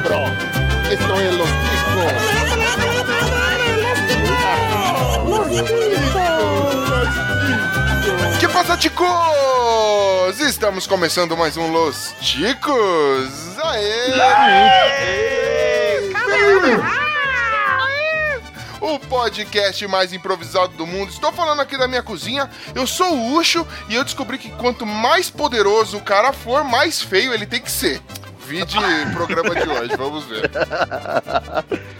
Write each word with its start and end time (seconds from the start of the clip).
cabrón. 0.00 0.32
Esto 0.90 1.20
es 1.20 1.34
los 1.34 1.48
Que 8.38 8.48
passa, 8.48 8.76
ticos? 8.76 10.40
Estamos 10.40 10.86
começando 10.86 11.36
mais 11.36 11.56
um 11.56 11.72
Los 11.72 12.14
Ticos. 12.20 13.58
Aê! 13.64 14.12
O 18.80 19.00
podcast 19.00 19.84
mais 19.88 20.12
improvisado 20.12 20.76
do 20.76 20.86
mundo. 20.86 21.10
Estou 21.10 21.32
falando 21.32 21.60
aqui 21.60 21.76
da 21.76 21.88
minha 21.88 22.02
cozinha. 22.02 22.48
Eu 22.72 22.86
sou 22.86 23.12
o 23.12 23.34
Ucho 23.36 23.66
e 23.88 23.96
eu 23.96 24.04
descobri 24.04 24.38
que 24.38 24.50
quanto 24.50 24.86
mais 24.86 25.28
poderoso 25.28 25.96
o 25.96 26.00
cara 26.00 26.32
for, 26.32 26.62
mais 26.62 27.02
feio 27.02 27.34
ele 27.34 27.46
tem 27.46 27.60
que 27.60 27.70
ser. 27.70 28.00
Vide 28.48 28.78
programa 29.12 29.54
de 29.54 29.68
hoje, 29.68 29.94
vamos 29.94 30.24
ver. 30.24 30.50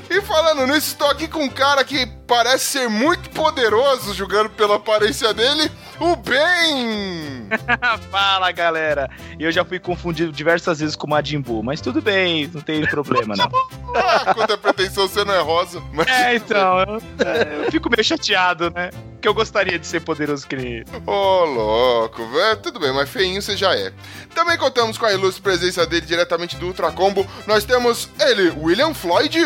E 0.09 0.23
falando 0.23 0.67
nisso, 0.67 0.93
estou 0.93 1.11
aqui 1.11 1.29
com 1.29 1.41
um 1.45 1.49
cara 1.51 1.85
que 1.85 2.07
parece 2.27 2.65
ser 2.65 2.89
muito 2.89 3.29
poderoso, 3.31 4.15
jogando 4.15 4.49
pela 4.49 4.77
aparência 4.77 5.35
dele, 5.35 5.71
o 6.01 6.17
Ben! 6.17 7.49
Fala 8.11 8.51
galera! 8.51 9.11
Eu 9.39 9.53
já 9.53 9.63
fui 9.63 9.79
confundido 9.79 10.33
diversas 10.33 10.81
vezes 10.81 10.97
com 10.97 11.07
o 11.07 11.11
Majin 11.11 11.43
Buu, 11.43 11.63
mas 11.63 11.83
tudo 11.83 12.01
bem, 12.01 12.51
não 12.53 12.63
tem 12.63 12.87
problema 12.87 13.37
não. 13.37 13.51
ah, 13.95 14.33
quanta 14.33 14.57
pretensão 14.57 15.07
você 15.07 15.23
não 15.27 15.35
é 15.35 15.41
rosa. 15.41 15.83
Mas 15.93 16.09
é, 16.09 16.37
então, 16.37 16.81
eu, 16.81 17.03
é, 17.27 17.67
eu, 17.67 17.71
fico 17.71 17.91
meio 17.91 18.03
chateado, 18.03 18.71
né? 18.71 18.89
Porque 19.19 19.27
eu 19.27 19.35
gostaria 19.35 19.77
de 19.81 19.87
ser 19.87 20.01
poderoso 20.01 20.47
que 20.47 20.55
nem 20.55 20.75
ele. 20.75 20.87
Ô, 21.05 21.11
oh, 21.11 21.45
louco, 21.45 22.25
velho. 22.29 22.57
Tudo 22.59 22.79
bem, 22.79 22.93
mas 22.93 23.11
feinho 23.11 23.43
você 23.43 23.57
já 23.57 23.75
é. 23.75 23.93
Também 24.33 24.57
contamos 24.57 24.97
com 24.97 25.07
a 25.07 25.13
ilustre 25.13 25.43
presença 25.43 25.85
dele 25.85 26.07
diretamente 26.07 26.55
do 26.55 26.67
Ultra 26.67 26.93
Combo. 26.93 27.27
Nós 27.45 27.65
temos 27.65 28.09
ele, 28.21 28.51
William 28.57 28.95
Floyd. 28.95 29.37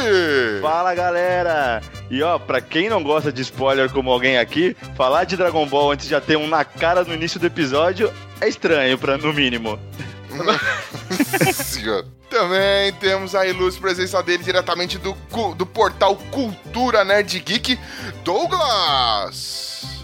Fala 0.61 0.95
galera! 0.95 1.81
E 2.11 2.23
ó, 2.23 2.39
pra 2.39 2.61
quem 2.61 2.91
não 2.91 3.03
gosta 3.03 3.33
de 3.33 3.41
spoiler 3.41 3.89
como 3.89 4.13
alguém 4.13 4.37
aqui, 4.37 4.77
falar 4.95 5.25
de 5.25 5.39
Dragon 5.39 5.67
Ball 5.67 5.93
antes 5.93 6.05
de 6.05 6.11
já 6.11 6.21
ter 6.21 6.37
um 6.37 6.47
na 6.47 6.67
cara 6.67 7.03
no 7.03 7.15
início 7.15 7.41
do 7.41 7.47
episódio 7.47 8.13
é 8.43 8.49
estranho, 8.49 8.99
pra, 8.99 9.17
no 9.17 9.33
mínimo. 9.33 9.79
Senhor. 11.55 12.05
Também 12.31 12.93
temos 12.95 13.35
a 13.35 13.47
ilustre 13.47 13.81
presença 13.81 14.23
dele 14.23 14.43
diretamente 14.43 14.97
do, 14.99 15.15
do 15.55 15.67
portal 15.67 16.17
Cultura 16.31 17.05
Nerd 17.05 17.39
Geek, 17.41 17.79
Douglas. 18.25 20.02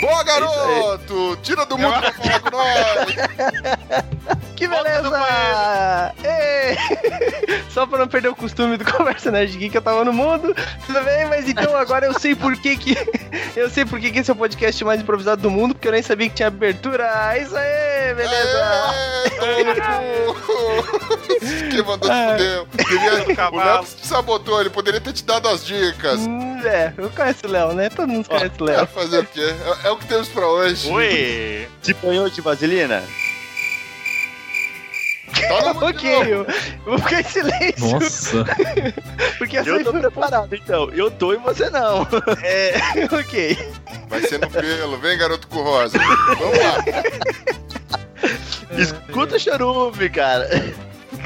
Boa, 0.00 0.24
garoto! 0.24 1.38
Tira 1.42 1.66
do 1.66 1.78
mundo 1.78 2.00
pra 2.00 2.12
falar 2.12 2.40
com 2.40 2.50
nós! 2.50 4.40
Que 4.60 4.68
beleza! 4.68 5.10
Só 7.70 7.86
pra 7.86 7.98
não 7.98 8.06
perder 8.06 8.28
o 8.28 8.36
costume 8.36 8.76
do 8.76 8.84
Conversa 8.84 9.30
Nerd 9.30 9.56
Geek, 9.56 9.74
eu 9.74 9.80
tava 9.80 10.04
no 10.04 10.12
mundo, 10.12 10.54
tudo 10.86 11.02
bem? 11.02 11.24
Mas 11.28 11.48
então 11.48 11.74
agora 11.74 12.04
eu 12.04 12.20
sei 12.20 12.34
por 12.34 12.54
que 12.56 12.76
que... 12.76 12.94
Eu 13.56 13.68
sei 13.68 13.84
por 13.84 13.98
que 13.98 14.12
que 14.12 14.20
esse 14.20 14.30
é 14.30 14.32
o 14.32 14.36
podcast 14.36 14.84
mais 14.84 15.00
improvisado 15.00 15.42
do 15.42 15.50
mundo, 15.50 15.74
porque 15.74 15.88
eu 15.88 15.92
nem 15.92 16.02
sabia 16.02 16.28
que 16.28 16.36
tinha 16.36 16.46
abertura. 16.46 17.34
É 17.34 17.42
isso 17.42 17.56
aí, 17.56 18.14
beleza! 18.14 18.60
que 21.70 21.82
mandou 21.82 22.08
ah. 22.10 22.28
fudeu. 22.30 22.68
Queria... 22.86 23.50
O 23.50 23.56
Léo 23.56 23.84
te 23.84 24.06
sabotou, 24.06 24.60
ele 24.60 24.70
poderia 24.70 25.00
ter 25.00 25.12
te 25.12 25.24
dado 25.24 25.48
as 25.48 25.66
dicas. 25.66 26.20
Hum, 26.20 26.60
é, 26.64 26.94
eu 26.96 27.10
conheço 27.10 27.44
o 27.44 27.50
Léo, 27.50 27.72
né? 27.72 27.90
Todo 27.90 28.08
mundo 28.08 28.28
conhece 28.28 28.52
o 28.60 28.64
Léo. 28.64 28.76
Vai 28.76 28.86
fazer 28.86 29.18
o 29.18 29.26
quê? 29.26 29.52
É, 29.84 29.89
é, 29.90 29.92
o 29.92 29.96
que 29.96 30.06
temos 30.06 30.28
pra 30.28 30.46
hoje. 30.46 30.88
Oi! 30.88 31.68
Te 31.82 31.92
banhou 31.94 32.30
de 32.30 32.40
vaselina? 32.40 33.02
Tá 35.48 35.72
ok, 35.86 36.32
eu 36.32 36.46
vou 36.84 36.98
ficar 36.98 37.20
em 37.20 37.24
silêncio. 37.24 37.90
Nossa. 37.90 38.44
Porque 39.38 39.58
eu 39.58 39.74
assim 39.74 39.84
tô 39.84 39.92
preparado. 39.92 40.54
Então, 40.54 40.90
eu 40.90 41.10
tô 41.10 41.32
e 41.32 41.36
você 41.38 41.68
não. 41.70 42.06
É, 42.42 42.74
ok. 43.10 43.58
Vai 44.08 44.20
ser 44.22 44.38
no 44.38 44.50
pelo. 44.50 44.98
Vem, 44.98 45.18
garoto 45.18 45.48
com 45.48 45.62
rosa. 45.62 45.98
Vamos 45.98 46.58
lá. 46.58 46.78
Escuta 48.78 49.36
o 49.36 49.40
charume, 49.40 50.08
cara. 50.10 50.48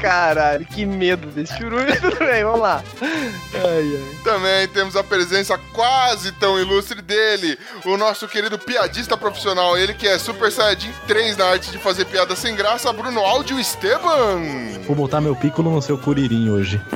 Caralho, 0.01 0.65
que 0.65 0.85
medo 0.85 1.27
desse 1.27 1.57
churume. 1.57 1.95
Tudo 1.99 2.17
bem, 2.17 2.43
vamos 2.43 2.59
lá. 2.59 2.83
Ai, 3.01 3.97
ai. 3.97 4.15
Também 4.23 4.67
temos 4.67 4.95
a 4.95 5.03
presença 5.03 5.57
quase 5.73 6.31
tão 6.33 6.59
ilustre 6.59 7.01
dele, 7.01 7.57
o 7.85 7.97
nosso 7.97 8.27
querido 8.27 8.57
piadista 8.57 9.15
profissional, 9.17 9.77
ele 9.77 9.93
que 9.93 10.07
é 10.07 10.17
Super 10.17 10.51
Saiyajin 10.51 10.91
3 11.07 11.37
na 11.37 11.45
arte 11.45 11.71
de 11.71 11.77
fazer 11.77 12.05
piada 12.05 12.35
sem 12.35 12.55
graça, 12.55 12.91
Bruno 12.91 13.19
Áudio 13.21 13.59
Esteban. 13.59 14.41
Vou 14.85 14.95
botar 14.95 15.21
meu 15.21 15.35
piccolo 15.35 15.71
no 15.71 15.81
seu 15.81 15.97
curirim 15.97 16.49
hoje. 16.49 16.81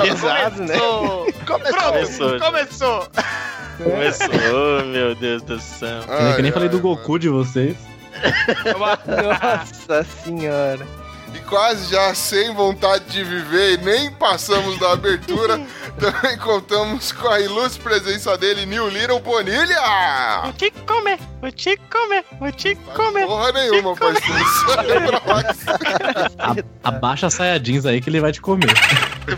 Pesado, 0.00 0.62
né? 0.62 0.78
Começou. 1.46 2.38
Começou. 2.38 3.08
Começou, 3.78 4.84
meu 4.86 5.14
Deus 5.14 5.42
do 5.42 5.60
céu. 5.60 6.02
Ai, 6.08 6.36
que 6.36 6.42
nem 6.42 6.50
ai, 6.50 6.54
falei 6.54 6.68
do 6.68 6.80
Goku 6.80 7.18
de 7.18 7.28
vocês. 7.28 7.76
Nossa 9.06 10.04
senhora. 10.04 11.05
E 11.36 11.40
quase 11.40 11.90
já 11.90 12.14
sem 12.14 12.54
vontade 12.54 13.04
de 13.10 13.22
viver 13.22 13.74
e 13.74 13.84
nem 13.84 14.10
passamos 14.10 14.78
da 14.78 14.92
abertura, 14.92 15.60
também 16.00 16.38
contamos 16.38 17.12
com 17.12 17.28
a 17.28 17.38
ilustre 17.38 17.82
presença 17.82 18.38
dele, 18.38 18.64
New 18.64 18.88
Little 18.88 19.20
Bonilha! 19.20 20.40
Vou 20.44 20.52
te 20.54 20.70
comer, 20.70 21.18
vou 21.42 21.52
te 21.52 21.76
comer, 21.90 22.24
vou 22.40 22.50
te 22.52 22.74
comer. 22.94 23.26
Porra 23.26 23.52
nenhuma, 23.52 23.94
parceiro. 23.94 24.46
Abaixa 26.82 27.26
a 27.26 27.30
saia 27.30 27.60
jeans 27.60 27.84
aí 27.84 28.00
que 28.00 28.08
ele 28.08 28.20
vai 28.20 28.32
te 28.32 28.40
comer. 28.40 28.72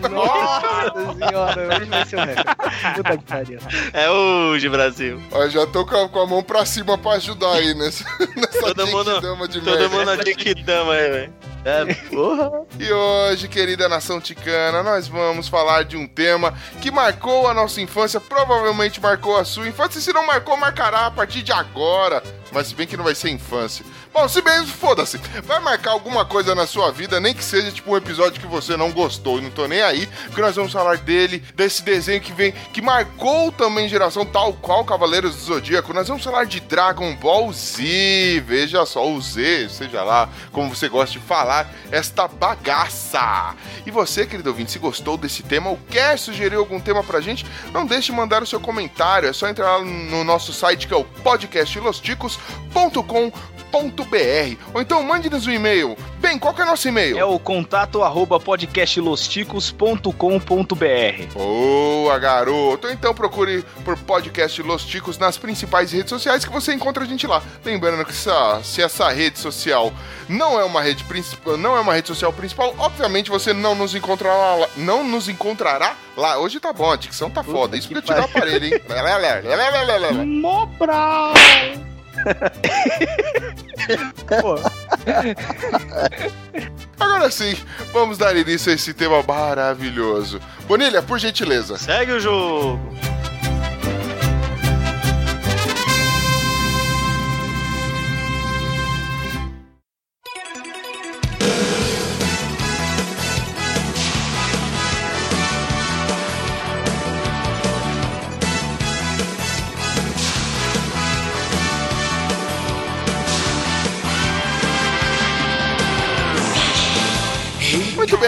Nossa 0.09 1.15
senhora, 1.19 1.77
hoje 1.77 1.85
vai 1.87 2.07
ser 2.07 2.17
o 2.17 2.25
recorde. 2.25 2.95
Puta 2.95 3.19
que 3.19 3.25
pariu. 3.25 3.59
É 3.93 4.09
hoje, 4.09 4.69
Brasil. 4.69 5.21
Ó, 5.33 5.49
já 5.49 5.67
tô 5.67 5.85
com 5.85 5.97
a, 5.97 6.09
com 6.09 6.21
a, 6.21 6.27
mão 6.29 6.45
pra 6.45 6.65
cima 6.65 6.97
pra 6.97 7.13
ajudar 7.15 7.55
aí 7.55 7.75
nessa, 7.75 8.05
nessa 8.37 8.61
todo 8.73 8.87
mundo, 8.87 9.21
dama 9.21 9.49
de 9.49 9.61
Todo 9.61 9.77
merda. 9.77 9.89
mundo 9.89 10.05
na 10.05 10.63
dama 10.63 10.93
aí, 10.93 11.11
velho. 11.11 11.48
É, 11.65 11.95
porra. 12.09 12.51
E 12.79 12.93
hoje, 12.93 13.49
querida 13.49 13.89
nação 13.89 14.21
ticana, 14.21 14.83
nós 14.83 15.09
vamos 15.09 15.49
falar 15.49 15.85
de 15.85 15.97
um 15.97 16.07
tema 16.07 16.55
que 16.81 16.91
marcou 16.91 17.49
a 17.49 17.55
nossa 17.55 17.81
infância, 17.81 18.21
provavelmente 18.21 19.01
marcou 19.01 19.37
a 19.37 19.45
sua 19.45 19.69
infância. 19.69 20.01
Se 20.01 20.13
não 20.13 20.27
marcou, 20.27 20.57
marcará 20.57 21.07
a 21.07 21.11
partir 21.11 21.43
de 21.43 21.53
agora. 21.53 22.23
Mas 22.53 22.69
se 22.69 22.75
bem 22.75 22.87
que 22.87 22.97
não 22.97 23.05
vai 23.05 23.15
ser 23.15 23.31
infância. 23.31 23.85
Bom, 24.13 24.27
se 24.29 24.41
bem, 24.41 24.67
foda-se. 24.67 25.19
Vai 25.45 25.61
marcar 25.61 25.91
alguma 25.91 26.25
coisa 26.25 26.55
na 26.55 26.67
sua 26.67 26.91
vida, 26.91 27.21
nem 27.21 27.35
que 27.35 27.45
seja 27.45 27.71
tipo 27.71 27.93
um 27.93 27.97
episódio 27.97 28.41
que 28.41 28.47
você 28.47 28.77
não 28.77 28.91
gostou 28.91 29.39
e 29.39 29.43
não 29.43 29.51
tô 29.51 29.67
nem 29.67 29.83
aí, 29.83 30.07
porque 30.27 30.41
nós 30.41 30.57
vamos 30.57 30.73
falar 30.73 30.99
dele, 30.99 31.43
desse 31.55 31.83
desenho 31.83 32.21
que 32.21 32.33
vem, 32.33 32.53
que 32.73 32.81
marcou 32.81 33.53
também 33.53 33.89
geração 33.89 34.25
tal 34.25 34.53
qual 34.55 34.85
Cavaleiros 34.85 35.35
do 35.37 35.43
Zodíaco. 35.43 35.93
Nós 35.93 36.09
vamos 36.09 36.25
falar 36.25 36.45
de 36.45 36.61
Dragon 36.61 37.15
Ball 37.17 37.53
Z. 37.53 38.43
Veja 38.47 38.85
só, 38.87 39.07
o 39.07 39.21
Z, 39.21 39.69
seja 39.71 40.03
lá 40.03 40.29
como 40.53 40.75
você 40.75 40.89
gosta 40.89 41.19
de 41.19 41.25
falar, 41.25 41.71
esta 41.91 42.27
bagaça. 42.27 43.55
E 43.85 43.91
você, 43.91 44.27
querido 44.27 44.51
ouvinte, 44.51 44.73
se 44.73 44.79
gostou 44.79 45.17
desse 45.17 45.43
tema 45.43 45.71
ou 45.71 45.79
quer 45.91 46.19
sugerir 46.19 46.57
algum 46.57 46.81
tema 46.81 47.05
pra 47.05 47.21
gente, 47.21 47.47
não 47.73 47.87
deixe 47.87 48.07
de 48.07 48.13
mandar 48.13 48.43
o 48.43 48.47
seu 48.47 48.59
comentário. 48.59 49.29
É 49.29 49.33
só 49.33 49.49
entrar 49.49 49.77
lá 49.77 49.85
no 49.85 50.25
nosso 50.25 50.53
site 50.53 50.87
que 50.87 50.95
é 50.95 50.97
o 50.97 51.05
podcastlosticos.com.br 52.73 54.57
ou 54.73 54.81
então 54.81 55.03
mande-nos 55.03 55.47
um 55.47 55.51
e-mail. 55.51 55.97
Bem, 56.19 56.39
qual 56.39 56.55
que 56.55 56.61
é 56.61 56.65
o 56.65 56.67
nosso 56.67 56.89
e-mail? 56.89 57.19
É 57.19 57.25
o 57.25 57.39
contato 57.39 58.03
arroba 58.03 58.41
podcastlosticos.com.br 58.41 61.35
Boa, 61.35 62.19
garoto! 62.19 62.89
Então 62.89 63.15
procure 63.15 63.65
por 63.85 63.97
Podcast 63.99 64.61
Los 64.63 64.89
nas 65.19 65.37
principais 65.37 65.93
redes 65.93 66.11
sociais 66.11 66.45
que 66.45 66.51
você 66.51 66.73
encontra 66.73 67.05
a 67.05 67.07
gente 67.07 67.27
lá. 67.27 67.43
Lembrando 67.65 68.05
que 68.05 68.11
essa, 68.11 68.61
se 68.63 68.83
essa 68.83 69.09
rede 69.11 69.39
social 69.39 69.93
não 70.29 70.59
é 70.59 70.65
uma 70.65 70.83
rede 70.83 71.05
principal, 71.05 71.57
não 71.57 71.77
é 71.77 71.81
uma 71.81 71.95
rede 71.95 72.09
social 72.09 72.33
principal, 72.33 72.75
obviamente 72.79 73.31
você 73.31 73.53
não 73.53 73.75
nos 73.75 73.95
encontrará 73.95 74.57
lá, 74.57 74.69
não 74.77 75.05
nos 75.05 75.29
encontrará 75.29 75.95
lá. 76.17 76.39
Hoje 76.39 76.59
tá 76.59 76.73
bom, 76.73 76.91
a 76.91 76.97
dicção 76.97 77.31
tá 77.31 77.43
foda. 77.43 77.77
Isso 77.77 77.89
porque 77.89 77.99
eu 77.99 78.03
tirar 78.03 78.23
o 78.23 78.25
aparelho, 78.25 78.67
hein? 78.67 78.81
Mobral! 80.25 81.35
Agora 86.99 87.31
sim, 87.31 87.57
vamos 87.93 88.19
dar 88.19 88.37
início 88.37 88.71
a 88.71 88.75
esse 88.75 88.93
tema 88.93 89.23
maravilhoso. 89.23 90.41
Bonilha, 90.67 91.01
por 91.03 91.19
gentileza. 91.19 91.79
Segue 91.79 92.13
o 92.13 92.21
jogo. 92.21 92.81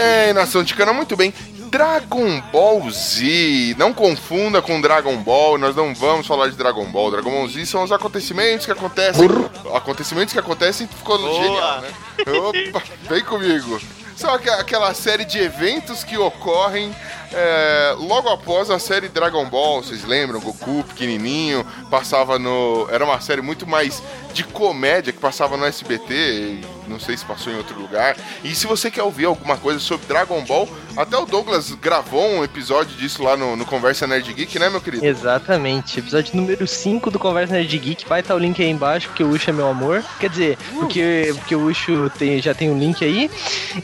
Bem, 0.01 0.33
nação 0.33 0.63
ticana, 0.63 0.91
muito 0.91 1.15
bem. 1.15 1.31
Dragon 1.69 2.41
Ball 2.51 2.89
Z, 2.89 3.75
não 3.77 3.93
confunda 3.93 4.61
com 4.61 4.81
Dragon 4.81 5.15
Ball, 5.17 5.57
nós 5.57 5.75
não 5.75 5.93
vamos 5.93 6.27
falar 6.27 6.49
de 6.49 6.57
Dragon 6.57 6.85
Ball. 6.85 7.11
Dragon 7.11 7.29
Ball 7.29 7.47
Z 7.47 7.65
são 7.65 7.83
os 7.83 7.91
acontecimentos 7.91 8.65
que 8.65 8.71
acontecem. 8.71 9.29
Acontecimentos 9.73 10.33
que 10.33 10.39
acontecem 10.39 10.87
ficou 10.87 11.17
genial, 11.17 11.81
né? 11.81 11.89
Opa, 12.27 12.83
vem 13.07 13.23
comigo. 13.23 13.79
São 14.17 14.33
aquela 14.33 14.93
série 14.93 15.23
de 15.23 15.39
eventos 15.39 16.03
que 16.03 16.17
ocorrem 16.17 16.93
é, 17.31 17.95
logo 17.97 18.29
após 18.29 18.69
a 18.69 18.77
série 18.77 19.07
Dragon 19.07 19.45
Ball. 19.45 19.81
Vocês 19.81 20.03
lembram? 20.03 20.39
Goku 20.39 20.83
pequenininho, 20.83 21.65
passava 21.89 22.37
no. 22.37 22.87
Era 22.91 23.05
uma 23.05 23.21
série 23.21 23.41
muito 23.41 23.65
mais 23.65 24.03
de 24.33 24.43
comédia 24.43 25.13
que 25.13 25.19
passava 25.19 25.55
no 25.57 25.65
SBT. 25.65 26.59
Não 26.91 26.99
sei 26.99 27.17
se 27.17 27.25
passou 27.25 27.51
em 27.51 27.57
outro 27.57 27.79
lugar. 27.79 28.15
E 28.43 28.53
se 28.53 28.67
você 28.67 28.91
quer 28.91 29.03
ouvir 29.03 29.25
alguma 29.25 29.57
coisa 29.57 29.79
sobre 29.79 30.05
Dragon 30.07 30.43
Ball, 30.43 30.67
até 30.95 31.17
o 31.17 31.25
Douglas 31.25 31.71
gravou 31.71 32.27
um 32.27 32.43
episódio 32.43 32.95
disso 32.97 33.23
lá 33.23 33.37
no, 33.37 33.55
no 33.55 33.65
Conversa 33.65 34.05
Nerd 34.05 34.31
Geek, 34.33 34.59
né, 34.59 34.69
meu 34.69 34.81
querido? 34.81 35.05
Exatamente, 35.05 35.99
episódio 35.99 36.35
número 36.35 36.67
5 36.67 37.09
do 37.09 37.17
Conversa 37.17 37.53
Nerd 37.53 37.77
Geek, 37.77 38.07
vai 38.07 38.19
estar 38.19 38.35
o 38.35 38.37
link 38.37 38.61
aí 38.61 38.69
embaixo, 38.69 39.07
porque 39.07 39.23
o 39.23 39.29
Ucho 39.29 39.49
é 39.49 39.53
meu 39.53 39.67
amor. 39.67 40.03
Quer 40.19 40.29
dizer, 40.29 40.57
porque, 40.73 41.33
porque 41.37 41.55
o 41.55 41.65
Ucho 41.65 42.11
tem, 42.17 42.41
já 42.41 42.53
tem 42.53 42.69
um 42.69 42.77
link 42.77 43.03
aí. 43.03 43.31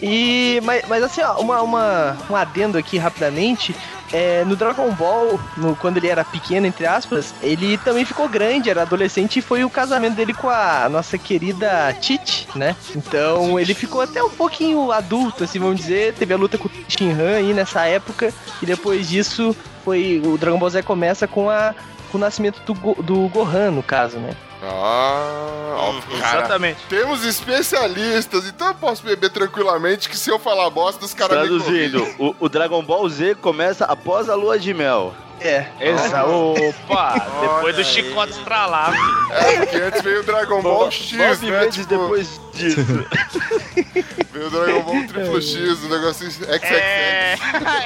E, 0.02 0.60
mas, 0.64 0.84
mas 0.88 1.04
assim, 1.04 1.22
ó, 1.22 1.40
uma, 1.40 1.62
uma, 1.62 2.18
um 2.30 2.36
adendo 2.36 2.78
aqui 2.78 2.98
rapidamente. 2.98 3.76
É, 4.14 4.46
no 4.46 4.56
Dragon 4.56 4.90
Ball, 4.92 5.40
no- 5.58 5.76
quando 5.76 5.98
ele 5.98 6.08
era 6.08 6.24
pequeno, 6.24 6.66
entre 6.66 6.86
aspas, 6.86 7.34
ele 7.42 7.78
também 7.80 8.06
ficou 8.06 8.30
grande, 8.30 8.70
era 8.70 8.84
adolescente 8.84 9.40
e 9.40 9.42
foi 9.42 9.64
o 9.66 9.70
casamento 9.70 10.16
dele 10.16 10.34
com 10.34 10.50
a 10.50 10.88
nossa 10.90 11.18
querida 11.18 11.94
Tite, 12.00 12.48
né? 12.56 12.76
Então 12.96 13.60
ele 13.60 13.74
ficou 13.74 14.02
até 14.02 14.24
um 14.24 14.30
pouquinho 14.30 14.92
adulto, 14.92 15.44
assim, 15.44 15.60
vamos 15.60 15.78
dizer. 15.78 16.14
Teve 16.14 16.34
a 16.34 16.38
luta 16.38 16.58
com 16.58 16.68
o 16.68 16.72
Shinhan 16.88 17.36
aí 17.38 17.54
nessa 17.54 17.86
época, 17.86 18.34
e 18.62 18.66
depois 18.66 19.10
disso 19.10 19.56
foi. 19.84 20.22
O 20.26 20.38
Dragon 20.38 20.58
Ball 20.58 20.70
Z 20.70 20.84
começa 20.84 21.28
com 21.28 21.50
a. 21.50 21.76
Com 22.12 22.18
o 22.18 22.22
nascimento 22.22 22.62
do, 22.62 23.04
do 23.04 23.28
Gohan, 23.28 23.72
no 23.72 23.84
caso, 23.84 24.18
né? 24.18 24.30
Ah, 24.70 25.76
ó, 25.78 26.20
cara, 26.20 26.40
Exatamente. 26.40 26.80
temos 26.90 27.24
especialistas, 27.24 28.46
então 28.48 28.68
eu 28.68 28.76
posso 28.76 29.04
beber 29.04 29.30
tranquilamente 29.30 30.10
que 30.10 30.18
se 30.18 30.30
eu 30.30 30.38
falar 30.38 30.70
bosta, 30.70 31.06
os 31.06 31.14
caras 31.14 31.40
me 31.40 31.48
Traduzindo, 31.48 32.06
o, 32.20 32.36
o 32.40 32.50
Dragon 32.50 32.84
Ball 32.84 33.08
Z 33.10 33.36
começa 33.36 33.86
após 33.86 34.30
a 34.30 34.36
lua 34.36 34.60
de 34.60 34.74
mel. 34.74 35.14
É. 35.40 35.68
Exa 35.80 36.26
Opa, 36.26 37.14
depois 37.42 37.76
do 37.76 37.84
chicote 37.84 38.34
estralar, 38.34 38.92
filho. 38.92 39.34
É, 39.34 39.58
porque 39.58 39.76
antes 39.78 40.02
veio 40.02 40.22
o 40.22 40.24
Dragon 40.24 40.62
Ball 40.62 40.92
X, 40.92 41.12
Nove 41.12 41.52
né? 41.52 41.60
meses 41.60 41.76
Tipo, 41.76 41.88
depois 41.90 42.42
disso. 42.54 42.82
veio 44.34 44.48
o 44.48 44.50
Dragon 44.50 44.82
Ball 44.84 45.08
Triplo 45.08 45.42
X, 45.42 45.84
o 45.84 45.90
negocinho 45.90 46.32
XXX. 46.32 46.64
É, 46.64 47.36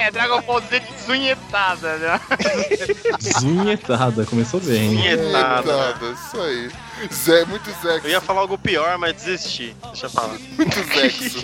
é 0.00 0.10
Dragon 0.10 0.40
Ball 0.42 0.60
Z 0.62 0.80
desunhetada, 0.80 1.96
né? 1.98 2.20
Zunhetada, 3.38 4.24
começou 4.24 4.60
bem. 4.60 5.06
Etada. 5.06 5.88
Eita, 5.88 6.06
isso 6.06 6.40
aí. 6.40 6.70
Zé, 7.12 7.44
muito 7.44 7.70
Zex. 7.82 8.04
Eu 8.04 8.10
ia 8.10 8.20
falar 8.20 8.40
algo 8.42 8.56
pior, 8.56 8.96
mas 8.96 9.14
desisti. 9.14 9.76
Deixa 9.86 10.06
eu 10.06 10.10
falar. 10.10 10.38
Muito 10.56 10.82
Zex. 10.94 11.34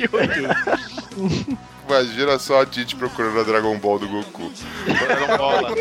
Imagina 1.89 2.39
só 2.39 2.61
a 2.61 2.67
Titi 2.67 2.95
procurando 2.95 3.41
a 3.41 3.43
Dragon 3.43 3.79
Ball 3.79 3.99
do 3.99 4.07
Goku. 4.07 4.53
Dragon 4.85 5.37
Bola. 5.39 5.75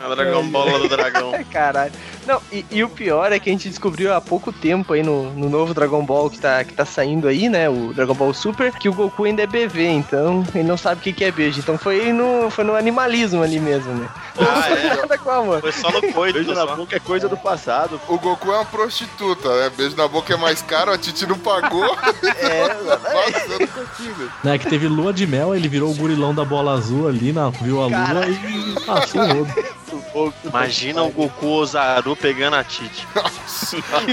A 0.00 0.14
Dragon 0.14 0.46
Bola 0.48 0.78
do 0.78 0.88
dragão. 0.88 1.32
Caralho. 1.50 1.92
Não, 2.26 2.40
e, 2.50 2.64
e 2.70 2.84
o 2.84 2.88
pior 2.88 3.32
é 3.32 3.38
que 3.38 3.50
a 3.50 3.52
gente 3.52 3.68
descobriu 3.68 4.14
há 4.14 4.20
pouco 4.20 4.52
tempo 4.52 4.92
aí 4.92 5.02
no, 5.02 5.30
no 5.32 5.50
novo 5.50 5.74
Dragon 5.74 6.02
Ball 6.04 6.30
que 6.30 6.38
tá, 6.38 6.64
que 6.64 6.72
tá 6.72 6.84
saindo 6.84 7.28
aí, 7.28 7.48
né? 7.48 7.68
O 7.68 7.92
Dragon 7.92 8.14
Ball 8.14 8.32
Super, 8.32 8.72
que 8.72 8.88
o 8.88 8.94
Goku 8.94 9.24
ainda 9.24 9.42
é 9.42 9.46
BV, 9.46 9.84
então 9.88 10.44
ele 10.54 10.64
não 10.64 10.76
sabe 10.76 11.00
o 11.00 11.04
que, 11.04 11.12
que 11.12 11.24
é 11.24 11.30
beijo. 11.30 11.58
Então 11.58 11.76
foi 11.76 12.12
no, 12.12 12.50
foi 12.50 12.64
no 12.64 12.74
animalismo 12.74 13.42
ali 13.42 13.58
mesmo, 13.58 13.92
né? 13.92 14.08
Ah, 14.38 14.70
é? 14.70 14.96
Nada 14.96 15.18
com 15.18 15.30
amor. 15.30 15.60
Foi 15.60 15.72
só 15.72 15.90
no 15.90 16.00
coito. 16.12 16.34
Beijo 16.34 16.54
na 16.54 16.66
só. 16.66 16.76
boca 16.76 16.96
é 16.96 17.00
coisa 17.00 17.28
do 17.28 17.36
passado. 17.36 18.00
O 18.08 18.18
Goku 18.18 18.50
é 18.50 18.56
uma 18.56 18.64
prostituta, 18.64 19.48
né? 19.60 19.70
Beijo 19.76 19.96
na 19.96 20.08
boca 20.08 20.32
é 20.32 20.36
mais 20.36 20.62
caro, 20.62 20.92
a 20.92 20.98
Titi 20.98 21.26
não 21.26 21.38
pagou. 21.38 21.84
É, 22.22 22.68
Passando 23.32 23.68
contigo. 23.68 24.30
Né, 24.42 24.58
que 24.58 24.68
teve 24.68 24.83
lua 24.88 25.12
de 25.12 25.26
mel, 25.26 25.54
ele 25.54 25.68
virou 25.68 25.90
o 25.90 25.94
gurilão 25.94 26.34
da 26.34 26.44
bola 26.44 26.72
azul 26.72 27.08
ali, 27.08 27.32
na, 27.32 27.50
viu 27.50 27.82
a 27.82 27.86
lua 27.86 28.26
e 28.28 28.80
passou 28.84 29.20
o 29.22 29.44
rodo. 29.44 30.34
Imagina 30.44 31.02
o 31.02 31.10
Goku 31.10 31.46
Ozaru 31.46 32.14
pegando 32.16 32.54
a 32.56 32.64
Titi. 32.64 33.06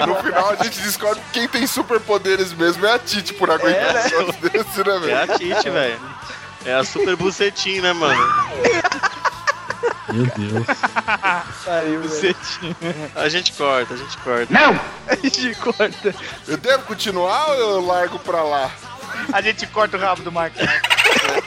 No 0.07 0.15
final 0.15 0.49
a 0.51 0.63
gente 0.63 0.79
descobre 0.81 1.21
que 1.31 1.39
quem 1.39 1.47
tem 1.47 1.67
superpoderes 1.67 2.53
mesmo 2.53 2.85
é 2.85 2.93
a 2.93 2.99
Titi 2.99 3.33
por 3.33 3.49
aguentar 3.51 3.95
É, 3.95 3.99
é, 3.99 4.09
só 4.09 4.23
desse, 4.23 4.83
né, 4.83 4.95
É 4.95 4.99
velho? 4.99 5.21
a 5.21 5.27
Titi, 5.37 5.69
velho. 5.69 5.99
É 6.65 6.73
a 6.75 6.83
super 6.83 7.15
bucetinha, 7.15 7.81
né, 7.81 7.93
mano? 7.93 8.21
Meu 10.11 10.25
Deus. 10.25 10.65
velho. 11.65 12.01
A 13.15 13.29
gente 13.29 13.53
corta, 13.53 13.93
a 13.93 13.97
gente 13.97 14.17
corta. 14.17 14.53
A 15.07 15.15
gente 15.15 15.55
corta. 15.55 16.15
Eu 16.47 16.57
devo 16.57 16.83
continuar 16.83 17.49
ou 17.49 17.53
eu 17.55 17.85
largo 17.85 18.19
pra 18.19 18.43
lá? 18.43 18.71
A 19.31 19.41
gente 19.41 19.65
corta 19.67 19.97
o 19.97 19.99
rabo 19.99 20.21
do 20.23 20.31
Marcão. 20.31 20.65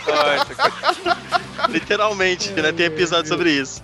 Corta. 0.05 1.69
Literalmente, 1.69 2.51
né? 2.51 2.73
Tem 2.73 2.87
episódio 2.87 3.29
sobre 3.29 3.51
isso. 3.51 3.83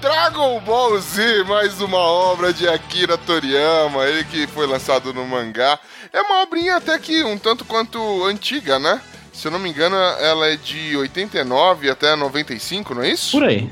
Dragon 0.00 0.60
Ball 0.60 1.00
Z, 1.00 1.44
mais 1.44 1.80
uma 1.80 1.98
obra 1.98 2.52
de 2.52 2.68
Akira 2.68 3.18
Toriyama, 3.18 4.04
ele 4.04 4.22
que 4.24 4.46
foi 4.46 4.66
lançado 4.68 5.12
no 5.12 5.26
mangá. 5.26 5.80
É 6.12 6.20
uma 6.20 6.42
obrinha 6.42 6.76
até 6.76 6.96
que 6.98 7.24
um 7.24 7.36
tanto 7.36 7.64
quanto 7.64 8.24
antiga, 8.24 8.78
né? 8.78 9.00
Se 9.32 9.48
eu 9.48 9.50
não 9.50 9.58
me 9.58 9.68
engano, 9.68 9.96
ela 9.96 10.46
é 10.46 10.56
de 10.56 10.96
89 10.96 11.90
até 11.90 12.14
95, 12.14 12.94
não 12.94 13.02
é 13.02 13.10
isso? 13.10 13.32
Por 13.32 13.44
aí. 13.44 13.68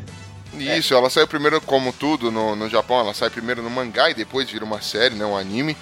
Isso, 0.55 0.95
ela 0.95 1.09
saiu 1.09 1.29
primeiro, 1.29 1.61
como 1.61 1.93
tudo 1.93 2.31
no, 2.31 2.57
no 2.57 2.69
Japão, 2.69 2.99
ela 2.99 3.15
sai 3.15 3.31
primeiro 3.31 3.63
no 3.63 3.71
mangá 3.71 4.11
e 4.11 4.15
depois 4.15 4.51
vira 4.51 4.65
uma 4.65 4.83
série, 4.83 5.15
né, 5.15 5.25
um 5.25 5.37
anime. 5.37 5.77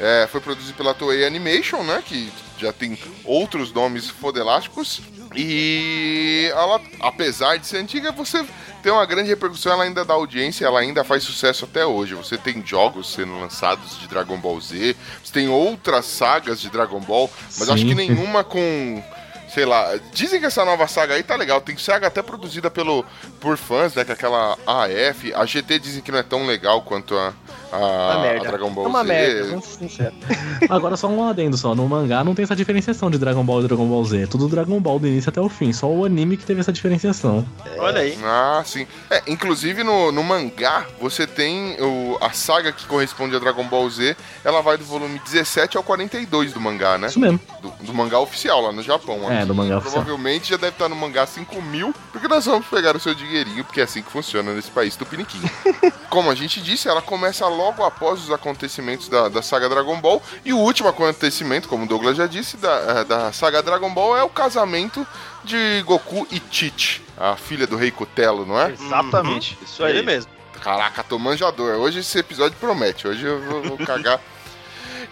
É, 0.00 0.26
foi 0.30 0.40
produzido 0.40 0.74
pela 0.74 0.94
Toei 0.94 1.26
Animation, 1.26 1.82
né, 1.82 2.02
que 2.04 2.32
já 2.58 2.72
tem 2.72 2.98
outros 3.24 3.72
nomes 3.72 4.08
fodelásticos. 4.08 5.00
E 5.34 6.50
ela, 6.52 6.80
apesar 7.00 7.58
de 7.58 7.66
ser 7.66 7.78
antiga, 7.78 8.10
você 8.12 8.44
tem 8.82 8.92
uma 8.92 9.04
grande 9.04 9.28
repercussão, 9.28 9.72
ela 9.72 9.84
ainda 9.84 10.04
dá 10.04 10.14
audiência, 10.14 10.64
ela 10.64 10.80
ainda 10.80 11.04
faz 11.04 11.24
sucesso 11.24 11.64
até 11.64 11.84
hoje. 11.84 12.14
Você 12.14 12.38
tem 12.38 12.64
jogos 12.64 13.12
sendo 13.12 13.38
lançados 13.38 13.98
de 13.98 14.06
Dragon 14.06 14.38
Ball 14.38 14.60
Z, 14.60 14.96
você 15.22 15.32
tem 15.32 15.48
outras 15.48 16.06
sagas 16.06 16.60
de 16.60 16.70
Dragon 16.70 17.00
Ball, 17.00 17.30
mas 17.58 17.68
acho 17.68 17.82
Sim. 17.82 17.88
que 17.88 17.94
nenhuma 17.94 18.44
com 18.44 19.02
sei 19.48 19.64
lá, 19.64 19.98
dizem 20.12 20.38
que 20.38 20.44
essa 20.44 20.64
nova 20.66 20.86
saga 20.86 21.14
aí 21.14 21.22
tá 21.22 21.34
legal. 21.34 21.62
Tem 21.62 21.76
saga 21.78 22.08
até 22.08 22.20
produzida 22.20 22.70
pelo, 22.70 23.04
por 23.46 23.56
fãs, 23.56 23.94
né? 23.94 24.04
Que 24.04 24.10
é 24.10 24.14
aquela 24.14 24.58
AF. 24.66 25.32
A 25.32 25.46
GT 25.46 25.78
dizem 25.78 26.02
que 26.02 26.10
não 26.10 26.18
é 26.18 26.22
tão 26.24 26.44
legal 26.46 26.82
quanto 26.82 27.16
a, 27.16 27.32
a, 27.72 27.76
Uma 27.76 28.30
a. 28.30 28.38
Dragon 28.40 28.70
Ball 28.72 28.84
É 28.86 28.88
uma 28.88 29.02
Z. 29.04 29.08
merda, 29.08 29.44
vamos 29.50 29.64
ser 29.66 29.78
sinceros. 29.78 30.14
Agora 30.68 30.96
só 30.96 31.06
um 31.06 31.28
adendo 31.28 31.56
só. 31.56 31.72
No 31.72 31.88
mangá 31.88 32.24
não 32.24 32.34
tem 32.34 32.42
essa 32.42 32.56
diferenciação 32.56 33.08
de 33.08 33.18
Dragon 33.18 33.44
Ball 33.44 33.60
e 33.60 33.68
Dragon 33.68 33.86
Ball 33.86 34.04
Z. 34.04 34.24
É 34.24 34.26
tudo 34.26 34.48
Dragon 34.48 34.80
Ball 34.80 34.98
do 34.98 35.06
início 35.06 35.28
até 35.30 35.40
o 35.40 35.48
fim. 35.48 35.72
Só 35.72 35.86
o 35.86 36.04
anime 36.04 36.36
que 36.36 36.44
teve 36.44 36.60
essa 36.60 36.72
diferenciação. 36.72 37.46
Olha 37.78 38.00
aí. 38.00 38.18
Ah, 38.24 38.64
sim. 38.66 38.84
É, 39.08 39.22
inclusive 39.28 39.84
no, 39.84 40.10
no 40.10 40.24
mangá, 40.24 40.84
você 41.00 41.24
tem 41.24 41.76
o, 41.80 42.18
a 42.20 42.30
saga 42.32 42.72
que 42.72 42.84
corresponde 42.86 43.36
a 43.36 43.38
Dragon 43.38 43.62
Ball 43.68 43.88
Z, 43.88 44.16
ela 44.44 44.60
vai 44.60 44.76
do 44.76 44.84
volume 44.84 45.20
17 45.20 45.76
ao 45.76 45.84
42 45.84 46.52
do 46.52 46.60
mangá, 46.60 46.98
né? 46.98 47.06
Isso 47.06 47.20
mesmo. 47.20 47.38
Do, 47.62 47.70
do 47.80 47.94
mangá 47.94 48.18
oficial 48.18 48.60
lá 48.60 48.72
no 48.72 48.82
Japão. 48.82 49.30
É, 49.30 49.38
Aqui, 49.38 49.46
do 49.46 49.54
mangá 49.54 49.78
oficial. 49.78 50.02
Provavelmente 50.02 50.50
já 50.50 50.56
deve 50.56 50.72
estar 50.72 50.88
no 50.88 50.96
mangá 50.96 51.24
5 51.26 51.62
mil, 51.62 51.94
porque 52.10 52.26
nós 52.26 52.44
vamos 52.44 52.66
pegar 52.66 52.96
o 52.96 52.98
seu 53.00 53.14
dinheirinho, 53.36 53.64
porque 53.64 53.80
é 53.80 53.84
assim 53.84 54.02
que 54.02 54.10
funciona 54.10 54.52
nesse 54.52 54.70
país 54.70 54.96
tupiniquim. 54.96 55.40
Como 56.08 56.30
a 56.30 56.34
gente 56.34 56.60
disse, 56.60 56.88
ela 56.88 57.02
começa 57.02 57.46
logo 57.46 57.84
após 57.84 58.22
os 58.22 58.30
acontecimentos 58.30 59.08
da, 59.08 59.28
da 59.28 59.42
saga 59.42 59.68
Dragon 59.68 60.00
Ball, 60.00 60.22
e 60.44 60.52
o 60.52 60.58
último 60.58 60.88
acontecimento, 60.88 61.68
como 61.68 61.84
o 61.84 61.88
Douglas 61.88 62.16
já 62.16 62.26
disse, 62.26 62.56
da, 62.56 62.70
eh, 62.70 63.04
da 63.04 63.32
saga 63.32 63.62
Dragon 63.62 63.92
Ball 63.92 64.16
é 64.16 64.22
o 64.22 64.28
casamento 64.28 65.06
de 65.44 65.82
Goku 65.84 66.26
e 66.30 66.40
Tite, 66.40 67.02
a 67.18 67.36
filha 67.36 67.66
do 67.66 67.76
rei 67.76 67.90
Cutelo, 67.90 68.46
não 68.46 68.58
é? 68.58 68.70
Exatamente. 68.70 69.58
Isso 69.62 69.84
aí 69.84 70.02
mesmo. 70.02 70.30
Caraca, 70.62 71.04
tô 71.04 71.18
manjador. 71.18 71.76
Hoje 71.76 72.00
esse 72.00 72.18
episódio 72.18 72.56
promete. 72.58 73.06
Hoje 73.06 73.26
eu 73.26 73.40
vou, 73.42 73.62
vou 73.62 73.78
cagar. 73.78 74.20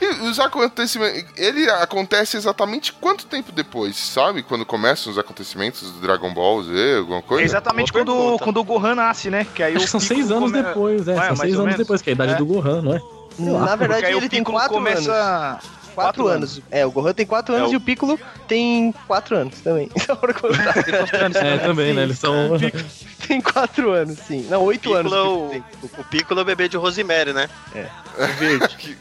E 0.00 0.06
os 0.28 0.38
acontecimentos. 0.40 1.24
Ele 1.36 1.68
acontece 1.70 2.36
exatamente 2.36 2.92
quanto 2.92 3.26
tempo 3.26 3.52
depois, 3.52 3.96
sabe? 3.96 4.42
Quando 4.42 4.64
começam 4.66 5.12
os 5.12 5.18
acontecimentos 5.18 5.90
do 5.90 6.00
Dragon 6.00 6.32
Ball 6.32 6.62
Z, 6.62 6.96
alguma 6.98 7.18
É 7.18 7.22
coisa? 7.22 7.44
exatamente 7.44 7.92
Boa 7.92 8.04
quando, 8.04 8.16
pergunta. 8.18 8.44
quando 8.44 8.56
o 8.60 8.64
Gohan 8.64 8.94
nasce, 8.94 9.30
né? 9.30 9.46
Que 9.54 9.62
aí 9.62 9.74
Acho 9.76 9.84
que 9.84 9.90
são 9.90 10.00
seis 10.00 10.30
anos 10.30 10.50
come- 10.50 10.62
depois, 10.62 11.06
é. 11.08 11.14
Ué, 11.14 11.26
são 11.28 11.36
seis 11.36 11.54
anos 11.54 11.64
menos. 11.66 11.78
depois, 11.78 12.02
que 12.02 12.10
é 12.10 12.12
a 12.12 12.14
idade 12.14 12.32
É. 12.32 12.36
do 12.36 12.46
Gohan, 12.46 12.82
não 12.82 12.94
é? 12.94 13.00
Na 13.38 13.74
verdade, 13.76 14.06
ele 14.06 14.28
tem 14.28 14.40
Piccolo 14.40 14.58
4 14.58 14.76
anos. 14.76 14.90
começa. 14.94 15.58
4 15.94 16.26
anos. 16.26 16.60
É, 16.72 16.84
o 16.84 16.90
Gohan 16.90 17.12
tem 17.12 17.24
4 17.24 17.54
anos 17.54 17.68
É, 17.68 17.70
o- 17.70 17.74
e 17.74 17.76
o 17.76 17.80
Piccolo 17.80 18.18
tem 18.48 18.92
4 19.06 19.36
anos 19.36 19.60
também. 19.60 19.88
Só 20.04 20.14
pra 20.16 20.34
contar. 20.34 20.74
É, 21.40 21.58
também, 21.58 21.94
né? 21.94 22.02
Eles 22.02 22.18
são. 22.18 22.32
tem 23.28 23.40
4 23.40 23.90
anos, 23.92 24.18
sim. 24.26 24.46
Não, 24.50 24.62
8 24.62 24.92
anos. 24.94 25.12
Piccolo, 25.12 25.46
o 25.46 25.50
Piccolo 25.50 25.90
o, 25.96 26.00
o 26.00 26.04
Piccolo 26.04 26.40
é 26.40 26.42
o 26.42 26.46
bebê 26.46 26.68
de 26.68 26.76
Rosemary, 26.76 27.32
né? 27.32 27.48
tem. 27.72 27.86
Verde. 28.38 28.98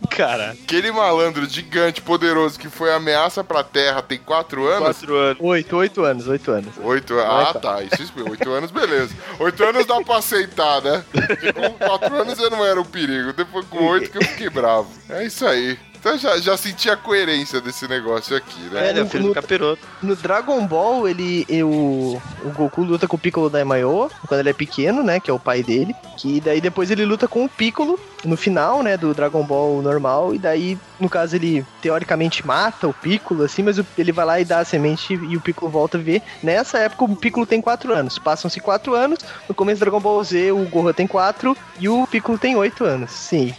Cara, 0.10 0.50
Aquele 0.50 0.90
malandro 0.90 1.46
gigante, 1.46 2.00
poderoso, 2.02 2.58
que 2.58 2.68
foi 2.68 2.92
ameaça 2.92 3.42
pra 3.44 3.62
Terra 3.62 4.02
tem 4.02 4.18
quatro 4.18 4.66
anos. 4.66 4.78
quatro 4.80 5.14
anos. 5.16 5.38
Oito, 5.40 5.76
oito 5.76 6.04
anos, 6.04 6.28
oito 6.28 6.50
anos. 6.50 6.72
Oito 6.82 7.18
Ah, 7.18 7.54
tá. 7.54 7.82
Isso 7.82 8.02
explica. 8.02 8.30
Oito 8.30 8.50
anos, 8.50 8.70
beleza. 8.70 9.14
Oito 9.38 9.64
anos 9.64 9.86
dá 9.86 10.00
pra 10.02 10.16
aceitar, 10.18 10.82
né? 10.82 11.04
Porque 11.12 11.52
com 11.52 11.70
quatro 11.70 12.14
anos 12.14 12.38
eu 12.38 12.50
não 12.50 12.64
era 12.64 12.80
um 12.80 12.84
perigo. 12.84 13.32
Depois 13.32 13.66
com 13.66 13.84
oito 13.86 14.10
que 14.10 14.18
eu 14.18 14.22
fiquei 14.22 14.50
bravo. 14.50 14.88
É 15.08 15.24
isso 15.24 15.46
aí. 15.46 15.78
Então 16.00 16.16
já, 16.16 16.38
já 16.38 16.56
senti 16.56 16.88
a 16.88 16.96
coerência 16.96 17.60
desse 17.60 17.88
negócio 17.88 18.36
aqui, 18.36 18.60
né? 18.72 18.86
É, 18.86 18.90
Ele 18.90 19.00
é 19.00 19.02
no- 19.02 19.08
filho 19.10 19.22
no- 19.24 19.28
do 19.30 19.34
capiroto. 19.34 19.82
No 20.02 20.14
Dragon 20.14 20.66
Ball, 20.66 21.08
ele, 21.08 21.44
eu, 21.48 21.68
o 21.68 22.50
Goku 22.54 22.82
luta 22.82 23.08
com 23.08 23.16
o 23.16 23.18
Piccolo 23.18 23.50
Daimyo 23.50 24.10
quando 24.26 24.40
ele 24.40 24.50
é 24.50 24.52
pequeno, 24.52 25.02
né? 25.02 25.18
Que 25.20 25.30
é 25.30 25.34
o 25.34 25.38
pai 25.40 25.62
dele. 25.62 25.94
Que 26.16 26.40
daí 26.40 26.60
depois 26.60 26.90
ele 26.90 27.04
luta 27.04 27.26
com 27.26 27.44
o 27.44 27.48
Piccolo 27.48 27.98
no 28.24 28.36
final, 28.36 28.82
né? 28.82 28.96
Do 28.96 29.12
Dragon 29.12 29.42
Ball 29.44 29.82
normal. 29.82 30.34
E 30.34 30.38
daí, 30.38 30.78
no 31.00 31.08
caso, 31.08 31.34
ele 31.36 31.64
teoricamente 31.82 32.46
mata 32.46 32.86
o 32.86 32.94
Piccolo, 32.94 33.42
assim, 33.44 33.62
mas 33.62 33.78
o- 33.78 33.86
ele 33.96 34.12
vai 34.12 34.24
lá 34.24 34.40
e 34.40 34.44
dá 34.44 34.60
a 34.60 34.64
semente 34.64 35.14
e 35.14 35.36
o 35.36 35.40
Piccolo 35.40 35.70
volta 35.70 35.98
a 35.98 36.00
ver. 36.00 36.22
Nessa 36.42 36.78
época, 36.78 37.04
o 37.04 37.16
Piccolo 37.16 37.44
tem 37.46 37.60
4 37.60 37.92
anos. 37.92 38.18
Passam-se 38.18 38.60
4 38.60 38.94
anos. 38.94 39.18
No 39.48 39.54
começo 39.54 39.78
do 39.78 39.84
Dragon 39.84 40.00
Ball 40.00 40.22
Z, 40.22 40.52
o 40.52 40.64
Gohan 40.68 40.92
tem 40.92 41.06
4 41.06 41.56
e 41.80 41.88
o 41.88 42.06
Piccolo 42.06 42.38
tem 42.38 42.54
8 42.56 42.84
anos. 42.84 43.10
Sim. 43.10 43.54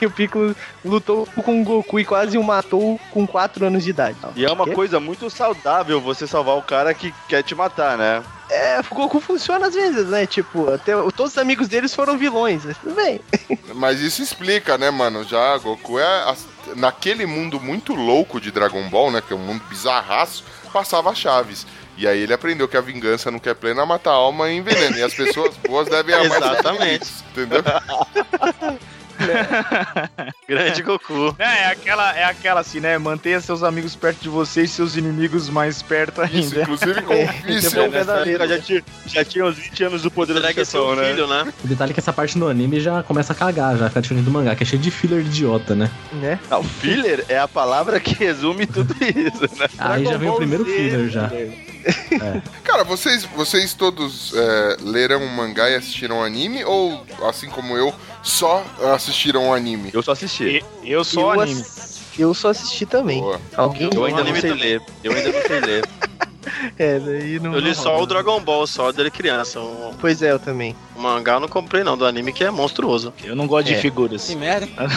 E 0.00 0.06
o 0.06 0.10
Piccolo 0.10 0.54
lutou 0.84 1.26
com 1.44 1.60
o 1.60 1.64
Goku 1.64 1.98
e 2.00 2.04
quase 2.04 2.36
o 2.36 2.42
matou 2.42 3.00
com 3.10 3.26
4 3.26 3.66
anos 3.66 3.84
de 3.84 3.90
idade. 3.90 4.16
E 4.36 4.44
é 4.44 4.50
uma 4.50 4.64
Quê? 4.64 4.72
coisa 4.72 5.00
muito 5.00 5.30
saudável 5.30 6.00
você 6.00 6.26
salvar 6.26 6.56
o 6.56 6.62
cara 6.62 6.92
que 6.92 7.14
quer 7.28 7.42
te 7.42 7.54
matar, 7.54 7.96
né? 7.96 8.22
É, 8.50 8.80
o 8.80 8.94
Goku 8.94 9.20
funciona 9.20 9.68
às 9.68 9.74
vezes, 9.74 10.08
né? 10.08 10.26
Tipo, 10.26 10.72
até, 10.72 10.92
todos 11.12 11.32
os 11.32 11.38
amigos 11.38 11.68
deles 11.68 11.94
foram 11.94 12.18
vilões, 12.18 12.64
mas 12.64 12.76
tudo 12.76 12.94
bem. 12.94 13.20
Mas 13.74 14.00
isso 14.00 14.20
explica, 14.20 14.76
né, 14.76 14.90
mano? 14.90 15.24
Já 15.24 15.56
Goku 15.58 15.98
é. 15.98 16.34
Naquele 16.76 17.24
mundo 17.24 17.60
muito 17.60 17.94
louco 17.94 18.40
de 18.40 18.50
Dragon 18.50 18.88
Ball, 18.88 19.10
né? 19.10 19.22
Que 19.26 19.32
é 19.32 19.36
um 19.36 19.40
mundo 19.40 19.62
bizarraço, 19.68 20.44
passava 20.72 21.14
chaves. 21.14 21.66
E 21.96 22.06
aí 22.06 22.20
ele 22.20 22.32
aprendeu 22.32 22.66
que 22.66 22.76
a 22.76 22.80
vingança 22.80 23.30
não 23.30 23.38
quer 23.38 23.54
plena, 23.54 23.86
mata 23.86 24.10
a 24.10 24.14
alma 24.14 24.50
e 24.50 24.56
envenena. 24.56 24.98
E 24.98 25.02
as 25.02 25.14
pessoas 25.14 25.56
boas 25.56 25.88
devem 25.88 26.14
amar 26.14 26.38
Exatamente. 26.52 27.06
Entendeu? 27.30 27.62
Grande 30.48 30.82
Goku. 30.82 31.34
É, 31.38 31.44
é 31.44 31.66
aquela, 31.66 32.16
é 32.16 32.24
aquela 32.24 32.60
assim, 32.60 32.80
né? 32.80 32.98
Mantenha 32.98 33.40
seus 33.40 33.62
amigos 33.62 33.94
perto 33.94 34.20
de 34.20 34.28
você 34.28 34.62
e 34.62 34.68
seus 34.68 34.96
inimigos 34.96 35.48
mais 35.48 35.82
perto 35.82 36.22
Isso, 36.24 36.36
ainda. 36.58 36.62
inclusive 36.62 37.02
com 37.02 37.14
o 37.14 37.16
É, 37.20 37.26
vício. 37.26 37.58
isso 37.68 37.78
é 37.80 37.84
época 37.84 38.48
já 38.48 38.58
tinha, 38.60 38.82
já 39.06 39.24
tinha 39.24 39.44
uns 39.44 39.56
20 39.56 39.84
anos 39.84 40.02
do 40.02 40.10
poder 40.10 40.34
da 40.40 40.52
seu 40.52 40.64
chefão, 40.64 40.96
né? 40.96 41.10
filho, 41.10 41.26
né? 41.26 41.52
O 41.62 41.68
detalhe 41.68 41.90
é 41.90 41.94
que 41.94 42.00
essa 42.00 42.12
parte 42.12 42.38
no 42.38 42.48
anime 42.48 42.80
já 42.80 43.02
começa 43.02 43.32
a 43.32 43.36
cagar, 43.36 43.76
já 43.76 43.88
fica 43.88 44.00
diferente 44.02 44.24
do 44.24 44.30
mangá, 44.30 44.54
que 44.56 44.62
é 44.62 44.66
cheio 44.66 44.80
de 44.80 44.90
filler 44.90 45.20
idiota, 45.20 45.74
né? 45.74 45.90
Né? 46.12 46.38
Não, 46.50 46.62
filler 46.64 47.24
é 47.28 47.38
a 47.38 47.48
palavra 47.48 48.00
que 48.00 48.14
resume 48.14 48.66
tudo 48.66 48.94
isso, 49.04 49.42
né? 49.58 49.66
Aí 49.78 50.04
já 50.04 50.16
vem 50.16 50.28
o 50.28 50.36
primeiro 50.36 50.64
filler 50.64 51.08
já. 51.08 51.30
Cara, 52.62 52.84
vocês, 52.84 53.24
vocês 53.24 53.72
todos 53.74 54.32
é, 54.34 54.76
leram 54.82 55.22
o 55.24 55.28
mangá 55.28 55.70
e 55.70 55.74
assistiram 55.74 56.22
anime? 56.22 56.64
Ou, 56.64 57.06
assim 57.28 57.48
como 57.48 57.76
eu, 57.76 57.94
só 58.22 58.64
assistiram 58.94 59.48
o 59.48 59.54
anime? 59.54 59.90
Eu 59.92 60.02
só 60.02 60.12
assisti. 60.12 60.62
E- 60.84 60.90
Eu 60.90 61.04
sou 61.04 61.34
eu, 61.34 61.40
anime. 61.40 61.60
ass- 61.60 62.00
eu 62.18 62.34
só 62.34 62.50
assisti 62.50 62.84
também. 62.86 63.20
Boa. 63.20 63.40
Alguém 63.56 63.90
Eu 63.94 64.04
ainda 64.04 64.24
não 64.24 64.32
sei 64.34 64.50
também. 64.50 64.64
ler. 64.64 64.82
Eu 65.04 65.12
ainda 65.12 65.32
não 65.32 65.42
sei 65.42 65.60
ler. 65.60 65.84
É, 66.78 66.98
daí 66.98 67.38
não. 67.38 67.52
Eu 67.52 67.60
li 67.60 67.74
só 67.74 67.90
rola. 67.90 68.02
o 68.02 68.06
Dragon 68.06 68.40
Ball, 68.40 68.66
só 68.66 68.90
dele 68.90 69.10
criança. 69.10 69.60
O, 69.60 69.94
Pois 70.00 70.22
é, 70.22 70.32
eu 70.32 70.38
também. 70.38 70.74
o 70.96 71.00
mangá 71.00 71.34
eu 71.34 71.40
não 71.40 71.48
comprei 71.48 71.84
não, 71.84 71.98
do 71.98 72.06
anime 72.06 72.32
que 72.32 72.42
é 72.42 72.50
monstruoso. 72.50 73.12
Eu 73.22 73.36
não 73.36 73.46
gosto 73.46 73.68
É. 73.70 73.74
de 73.74 73.80
figuras. 73.80 74.24
Que 74.26 74.34
merda. 74.36 74.66
Tá 74.74 74.88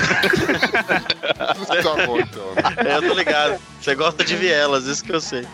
bom, 2.08 2.18
então. 2.20 2.44
É, 2.86 2.96
eu 3.04 3.08
tô 3.08 3.14
ligado. 3.14 3.60
Você 3.82 3.94
gosta 3.94 4.24
de 4.24 4.36
vielas, 4.38 4.86
isso 4.86 5.04
que 5.04 5.12
eu 5.14 5.20
sei. 5.20 5.46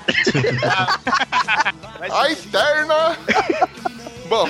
A 2.11 2.31
Eterna! 2.31 3.17
Bom, 4.29 4.47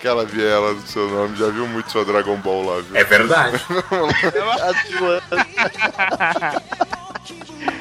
aquela 0.00 0.24
viela 0.24 0.74
do 0.74 0.80
seu 0.88 1.10
nome 1.10 1.36
já 1.36 1.48
viu 1.50 1.68
muito 1.68 1.92
sua 1.92 2.06
Dragon 2.06 2.36
Ball 2.38 2.64
lá, 2.64 2.80
viu? 2.80 2.96
É 2.96 3.04
verdade. 3.04 3.62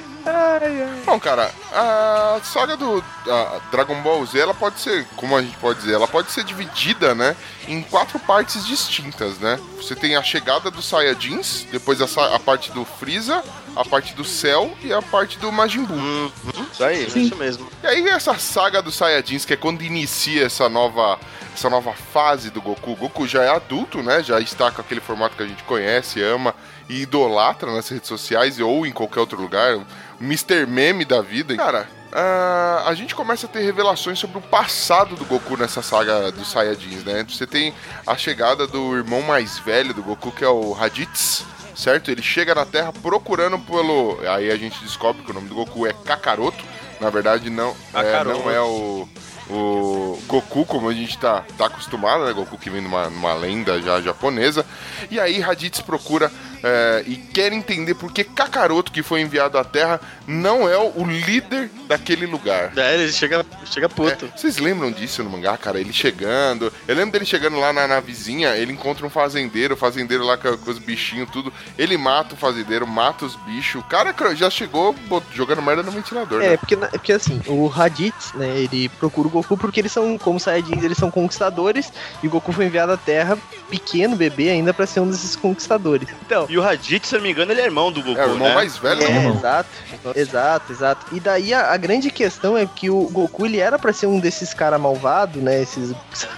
Bom, 1.05 1.19
cara, 1.19 1.51
a 1.71 2.39
saga 2.43 2.77
do 2.77 3.03
a 3.27 3.59
Dragon 3.71 4.01
Ball 4.01 4.25
Z, 4.25 4.39
ela 4.39 4.53
pode 4.53 4.79
ser, 4.79 5.05
como 5.15 5.35
a 5.35 5.41
gente 5.41 5.57
pode 5.57 5.79
dizer, 5.79 5.93
ela 5.93 6.07
pode 6.07 6.31
ser 6.31 6.43
dividida, 6.43 7.13
né, 7.15 7.35
em 7.67 7.81
quatro 7.81 8.19
partes 8.19 8.65
distintas, 8.65 9.37
né? 9.39 9.59
Você 9.77 9.95
tem 9.95 10.15
a 10.15 10.23
chegada 10.23 10.69
dos 10.71 10.85
Saiyajins, 10.87 11.65
depois 11.71 12.01
a, 12.01 12.35
a 12.35 12.39
parte 12.39 12.71
do 12.71 12.85
Freeza, 12.85 13.43
a 13.75 13.85
parte 13.85 14.13
do 14.13 14.23
Cell 14.23 14.75
e 14.83 14.91
a 14.93 15.01
parte 15.01 15.37
do 15.39 15.51
Majin 15.51 15.83
Buu. 15.85 15.97
Hum, 15.97 16.31
Isso 16.71 16.83
aí. 16.83 17.05
isso 17.05 17.35
mesmo. 17.35 17.67
E 17.83 17.87
aí 17.87 18.07
essa 18.07 18.37
saga 18.37 18.81
dos 18.81 18.95
Saiyajins, 18.95 19.45
que 19.45 19.53
é 19.53 19.57
quando 19.57 19.81
inicia 19.83 20.45
essa 20.45 20.67
nova, 20.67 21.19
essa 21.53 21.69
nova 21.69 21.93
fase 21.93 22.49
do 22.49 22.61
Goku. 22.61 22.91
O 22.91 22.95
Goku 22.95 23.27
já 23.27 23.43
é 23.43 23.49
adulto, 23.49 24.01
né? 24.03 24.23
Já 24.23 24.39
está 24.39 24.71
com 24.71 24.81
aquele 24.81 25.01
formato 25.01 25.35
que 25.35 25.43
a 25.43 25.47
gente 25.47 25.63
conhece, 25.63 26.21
ama 26.21 26.53
e 26.89 27.03
idolatra 27.03 27.71
nas 27.71 27.87
redes 27.87 28.09
sociais 28.09 28.59
ou 28.59 28.85
em 28.85 28.91
qualquer 28.91 29.19
outro 29.19 29.39
lugar. 29.39 29.77
O 29.77 29.85
Mr. 30.19 30.65
Meme 30.65 31.05
da 31.05 31.21
vida. 31.21 31.55
Cara, 31.55 31.87
ah, 32.11 32.83
a 32.87 32.93
gente 32.95 33.13
começa 33.13 33.45
a 33.45 33.49
ter 33.49 33.61
revelações 33.61 34.17
sobre 34.17 34.39
o 34.39 34.41
passado 34.41 35.15
do 35.15 35.23
Goku 35.25 35.55
nessa 35.55 35.83
saga 35.83 36.31
dos 36.31 36.49
Saiyajins, 36.51 37.03
né? 37.03 37.23
Você 37.29 37.45
tem 37.45 37.73
a 38.05 38.17
chegada 38.17 38.65
do 38.65 38.97
irmão 38.97 39.21
mais 39.21 39.59
velho 39.59 39.93
do 39.93 40.01
Goku, 40.01 40.31
que 40.31 40.43
é 40.43 40.49
o 40.49 40.71
Raditz, 40.71 41.45
certo? 41.75 42.09
Ele 42.09 42.23
chega 42.23 42.55
na 42.55 42.65
Terra 42.65 42.91
procurando 42.91 43.59
pelo. 43.59 44.19
Aí 44.27 44.49
a 44.49 44.57
gente 44.57 44.83
descobre 44.83 45.21
que 45.21 45.29
o 45.29 45.33
nome 45.33 45.47
do 45.47 45.55
Goku 45.55 45.85
é 45.85 45.93
Kakaroto. 45.93 46.65
Na 46.99 47.09
verdade, 47.09 47.49
não, 47.49 47.73
é, 47.93 48.23
não 48.25 48.51
é 48.51 48.59
o, 48.59 49.07
o 49.49 50.19
Goku 50.27 50.65
como 50.65 50.89
a 50.89 50.93
gente 50.93 51.17
tá, 51.17 51.43
tá 51.57 51.65
acostumado, 51.65 52.25
né? 52.25 52.33
Goku 52.33 52.57
que 52.57 52.69
vem 52.69 52.81
numa, 52.81 53.09
numa 53.09 53.33
lenda 53.33 53.81
já 53.81 53.99
japonesa. 54.01 54.65
E 55.09 55.19
aí 55.19 55.39
Raditz 55.39 55.81
procura 55.81 56.31
é, 56.63 57.03
e 57.07 57.15
quer 57.15 57.51
entender 57.53 57.95
por 57.95 58.11
que 58.11 58.23
Kakaroto, 58.23 58.91
que 58.91 59.01
foi 59.01 59.21
enviado 59.21 59.57
à 59.57 59.63
Terra, 59.63 59.99
não 60.27 60.67
é 60.67 60.77
o 60.77 61.05
líder 61.05 61.69
daquele 61.87 62.25
lugar. 62.25 62.71
É, 62.77 62.95
ele 62.95 63.11
chega, 63.11 63.45
chega 63.65 63.89
puto. 63.89 64.25
É, 64.25 64.37
vocês 64.37 64.57
lembram 64.57 64.91
disso 64.91 65.23
no 65.23 65.29
mangá, 65.29 65.57
cara? 65.57 65.79
Ele 65.79 65.93
chegando. 65.93 66.71
Eu 66.87 66.95
lembro 66.95 67.11
dele 67.11 67.25
chegando 67.25 67.59
lá 67.59 67.73
na, 67.73 67.87
na 67.87 67.99
vizinha, 67.99 68.55
ele 68.55 68.73
encontra 68.73 69.05
um 69.05 69.09
fazendeiro, 69.09 69.73
o 69.73 69.77
fazendeiro 69.77 70.23
lá 70.23 70.37
com, 70.37 70.55
com 70.57 70.71
os 70.71 70.79
bichinhos, 70.79 71.29
tudo. 71.31 71.51
Ele 71.77 71.97
mata 71.97 72.35
o 72.35 72.37
fazendeiro, 72.37 72.85
mata 72.85 73.25
os 73.25 73.35
bichos. 73.35 73.81
O 73.81 73.85
cara 73.85 74.13
já 74.35 74.49
chegou 74.49 74.95
jogando 75.33 75.61
merda 75.61 75.81
no 75.81 75.91
ventilador, 75.91 76.41
É, 76.41 76.49
né? 76.51 76.57
porque, 76.57 76.75
porque 76.75 77.13
assim, 77.13 77.41
o 77.47 77.67
Raditz, 77.67 78.33
né, 78.33 78.59
ele 78.59 78.89
procura 78.89 79.27
o 79.27 79.31
Goku 79.41 79.57
porque 79.57 79.79
eles 79.79 79.91
são, 79.91 80.17
como 80.17 80.39
Saiyajins, 80.39 80.83
eles 80.83 80.97
são 80.97 81.09
conquistadores, 81.11 81.91
e 82.23 82.27
o 82.27 82.29
Goku 82.29 82.51
foi 82.51 82.65
enviado 82.65 82.91
à 82.91 82.97
Terra, 82.97 83.37
pequeno, 83.69 84.15
bebê 84.15 84.49
ainda, 84.49 84.73
pra 84.73 84.85
ser 84.85 84.99
um 84.99 85.07
desses 85.09 85.35
conquistadores. 85.35 86.07
Então, 86.25 86.45
E 86.49 86.57
o 86.57 86.61
Raditz, 86.61 87.09
se 87.09 87.15
não 87.15 87.21
me 87.21 87.31
engano, 87.31 87.51
ele 87.51 87.61
é 87.61 87.65
irmão 87.65 87.91
do 87.91 88.01
Goku, 88.01 88.19
É, 88.19 88.25
o 88.25 88.31
irmão 88.33 88.47
né? 88.49 88.55
mais 88.55 88.77
velho, 88.77 89.03
É, 89.03 89.09
né? 89.09 89.17
irmão. 89.17 89.35
exato, 89.37 89.69
exato, 90.15 90.71
exato. 90.71 91.05
E 91.15 91.19
daí 91.19 91.53
a, 91.53 91.71
a 91.71 91.77
grande 91.77 92.09
questão 92.11 92.57
é 92.57 92.65
que 92.65 92.89
o 92.89 93.07
Goku 93.11 93.45
ele 93.45 93.59
era 93.59 93.77
pra 93.79 93.93
ser 93.93 94.07
um 94.07 94.19
desses 94.19 94.53
caras 94.53 94.79
malvados, 94.79 95.41
né? 95.41 95.61
Esses 95.61 95.93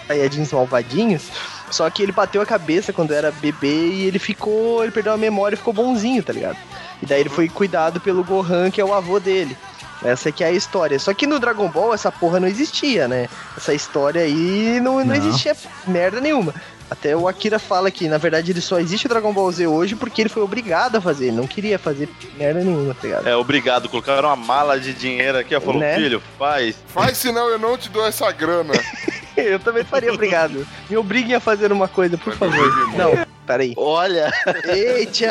Saiyajins 0.07 0.51
malvadinhos. 0.51 1.23
Só 1.69 1.89
que 1.89 2.03
ele 2.03 2.11
bateu 2.11 2.41
a 2.41 2.45
cabeça 2.45 2.91
quando 2.91 3.13
era 3.13 3.31
bebê 3.31 3.87
e 3.87 4.05
ele 4.05 4.19
ficou. 4.19 4.83
Ele 4.83 4.91
perdeu 4.91 5.13
a 5.13 5.17
memória 5.17 5.55
e 5.55 5.57
ficou 5.57 5.73
bonzinho, 5.73 6.21
tá 6.21 6.33
ligado? 6.33 6.57
E 7.01 7.05
daí 7.05 7.21
ele 7.21 7.29
foi 7.29 7.47
cuidado 7.47 7.99
pelo 8.01 8.23
Gohan, 8.23 8.69
que 8.69 8.81
é 8.81 8.85
o 8.85 8.93
avô 8.93 9.19
dele. 9.19 9.55
Essa 10.03 10.29
aqui 10.29 10.43
é 10.43 10.47
a 10.47 10.51
história. 10.51 10.97
Só 10.99 11.13
que 11.13 11.27
no 11.27 11.39
Dragon 11.39 11.67
Ball 11.69 11.93
essa 11.93 12.11
porra 12.11 12.39
não 12.39 12.47
existia, 12.47 13.07
né? 13.07 13.29
Essa 13.55 13.73
história 13.73 14.23
aí 14.23 14.79
não, 14.81 14.97
não. 14.99 15.05
Não. 15.05 15.15
existia 15.15 15.55
merda 15.87 16.19
nenhuma. 16.19 16.53
Até 16.89 17.15
o 17.15 17.25
Akira 17.25 17.57
fala 17.57 17.89
que, 17.89 18.09
na 18.09 18.17
verdade, 18.17 18.51
ele 18.51 18.59
só 18.59 18.77
existe 18.77 19.05
o 19.05 19.09
Dragon 19.09 19.31
Ball 19.31 19.49
Z 19.49 19.65
hoje 19.65 19.95
porque 19.95 20.21
ele 20.21 20.29
foi 20.29 20.43
obrigado 20.43 20.97
a 20.97 21.01
fazer. 21.01 21.27
Ele 21.27 21.37
não 21.37 21.47
queria 21.47 21.79
fazer 21.79 22.09
merda 22.37 22.61
nenhuma, 22.61 22.93
tá 22.93 23.01
ligado? 23.03 23.27
É, 23.27 23.35
obrigado. 23.35 23.87
Colocaram 23.87 24.27
uma 24.27 24.35
mala 24.35 24.77
de 24.77 24.93
dinheiro 24.93 25.37
aqui, 25.37 25.55
ó. 25.55 25.61
Falou, 25.61 25.79
Né? 25.79 25.95
filho, 25.95 26.21
faz. 26.37 26.75
Faz, 26.87 27.17
senão 27.17 27.47
eu 27.47 27.57
não 27.57 27.77
te 27.77 27.89
dou 27.89 28.05
essa 28.05 28.29
grana. 28.31 28.73
Eu 29.37 29.57
também 29.59 29.83
faria 29.85 30.11
obrigado. 30.13 30.67
Me 30.89 30.97
obriguem 30.97 31.33
a 31.33 31.39
fazer 31.39 31.71
uma 31.71 31.87
coisa, 31.87 32.17
por 32.17 32.35
favor. 32.35 32.89
Não, 32.97 33.25
peraí. 33.51 33.73
Olha, 33.75 34.31
Eita, 34.65 35.25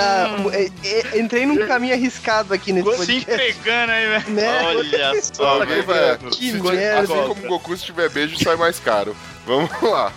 é, 0.52 0.70
é, 1.14 1.18
entrei 1.18 1.46
num 1.46 1.66
caminho 1.66 1.94
arriscado 1.94 2.52
aqui 2.52 2.72
nesse 2.72 2.90
Se 2.90 2.96
podcast. 2.96 3.32
entregando 3.32 3.92
aí, 3.92 4.06
velho. 4.08 4.30
Né? 4.30 4.62
Olha 4.64 5.22
só, 5.22 5.60
Alguém 5.60 5.82
vai. 5.82 6.18
Que 6.30 6.50
se- 6.52 6.60
merda. 6.62 7.00
Assim 7.00 7.28
como 7.28 7.44
o 7.46 7.48
Goku, 7.48 7.76
se 7.76 7.84
tiver 7.84 8.10
beijo, 8.10 8.36
sai 8.42 8.56
mais 8.56 8.78
caro. 8.78 9.16
Vamos 9.46 9.70
lá. 9.82 10.12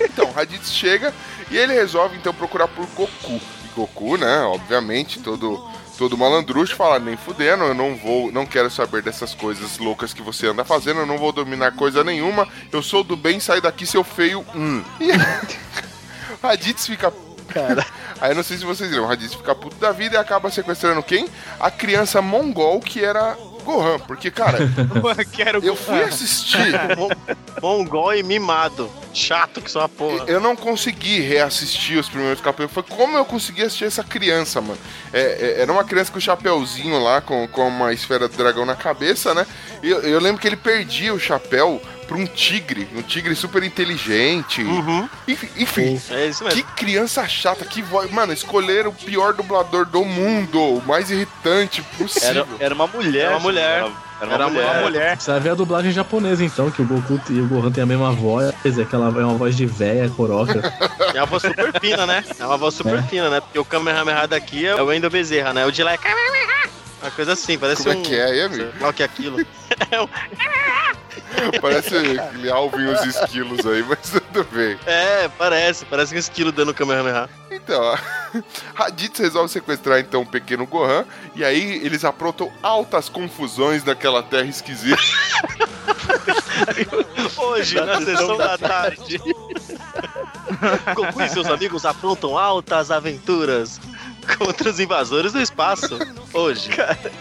então, 0.00 0.30
Raditz 0.32 0.72
chega 0.72 1.12
e 1.50 1.56
ele 1.56 1.72
resolve 1.74 2.16
então 2.16 2.32
procurar 2.32 2.68
por 2.68 2.86
Goku. 2.94 3.40
E 3.64 3.68
Goku, 3.74 4.16
né, 4.16 4.40
obviamente, 4.42 5.20
todo 5.20 5.62
todo 5.98 6.16
malandruxo 6.16 6.76
fala, 6.76 7.00
nem 7.00 7.16
fudendo, 7.16 7.64
eu 7.64 7.74
não 7.74 7.96
vou, 7.96 8.30
não 8.30 8.46
quero 8.46 8.70
saber 8.70 9.02
dessas 9.02 9.34
coisas 9.34 9.78
loucas 9.78 10.14
que 10.14 10.22
você 10.22 10.46
anda 10.46 10.64
fazendo, 10.64 11.00
eu 11.00 11.06
não 11.06 11.18
vou 11.18 11.32
dominar 11.32 11.72
coisa 11.72 12.04
nenhuma, 12.04 12.46
eu 12.70 12.80
sou 12.80 13.02
do 13.02 13.16
bem, 13.16 13.40
sai 13.40 13.60
daqui 13.60 13.84
seu 13.84 14.04
feio. 14.04 14.46
Hum. 14.54 14.80
E 15.00 15.08
Raditz 16.42 16.86
fica 16.86 17.12
cara. 17.48 17.84
Aí 18.20 18.34
não 18.34 18.42
sei 18.42 18.56
se 18.58 18.64
vocês 18.64 18.90
lembram, 18.90 19.06
o 19.06 19.08
Raditz 19.08 19.34
fica 19.34 19.54
puto 19.54 19.76
da 19.76 19.92
vida 19.92 20.16
e 20.16 20.18
acaba 20.18 20.50
sequestrando 20.50 21.02
quem? 21.02 21.28
A 21.60 21.70
criança 21.70 22.20
mongol 22.20 22.80
que 22.80 23.02
era 23.04 23.36
Gohan. 23.64 23.98
Porque, 24.00 24.30
cara, 24.30 24.58
Quero 25.32 25.64
eu 25.64 25.76
fui 25.76 26.02
assistir. 26.02 26.58
Mon- 26.96 27.08
Mongol 27.62 28.14
e 28.14 28.22
mimado. 28.22 28.90
Chato 29.14 29.60
que 29.60 29.70
só 29.70 29.80
uma 29.80 29.88
porra. 29.88 30.24
Eu 30.26 30.40
não 30.40 30.54
consegui 30.56 31.20
reassistir 31.20 31.98
os 31.98 32.08
primeiros 32.08 32.40
capítulos. 32.40 32.72
Foi 32.72 32.82
como 32.82 33.16
eu 33.16 33.24
consegui 33.24 33.62
assistir 33.62 33.84
essa 33.84 34.04
criança, 34.04 34.60
mano. 34.60 34.78
É, 35.12 35.20
é- 35.58 35.62
era 35.62 35.72
uma 35.72 35.84
criança 35.84 36.10
com 36.12 36.18
o 36.18 36.20
chapéuzinho 36.20 36.98
lá, 37.02 37.20
com, 37.20 37.46
com 37.48 37.66
uma 37.68 37.92
esfera 37.92 38.28
do 38.28 38.36
dragão 38.36 38.64
na 38.66 38.76
cabeça, 38.76 39.34
né? 39.34 39.46
E 39.82 39.88
eu, 39.88 40.00
eu 40.02 40.20
lembro 40.20 40.40
que 40.40 40.46
ele 40.46 40.56
perdia 40.56 41.12
o 41.14 41.18
chapéu 41.20 41.80
pra 42.08 42.16
um 42.16 42.26
tigre. 42.26 42.88
Um 42.96 43.02
tigre 43.02 43.34
super 43.36 43.62
inteligente. 43.62 44.62
Uhum. 44.62 45.08
Enfim, 45.28 45.48
enfim, 45.56 46.00
É 46.10 46.26
isso 46.26 46.42
mesmo. 46.42 46.60
que 46.60 46.62
criança 46.72 47.28
chata, 47.28 47.64
que 47.64 47.82
voz. 47.82 48.10
Mano, 48.10 48.32
escolheram 48.32 48.90
o 48.90 48.94
pior 48.94 49.34
dublador 49.34 49.84
do 49.86 50.04
mundo, 50.04 50.58
o 50.60 50.82
mais 50.86 51.10
irritante 51.10 51.82
possível. 51.96 52.46
Era, 52.58 52.64
era 52.66 52.74
uma 52.74 52.86
mulher. 52.86 53.26
Era 53.26 53.30
uma 53.36 53.40
mulher. 53.40 53.78
Era, 54.20 54.32
era 54.32 54.34
Era 54.34 54.46
uma 54.46 54.50
mulher. 54.50 54.70
uma 54.72 54.80
mulher. 54.82 55.20
Você 55.20 55.30
vai 55.30 55.40
ver 55.40 55.50
a 55.50 55.54
dublagem 55.54 55.92
japonesa, 55.92 56.44
então, 56.44 56.70
que 56.72 56.82
o 56.82 56.84
Goku 56.84 57.20
e 57.30 57.40
o 57.40 57.46
Gohan 57.46 57.70
tem 57.70 57.84
a 57.84 57.86
mesma 57.86 58.10
voz, 58.10 58.52
é 58.64 58.82
aquela 58.82 59.06
é 59.06 59.24
uma 59.24 59.34
voz 59.34 59.56
de 59.56 59.64
véia, 59.66 60.08
coroca. 60.10 60.60
É 61.14 61.20
uma 61.20 61.26
voz 61.26 61.42
super 61.42 61.80
fina, 61.80 62.04
né? 62.06 62.22
É 62.38 62.44
uma 62.46 62.56
voz 62.56 62.74
super 62.74 62.98
É. 62.98 63.02
fina, 63.02 63.30
né? 63.30 63.40
Porque 63.40 63.58
o 63.58 63.64
Kamehameha 63.64 64.26
daqui 64.28 64.66
é 64.66 64.74
o 64.80 64.86
Wendel 64.86 65.08
Bezerra, 65.10 65.52
né? 65.54 65.64
O 65.66 65.72
de 65.72 65.82
lá 65.82 65.92
é 65.92 65.96
Kamehameha. 65.96 66.68
Uma 67.00 67.10
coisa 67.10 67.32
assim, 67.32 67.58
parece 67.58 67.84
Como 67.84 67.96
um... 67.96 68.00
é 68.00 68.04
que 68.04 68.14
é 68.14 68.24
aí, 68.24 68.42
amigo? 68.42 68.72
Sei 68.72 68.80
lá 68.80 68.88
o 68.88 68.92
que 68.92 69.02
é 69.02 69.06
aquilo. 69.06 69.38
Parece 71.60 71.96
aquele 71.96 72.50
Alvin 72.50 72.82
e 72.82 72.86
os 72.86 73.04
esquilos 73.04 73.66
aí, 73.66 73.82
mas 73.82 73.98
tudo 74.10 74.44
bem. 74.50 74.78
É, 74.86 75.28
parece. 75.36 75.84
Parece 75.84 76.14
um 76.14 76.18
esquilo 76.18 76.50
dando 76.50 76.72
Kamehameha. 76.72 77.28
Então, 77.50 77.82
ó, 77.82 77.98
Raditz 78.74 79.18
resolve 79.18 79.50
sequestrar 79.50 80.00
então 80.00 80.22
o 80.22 80.26
pequeno 80.26 80.66
Gohan 80.66 81.04
e 81.34 81.44
aí 81.44 81.84
eles 81.84 82.04
aprontam 82.04 82.50
altas 82.62 83.08
confusões 83.08 83.84
naquela 83.84 84.22
terra 84.22 84.46
esquisita. 84.46 84.96
Hoje, 87.36 87.80
na 87.80 88.00
sessão 88.00 88.36
da 88.36 88.58
tarde. 88.58 89.20
Goku 90.94 91.22
e 91.22 91.28
seus 91.28 91.46
amigos 91.46 91.84
aprontam 91.84 92.38
altas 92.38 92.90
aventuras 92.90 93.80
contra 94.36 94.68
os 94.70 94.78
invasores 94.80 95.32
do 95.32 95.40
espaço. 95.40 95.98
Hoje, 96.32 96.70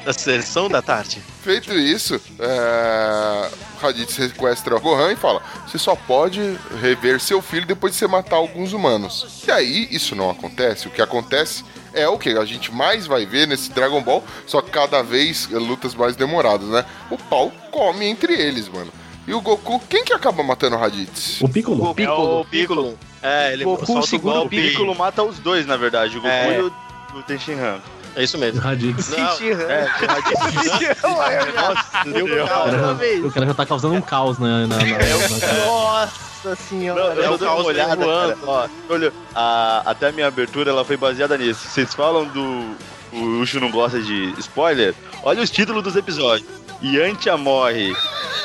na 0.06 0.12
sessão 0.14 0.68
da 0.68 0.82
tarde. 0.82 1.22
Feito 1.42 1.74
isso, 1.74 2.20
é... 2.40 3.50
Raditz 3.82 4.14
sequestra 4.16 4.76
o 4.76 4.80
Gohan 4.82 5.12
e 5.14 5.16
fala: 5.16 5.42
Você 5.68 5.78
só 5.78 5.96
pode 5.96 6.58
rever 6.82 7.20
seu 7.20 7.42
filho 7.42 7.66
depois 7.66 7.94
de 7.94 8.00
você 8.00 8.08
matar 8.08 8.36
alguns 8.38 8.74
humanos. 8.74 9.44
E 9.48 9.52
aí, 9.52 9.88
isso 9.92 10.16
não 10.16 10.30
acontece. 10.30 10.88
O 10.88 10.92
que 10.92 11.02
acontece 11.02 11.64
é 11.94 12.08
o 12.08 12.18
que 12.18 12.30
a 12.30 12.46
gente 12.46 12.72
mais 12.74 13.06
vai 13.08 13.26
ver 13.26 13.48
nesse 13.48 13.72
Dragon 13.72 14.02
Ball, 14.02 14.24
só 14.46 14.62
que 14.62 14.72
cada 14.72 15.02
vez 15.02 15.48
é, 15.52 15.58
lutas 15.58 15.96
mais 15.96 16.16
demoradas, 16.16 16.68
né? 16.70 16.86
O 17.10 17.18
pau 17.18 17.52
come 17.72 18.06
entre 18.06 18.34
eles, 18.34 18.68
mano. 18.68 18.92
E 19.28 19.34
o 19.34 19.42
Goku, 19.42 19.80
quem 19.90 20.06
que 20.06 20.14
acaba 20.14 20.42
matando 20.42 20.76
o 20.78 20.80
Raditz? 20.80 21.42
O 21.42 21.50
Piccolo? 21.50 21.86
É 21.98 22.10
o 22.10 22.46
Piccolo. 22.46 22.98
É, 23.22 23.52
ele 23.54 23.66
Goku 23.66 23.86
solta 23.86 24.02
o 24.02 24.08
segura 24.08 24.36
o 24.36 24.38
O 24.38 24.42
golpe. 24.44 24.62
Piccolo 24.70 24.96
mata 24.96 25.22
os 25.22 25.38
dois, 25.40 25.66
na 25.66 25.76
verdade. 25.76 26.18
O 26.18 26.22
Goku 26.22 26.34
É. 26.34 26.58
e 26.60 26.62
o, 26.62 26.74
o 27.14 27.22
Tenshinhan. 27.24 27.80
É 28.16 28.24
isso 28.24 28.38
mesmo. 28.38 28.60
Raditz. 28.60 29.10
Não, 29.10 29.18
É, 29.70 29.84
o 29.84 30.08
Raditz. 30.08 31.02
Nossa, 31.04 32.10
O 32.10 32.48
cara, 32.48 32.72
já, 32.72 33.28
o 33.28 33.32
cara 33.32 33.46
já 33.46 33.54
tá 33.54 33.66
causando 33.66 33.94
um 33.96 34.02
caos 34.02 34.40
na. 34.40 34.66
na, 34.68 34.78
na- 34.78 34.84
na- 34.86 35.66
Nossa 35.66 36.56
senhora. 36.56 37.16
Não, 37.16 37.24
É 37.24 37.28
eu 37.28 37.34
o 37.34 37.38
dei 37.38 37.48
uma 37.48 37.64
olhada, 37.64 37.96
voando. 37.96 38.36
cara. 38.36 38.38
Ó, 38.48 38.67
olha, 38.93 39.13
a- 39.36 39.84
até 39.86 40.08
a 40.08 40.12
minha 40.12 40.28
abertura 40.28 40.72
ela 40.72 40.84
foi 40.84 40.98
baseada 40.98 41.38
nisso. 41.38 41.67
Vocês 41.67 41.93
falam 41.93 42.26
do. 42.26 42.76
O 43.13 43.39
Ucho 43.39 43.60
não 43.60 43.72
gosta 43.72 44.00
de 44.02 44.34
spoiler? 44.39 44.93
Olha 45.24 45.41
os 45.41 45.50
títulos 45.50 45.82
dos 45.84 45.96
episódios. 45.96 46.48
Yantia 46.84 47.38
morre. 47.38 47.96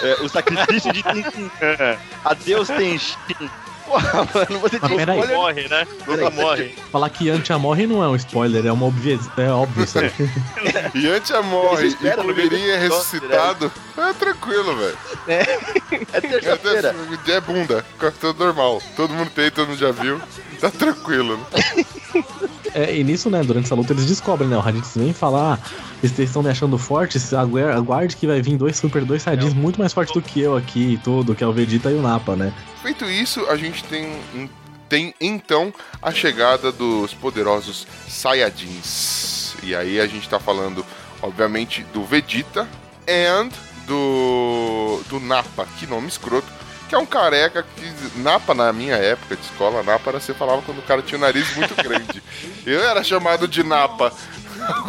É, 0.02 0.14
o 0.22 0.28
sacrifício 0.28 0.92
de 0.92 1.02
Tenshinhan. 1.02 1.96
Adeus 2.24 2.68
Tenshin. 2.68 3.16
Porra, 3.92 4.26
mano, 4.34 4.58
você 4.60 4.78
Mas 4.80 4.92
peraí. 4.92 5.18
spoiler. 5.18 5.36
morre, 5.36 5.68
né? 5.68 5.86
Goku 6.06 6.32
morre. 6.32 6.74
Falar 6.90 7.10
que 7.10 7.28
Yantia 7.28 7.58
morre 7.58 7.86
não 7.86 8.02
é 8.02 8.08
um 8.08 8.16
spoiler, 8.16 8.64
é 8.64 8.72
uma 8.72 8.86
obvi... 8.86 9.20
é 9.36 9.48
óbvio 9.50 9.84
isso 9.84 9.98
aí. 9.98 10.10
Yantia 10.94 11.42
morre 11.42 11.88
e 11.88 11.94
do 11.94 12.22
Kuririn 12.22 12.68
é 12.70 12.78
ressuscitado. 12.78 13.70
É 13.98 14.12
tranquilo, 14.14 14.74
velho. 14.76 14.98
É 15.28 15.42
É, 16.14 16.20
terça-feira. 16.22 16.94
é 17.28 17.40
bunda, 17.40 17.84
tudo 18.18 18.44
normal. 18.44 18.82
Todo 18.96 19.12
mundo 19.12 19.30
tem, 19.30 19.50
todo 19.50 19.68
mundo 19.68 19.78
já 19.78 19.90
viu. 19.90 20.18
Tá 20.58 20.70
tranquilo, 20.70 21.36
né? 21.36 21.84
É, 22.74 22.96
e 22.96 23.04
nisso, 23.04 23.28
né, 23.28 23.42
durante 23.42 23.66
essa 23.66 23.74
luta 23.74 23.92
eles 23.92 24.06
descobrem, 24.06 24.48
né? 24.48 24.56
O 24.56 24.60
Raditz 24.60 24.92
vem 24.96 25.12
falar, 25.12 25.54
ah, 25.62 25.70
vocês 26.00 26.18
estão 26.28 26.42
me 26.42 26.48
achando 26.48 26.78
forte, 26.78 27.18
agu- 27.36 27.58
aguarde 27.58 28.16
que 28.16 28.26
vai 28.26 28.40
vir 28.40 28.56
dois 28.56 28.76
Super 28.76 29.04
dois 29.04 29.22
Saiyajins 29.22 29.52
muito 29.54 29.78
mais 29.78 29.92
fortes 29.92 30.14
do 30.14 30.22
que 30.22 30.40
eu 30.40 30.56
aqui 30.56 30.94
e 30.94 30.98
tudo, 30.98 31.34
que 31.34 31.44
é 31.44 31.46
o 31.46 31.52
Vegeta 31.52 31.90
e 31.90 31.94
o 31.94 32.02
Nappa, 32.02 32.34
né? 32.34 32.52
Feito 32.82 33.04
isso, 33.04 33.44
a 33.46 33.56
gente 33.56 33.84
tem, 33.84 34.12
tem 34.88 35.14
então 35.20 35.72
a 36.00 36.10
chegada 36.12 36.72
dos 36.72 37.12
poderosos 37.14 37.86
Saiyajins. 38.08 39.54
E 39.62 39.74
aí 39.74 40.00
a 40.00 40.06
gente 40.06 40.28
tá 40.28 40.40
falando, 40.40 40.84
obviamente, 41.20 41.84
do 41.92 42.04
Vegeta 42.04 42.66
and 43.08 43.48
do, 43.86 45.00
do 45.08 45.20
Nappa, 45.20 45.66
que 45.78 45.86
nome 45.86 46.08
escroto. 46.08 46.46
Que 46.92 46.96
é 46.96 46.98
um 46.98 47.06
careca 47.06 47.64
que. 47.74 48.20
Napa, 48.20 48.52
na 48.52 48.70
minha 48.70 48.96
época 48.96 49.34
de 49.34 49.40
escola, 49.40 49.82
Napa 49.82 50.10
era 50.10 50.20
você 50.20 50.34
falava 50.34 50.60
quando 50.60 50.80
o 50.80 50.82
cara 50.82 51.00
tinha 51.00 51.16
o 51.16 51.20
nariz 51.22 51.56
muito 51.56 51.74
grande. 51.74 52.22
Eu 52.66 52.84
era 52.84 53.02
chamado 53.02 53.48
de 53.48 53.64
Napa. 53.64 54.12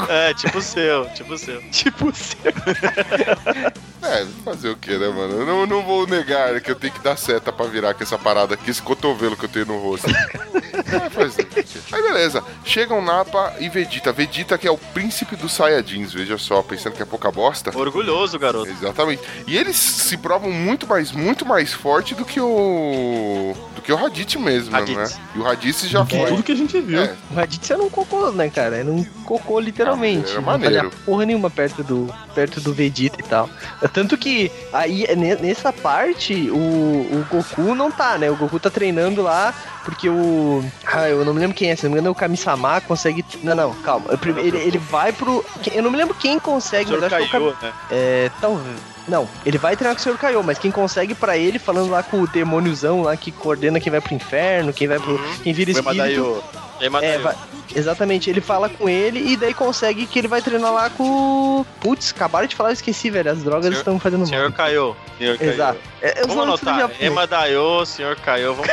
É, 0.09 0.33
tipo 0.33 0.57
o 0.57 0.61
seu, 0.61 1.09
tipo 1.13 1.33
o 1.33 1.37
seu. 1.37 1.61
Tipo, 1.71 2.13
seu. 2.13 2.53
É, 4.03 4.25
fazer 4.43 4.69
o 4.69 4.75
que, 4.75 4.97
né, 4.97 5.07
mano? 5.07 5.33
Eu 5.33 5.45
não, 5.45 5.65
não 5.65 5.81
vou 5.81 6.05
negar 6.05 6.59
que 6.59 6.69
eu 6.69 6.75
tenho 6.75 6.91
que 6.91 6.99
dar 6.99 7.15
seta 7.15 7.53
pra 7.53 7.65
virar 7.67 7.93
com 7.93 8.03
essa 8.03 8.17
parada 8.17 8.53
aqui, 8.53 8.69
esse 8.69 8.81
cotovelo 8.81 9.37
que 9.37 9.45
eu 9.45 9.49
tenho 9.49 9.65
no 9.65 9.79
rosto. 9.79 10.09
é, 10.11 11.09
faz 11.09 11.35
o 11.35 11.45
quê? 11.45 11.63
Aí 11.89 12.01
beleza, 12.01 12.43
chegam 12.65 13.01
Napa 13.01 13.55
e 13.59 13.69
Vegeta. 13.69 14.11
Vegeta 14.11 14.57
que 14.57 14.67
é 14.67 14.71
o 14.71 14.77
príncipe 14.77 15.37
dos 15.37 15.53
Saiyajins, 15.53 16.11
veja 16.11 16.37
só, 16.37 16.61
pensando 16.61 16.95
que 16.95 17.01
é 17.01 17.05
pouca 17.05 17.31
bosta. 17.31 17.75
Orgulhoso, 17.75 18.37
garoto. 18.37 18.69
Exatamente. 18.69 19.23
E 19.47 19.57
eles 19.57 19.77
se 19.77 20.17
provam 20.17 20.51
muito 20.51 20.85
mais, 20.85 21.13
muito 21.13 21.45
mais 21.45 21.73
forte 21.73 22.13
do 22.13 22.25
que 22.25 22.41
o. 22.41 23.55
que 23.83 23.91
o 23.91 23.95
Raditz 23.95 24.35
mesmo, 24.35 24.71
Raditz. 24.71 24.97
né? 24.97 25.21
E 25.35 25.39
o 25.39 25.43
Raditz 25.43 25.87
já 25.87 26.05
Que 26.05 26.17
foi. 26.17 26.29
tudo 26.29 26.43
que 26.43 26.51
a 26.51 26.55
gente 26.55 26.79
viu. 26.79 27.01
É, 27.01 27.15
O 27.31 27.33
Raditz 27.35 27.69
era 27.69 27.81
um 27.81 27.89
cocô, 27.89 28.31
né, 28.31 28.49
cara? 28.49 28.77
Era 28.77 28.89
um 28.89 29.03
cocô, 29.25 29.59
literalmente. 29.59 30.31
Era 30.31 30.41
não 30.41 30.43
maneiro. 30.47 30.75
fazia 30.89 30.91
porra 31.05 31.25
nenhuma 31.25 31.49
perto 31.49 31.83
do, 31.83 32.13
perto 32.33 32.61
do 32.61 32.73
Vegeta 32.73 33.19
e 33.19 33.23
tal. 33.23 33.49
Tanto 33.93 34.17
que 34.17 34.51
aí, 34.71 35.05
ne- 35.15 35.35
nessa 35.35 35.71
parte, 35.73 36.49
o, 36.49 36.55
o 36.57 37.25
Goku 37.29 37.75
não 37.75 37.91
tá, 37.91 38.17
né? 38.17 38.29
O 38.31 38.35
Goku 38.35 38.59
tá 38.59 38.69
treinando 38.69 39.21
lá, 39.21 39.53
porque 39.83 40.07
o... 40.09 40.63
Ah, 40.85 41.09
eu 41.09 41.25
não 41.25 41.33
me 41.33 41.39
lembro 41.39 41.55
quem 41.55 41.69
é, 41.71 41.75
se 41.75 41.83
não 41.83 41.91
me 41.91 41.95
engano 41.95 42.07
é 42.07 42.11
o 42.11 42.15
Kami-sama, 42.15 42.79
consegue... 42.81 43.23
Não, 43.43 43.55
não, 43.55 43.73
calma. 43.75 44.05
Ele, 44.37 44.57
ele 44.57 44.77
vai 44.77 45.11
pro... 45.11 45.43
Eu 45.73 45.83
não 45.83 45.91
me 45.91 45.97
lembro 45.97 46.15
quem 46.15 46.39
consegue, 46.39 46.91
mas 46.91 47.03
acho 47.03 47.15
que 47.15 47.21
é 47.21 47.25
o 47.25 47.29
Kami... 47.29 47.53
caiu, 47.53 47.69
né? 47.69 47.73
É, 47.91 48.31
talvez. 48.39 48.92
Não, 49.07 49.27
ele 49.45 49.57
vai 49.57 49.75
treinar 49.75 49.95
com 49.95 50.09
o 50.09 50.13
Sr. 50.13 50.17
Kaiô, 50.17 50.41
mas 50.43 50.57
quem 50.57 50.71
consegue 50.71 51.13
pra 51.13 51.37
ele, 51.37 51.59
falando 51.59 51.89
lá 51.91 52.01
com 52.01 52.21
o 52.21 52.27
demôniozão 52.27 53.01
lá 53.01 53.17
que 53.17 53.31
coordena 53.31 53.79
quem 53.79 53.91
vai 53.91 53.99
pro 53.99 54.13
inferno, 54.13 54.71
quem 54.71 54.87
vai 54.87 54.99
pro. 54.99 55.19
quem 55.43 55.51
vira 55.53 55.73
Foi 55.73 55.93
espírito. 55.93 56.43
É, 57.01 57.17
vai- 57.19 57.35
exatamente, 57.73 58.29
ele 58.29 58.41
fala 58.41 58.67
com 58.67 58.89
ele 58.89 59.31
e 59.31 59.37
daí 59.37 59.53
consegue 59.53 60.05
que 60.05 60.19
ele 60.19 60.27
vai 60.27 60.41
treinar 60.41 60.73
lá 60.73 60.89
com. 60.89 61.03
o- 61.61 61.65
Putz, 61.79 62.11
acabaram 62.11 62.47
de 62.47 62.55
falar, 62.55 62.69
eu 62.69 62.73
esqueci, 62.73 63.09
velho. 63.09 63.31
As 63.31 63.43
drogas 63.43 63.65
Senhor- 63.67 63.77
estão 63.79 63.99
fazendo 63.99 64.19
mal. 64.21 64.27
Senhor 64.27 64.51
Kaiô. 64.51 64.95
Senhor 65.17 65.37
caiu. 65.37 65.51
Exato. 65.51 65.79
É, 66.01 66.21
os 66.21 66.27
Vamos 66.27 66.43
anotar. 66.43 66.79
japonês. 66.79 67.01
Ema 67.01 67.27
Daio, 67.27 67.85
Senhor 67.85 68.15
Kaiô. 68.17 68.53
Vamos... 68.55 68.71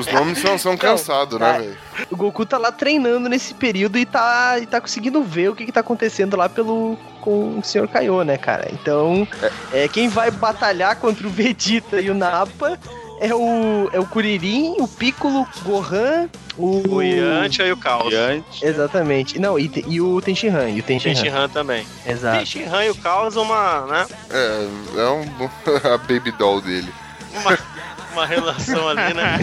os 0.00 0.12
nomes 0.12 0.38
são, 0.38 0.58
são 0.58 0.76
cansados, 0.76 1.38
né, 1.38 1.52
tá. 1.52 1.58
velho? 1.58 1.76
O 2.10 2.16
Goku 2.16 2.44
tá 2.46 2.58
lá 2.58 2.72
treinando 2.72 3.28
nesse 3.28 3.54
período 3.54 3.96
e 3.98 4.04
tá, 4.06 4.58
e 4.60 4.66
tá 4.66 4.80
conseguindo 4.80 5.22
ver 5.22 5.50
o 5.50 5.54
que, 5.54 5.64
que 5.66 5.72
tá 5.72 5.80
acontecendo 5.80 6.36
lá 6.36 6.48
pelo 6.48 6.98
com 7.24 7.58
o 7.58 7.64
Sr. 7.64 7.88
Kaiô, 7.88 8.22
né, 8.22 8.36
cara? 8.36 8.68
Então, 8.70 9.26
é, 9.72 9.88
quem 9.88 10.10
vai 10.10 10.30
batalhar 10.30 10.96
contra 10.96 11.26
o 11.26 11.30
Vegeta 11.30 11.98
e 11.98 12.10
o 12.10 12.14
Nappa 12.14 12.78
é 13.18 13.34
o, 13.34 13.88
é 13.94 13.98
o 13.98 14.04
Kuririn, 14.04 14.76
o 14.78 14.86
Piccolo, 14.86 15.46
Gohan, 15.62 16.28
o... 16.58 16.96
O 16.96 17.02
Yantia 17.02 17.66
e 17.66 17.72
o 17.72 17.76
Caos. 17.78 18.10
Diante. 18.10 18.64
Exatamente. 18.64 19.38
Não, 19.38 19.58
e, 19.58 19.70
e 19.88 20.00
o 20.02 20.20
Tenshinhan, 20.20 20.68
e 20.68 20.80
o 20.80 20.82
Tenshinhan. 20.82 21.14
Tenshinhan 21.14 21.48
também. 21.48 21.86
Exato. 22.06 22.40
Tenshinhan 22.40 22.84
e 22.84 22.90
o 22.90 22.94
Caos, 22.96 23.36
uma, 23.36 23.86
né? 23.86 24.06
É, 24.30 25.00
é 25.00 25.08
um, 25.08 25.24
a 25.94 25.96
baby 25.96 26.30
doll 26.32 26.60
dele. 26.60 26.92
Uma, 27.40 27.58
uma 28.14 28.26
relação 28.26 28.88
ali, 28.88 29.14
né? 29.14 29.38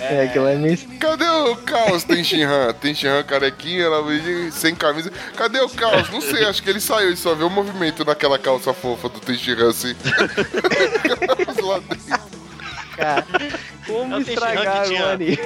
É, 0.00 0.24
aquilo 0.24 0.46
é 0.48 0.56
meio... 0.56 0.78
Cadê 0.98 1.24
o 1.24 1.56
Caos, 1.56 2.04
Tem 2.04 2.22
Shinhan? 2.22 2.72
Tem 2.74 2.94
Shinhan 2.94 3.22
carequinha, 3.22 3.84
ela 3.84 4.02
sem 4.50 4.74
camisa. 4.74 5.12
Cadê 5.36 5.60
o 5.60 5.68
Caos? 5.68 6.10
Não 6.10 6.20
sei, 6.20 6.44
acho 6.44 6.62
que 6.62 6.70
ele 6.70 6.80
saiu 6.80 7.10
e 7.10 7.16
só 7.16 7.34
vê 7.34 7.44
o 7.44 7.50
movimento 7.50 8.04
naquela 8.04 8.38
calça 8.38 8.72
fofa 8.72 9.08
do 9.08 9.20
Tem 9.20 9.36
Shinhan 9.36 9.70
assim. 9.70 9.94
Caos 11.44 11.58
lá 11.58 11.78
dentro. 11.78 12.34
Cara, 12.96 13.26
Como 13.86 14.14
É 14.14 14.18
o 14.18 14.20
estragar 14.20 14.82
que 14.82 14.88
tinha- 14.88 15.06
o 15.06 15.10
anime? 15.10 15.38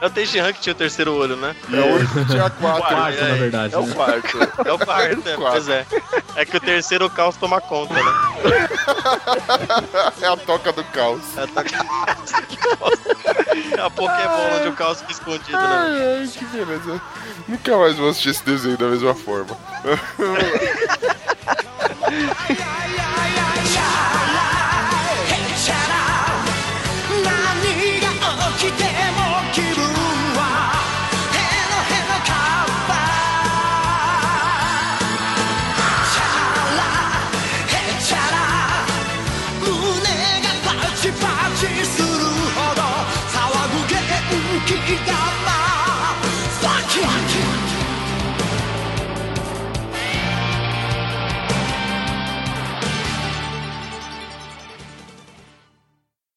É 0.00 0.06
o 0.06 0.10
Tenshinhan 0.10 0.52
que 0.52 0.60
tinha 0.60 0.72
o 0.72 0.76
terceiro 0.76 1.14
olho, 1.14 1.36
né? 1.36 1.54
É 1.72 1.76
o 1.80 1.94
único 1.94 2.12
que 2.14 2.24
tinha 2.26 2.50
quatro. 2.50 2.82
Quarto, 2.96 3.18
é, 3.18 3.28
na 3.28 3.34
verdade. 3.34 3.74
É 3.74 3.78
o 3.78 3.86
né? 3.86 3.94
quarto. 3.94 4.38
É 4.64 4.72
o 4.72 4.78
quarto, 4.78 5.28
é, 5.28 5.36
pois 5.36 5.68
é. 5.68 5.86
É 6.34 6.44
que 6.44 6.56
o 6.56 6.60
terceiro 6.60 7.06
o 7.06 7.10
caos 7.10 7.36
toma 7.36 7.60
conta, 7.60 7.94
né? 7.94 8.00
É 10.20 10.26
a 10.26 10.36
toca 10.36 10.72
do 10.72 10.82
caos. 10.84 11.20
É, 11.36 11.46
tá... 11.46 11.62
é 13.76 13.80
a 13.80 13.90
Pokébola 13.90 14.56
onde 14.58 14.68
o 14.68 14.72
caos 14.72 15.00
fica 15.00 15.12
escondido, 15.12 15.52
né? 15.52 15.58
Ai, 15.60 16.18
ai, 16.20 16.28
que 16.28 16.44
beleza. 16.46 17.00
Nunca 17.48 17.76
mais 17.76 17.96
vou 17.96 18.10
assistir 18.10 18.30
esse 18.30 18.44
desenho 18.44 18.76
da 18.76 18.88
mesma 18.88 19.14
forma. 19.14 19.56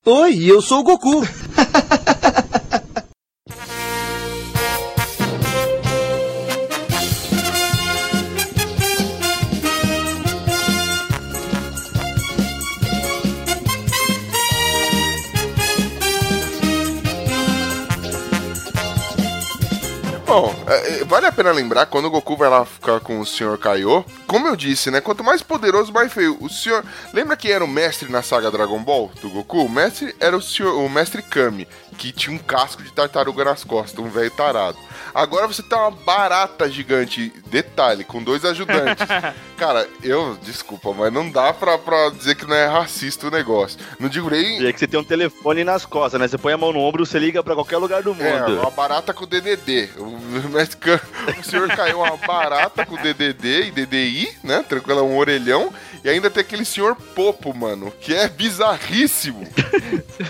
Oi, 0.05 0.45
eu 0.45 0.61
sou 0.61 0.79
o 0.79 0.83
Goku. 0.83 1.27
Bom, 20.29 20.53
é, 20.67 20.99
é, 20.99 21.03
vale 21.05 21.25
a 21.25 21.31
pena 21.31 21.51
lembrar 21.51 21.87
quando 21.87 22.05
o 22.05 22.11
Goku 22.11 22.37
vai 22.37 22.47
lá 22.47 22.63
ficar 22.63 22.99
com 22.99 23.19
o 23.19 23.25
Sr. 23.25 23.57
Kaiô. 23.57 24.05
Como 24.27 24.47
eu 24.47 24.55
disse, 24.55 24.91
né? 24.91 25.01
Quanto 25.01 25.23
mais 25.23 25.41
poderoso, 25.41 25.91
mais 25.91 26.13
feio. 26.13 26.37
O 26.39 26.47
senhor. 26.47 26.85
Lembra 27.11 27.35
quem 27.35 27.49
era 27.49 27.65
o 27.65 27.67
mestre 27.67 28.11
na 28.11 28.21
saga 28.21 28.51
Dragon 28.51 28.77
Ball 28.83 29.11
do 29.23 29.29
Goku? 29.31 29.65
O 29.65 29.69
mestre 29.69 30.15
era 30.19 30.37
o, 30.37 30.41
senhor, 30.41 30.75
o 30.75 30.87
mestre 30.87 31.23
Kami, 31.23 31.67
que 31.97 32.11
tinha 32.11 32.35
um 32.35 32.37
casco 32.37 32.83
de 32.83 32.91
tartaruga 32.91 33.43
nas 33.43 33.63
costas, 33.63 33.97
um 33.97 34.07
velho 34.07 34.29
tarado. 34.29 34.77
Agora 35.13 35.47
você 35.47 35.61
tem 35.63 35.77
uma 35.77 35.91
barata 35.91 36.69
gigante, 36.69 37.33
detalhe, 37.47 38.03
com 38.03 38.21
dois 38.23 38.43
ajudantes. 38.45 39.05
Cara, 39.57 39.87
eu, 40.03 40.37
desculpa, 40.43 40.93
mas 40.93 41.11
não 41.11 41.29
dá 41.29 41.51
pra, 41.53 41.77
pra 41.77 42.09
dizer 42.09 42.35
que 42.35 42.45
não 42.45 42.55
é 42.55 42.65
racista 42.67 43.27
o 43.27 43.31
negócio. 43.31 43.77
Não 43.99 44.07
digo 44.07 44.29
nem. 44.29 44.61
E 44.61 44.67
é 44.67 44.71
que 44.73 44.79
você 44.79 44.87
tem 44.87 44.99
um 44.99 45.03
telefone 45.03 45.63
nas 45.63 45.85
costas, 45.85 46.19
né? 46.19 46.27
Você 46.27 46.37
põe 46.37 46.53
a 46.53 46.57
mão 46.57 46.71
no 46.71 46.79
ombro, 46.79 47.05
você 47.05 47.19
liga 47.19 47.43
pra 47.43 47.55
qualquer 47.55 47.77
lugar 47.77 48.01
do 48.01 48.11
É, 48.11 48.39
mundo. 48.39 48.59
uma 48.61 48.71
barata 48.71 49.13
com 49.13 49.25
DDD. 49.25 49.89
O, 49.97 51.39
o 51.39 51.43
senhor 51.43 51.67
caiu 51.69 51.99
uma 52.01 52.15
barata 52.17 52.85
com 52.85 52.95
DDD 52.95 53.67
e 53.67 53.71
DDI, 53.71 54.37
né? 54.43 54.63
Tranquilo, 54.67 54.99
é 54.99 55.03
um 55.03 55.17
orelhão. 55.17 55.73
E 56.03 56.09
ainda 56.09 56.29
tem 56.29 56.41
aquele 56.41 56.65
senhor 56.65 56.95
Popo, 56.95 57.53
mano, 57.53 57.91
que 57.99 58.13
é 58.13 58.27
bizarríssimo. 58.27 59.47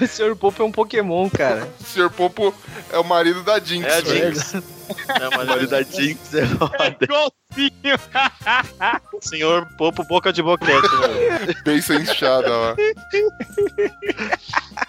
O 0.02 0.08
Sr. 0.08 0.36
Popo 0.36 0.62
é 0.62 0.66
um 0.66 0.72
Pokémon, 0.72 1.30
cara. 1.30 1.68
O 1.80 1.84
senhor 1.84 2.10
Popo 2.12 2.54
é 2.92 2.98
o 3.00 3.04
marido 3.04 3.44
da 3.44 3.60
Jinx. 3.60 3.88
É 3.88 3.98
a 3.98 4.02
velho. 4.02 4.64
É 5.20 5.28
uma 5.30 5.52
Olha 5.54 5.68
da 5.68 5.82
Jinx, 5.82 6.34
é 6.34 6.46
foda. 6.46 6.96
Igualzinho. 7.02 8.00
Senhor 9.22 9.68
Popo 9.78 10.04
Boca 10.06 10.32
de 10.32 10.42
Boquete, 10.42 10.72
né? 10.82 11.54
Pensa 11.64 11.96
inchada 11.96 12.50
lá. 12.50 12.76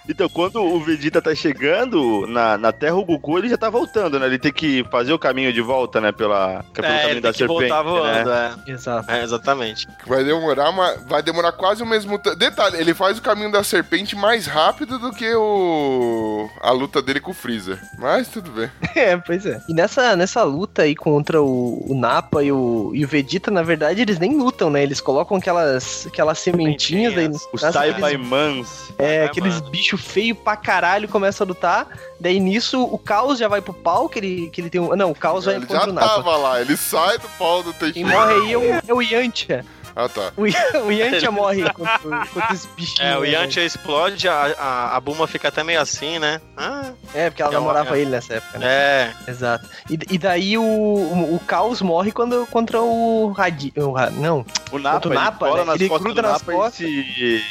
Então, 0.08 0.28
quando 0.28 0.62
o 0.62 0.80
Vegeta 0.80 1.20
tá 1.22 1.34
chegando 1.34 2.26
na, 2.26 2.56
na 2.58 2.72
Terra, 2.72 2.94
o 2.96 3.04
Goku 3.04 3.38
ele 3.38 3.48
já 3.48 3.56
tá 3.56 3.70
voltando, 3.70 4.18
né? 4.18 4.26
Ele 4.26 4.38
tem 4.38 4.52
que 4.52 4.84
fazer 4.90 5.12
o 5.12 5.18
caminho 5.18 5.52
de 5.52 5.60
volta, 5.60 6.00
né? 6.00 6.12
Pela, 6.12 6.64
pelo 6.72 6.86
É, 6.86 7.02
caminho 7.02 7.20
da 7.22 7.32
serpente. 7.32 7.58
voltar 7.68 7.82
voando, 7.82 8.30
né? 8.30 8.54
é. 8.66 8.70
Exato. 8.70 9.10
É, 9.10 9.22
exatamente. 9.22 9.86
Vai 10.06 10.24
demorar, 10.24 10.70
uma, 10.70 10.94
vai 11.08 11.22
demorar 11.22 11.52
quase 11.52 11.82
o 11.82 11.86
mesmo 11.86 12.18
tempo. 12.18 12.36
Detalhe, 12.36 12.76
ele 12.78 12.94
faz 12.94 13.18
o 13.18 13.22
caminho 13.22 13.50
da 13.52 13.62
serpente 13.64 14.14
mais 14.16 14.46
rápido 14.46 14.98
do 14.98 15.12
que 15.12 15.32
o 15.34 16.48
a 16.60 16.70
luta 16.72 17.00
dele 17.02 17.20
com 17.20 17.30
o 17.30 17.34
Freezer. 17.34 17.80
Mas 17.98 18.28
tudo 18.28 18.50
bem. 18.50 18.70
É, 19.00 19.16
pois 19.16 19.46
é. 19.46 19.60
E 19.68 19.72
nessa, 19.72 19.89
nessa 20.16 20.42
luta 20.42 20.82
aí 20.82 20.94
contra 20.94 21.42
o, 21.42 21.84
o 21.90 21.94
Nappa 21.94 22.42
e 22.42 22.52
o, 22.52 22.90
e 22.94 23.04
o 23.04 23.08
Vegeta, 23.08 23.50
na 23.50 23.62
verdade, 23.62 24.02
eles 24.02 24.18
nem 24.18 24.36
lutam, 24.36 24.70
né? 24.70 24.82
Eles 24.82 25.00
colocam 25.00 25.36
aquelas, 25.36 26.06
aquelas 26.06 26.38
sementinhas 26.38 27.16
aí. 27.16 27.28
Os 27.52 27.62
Paimans. 28.00 28.92
É, 28.98 29.24
aqueles 29.24 29.60
bichos 29.60 30.00
feios 30.00 30.38
pra 30.38 30.56
caralho 30.56 31.08
começam 31.08 31.44
a 31.44 31.48
lutar. 31.48 31.88
Daí 32.18 32.38
nisso 32.38 32.82
o 32.82 32.98
Caos 32.98 33.38
já 33.38 33.48
vai 33.48 33.60
pro 33.60 33.72
pau, 33.72 34.08
que 34.08 34.18
ele, 34.18 34.50
que 34.50 34.60
ele 34.60 34.70
tem 34.70 34.80
um. 34.80 34.94
Não, 34.94 35.10
o 35.10 35.14
Caos 35.14 35.44
vai 35.46 35.54
ele 35.56 35.66
contra 35.66 35.84
já 35.84 35.90
o 35.90 35.92
Nappa. 35.92 36.08
tava 36.08 36.36
lá, 36.36 36.60
ele 36.60 36.76
sai 36.76 37.18
do 37.18 37.28
pau 37.38 37.62
do 37.62 37.72
Quem 37.72 37.92
Teixeira. 37.92 38.10
morre 38.10 38.34
aí 38.34 38.52
é 38.52 38.58
o, 38.58 38.82
é 38.88 38.94
o 38.94 39.00
Yantia. 39.02 39.64
Ah, 39.96 40.08
tá. 40.08 40.32
O, 40.36 40.42
o 40.86 40.92
Yantia 40.92 41.30
morre 41.30 41.62
contra, 41.72 41.98
contra 41.98 42.52
os 42.54 42.66
bichinhos. 42.66 43.00
É, 43.00 43.16
o 43.18 43.22
né, 43.22 43.30
Yantia 43.30 43.64
explode, 43.64 44.28
a, 44.28 44.54
a, 44.58 44.96
a 44.96 45.00
Buma 45.00 45.26
fica 45.26 45.48
até 45.48 45.62
meio 45.64 45.80
assim, 45.80 46.18
né? 46.18 46.40
Ah? 46.56 46.92
É, 47.14 47.28
porque 47.30 47.42
ela 47.42 47.50
É, 47.50 47.54
namorava 47.54 47.96
é. 47.98 48.00
ele 48.02 48.10
nessa 48.10 48.34
época, 48.34 48.58
né? 48.58 48.66
é. 48.66 49.12
Exato. 49.28 49.68
E, 49.90 49.98
e 50.10 50.18
daí 50.18 50.56
o, 50.56 50.62
o, 50.62 51.34
o 51.34 51.40
Caos 51.40 51.82
morre 51.82 52.12
quando, 52.12 52.46
contra 52.46 52.80
o 52.80 53.32
Radi... 53.32 53.72
O, 53.76 53.94
não, 54.12 54.44
O 54.70 54.78
Napa, 54.78 55.08
o 55.08 55.12
Nappa, 55.12 55.48
ele 55.48 55.56
né? 55.58 55.64
nas 55.64 55.74
Ele 55.80 55.88
costas 55.88 56.04
gruda 56.04 56.22
do 56.22 56.28
nas 56.28 56.40
Napa 56.40 56.52
costas. 56.52 56.80
e 56.86 57.42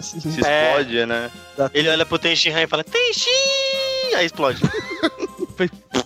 se, 0.00 0.30
se 0.30 0.40
É. 0.46 0.68
explode, 0.70 1.06
né? 1.06 1.30
Ele 1.72 1.88
olha 1.88 2.04
pro 2.04 2.18
Tenshinhan 2.18 2.62
e 2.62 2.66
fala, 2.66 2.84
Tenshin! 2.84 3.30
Aí 4.16 4.26
explode. 4.26 4.60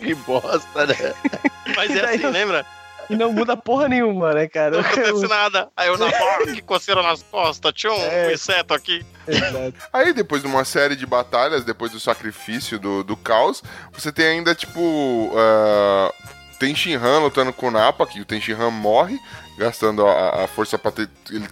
Que 0.00 0.14
bosta, 0.14 0.86
né? 0.86 0.94
Mas 1.76 1.90
é 1.94 2.04
assim, 2.14 2.26
lembra? 2.28 2.64
E 3.10 3.16
não 3.16 3.32
muda 3.32 3.56
porra 3.56 3.88
nenhuma, 3.88 4.32
né, 4.32 4.46
cara? 4.48 4.70
Não 4.70 4.80
acontece 4.80 5.26
nada. 5.26 5.68
Aí 5.76 5.88
eu 5.88 5.98
na 5.98 6.10
porta, 6.10 6.52
que 6.52 6.62
coceira 6.62 7.02
nas 7.02 7.22
costas, 7.22 7.72
tinha 7.74 7.92
um 7.92 7.96
É. 7.96 8.32
inseto 8.32 8.72
aqui. 8.72 9.04
Exato. 9.26 9.74
Aí, 9.92 10.12
depois 10.12 10.42
de 10.42 10.48
uma 10.48 10.64
série 10.64 10.96
de 10.96 11.04
batalhas, 11.04 11.64
depois 11.64 11.92
do 11.92 12.00
sacrifício 12.00 12.78
do, 12.78 13.02
do 13.02 13.16
caos, 13.16 13.62
você 13.92 14.10
tem 14.12 14.26
ainda, 14.26 14.54
tipo, 14.54 14.80
uh, 14.80 16.12
tem 16.58 16.74
Shinhan 16.74 17.18
lutando 17.20 17.52
com 17.52 17.68
o 17.68 17.70
Nappa, 17.70 18.06
que 18.06 18.20
o 18.20 18.24
Tenshinhan 18.24 18.70
morre, 18.70 19.18
gastando 19.58 20.06
a, 20.06 20.44
a 20.44 20.46
força 20.46 20.78
pra 20.78 20.90
ter... 20.90 21.08
Ele 21.30 21.48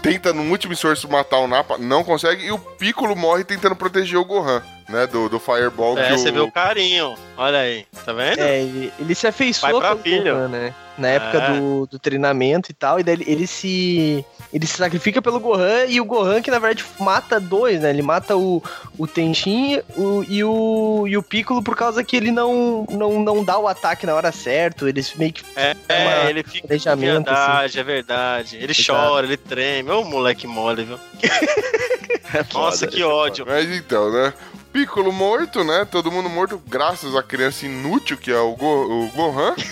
tenta, 0.00 0.32
no 0.32 0.42
último 0.50 0.72
esforço, 0.72 1.08
matar 1.08 1.38
o 1.38 1.46
Nappa, 1.46 1.78
não 1.78 2.02
consegue, 2.02 2.46
e 2.46 2.50
o 2.50 2.58
Piccolo 2.58 3.14
morre 3.14 3.44
tentando 3.44 3.76
proteger 3.76 4.18
o 4.18 4.24
Gohan, 4.24 4.62
né, 4.88 5.06
do, 5.06 5.28
do 5.28 5.38
Fireball. 5.38 5.96
É, 5.96 6.08
que 6.08 6.18
você 6.18 6.30
o... 6.30 6.32
vê 6.32 6.40
o 6.40 6.50
carinho. 6.50 7.14
Olha 7.36 7.58
aí, 7.58 7.86
tá 8.04 8.12
vendo? 8.12 8.40
É, 8.40 8.60
ele, 8.60 8.92
ele 8.98 9.14
se 9.14 9.26
afeiçoou 9.26 9.80
pelo 9.80 9.98
filho. 9.98 10.34
Gohan, 10.34 10.48
né? 10.48 10.74
Na 10.98 11.08
época 11.08 11.38
É. 11.38 11.56
do, 11.58 11.86
do 11.86 11.98
treinamento 11.98 12.70
e 12.70 12.74
tal, 12.74 13.00
e 13.00 13.02
daí 13.02 13.14
ele, 13.14 13.24
ele 13.26 13.46
se. 13.46 14.24
Ele 14.52 14.66
se 14.66 14.76
sacrifica 14.76 15.22
pelo 15.22 15.40
Gohan 15.40 15.86
e 15.86 15.98
o 15.98 16.04
Gohan 16.04 16.42
que 16.42 16.50
na 16.50 16.58
verdade 16.58 16.84
mata 17.00 17.40
dois, 17.40 17.80
né? 17.80 17.88
Ele 17.88 18.02
mata 18.02 18.36
o, 18.36 18.62
o 18.98 19.06
Tenshin 19.06 19.80
o, 19.96 20.22
e, 20.28 20.44
o, 20.44 21.04
e 21.08 21.16
o 21.16 21.22
Piccolo 21.22 21.62
por 21.62 21.74
causa 21.74 22.04
que 22.04 22.14
ele 22.14 22.30
não, 22.30 22.86
não, 22.90 23.22
não 23.22 23.42
dá 23.42 23.56
o 23.58 23.66
ataque 23.66 24.04
na 24.04 24.14
hora 24.14 24.30
certa. 24.30 24.86
Eles 24.86 25.14
meio 25.14 25.32
que. 25.32 25.42
É, 25.56 25.74
uma- 25.88 26.28
ele 26.30 26.42
fica 26.42 26.66
planejamento, 26.68 27.30
assim. 27.30 27.40
verdade, 27.46 27.78
é 27.78 27.82
verdade. 27.82 28.56
Ele 28.58 28.72
Exato. 28.72 28.92
chora, 29.08 29.26
ele 29.26 29.38
treme. 29.38 29.90
Ô, 29.90 30.04
moleque 30.04 30.46
mole, 30.46 30.84
viu? 30.84 30.98
Nossa, 32.52 32.84
foda, 32.84 32.92
que 32.92 33.00
é 33.00 33.06
ódio. 33.06 33.44
Mas 33.48 33.70
então, 33.70 34.10
né, 34.12 34.34
Piccolo 34.70 35.12
morto, 35.12 35.64
né, 35.64 35.86
todo 35.90 36.10
mundo 36.12 36.28
morto, 36.28 36.60
graças 36.66 37.14
à 37.16 37.22
criança 37.22 37.64
inútil 37.66 38.16
que 38.18 38.30
é 38.30 38.38
o, 38.38 38.54
Go- 38.54 39.04
o 39.06 39.08
Gohan. 39.14 39.54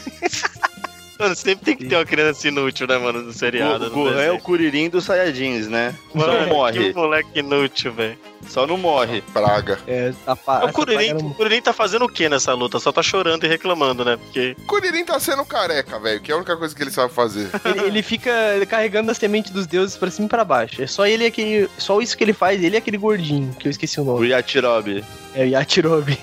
Mano, 1.21 1.37
sempre 1.37 1.65
tem 1.65 1.77
que 1.77 1.85
ter 1.87 1.97
uma 1.97 2.05
criança 2.05 2.49
inútil, 2.49 2.87
né, 2.87 2.97
mano, 2.99 3.23
no 3.23 3.33
seriado. 3.33 3.87
O 3.87 3.91
Gohan 3.91 4.21
é 4.23 4.31
o. 4.33 4.39
Kuririn 4.41 4.89
dos 4.89 5.05
Saiyajins, 5.05 5.69
né? 5.69 5.95
Só 6.13 6.19
Mano, 6.19 6.41
não 6.41 6.47
morre. 6.49 6.79
Que 6.79 6.93
moleque 6.95 7.39
inútil, 7.39 7.93
velho. 7.93 8.19
Só 8.49 8.67
não 8.67 8.79
morre. 8.79 9.23
Praga. 9.35 9.79
É, 9.87 10.13
tá, 10.25 10.35
pa- 10.35 10.65
O 10.65 10.73
Kuririn, 10.73 11.13
o 11.13 11.23
não- 11.23 11.31
Kuririn 11.35 11.61
tá 11.61 11.73
fazendo 11.75 12.07
o 12.07 12.09
que 12.09 12.27
nessa 12.29 12.55
luta? 12.55 12.79
Só 12.81 12.91
tá 12.91 13.03
chorando 13.03 13.45
e 13.45 13.49
reclamando, 13.49 14.03
né? 14.05 14.17
Porque. 14.17 14.57
Kuririn 14.67 15.05
tá 15.05 15.21
sendo 15.21 15.45
careca, 15.45 15.99
velho, 16.01 16.21
que 16.21 16.33
é 16.33 16.35
a 16.35 16.39
única 16.39 16.57
coisa 16.57 16.75
que 16.75 16.83
ele 16.83 16.91
sabe 16.91 17.13
fazer. 17.13 17.49
Ele, 17.65 17.81
ele 17.87 18.03
fica 18.03 18.33
carregando 18.69 19.11
as 19.11 19.19
sementes 19.19 19.51
dos 19.53 19.67
deuses 19.67 19.97
pra 19.97 20.11
cima 20.11 20.27
e 20.27 20.29
pra 20.31 20.45
baixo. 20.45 20.81
É 20.83 20.87
só 20.87 21.07
ele 21.07 21.27
aquele. 21.27 21.69
Só 21.77 22.01
isso 22.01 22.17
que 22.17 22.25
ele 22.25 22.33
faz, 22.33 22.63
ele 22.65 22.75
é 22.77 22.79
aquele 22.79 22.97
gordinho, 22.97 23.55
que 23.59 23.69
eu 23.69 23.71
esqueci 23.71 24.01
o 24.01 24.03
O 24.03 24.07
nome. 24.07 24.29
Yachirobe. 24.29 25.05
É 25.35 25.45
o 25.45 25.49
Yachirobe. 25.49 26.19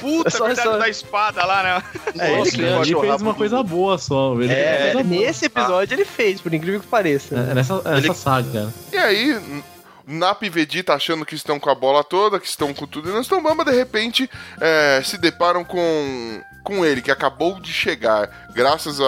Puta, 0.00 0.30
Só- 0.30 0.46
cuidado 0.46 0.64
só- 0.72 0.78
da 0.78 0.88
espada 0.88 1.44
lá, 1.44 1.62
né? 1.62 1.82
É, 2.18 2.36
Nossa, 2.36 2.54
ele, 2.56 2.64
ele 2.66 2.74
Ele 2.92 3.00
fez 3.00 3.22
uma 3.22 3.32
do- 3.32 3.36
coisa 3.38 3.62
boa 3.62 3.96
só. 3.98 4.34
Ele 4.40 4.52
é, 4.52 4.90
boa. 4.92 5.04
nesse 5.04 5.44
episódio 5.46 5.94
ele 5.94 6.04
fez, 6.04 6.40
por 6.40 6.52
incrível 6.52 6.80
que 6.80 6.86
pareça. 6.86 7.34
É, 7.36 7.54
nessa, 7.54 7.80
nessa 7.82 8.14
saga. 8.14 8.72
E 8.92 8.96
aí, 8.96 9.30
n- 9.34 9.64
Napa 10.10 10.46
e 10.46 10.48
Vegeta 10.48 10.94
achando 10.94 11.24
que 11.26 11.34
estão 11.34 11.60
com 11.60 11.68
a 11.68 11.74
bola 11.74 12.02
toda, 12.02 12.40
que 12.40 12.46
estão 12.46 12.72
com 12.72 12.86
tudo 12.86 13.10
e 13.10 13.12
não 13.12 13.20
estão 13.20 13.42
bamba, 13.42 13.64
de 13.64 13.72
repente 13.72 14.28
é, 14.60 15.02
se 15.04 15.18
deparam 15.18 15.62
com, 15.64 16.40
com 16.64 16.82
ele, 16.84 17.02
que 17.02 17.10
acabou 17.10 17.60
de 17.60 17.70
chegar, 17.72 18.47
graças 18.62 19.00
a- 19.00 19.04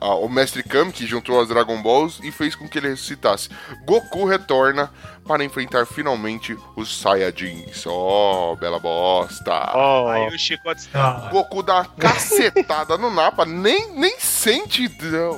a- 0.00 0.06
ao 0.06 0.26
Mestre 0.26 0.62
Kami, 0.62 0.90
que 0.90 1.06
juntou 1.06 1.38
as 1.38 1.48
Dragon 1.48 1.82
Balls 1.82 2.18
e 2.24 2.32
fez 2.32 2.54
com 2.54 2.66
que 2.66 2.78
ele 2.78 2.88
ressuscitasse. 2.88 3.50
Goku 3.84 4.24
retorna 4.24 4.90
para 5.26 5.44
enfrentar 5.44 5.84
finalmente 5.86 6.56
os 6.74 6.98
Saiyajins. 6.98 7.84
Oh, 7.86 8.56
bela 8.58 8.78
bosta! 8.80 9.52
Aí 10.10 10.28
o 10.34 10.38
Chicote 10.38 10.80
está. 10.80 11.28
Goku 11.30 11.62
dá 11.62 11.74
uma 11.74 11.84
cacetada 11.84 12.96
no 12.96 13.10
Napa, 13.10 13.44
nem, 13.44 13.92
nem 13.92 14.18
sente. 14.18 14.90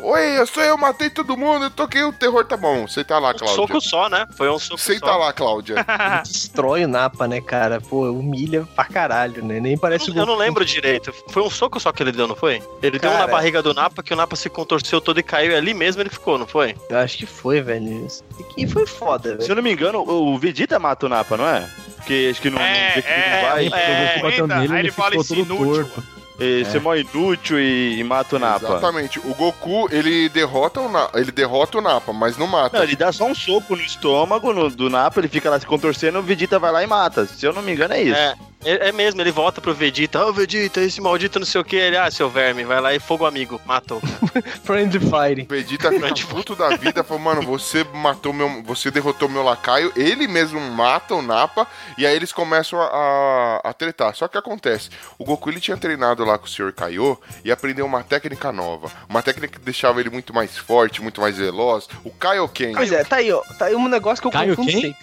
Oi, 0.05 0.39
eu 0.39 0.47
sou 0.47 0.63
eu, 0.63 0.79
matei 0.79 1.11
todo 1.11 1.37
mundo, 1.37 1.65
eu 1.65 1.71
toquei 1.71 2.05
o 2.05 2.13
terror, 2.13 2.45
tá 2.45 2.57
bom. 2.57 2.87
Senta 2.87 3.19
lá, 3.19 3.31
Um 3.31 3.35
Cláudia. 3.35 3.57
soco 3.57 3.81
só, 3.81 4.09
né? 4.09 4.25
Foi 4.37 4.49
um 4.49 4.59
soco 4.59 4.81
Senta 4.81 5.07
só. 5.07 5.17
lá, 5.17 5.33
Cláudia. 5.33 5.75
Destrói 6.25 6.85
o 6.85 6.89
Napa, 6.89 7.27
né, 7.27 7.41
cara? 7.41 7.81
Pô, 7.81 8.05
humilha 8.11 8.67
pra 8.77 8.85
caralho, 8.85 9.45
né? 9.45 9.59
Nem 9.61 9.77
parece 9.77 10.09
Eu 10.09 10.13
o 10.13 10.17
não, 10.17 10.23
eu 10.23 10.27
não 10.27 10.35
Goku. 10.35 10.45
lembro 10.47 10.65
direito. 10.65 11.13
Foi 11.29 11.43
um 11.43 11.51
soco 11.51 11.79
só 11.81 11.93
que 11.93 12.03
ele 12.03 12.13
deu, 12.13 12.29
não 12.29 12.37
foi? 12.37 12.63
Ele 12.83 12.99
deu 12.99 13.11
um 13.11 13.15
na 13.15 13.21
Cara. 13.27 13.32
Barriga 13.33 13.63
do 13.63 13.75
Napa 13.75 14.03
que 14.03 14.13
o 14.13 14.17
Napa 14.17 14.37
se 14.37 14.49
contorceu 14.49 15.01
todo 15.01 15.19
e 15.19 15.23
caiu 15.23 15.53
e 15.53 15.55
ali 15.55 15.75
mesmo 15.75 16.01
ele 16.03 16.11
ficou, 16.11 16.39
não 16.39 16.47
foi? 16.47 16.75
Eu 16.89 16.99
acho 16.99 17.19
que 17.19 17.27
foi, 17.27 17.61
velho. 17.61 18.07
Isso 18.07 18.23
aqui 18.39 18.67
foi 18.67 18.87
foda, 18.87 19.31
Se 19.33 19.37
velho. 19.39 19.51
eu 19.53 19.57
não 19.57 19.63
me 19.63 19.73
engano, 19.73 20.01
o 20.09 20.39
Vegeta 20.39 20.79
mata 20.79 21.07
o 21.07 21.09
Napa, 21.09 21.37
não 21.37 21.47
é? 21.49 21.67
Porque 21.97 22.29
acho 22.31 22.41
que 22.43 22.51
não, 22.51 22.59
É, 22.61 22.89
não, 22.89 22.95
vê 22.95 23.03
que 23.03 23.09
ele 23.09 23.17
é, 23.21 23.43
não 23.43 23.49
vai. 23.51 23.65
Goku 23.65 24.23
bateu 24.23 24.45
aguenta, 24.45 24.47
nele 24.61 24.73
aí 24.75 24.79
ele 24.81 24.89
ele 24.89 24.91
fala 24.93 25.11
todo 25.17 25.35
inútil. 25.35 25.85
torto. 25.87 26.03
E 26.41 26.65
Você 26.65 26.79
é 26.79 26.81
mó 26.81 26.95
inútil 26.97 27.61
e, 27.61 27.99
e 28.01 28.03
mata 28.05 28.35
o 28.35 28.39
Napa. 28.39 28.67
Exatamente. 28.67 29.21
O 29.21 29.35
Goku, 29.35 29.87
ele 29.93 30.29
derrota 30.31 30.81
o, 30.81 30.89
Na... 30.89 31.09
ele 31.15 31.31
derrota 31.31 31.79
o 31.79 31.81
Napa, 31.81 32.13
mas 32.13 32.37
não 32.37 32.49
mata. 32.49 32.79
Não, 32.79 32.85
ele 32.85 32.97
dá 32.97 33.13
só 33.13 33.27
um 33.27 33.35
soco 33.35 33.77
no 33.77 33.83
estômago 33.83 34.53
no- 34.53 34.69
do 34.71 34.91
Napa, 34.91 35.21
ele 35.21 35.29
fica 35.29 35.49
lá 35.49 35.61
se 35.61 35.67
contorcendo, 35.67 36.19
o 36.19 36.23
Vegeta 36.23 36.59
vai 36.59 36.73
lá 36.73 36.83
e 36.83 36.87
mata. 36.87 37.27
Se 37.27 37.47
eu 37.47 37.53
não 37.53 37.63
me 37.63 37.73
engano, 37.73 37.95
é 37.95 38.03
isso. 38.03 38.19
É, 38.19 38.35
é, 38.65 38.89
é 38.89 38.93
mesmo, 38.93 39.21
ele 39.21 39.31
volta 39.31 39.61
pro 39.61 39.75
Vegeta. 39.75 40.25
Ô, 40.25 40.33
Vegeta, 40.33 40.81
esse 40.81 41.01
maldito 41.01 41.39
não 41.39 41.47
sei 41.47 41.61
o 41.61 41.65
que. 41.65 41.77
Ele, 41.77 41.97
ah, 41.97 42.11
seu 42.11 42.29
verme, 42.29 42.65
vai 42.65 42.81
lá 42.81 42.95
e 42.95 43.01
fogo 43.01 43.27
amigo, 43.27 43.61
matou. 43.65 44.01
Friend 44.65 44.99
Fire. 44.99 45.43
O 45.43 45.47
Vegeta 45.47 45.91
fica 45.91 46.27
puto 46.29 46.55
da 46.55 46.77
vida, 46.77 47.03
falou, 47.03 47.23
mano, 47.23 47.43
você 47.43 47.85
matou 47.85 48.33
meu. 48.33 48.63
Você 48.65 48.91
derrotou 48.91 49.29
meu 49.29 49.43
lacaio, 49.43 49.93
ele 49.97 50.29
mesmo 50.29 50.61
mata 50.61 51.15
o 51.15 51.23
Napa, 51.23 51.67
e 51.99 52.07
aí 52.07 52.15
eles 52.15 52.33
começam 52.33 52.81
a, 52.81 52.87
a, 52.87 53.71
a 53.71 53.73
tretar. 53.73 54.15
Só 54.15 54.29
que 54.29 54.39
acontece, 54.39 54.91
o 55.19 55.25
Goku 55.25 55.51
ele 55.51 55.61
tinha 55.61 55.77
treinado 55.77 56.25
lá 56.25 56.39
com 56.39 56.47
o 56.47 56.49
Sr. 56.49 56.73
Kaiô 56.73 57.19
e 57.45 57.51
aprendeu 57.51 57.87
uma 57.87 58.03
técnica 58.03 58.53
nova. 58.53 58.91
Uma 59.09 59.23
técnica 59.23 59.59
que 59.59 59.65
deixava 59.65 60.01
ele 60.01 60.11
muito 60.11 60.33
mais 60.33 60.57
forte, 60.57 61.03
muito 61.03 61.21
mais 61.21 61.37
veloz. 61.37 61.89
O 62.05 62.11
Kaioken. 62.11 62.75
Pois 62.75 62.93
é, 62.93 63.05
tá 63.05 63.17
aí, 63.17 63.33
ó. 63.33 63.41
Tá 63.59 63.67
aí 63.67 63.75
um 63.75 63.89
negócio 63.89 64.21
que 64.21 64.27
eu 64.27 64.33
Caio 64.33 64.57
confundo 64.57 64.71
sempre. 64.71 64.97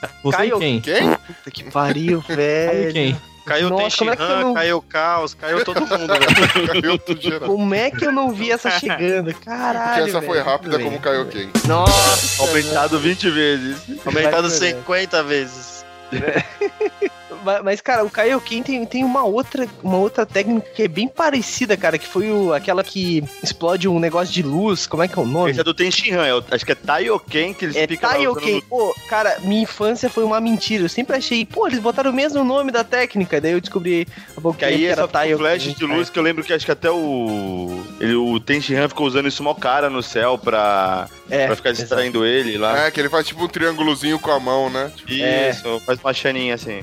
E 0.78 0.82
quem? 0.82 1.16
Puta 1.16 1.52
que 1.52 1.64
pariu, 1.66 2.22
velho. 2.28 2.94
quem? 2.94 3.29
Caiu 3.50 3.68
o 3.68 3.70
Nossa, 3.72 3.98
como 3.98 4.12
é 4.12 4.16
Tenshinhan, 4.16 4.40
não- 4.42 4.54
caiu 4.54 4.78
o 4.78 4.82
Caos, 4.82 5.34
caiu 5.34 5.66
todo 5.66 5.82
mundo, 5.82 6.14
velho. 6.14 6.68
Caiu 6.82 6.98
tudo 7.00 7.22
geral. 7.22 7.50
Como 7.50 7.74
é 7.76 7.92
que 7.92 8.06
eu 8.06 8.12
não 8.12 8.32
vi 8.32 8.52
essa 8.52 8.70
chegando? 8.72 9.34
Caralho. 9.34 9.94
Porque 9.96 10.10
essa 10.10 10.22
foi 10.22 10.38
velho. 10.38 10.46
rápida 10.50 10.72
Tudo 10.78 10.84
como 10.84 10.98
o 10.98 11.00
bem. 11.00 11.02
Kaioken. 11.02 11.50
Nossa. 11.68 12.42
Aumentado 12.44 13.00
20 13.00 13.30
vezes. 13.30 13.78
Aumentado 14.06 14.48
Vai, 14.50 14.58
50 14.58 15.24
vezes. 15.24 15.79
Mas, 17.42 17.64
mas, 17.64 17.80
cara, 17.82 18.04
o 18.04 18.10
Kaioken 18.10 18.62
tem, 18.62 18.86
tem 18.86 19.04
uma, 19.06 19.24
outra, 19.24 19.66
uma 19.82 19.96
outra 19.96 20.26
técnica 20.26 20.68
que 20.76 20.84
é 20.84 20.88
bem 20.90 21.08
parecida, 21.08 21.78
cara, 21.78 21.98
que 21.98 22.06
foi 22.06 22.30
o, 22.30 22.54
aquela 22.54 22.84
que 22.84 23.24
explode 23.42 23.88
um 23.88 23.98
negócio 23.98 24.34
de 24.34 24.44
luz. 24.44 24.86
Como 24.86 25.04
é 25.04 25.08
que 25.08 25.18
é 25.18 25.22
o 25.22 25.26
nome? 25.26 25.52
Esse 25.52 25.62
é 25.62 25.64
do 25.64 25.74
Tenshinhan, 25.74 26.26
é 26.26 26.36
o- 26.36 26.44
acho 26.52 26.66
que 26.66 26.74
é 26.74 26.76
Taioken 26.76 27.54
que 27.54 27.64
eles 27.64 27.78
É 27.78 27.88
ficam 27.88 28.10
Taioken. 28.10 28.56
no- 28.56 28.62
Pô, 28.64 28.94
cara, 29.08 29.38
minha 29.42 29.62
infância 29.62 30.10
foi 30.10 30.26
uma 30.26 30.42
mentira. 30.42 30.84
Eu 30.84 30.90
sempre 30.90 31.16
achei, 31.16 31.46
pô, 31.46 31.66
eles 31.68 31.80
botaram 31.80 32.12
o 32.12 32.14
mesmo 32.14 32.44
nome 32.44 32.74
da 32.74 32.84
técnica. 32.84 33.40
Daí 33.40 33.54
eu 33.54 33.62
descobri 33.62 34.06
a 34.36 34.42
pouco 34.42 34.60
Que 34.60 34.66
aí 34.66 34.86
é 34.86 34.90
era 34.90 35.08
Taioken. 35.08 35.38
flash 35.38 35.76
de 35.76 35.86
luz 35.86 36.10
que 36.10 36.20
eu 36.20 36.24
lembro 36.24 36.44
que 36.44 36.52
acho 36.52 36.66
que 36.66 36.72
até 36.74 36.92
o. 36.92 37.86
Ele, 38.02 38.16
o 38.16 38.38
Tenshinhan 38.42 38.90
ficou 38.90 39.08
usando 39.08 39.30
isso 39.30 39.42
mó 39.44 39.54
cara 39.54 39.90
no 39.90 40.04
céu 40.04 40.38
pra, 40.38 41.08
É, 41.30 41.46
pra 41.46 41.56
ficar 41.56 41.72
distraindo 41.72 42.26
ele 42.26 42.58
lá. 42.58 42.86
É, 42.86 42.92
que 42.92 43.00
ele 43.00 43.10
faz 43.10 43.28
tipo 43.28 43.44
um 43.44 43.48
triângulozinho 43.48 44.20
com 44.20 44.32
a 44.32 44.40
mão, 44.40 44.70
né? 44.70 44.92
Tipo, 44.96 45.12
Isso, 45.12 45.80
faz 45.86 46.00
uma 46.00 46.14
chaninha 46.14 46.56
assim. 46.56 46.82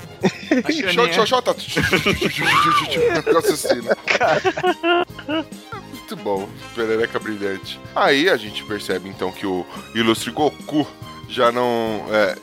Shot, 1.25 1.43
tá. 1.43 1.55
Negócio 3.25 3.53
assim, 3.53 3.81
né? 3.81 3.93
Muito 5.91 6.15
bom, 6.15 6.47
perereca 6.73 7.19
brilhante. 7.19 7.79
Aí 7.93 8.29
a 8.29 8.37
gente 8.37 8.63
percebe 8.63 9.09
então 9.09 9.31
que 9.31 9.45
o 9.45 9.65
ilustre 9.93 10.31
Goku 10.31 10.87
já 11.27 11.51
não. 11.51 12.05
É, 12.09 12.37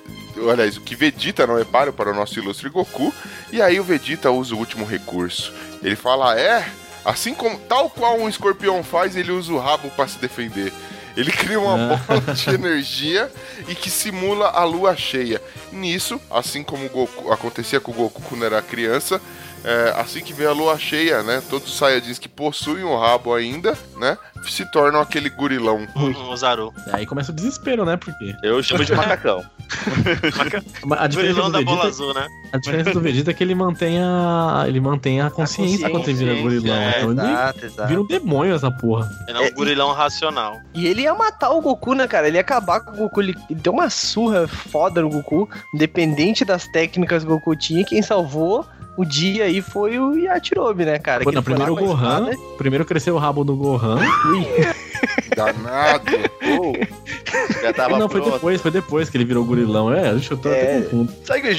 aliás, 0.51 0.77
o 0.77 0.83
que 0.83 0.95
Vegeta 0.95 1.47
não 1.47 1.59
é 1.59 1.65
páreo 1.65 1.93
para 1.93 2.11
o 2.11 2.15
nosso 2.15 2.39
ilustre 2.39 2.69
Goku. 2.69 3.13
E 3.51 3.63
aí 3.63 3.81
o 3.81 3.85
Vegeta 3.85 4.31
usa 4.31 4.55
o 4.55 4.59
último 4.59 4.85
recurso. 4.85 5.53
Ele 5.83 5.97
fala: 5.97 6.39
é, 6.39 6.69
assim 7.05 7.33
como 7.35 7.59
tal 7.61 7.89
qual 7.89 8.19
um 8.19 8.29
escorpião 8.29 8.85
faz, 8.85 9.17
ele 9.17 9.33
usa 9.33 9.53
o 9.53 9.59
rabo 9.59 9.89
para 9.91 10.09
se 10.09 10.19
defender. 10.19 10.73
Ele 11.17 11.31
cria 11.31 11.61
uma 11.61 11.77
bola 11.99 12.35
de 12.35 12.51
energia 12.51 13.31
e 13.69 13.75
que 13.75 13.91
simula 13.91 14.49
a 14.49 14.65
lua 14.65 14.97
cheia. 14.97 15.41
Nisso, 15.73 16.21
assim 16.31 16.63
como 16.63 16.87
o 16.87 16.89
Goku, 16.89 17.33
acontecia 17.33 17.81
com 17.81 17.93
o 17.93 17.95
Goku 17.95 18.23
quando 18.23 18.45
era 18.45 18.61
criança, 18.63 19.21
é, 19.65 19.95
assim 19.99 20.21
que 20.21 20.33
vem 20.33 20.47
a 20.47 20.53
lua 20.53 20.79
cheia, 20.79 21.23
né? 21.23 21.43
Todos 21.49 21.69
os 21.69 21.77
Saiyajins 21.79 22.19
que 22.19 22.29
possuem 22.29 22.85
o 22.85 22.99
rabo 22.99 23.35
ainda, 23.35 23.77
né? 23.97 24.17
Se 24.47 24.65
tornam 24.71 25.01
aquele 25.01 25.31
gurilão. 25.31 25.87
Um, 25.97 26.31
um 26.33 26.37
Zaru. 26.37 26.73
Aí 26.93 27.07
começa 27.07 27.33
o 27.33 27.35
desespero, 27.35 27.85
né? 27.85 27.97
Porque 27.97 28.37
Eu 28.43 28.63
chamo 28.63 28.85
de 28.85 28.93
macacão. 28.95 29.43
a 30.99 31.07
diferença 31.07 31.41
Gurilão 31.41 31.47
do 31.47 31.53
da 31.53 31.63
bola 31.63 31.77
Vegeta, 31.85 31.89
azul, 31.89 32.15
né? 32.15 32.27
a 32.53 32.59
diferença 32.59 32.93
do 32.93 33.01
Vegeta 33.01 33.31
é 33.31 33.35
que 33.35 33.43
ele 33.43 33.55
mantém 33.55 33.99
a, 34.03 34.65
ele 34.67 34.81
mantém 34.81 35.21
a 35.23 35.31
consciência, 35.31 35.89
quando 35.89 36.05
ele 36.09 36.15
vira 36.19 36.35
consciência, 36.35 36.61
gorilão. 36.61 36.77
é, 36.77 36.99
então 36.99 37.11
ele 37.13 37.21
Exato, 37.21 37.67
exato. 37.67 37.89
vira 37.89 38.01
um 38.03 38.07
demônio 38.07 38.55
essa 38.55 38.71
porra. 38.71 39.09
Ele 39.27 39.39
é 39.39 39.41
um 39.51 39.55
gurilão 39.55 39.93
racional. 39.93 40.61
E 40.75 40.87
ele 40.87 41.03
ia 41.03 41.15
matar 41.15 41.51
o 41.51 41.61
Goku, 41.61 41.95
né, 41.95 42.07
cara? 42.07 42.29
Ele 42.29 42.37
ia 42.37 42.41
acabar 42.43 42.81
com 42.81 42.93
o 42.93 42.97
Goku. 42.97 43.21
Ele 43.23 43.35
ele 43.49 43.61
deu 43.61 43.73
uma 43.73 43.89
surra 43.91 44.47
foda 44.47 45.01
no 45.01 45.09
Goku. 45.09 45.49
Independente 45.75 46.45
das 46.45 46.67
técnicas 46.69 47.25
que 47.25 47.31
o 47.31 47.35
Goku 47.35 47.57
tinha, 47.57 47.85
quem 47.85 48.03
salvou 48.03 48.67
o 48.97 49.05
dia 49.05 49.45
aí 49.45 49.61
foi 49.63 49.99
o 49.99 50.15
Yachirobe, 50.17 50.85
né, 50.85 50.99
cara? 50.99 51.25
Pô, 51.25 51.31
Que 51.31 51.37
não, 51.37 51.43
foi 51.43 51.55
primeiro 51.55 51.73
o 51.73 51.77
Gohan, 51.77 52.31
espada. 52.31 52.37
primeiro 52.59 52.85
cresceu 52.85 53.15
o 53.15 53.19
rabo 53.19 53.45
do 53.45 53.57
Gohan. 53.57 53.99
Danado. 55.37 56.05
Já 57.63 57.73
tava 57.73 57.99
não, 57.99 58.09
foi 58.09 58.21
pronto. 58.21 58.35
depois, 58.35 58.61
foi 58.61 58.71
depois 58.71 59.11
que 59.11 59.17
ele 59.17 59.25
virou 59.25 59.45
gorilão. 59.45 59.93
É, 59.93 60.13
deixa 60.13 60.35
eu 60.35 60.39
tô 60.39 60.49
É. 60.49 60.79
até 60.79 60.83
confundo. 60.83 61.13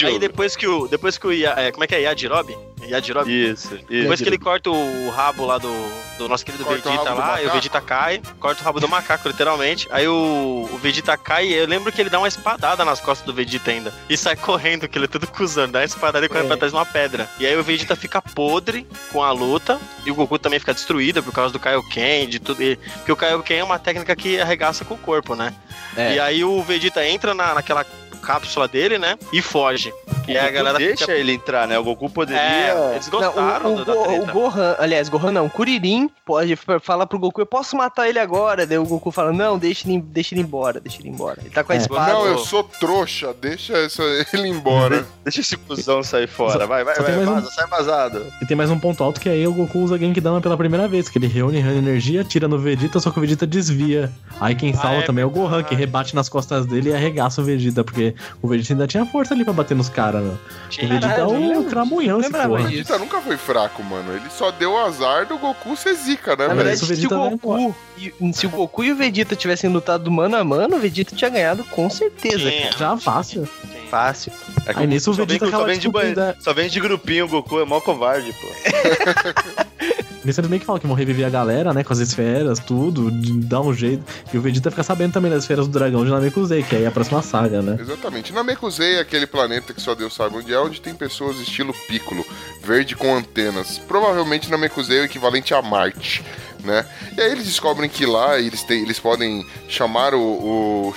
Aí 0.06 0.20
depois 0.20 0.56
que 0.56 0.68
o. 0.68 0.88
Depois 0.88 1.18
que 1.18 1.28
o. 1.28 1.32
É, 1.32 1.72
como 1.72 1.84
é 1.84 1.88
que 1.88 1.96
é? 1.96 2.02
Yajirobe? 2.02 2.58
Yajirobe? 2.90 3.52
Isso, 3.52 3.76
isso. 3.76 3.86
Depois 3.88 4.22
que 4.22 4.28
ele 4.30 4.38
corta 4.38 4.70
o 4.70 5.10
rabo 5.10 5.46
lá 5.46 5.58
do, 5.58 5.72
do 6.18 6.28
nosso 6.30 6.46
querido 6.46 6.64
Corta 6.64 6.88
o 6.90 6.92
Vegeta 6.92 7.12
do 7.12 7.18
lá, 7.18 7.42
e 7.42 7.48
o. 7.48 7.52
Vegeta 7.52 7.82
cai, 7.82 8.22
corta 8.40 8.62
o 8.62 8.66
rabo 8.66 8.80
do 8.80 8.88
macaco, 8.88 9.28
literalmente. 9.28 9.88
Aí 9.92 10.08
o, 10.08 10.70
o 10.72 10.78
Vegeta 10.78 11.18
cai, 11.18 11.48
e 11.48 11.54
eu 11.54 11.68
lembro 11.68 11.92
que 11.92 12.02
ele 12.02 12.10
dá 12.10 12.18
uma 12.20 12.28
espadada 12.28 12.84
nas 12.86 13.00
costas 13.02 13.26
do 13.26 13.34
Vegeta 13.34 13.72
ainda. 13.72 13.94
E 14.10 14.16
sai 14.18 14.36
correndo, 14.36 14.88
que 14.88 14.98
ele 14.98 15.06
é 15.06 15.08
tudo 15.08 15.28
cuzando, 15.28 15.74
dá 15.74 15.80
uma 15.80 15.86
espadada 15.86 16.26
e 16.26 16.30
corre 16.30 16.44
É. 16.44 16.48
pra 16.48 16.58
trás 16.58 16.72
de 16.72 16.78
uma 16.78 16.86
pedra. 16.86 17.30
E 17.40 17.46
aí 17.46 17.56
o 17.58 17.64
Vegeta 17.64 17.96
fica 17.96 18.22
podre 18.22 18.88
com 19.12 19.22
a 19.24 19.32
luta, 19.32 19.80
e 20.06 20.12
o 20.12 20.16
Goku 20.16 20.38
também 20.40 20.60
fica 20.60 20.74
destruído 20.74 21.22
por 21.24 21.34
causa 21.34 21.52
do 21.52 21.60
Kaioken, 21.60 22.28
de 22.28 22.40
tudo. 22.40 22.62
e- 22.62 22.76
Porque 22.76 23.12
o 23.12 23.16
Kaioken 23.16 23.60
é 23.60 23.64
uma 23.64 23.80
técnica 23.80 24.16
que 24.16 24.40
arregaça 24.40 24.84
com 24.86 24.94
o 24.94 24.98
corpo, 24.98 25.36
né? 25.36 25.54
É. 25.98 26.16
E 26.16 26.20
aí 26.20 26.44
o 26.44 26.62
Vegeta 26.64 27.06
entra 27.08 27.34
na, 27.34 27.54
naquela 27.54 27.86
cápsula 28.22 28.68
dele, 28.68 28.98
né? 28.98 29.18
E 29.32 29.42
foge. 29.42 29.94
E 30.28 30.38
aí 30.38 30.48
a 30.48 30.52
galera 30.52 30.78
deixa 30.78 31.06
fica. 31.06 31.14
ele 31.18 31.34
entrar, 31.34 31.68
né? 31.68 31.78
O 31.78 31.84
Goku 31.84 32.10
poderia. 32.10 32.42
É, 32.42 32.92
eles 32.96 33.10
Não, 33.10 33.20
gostaram 33.20 33.76
o, 33.76 33.82
o, 33.82 33.86
da 33.86 33.94
Go- 33.94 34.04
treta. 34.04 34.24
o 34.24 34.34
Gohan, 34.34 34.76
aliás, 34.80 35.10
Gohan 35.10 35.32
não, 35.32 35.50
Kuririn 35.50 36.10
pode 36.26 36.56
falar 36.82 37.06
pro 37.06 37.20
Goku, 37.20 37.42
eu 37.42 37.46
posso 37.46 37.76
matar 37.76 38.08
ele 38.10 38.20
agora. 38.20 38.66
Daí 38.66 38.78
o 38.78 38.86
Goku 38.86 39.12
fala, 39.12 39.32
não, 39.32 39.58
deixa 39.58 39.88
ele, 39.88 40.02
deixa 40.02 40.34
ele 40.34 40.42
embora, 40.42 40.80
deixa 40.80 41.00
ele 41.02 41.10
embora. 41.10 41.40
Ele 41.42 41.50
tá 41.50 41.64
com 41.64 41.72
a 41.72 41.76
É. 41.76 41.78
espada. 41.78 42.14
Não, 42.14 42.26
eu 42.28 42.38
sou 42.40 42.64
trouxa, 42.64 43.34
deixa 43.40 43.78
essa- 43.78 44.04
ele 44.34 44.48
embora. 44.50 45.06
Deixa 45.26 45.42
esse 45.42 45.58
cuzão 45.58 46.04
sair 46.04 46.28
fora. 46.28 46.68
Vai, 46.68 46.84
vai, 46.84 46.94
vai. 46.96 47.16
mais 47.16 47.28
um- 47.28 47.34
Vaza, 47.34 47.50
sai 47.52 47.68
vazado. 47.68 48.26
E 48.42 48.46
tem 48.46 48.56
mais 48.56 48.70
um 48.70 48.78
ponto 48.80 49.04
alto 49.04 49.20
que 49.20 49.28
aí 49.28 49.48
o 49.48 49.54
Goku 49.54 49.80
usa 49.80 49.98
Genkidama 49.98 50.40
pela 50.40 50.56
primeira 50.56 50.88
vez, 50.88 51.10
que 51.10 51.18
ele 51.18 51.26
reúne 51.26 51.58
energia, 51.58 52.24
tira 52.24 52.48
no 52.48 52.60
Vegeta, 52.60 53.00
só 53.00 53.10
que 53.10 53.18
o 53.18 53.22
Vegeta 53.22 53.48
desvia. 53.48 54.12
Aí 54.40 54.54
quem 54.54 54.72
Ah, 54.72 54.78
salva 54.78 54.98
é 54.98 55.02
também 55.02 55.24
é 55.24 55.26
o 55.26 55.30
Gohan, 55.32 55.64
que 55.64 55.74
rebate 55.74 56.14
nas 56.14 56.30
costas 56.30 56.66
dele 56.68 56.92
e 56.92 56.94
arregaça 56.94 57.42
o 57.42 57.44
Vegeta, 57.44 57.84
porque 57.84 58.14
o 58.42 58.48
Vegeta 58.48 58.74
ainda 58.74 58.86
tinha 58.88 59.04
força 59.08 59.34
ali 59.34 59.44
pra 59.44 59.54
bater 59.54 59.76
nos 59.76 59.90
caras, 59.90 60.15
meu. 60.22 60.34
O 60.34 60.70
Tinha- 60.70 60.88
Vegeta 60.88 61.06
é 61.06 61.10
Caralho, 61.10 61.32
eu 61.32 61.40
um 61.40 61.50
lembro 61.50 61.70
cramunhão 61.70 62.20
esse 62.20 62.30
porra. 62.32 62.48
O. 62.48 62.68
Vegeta 62.70 62.98
nunca 62.98 63.22
foi 63.22 63.38
fraco, 63.38 63.84
mano. 63.84 64.14
Ele 64.16 64.30
só 64.30 64.52
deu 64.52 64.78
azar 64.78 65.26
do 65.26 65.38
Goku 65.38 65.76
ser 65.78 65.94
zica, 65.96 66.36
né, 66.36 66.48
Na 66.48 66.54
velho? 66.54 66.58
verdade, 66.58 66.78
se 66.80 66.84
o 66.84 66.88
Vegeta 66.88 67.16
Goku, 67.16 67.76
e- 67.98 68.34
se 68.34 68.46
o 68.46 68.50
Goku 68.50 68.84
e 68.84 68.92
o 68.92 68.96
Vegeta 68.96 69.36
tivessem 69.36 69.70
lutado 69.70 70.10
mano 70.12 70.36
a 70.36 70.44
mano, 70.44 70.76
o 70.78 70.80
Vegeta 70.80 71.16
tinha 71.16 71.30
ganhado 71.30 71.64
com 71.66 71.90
certeza, 71.90 72.52
cara. 72.52 72.78
Já 72.78 72.98
fácil. 72.98 73.48
Tinha. 73.72 73.86
Fácil. 73.90 74.32
É 74.66 74.74
que 74.74 74.80
Aí 74.80 74.88
nisso 74.88 75.12
o 75.12 75.14
só 75.14 75.24
vem- 75.26 75.38
Vegeta 75.38 75.52
só 75.58 75.64
vem, 75.64 75.80
de 75.80 75.88
é. 75.88 76.36
só 76.40 76.54
vem 76.54 76.68
de 76.70 76.80
grupinho, 76.80 77.26
o 77.26 77.28
Goku 77.30 77.60
é 77.60 77.66
mó 77.66 77.80
covarde, 77.80 78.34
pô. 78.34 78.48
Eles 80.26 80.50
meio 80.50 80.60
que 80.60 80.66
falam 80.66 80.80
que 80.80 80.88
vão 80.88 80.96
reviver 80.96 81.26
a 81.26 81.30
galera, 81.30 81.74
né? 81.74 81.84
Com 81.84 81.94
as 81.94 82.00
esferas, 82.00 82.60
tudo, 82.60 83.12
dá 83.12 83.62
um 83.62 83.74
jeito. 83.74 84.04
E 84.34 84.38
o 84.38 84.42
Vegeta 84.42 84.72
fica 84.72 84.84
sabendo 84.84 85.14
também 85.14 85.30
das 85.30 85.44
esferas 85.44 85.68
do 85.68 85.72
dragão 85.72 86.04
de 86.04 86.12
Namekusei, 86.12 86.64
que 86.64 86.76
aí 86.76 86.84
é 86.84 86.88
a 86.88 86.92
próxima 86.92 87.22
saga, 87.22 87.62
né? 87.62 87.78
Exatamente. 87.80 88.34
Namekusei 88.34 88.96
é 88.96 89.00
aquele 89.00 89.28
planeta 89.28 89.74
que 89.74 89.82
só 89.82 89.94
Deus 89.94 90.16
sabe 90.16 90.38
onde 90.38 90.52
é, 90.52 90.60
onde 90.60 90.82
tem 90.82 90.96
pessoas 90.96 91.38
estilo 91.38 91.74
Piccolo, 91.88 92.26
verde 92.64 92.96
com 92.96 93.16
antenas. 93.16 93.78
Provavelmente 93.78 94.50
Namekusei 94.50 95.00
é 95.00 95.02
o 95.02 95.06
equivalente 95.06 95.54
a 95.54 95.62
Marte, 95.62 96.24
né? 96.64 96.86
E 97.16 97.22
aí 97.22 97.32
eles 97.32 97.46
descobrem 97.46 97.90
que 97.90 98.06
lá 98.06 98.40
eles, 98.40 98.64
têm, 98.64 98.82
eles 98.82 99.00
podem 99.00 99.46
chamar 99.68 100.16
o, 100.16 100.20
o 100.20 100.94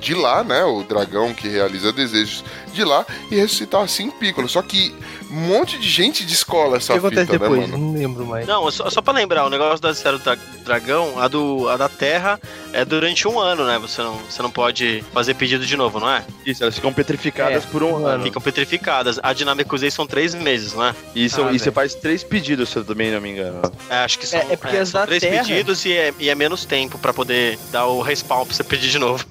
de 0.00 0.14
lá, 0.14 0.44
né? 0.44 0.62
O 0.64 0.84
dragão 0.84 1.34
que 1.34 1.48
realiza 1.48 1.92
desejos 1.92 2.44
de 2.70 2.84
lá 2.84 3.04
e 3.30 3.36
ressuscitar 3.36 3.82
assim 3.82 4.10
Piccolo. 4.10 4.48
Só 4.48 4.62
que 4.62 4.94
um 5.30 5.34
monte 5.48 5.78
de 5.78 5.88
gente 5.88 6.24
descola 6.24 6.74
O 6.74 6.76
essa 6.76 6.92
que 6.92 6.98
acontece 6.98 7.26
fita, 7.26 7.38
depois? 7.38 7.60
né, 7.60 7.66
mano? 7.68 7.78
Não 7.86 7.92
lembro 7.98 8.26
mais. 8.26 8.46
Não, 8.46 8.70
só, 8.70 8.88
só 8.90 9.00
pra 9.00 9.12
lembrar, 9.12 9.44
o 9.46 9.50
negócio 9.50 9.80
da 9.80 9.90
esfera 9.90 10.18
do 10.18 10.24
dra- 10.24 10.38
dragão, 10.64 11.20
a, 11.20 11.28
do, 11.28 11.68
a 11.68 11.76
da 11.76 11.88
Terra 11.88 12.40
é 12.72 12.84
durante 12.84 13.26
um 13.28 13.38
ano, 13.38 13.64
né? 13.66 13.78
Você 13.78 14.02
não, 14.02 14.14
você 14.28 14.42
não 14.42 14.50
pode 14.50 15.04
fazer 15.12 15.34
pedido 15.34 15.64
de 15.64 15.76
novo, 15.76 16.00
não 16.00 16.10
é? 16.10 16.24
Isso, 16.46 16.62
elas 16.62 16.74
ficam 16.74 16.92
petrificadas 16.92 17.64
É, 17.64 17.66
por 17.66 17.82
um 17.82 18.04
ano. 18.06 18.22
Ficam 18.24 18.42
petrificadas. 18.42 19.18
A 19.22 19.32
Dinamicusei 19.32 19.90
são 19.90 20.06
três 20.06 20.34
meses, 20.34 20.74
não 20.74 20.84
é? 20.86 20.94
E, 21.14 21.28
são- 21.28 21.48
Ah, 21.48 21.52
e 21.52 21.58
você 21.58 21.70
faz 21.70 21.94
três 21.94 22.22
pedidos, 22.24 22.68
se 22.68 22.76
eu 22.78 22.84
também 22.84 23.10
não 23.12 23.20
me 23.20 23.30
engano. 23.30 23.60
É, 23.88 23.96
acho 23.98 24.18
que 24.18 24.26
são, 24.26 24.38
É- 24.40 24.46
é 24.52 24.56
porque 24.56 24.76
as 24.76 24.88
são 24.88 25.00
da 25.00 25.06
três 25.06 25.20
Terra- 25.22 25.44
pedidos 25.44 25.84
e 25.84 25.92
é, 25.92 26.12
e 26.18 26.28
é 26.28 26.34
menos 26.34 26.64
tempo 26.64 26.98
pra 26.98 27.12
poder 27.12 27.58
dar 27.70 27.86
o 27.86 28.00
respawn 28.02 28.44
pra 28.44 28.54
você 28.54 28.64
pedir 28.64 28.90
de 28.90 28.98
novo. 28.98 29.24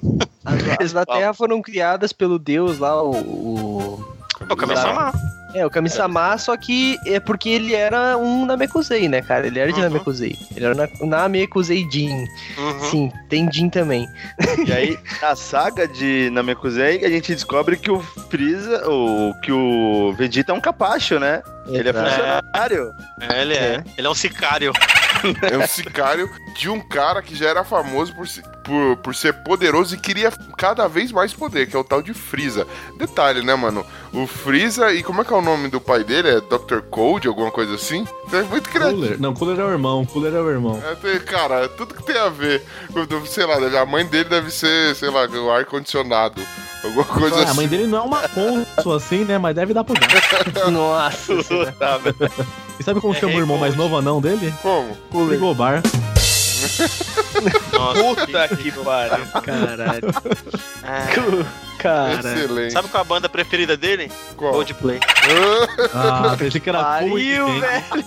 As, 0.44 0.84
as 0.86 0.92
da 0.92 1.04
Terra 1.06 1.32
foram 1.34 1.60
criadas 1.60 2.12
pelo 2.12 2.38
deus 2.38 2.78
lá, 2.78 3.02
o. 3.02 3.29
o... 3.30 4.14
É 4.48 4.52
o 4.52 4.56
Kami-sama. 4.56 5.12
É, 5.52 5.66
o 5.66 5.70
Kami-sama, 5.70 6.38
só 6.38 6.56
que 6.56 6.96
é 7.04 7.18
porque 7.20 7.48
ele 7.48 7.74
era 7.74 8.16
um 8.16 8.46
Namekusei, 8.46 9.08
né, 9.08 9.20
cara? 9.20 9.46
Ele 9.46 9.58
era 9.58 9.70
de 9.72 9.78
Uhum. 9.78 9.84
Namekusei. 9.88 10.38
Ele 10.54 10.64
era 10.64 10.74
na 10.74 10.88
Namekusei 11.02 11.86
Jin. 11.90 12.24
Uhum. 12.56 12.80
Sim, 12.90 13.12
tem 13.28 13.50
Jin 13.52 13.68
também. 13.68 14.08
E 14.64 14.72
aí, 14.72 14.98
na 15.20 15.34
saga 15.34 15.86
de 15.88 16.30
Namekusei, 16.30 17.04
a 17.04 17.10
gente 17.10 17.34
descobre 17.34 17.76
que 17.76 17.90
o 17.90 18.00
Freeza, 18.30 18.88
ou 18.88 19.34
que 19.40 19.50
o 19.52 20.14
Vegeta 20.16 20.52
é 20.52 20.54
um 20.54 20.60
capacho, 20.60 21.18
né? 21.18 21.42
Ele 21.66 21.88
é 21.88 21.92
funcionário. 21.92 22.94
É, 23.20 23.42
ele 23.42 23.54
é. 23.54 23.84
Ele 23.98 24.06
é 24.06 24.10
um 24.10 24.14
sicário. 24.14 24.72
É 25.50 25.58
um 25.58 25.66
sicário 25.66 26.30
de 26.56 26.68
um 26.68 26.80
cara 26.80 27.22
que 27.22 27.34
já 27.34 27.48
era 27.48 27.64
famoso 27.64 28.14
por, 28.14 28.26
por, 28.64 28.96
por 28.98 29.14
ser 29.14 29.32
poderoso 29.44 29.94
e 29.94 29.98
queria 29.98 30.30
cada 30.56 30.86
vez 30.88 31.12
mais 31.12 31.32
poder, 31.32 31.66
que 31.68 31.76
é 31.76 31.78
o 31.78 31.84
tal 31.84 32.02
de 32.02 32.12
Freeza. 32.14 32.66
Detalhe, 32.96 33.42
né, 33.42 33.54
mano? 33.54 33.84
O 34.12 34.26
Freeza, 34.26 34.92
e 34.92 35.02
como 35.02 35.20
é 35.20 35.24
que 35.24 35.32
é 35.32 35.36
o 35.36 35.42
nome 35.42 35.68
do 35.68 35.80
pai 35.80 36.02
dele? 36.04 36.28
É 36.28 36.40
Dr. 36.40 36.80
Code, 36.90 37.28
alguma 37.28 37.50
coisa 37.50 37.74
assim? 37.74 38.06
É 38.32 38.42
muito 38.42 38.68
criativo. 38.68 39.00
Cooler. 39.00 39.20
Não, 39.20 39.34
Cooler 39.34 39.58
é 39.60 39.64
o 39.64 39.70
irmão, 39.70 40.04
Cooler 40.06 40.34
é 40.34 40.40
o 40.40 40.50
irmão. 40.50 40.82
É, 40.84 40.94
tem- 40.96 41.20
cara, 41.20 41.68
tudo 41.68 41.94
que 41.94 42.02
tem 42.02 42.16
a 42.16 42.28
ver. 42.28 42.62
com- 42.92 43.26
Sei 43.26 43.44
lá, 43.46 43.56
a 43.80 43.86
mãe 43.86 44.04
dele 44.06 44.28
deve 44.28 44.50
ser, 44.50 44.94
sei 44.96 45.10
lá, 45.10 45.26
o 45.26 45.50
ar-condicionado. 45.50 46.40
Alguma 46.82 47.04
coisa 47.04 47.36
Ah, 47.36 47.40
a 47.40 47.44
assim. 47.44 47.56
mãe 47.56 47.68
dele 47.68 47.86
não 47.86 47.98
é 47.98 48.00
uma 48.02 48.26
conso 48.28 48.92
assim, 48.92 49.24
né? 49.24 49.36
Mas 49.38 49.54
deve 49.54 49.74
dar 49.74 49.84
pro. 49.84 49.94
Nossa. 50.72 51.34
Tá, 51.78 51.98
velho. 51.98 52.16
E 52.80 52.82
sabe 52.82 52.98
como 53.00 53.14
É 53.14 53.20
chama 53.20 53.34
o 53.34 53.38
irmão 53.38 53.58
mais 53.58 53.76
novo 53.76 53.94
anão 53.98 54.20
dele? 54.22 54.52
Como? 54.62 54.96
Frigobar. 55.28 55.82
Nossa, 57.72 58.02
Puta 58.26 58.48
que 58.56 58.72
pariu. 58.72 59.26
Caralho. 59.42 60.08
É. 60.82 61.78
Cara. 61.78 62.14
Excelente. 62.14 62.72
Sabe 62.72 62.88
qual 62.88 63.00
é 63.02 63.04
a 63.04 63.08
banda 63.08 63.28
preferida 63.28 63.76
dele? 63.76 64.10
Qual? 64.36 64.52
Coldplay. 64.52 64.98
Ah, 65.94 66.34
pensei 66.38 66.60
que 66.60 66.68
era 66.70 66.82
Pariu, 66.82 67.46
velho. 67.60 68.04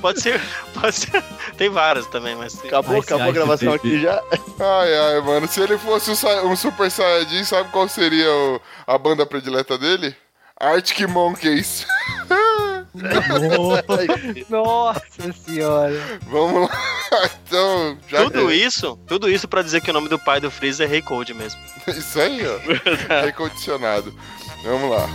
Pode 0.00 0.20
ser, 0.20 0.40
pode 0.74 0.94
ser. 0.96 1.22
Tem 1.56 1.68
várias 1.68 2.06
também, 2.06 2.34
mas. 2.36 2.58
Acabou, 2.64 2.94
Ai, 2.94 3.00
acabou 3.00 3.24
a 3.24 3.26
ai, 3.26 3.32
gravação 3.32 3.72
que 3.78 3.88
aqui 3.88 4.02
já. 4.02 4.22
Ai, 4.60 4.94
ai, 5.14 5.20
mano. 5.20 5.46
Se 5.48 5.60
ele 5.60 5.76
fosse 5.78 6.10
um, 6.10 6.48
um 6.50 6.56
Super 6.56 6.90
Saiyajin, 6.90 7.44
sabe 7.44 7.68
qual 7.70 7.88
seria 7.88 8.30
o- 8.32 8.60
a 8.86 8.96
banda 8.98 9.26
predileta 9.26 9.76
dele? 9.76 10.14
Arctic 10.58 11.08
Monkeys. 11.08 11.86
Nossa 14.48 15.32
senhora. 15.44 16.18
Vamos 16.26 16.68
lá. 16.68 17.00
Então, 17.44 17.98
já 18.06 18.22
Tudo 18.22 18.52
isso, 18.52 18.96
tudo 19.04 19.28
isso 19.28 19.48
pra 19.48 19.62
dizer 19.62 19.80
que 19.80 19.90
o 19.90 19.92
nome 19.92 20.08
do 20.08 20.16
pai 20.16 20.40
do 20.40 20.48
Freeza 20.48 20.84
é 20.84 20.86
Rei 20.86 21.02
Cold 21.02 21.34
mesmo. 21.34 21.60
Isso 21.88 22.20
aí, 22.20 22.40
ó. 22.46 22.56
Recondicionado. 23.26 24.14
Vamos 24.62 24.90
lá. 24.92 25.08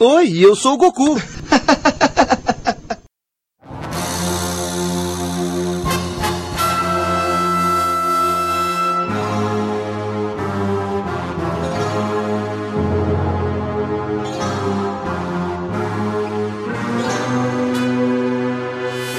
Oi, 0.00 0.44
eu 0.44 0.56
sou 0.56 0.74
o 0.74 0.76
Goku. 0.76 1.16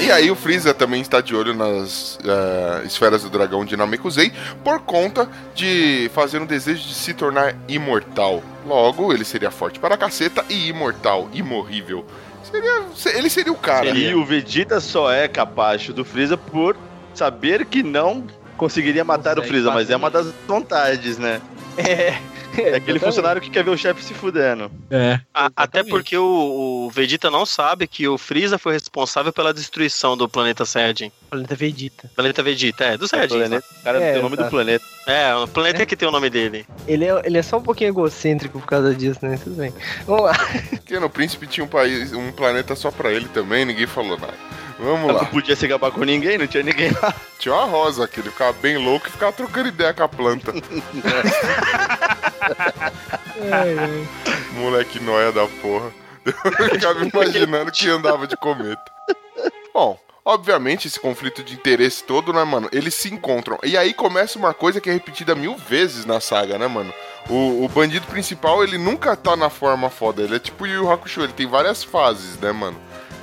E 0.08 0.10
aí 0.10 0.30
o 0.30 0.34
Freeza 0.34 0.72
também 0.72 1.02
está 1.02 1.20
de 1.20 1.36
olho 1.36 1.52
nas 1.52 2.18
eh, 2.24 2.82
esferas 2.86 3.22
do 3.22 3.28
dragão 3.28 3.62
de 3.62 3.76
Namekusei 3.76 4.32
por 4.64 4.80
conta 4.80 5.28
de 5.54 6.10
fazer 6.14 6.40
um 6.40 6.46
desejo 6.46 6.82
de 6.88 6.94
se 6.94 7.12
tornar 7.12 7.54
imortal. 7.68 8.42
Logo, 8.66 9.12
ele 9.12 9.22
seria 9.24 9.50
forte 9.50 9.78
para 9.78 9.96
a 9.96 9.98
caceta 9.98 10.42
e 10.48 10.68
imortal, 10.68 11.28
imorrível. 11.34 12.06
Seria, 12.50 12.84
se- 12.96 13.10
ele 13.16 13.28
seria 13.28 13.52
o 13.52 13.56
cara. 13.56 13.90
E 13.90 14.14
o 14.14 14.24
Vegeta 14.24 14.80
só 14.80 15.12
é 15.12 15.28
capacho 15.28 15.92
do 15.92 16.06
Freeza 16.06 16.38
por 16.38 16.74
saber 17.14 17.66
que 17.66 17.82
não 17.82 18.24
conseguiria 18.56 19.04
matar 19.04 19.32
o 19.32 19.42
Consegue 19.42 19.48
Freeza, 19.50 19.70
mas 19.72 19.90
é 19.90 19.96
uma 19.96 20.10
das 20.10 20.32
vontades, 20.46 21.18
né? 21.18 21.40
É. 21.76 22.18
É 22.56 22.76
aquele 22.76 22.98
funcionário 22.98 23.40
que 23.40 23.50
quer 23.50 23.62
ver 23.62 23.70
o 23.70 23.76
chefe 23.76 24.02
se 24.02 24.14
fudendo. 24.14 24.70
É. 24.90 25.20
A- 25.32 25.50
até 25.56 25.84
porque 25.84 26.16
o, 26.16 26.86
o 26.86 26.90
Vegeta 26.90 27.30
não 27.30 27.46
sabe 27.46 27.86
que 27.86 28.08
o 28.08 28.18
Freeza 28.18 28.58
foi 28.58 28.72
responsável 28.72 29.32
pela 29.32 29.54
destruição 29.54 30.16
do 30.16 30.28
planeta 30.28 30.64
Saiyajin. 30.64 31.12
Planeta 31.30 31.54
Vegeta. 31.54 32.10
Planeta 32.16 32.42
Vegeta, 32.42 32.84
é, 32.84 32.96
do 32.96 33.06
Saiyajin. 33.06 33.36
Planeta, 33.38 33.64
o 33.80 33.84
cara 33.84 34.02
É, 34.02 34.10
tem 34.12 34.20
o 34.20 34.22
nome 34.24 34.36
tá. 34.36 34.42
do 34.44 34.50
planeta. 34.50 34.84
É, 35.06 35.34
o 35.36 35.46
planeta 35.46 35.86
que 35.86 35.96
tem 35.96 36.08
o 36.08 36.12
nome 36.12 36.28
dele. 36.30 36.66
Ele 36.86 37.04
é, 37.04 37.22
ele 37.24 37.38
é 37.38 37.42
só 37.42 37.58
um 37.58 37.62
pouquinho 37.62 37.88
egocêntrico 37.90 38.58
por 38.58 38.66
causa 38.66 38.94
disso, 38.94 39.20
né? 39.22 39.38
Tudo 39.42 39.56
bem. 39.56 39.72
Vamos 40.06 40.24
lá. 40.24 40.34
Pequeno 40.70 41.08
Príncipe 41.08 41.46
tinha 41.46 41.64
um 41.64 41.68
país, 41.68 42.12
um 42.12 42.32
planeta 42.32 42.74
só 42.74 42.90
pra 42.90 43.12
ele 43.12 43.28
também, 43.28 43.64
ninguém 43.64 43.86
falou 43.86 44.18
nada. 44.18 44.34
Vamos 44.78 45.08
Não 45.08 45.14
lá. 45.16 45.24
podia 45.24 45.56
se 45.56 45.66
gabar 45.66 45.90
com 45.90 46.04
ninguém, 46.04 46.38
não 46.38 46.46
tinha 46.46 46.62
ninguém 46.62 46.90
lá. 47.02 47.12
Tinha 47.38 47.52
uma 47.54 47.64
rosa 47.64 48.06
que 48.06 48.20
ele 48.20 48.30
ficava 48.30 48.52
bem 48.52 48.76
louco 48.76 49.08
e 49.08 49.10
ficava 49.10 49.32
trocando 49.32 49.68
ideia 49.68 49.92
com 49.92 50.02
a 50.04 50.08
planta. 50.08 50.52
Moleque 54.54 55.00
nóia 55.00 55.32
da 55.32 55.46
porra. 55.46 55.90
Eu 56.24 56.70
ficava 56.70 57.04
imaginando 57.04 57.70
que 57.72 57.88
andava 57.88 58.26
de 58.26 58.36
cometa. 58.36 58.82
Bom, 59.72 59.98
obviamente 60.24 60.86
esse 60.88 60.98
conflito 61.00 61.42
de 61.42 61.54
interesse 61.54 62.04
todo, 62.04 62.32
né, 62.32 62.44
mano? 62.44 62.68
Eles 62.72 62.94
se 62.94 63.12
encontram. 63.12 63.58
E 63.62 63.76
aí 63.76 63.94
começa 63.94 64.38
uma 64.38 64.52
coisa 64.52 64.80
que 64.80 64.90
é 64.90 64.92
repetida 64.92 65.34
mil 65.34 65.56
vezes 65.56 66.04
na 66.04 66.20
saga, 66.20 66.58
né, 66.58 66.66
mano? 66.66 66.92
O, 67.28 67.64
o 67.64 67.68
bandido 67.68 68.06
principal, 68.06 68.62
ele 68.62 68.78
nunca 68.78 69.16
tá 69.16 69.36
na 69.36 69.50
forma 69.50 69.90
foda. 69.90 70.22
Ele 70.22 70.36
é 70.36 70.38
tipo 70.38 70.64
o 70.64 70.66
Yu 70.66 70.90
Hakusho, 70.90 71.22
ele 71.22 71.32
tem 71.32 71.46
várias 71.46 71.82
fases, 71.84 72.38
né, 72.38 72.52
mano? 72.52 72.76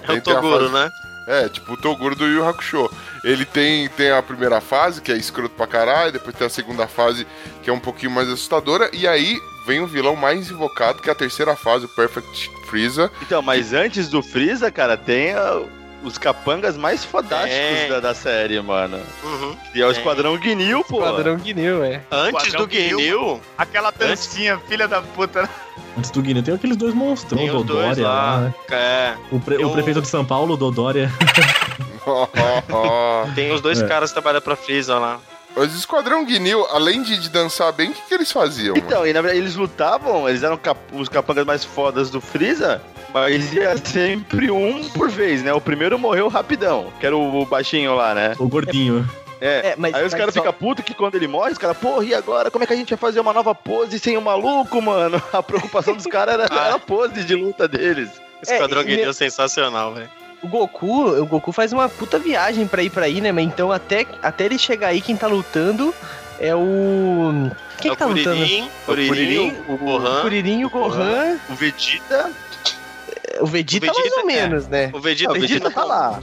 É 0.08 0.14
o 0.14 0.22
Toguro, 0.22 0.70
fase- 0.70 0.74
né? 0.74 0.90
É, 1.28 1.50
tipo 1.50 1.74
o 1.74 1.78
Toguro 1.78 2.16
do 2.16 2.28
Yu 2.28 2.48
Hakusho. 2.48 2.90
Ele 3.24 3.46
tem, 3.46 3.90
tem 3.90 4.12
a 4.12 4.22
primeira 4.22 4.62
fase, 4.62 5.02
que 5.02 5.12
é 5.12 5.18
escroto 5.18 5.56
pra 5.56 5.68
caralho, 5.68 6.12
depois 6.12 6.36
tem 6.36 6.46
a 6.46 6.50
segunda 6.50 6.88
fase, 6.88 7.26
que 7.64 7.70
é 7.70 7.74
um 7.74 7.80
pouquinho 7.80 8.12
mais 8.12 8.28
assustadora, 8.30 8.90
e 8.94 9.08
aí 9.08 9.40
vem 9.66 9.82
o 9.82 9.88
vilão 9.88 10.16
mais 10.16 10.52
invocado, 10.52 11.02
que 11.02 11.10
é 11.10 11.12
a 11.12 11.16
terceira 11.16 11.56
fase, 11.56 11.86
o 11.86 11.90
Perfect 11.90 12.52
Freeza. 12.68 13.12
Então, 13.22 13.42
mas 13.42 13.74
antes 13.74 14.08
do 14.08 14.22
Freeza, 14.22 14.72
cara, 14.72 14.96
tem 14.96 15.34
os 16.06 16.18
capangas 16.18 16.78
mais 16.78 17.04
fodásticos 17.04 17.52
É. 17.56 17.88
da, 17.90 18.00
da 18.00 18.14
série, 18.14 18.60
mano. 18.62 19.00
Uhum. 19.24 19.56
E 19.74 19.82
é 19.82 19.86
o 19.86 19.90
É. 19.90 19.92
Esquadrão 19.92 20.38
Guinil, 20.38 20.84
pô. 20.84 21.00
Padrão 21.00 21.36
Guineu, 21.38 21.84
é. 21.84 22.02
Antes 22.12 22.54
do 22.54 22.68
Guinil, 22.68 23.42
Aquela 23.58 23.92
dancinha, 23.92 24.60
filha 24.68 24.88
da 24.88 25.02
puta. 25.02 25.50
Antes 25.98 26.12
do 26.12 26.22
Guiné 26.22 26.42
tem 26.42 26.54
aqueles 26.54 26.78
dois 26.78 26.94
monstrões, 26.94 27.42
tem 27.42 27.50
o 27.52 27.58
os 27.60 27.66
dois 27.66 27.98
Dodória 27.98 28.04
lá. 28.08 28.14
lá. 28.36 28.40
né? 28.42 28.54
É, 28.72 29.14
O, 29.32 29.40
pre- 29.40 29.56
Tem 29.58 29.66
o 29.66 29.70
prefeito 29.72 30.02
de 30.02 30.08
São 30.08 30.24
Paulo, 30.26 30.54
o 30.54 30.58
Dodória. 30.58 31.10
tem 33.36 33.52
os 33.52 33.62
dois 33.62 33.82
É. 33.82 33.88
caras 33.88 34.10
que 34.12 34.16
trabalham 34.16 34.42
pra 34.42 34.56
Freeza 34.56 34.98
lá. 35.00 35.20
Os 35.56 35.74
Esquadrão 35.74 36.26
Guinil, 36.26 36.66
além 36.70 37.02
de, 37.02 37.18
de 37.18 37.30
dançar 37.30 37.72
bem, 37.72 37.90
o 37.90 37.94
que, 37.94 38.02
que 38.02 38.14
eles 38.14 38.32
faziam? 38.32 38.76
Então, 38.76 39.08
e 39.08 39.14
na 39.14 39.22
verdade 39.22 39.40
eles 39.42 39.56
lutavam, 39.56 40.28
eles 40.28 40.44
eram 40.44 40.58
cap- 40.58 40.80
os 40.94 41.08
capangas 41.08 41.46
mais 41.46 41.64
fodas 41.64 42.10
do 42.10 42.20
Freeza, 42.20 42.82
Mas 43.14 43.54
ia 43.54 43.78
sempre 43.78 44.52
um 44.52 44.84
por 44.90 45.10
vez, 45.10 45.42
né? 45.42 45.54
O 45.54 45.62
primeiro 45.62 45.98
morreu 45.98 46.28
rapidão, 46.28 46.92
que 47.00 47.06
era 47.06 47.16
o 47.16 47.46
baixinho 47.46 47.96
lá, 47.96 48.14
né? 48.14 48.34
O 48.38 48.48
gordinho. 48.50 49.10
É, 49.40 49.70
É, 49.70 49.76
mas- 49.78 49.94
aí 49.94 50.06
os 50.06 50.14
caras 50.14 50.34
só- 50.34 50.42
ficam 50.42 50.52
putos 50.54 50.84
que 50.84 50.94
quando 50.94 51.16
ele 51.16 51.28
morre, 51.28 51.52
os 51.54 51.58
caras, 51.58 51.78
porra, 51.78 52.04
e 52.04 52.14
agora? 52.14 52.52
Como 52.52 52.64
é 52.64 52.68
que 52.68 52.74
a 52.74 52.76
gente 52.76 52.90
vai 52.90 52.98
fazer 52.98 53.20
uma 53.22 53.32
nova 53.32 53.56
pose 53.56 53.98
sem 54.00 54.18
o 54.18 54.22
maluco, 54.22 54.82
mano? 54.82 55.22
A 55.32 55.42
preocupação 55.42 55.94
dos 55.96 56.06
caras 56.06 56.34
era, 56.36 56.48
Ah. 56.52 56.66
era 56.68 56.76
a 56.76 56.80
pose 56.80 57.24
de 57.24 57.36
luta 57.36 57.66
deles. 57.68 58.10
Esquadrão 58.42 58.82
e- 58.82 58.86
Guinil 58.86 59.10
é 59.10 59.14
sensacional, 59.14 59.94
velho. 59.94 60.10
O 60.46 60.48
Goku, 60.48 61.08
o 61.22 61.26
Goku 61.26 61.52
faz 61.52 61.74
uma 61.74 61.90
puta 61.90 62.20
viagem 62.20 62.68
pra 62.68 62.84
ir 62.84 62.92
pra 62.92 63.06
aí, 63.06 63.20
né? 63.20 63.32
Mas 63.32 63.46
então 63.46 63.72
até, 63.72 64.06
até 64.22 64.46
ele 64.46 64.60
chegar 64.60 64.90
aí, 64.90 65.02
quem 65.02 65.18
tá 65.18 65.26
lutando 65.26 65.92
é 66.40 66.56
o. 66.56 67.50
Quem 67.80 67.90
é 67.90 67.94
que 67.96 68.00
tá 68.00 68.06
o 68.06 68.10
lutando? 68.10 68.36
Kuririn, 68.38 68.70
Kuririn, 68.86 69.08
Kuririn, 69.08 69.56
o 69.68 69.74
O 69.74 69.78
Gohan. 69.78 70.22
Kuririn, 70.22 70.64
o 70.66 70.70
Gohan, 70.70 71.38
O 71.50 71.56
Vegeta, 71.56 72.32
o 73.40 73.46
Vegeta, 73.48 73.88
O 73.88 73.94
Vegeta, 73.94 73.94
mais 73.96 74.14
ou 74.14 74.20
é. 74.20 74.24
menos, 74.26 74.68
né? 74.68 74.92
O 74.94 75.00
Vegeta, 75.00 75.32
o 75.32 75.34
Vegeta 75.34 75.72
tá 75.72 75.84
lá. 75.84 76.20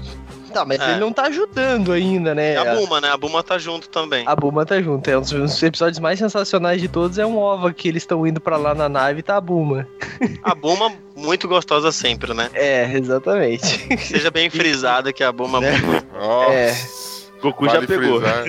Tá, 0.53 0.65
mas 0.65 0.81
É. 0.81 0.91
ele 0.91 1.01
não 1.01 1.13
tá 1.13 1.25
ajudando 1.25 1.93
ainda, 1.93 2.35
né? 2.35 2.55
É 2.55 2.57
a 2.59 2.75
Buma, 2.75 3.01
né? 3.01 3.09
A 3.11 3.17
Buma 3.17 3.43
tá 3.43 3.59
junto 3.59 3.89
também. 3.89 4.25
A 4.27 4.37
Buma 4.37 4.65
tá 4.67 4.81
junto. 4.81 5.09
É 5.09 5.17
um 5.19 5.23
dos- 5.23 5.63
episódios 5.63 5.99
mais 5.99 6.19
sensacionais 6.19 6.81
de 6.81 6.89
todos. 6.89 7.19
É 7.19 7.25
um 7.27 7.39
OVA 7.39 7.73
que 7.73 7.89
eles 7.89 8.03
estão 8.03 8.27
indo 8.27 8.41
pra 8.41 8.57
lá 8.57 8.75
na 8.75 8.89
nave 8.89 9.21
e 9.21 9.23
tá 9.23 9.37
a 9.37 9.41
Buma. 9.41 9.87
A 10.43 10.55
Buma, 10.55 10.93
muito 11.17 11.49
gostosa 11.49 11.91
sempre, 11.93 12.35
né? 12.35 12.51
É, 12.55 12.85
exatamente. 12.93 13.97
Seja 13.99 14.31
bem 14.31 14.51
frisada 14.51 15.13
que 15.13 15.25
a 15.25 15.33
Buma... 15.33 15.61
Nossa. 15.61 16.53
É. 16.53 16.77
Goku 17.41 17.67
Vale 17.67 17.81
já 17.81 17.87
pegou. 17.87 18.21
frisar. 18.21 18.45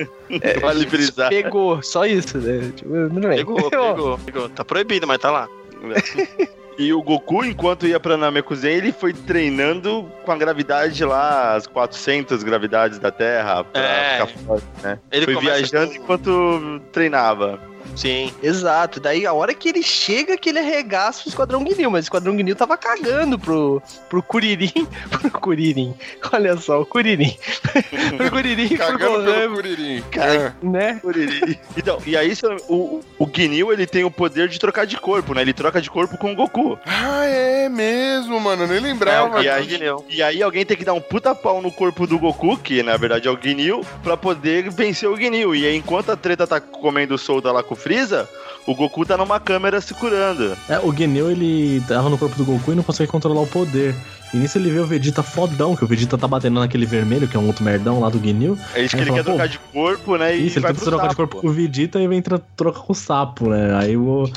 Vale 0.60 0.86
frisar. 0.86 1.28
Pegou, 1.28 1.82
só 1.82 2.06
isso, 2.06 2.38
né? 2.38 2.70
Tipo. 2.76 2.90
Pegou, 3.34 3.70
pegou, 3.70 4.18
pegou. 4.24 4.48
Tá 4.48 4.64
proibido, 4.64 5.04
mas 5.06 5.18
tá 5.18 5.30
lá. 5.32 5.48
E 6.78 6.92
o 6.92 7.00
Goku, 7.02 7.44
enquanto 7.44 7.86
ia 7.86 8.00
pra 8.00 8.16
Namekusei, 8.16 8.74
ele 8.74 8.92
foi 8.92 9.12
treinando 9.12 10.10
com 10.24 10.32
a 10.32 10.36
gravidade 10.36 11.04
lá, 11.04 11.54
as 11.54 11.66
400 11.66 12.42
gravidades 12.42 12.98
da 12.98 13.10
Terra, 13.12 13.62
pra 13.64 13.80
É. 13.82 14.12
ficar 14.26 14.26
forte, 14.40 14.66
né? 14.82 14.98
Ele 15.12 15.24
foi 15.26 15.36
viajando 15.40 15.92
com- 15.92 15.96
enquanto 16.02 16.80
treinava. 16.92 17.60
Sim. 17.94 18.32
Exato, 18.42 18.98
daí 19.00 19.24
a 19.26 19.32
hora 19.32 19.54
que 19.54 19.68
ele 19.68 19.82
chega 19.82 20.36
que 20.36 20.48
ele 20.48 20.58
arregaça 20.58 21.22
o 21.24 21.28
Esquadrão 21.28 21.62
Guinil, 21.64 21.90
mas 21.90 22.04
o 22.04 22.06
Esquadrão 22.06 22.36
Guinil 22.36 22.56
tava 22.56 22.76
cagando 22.76 23.38
pro, 23.38 23.82
pro 24.08 24.22
Kuririn, 24.22 24.86
pro 25.10 25.30
Kuririn, 25.30 25.94
olha 26.32 26.56
só, 26.56 26.80
o 26.80 26.86
Kuririn, 26.86 27.36
pro 28.16 28.30
Kuririn, 28.30 28.68
pro 28.68 28.78
Cagando 28.78 28.98
pelo 28.98 29.24
Gohan, 29.24 29.54
Curirim. 29.54 30.02
Cara, 30.10 30.56
né? 30.62 31.00
Então, 31.76 31.98
e 32.06 32.16
aí 32.16 32.32
o, 32.68 33.00
o 33.18 33.30
Ginyu, 33.34 33.72
ele 33.72 33.86
tem 33.86 34.04
o 34.04 34.10
poder 34.10 34.48
de 34.48 34.58
trocar 34.58 34.86
de 34.86 34.96
corpo, 34.96 35.34
né? 35.34 35.42
Ele 35.42 35.52
troca 35.52 35.80
de 35.80 35.90
corpo 35.90 36.16
com 36.16 36.32
o 36.32 36.34
Goku. 36.36 36.78
Ah, 36.86 37.24
é 37.26 37.68
mesmo, 37.68 38.38
mano. 38.40 38.62
Eu 38.64 38.68
nem 38.68 38.76
É, 38.78 38.80
lembrava. 38.80 39.38
o 39.38 39.42
e 39.42 39.48
aí- 39.48 39.66
Guinil. 39.66 40.04
E 40.08 40.22
aí 40.22 40.42
alguém 40.42 40.64
tem 40.64 40.76
que 40.76 40.84
dar 40.84 40.92
um 40.94 41.00
puta 41.00 41.34
pau 41.34 41.60
no 41.62 41.70
corpo 41.70 42.06
do 42.06 42.18
Goku, 42.18 42.56
que 42.58 42.82
na 42.82 42.96
verdade 42.96 43.28
é 43.28 43.30
o 43.30 43.38
Ginyu, 43.40 43.80
pra 44.02 44.16
poder 44.16 44.70
vencer 44.70 45.08
o 45.08 45.16
Ginyu. 45.16 45.54
E 45.54 45.66
aí 45.66 45.76
enquanto 45.76 46.10
a 46.10 46.16
treta 46.16 46.46
tá 46.46 46.60
comendo 46.60 47.16
solta 47.18 47.50
lá 47.52 47.62
com 47.62 47.74
o 47.74 47.76
Freeza, 47.84 48.26
o 48.66 48.74
Goku 48.74 49.04
tá 49.04 49.14
numa 49.14 49.38
câmera 49.38 49.78
se 49.78 49.92
curando. 49.92 50.56
É, 50.70 50.78
o 50.78 50.90
Geneu, 50.90 51.30
ele 51.30 51.82
tava 51.86 52.08
no 52.08 52.16
corpo 52.16 52.34
do 52.34 52.42
Goku 52.42 52.72
e 52.72 52.74
não 52.74 52.82
consegue 52.82 53.12
controlar 53.12 53.42
o 53.42 53.46
poder. 53.46 53.94
E 54.32 54.38
nisso 54.38 54.56
ele 54.56 54.70
vê 54.70 54.78
o 54.78 54.86
Vegeta 54.86 55.22
fodão, 55.22 55.76
que 55.76 55.84
o 55.84 55.86
Vegeta 55.86 56.16
tá 56.16 56.26
batendo 56.26 56.60
naquele 56.60 56.86
vermelho, 56.86 57.28
que 57.28 57.36
é 57.36 57.38
um 57.38 57.46
outro 57.46 57.62
merdão 57.62 58.00
lá 58.00 58.08
do 58.08 58.18
Genil. 58.18 58.58
É 58.74 58.82
isso 58.82 58.96
que 58.96 59.02
ele 59.02 59.10
fala, 59.10 59.22
quer 59.22 59.30
trocar 59.30 59.48
de 59.48 59.58
corpo, 59.58 60.16
né? 60.16 60.34
Isso, 60.34 60.58
ele 60.58 60.66
tenta 60.66 60.80
trocar 60.80 61.08
de 61.08 61.14
sapo. 61.14 61.16
corpo 61.16 61.40
com 61.42 61.48
o 61.48 61.52
Vegeta 61.52 62.00
e 62.00 62.08
vem 62.08 62.22
tra 62.22 62.38
troca 62.56 62.80
com 62.80 62.92
o 62.94 62.96
sapo, 62.96 63.50
né? 63.50 63.76
Aí 63.76 63.98
o. 63.98 64.30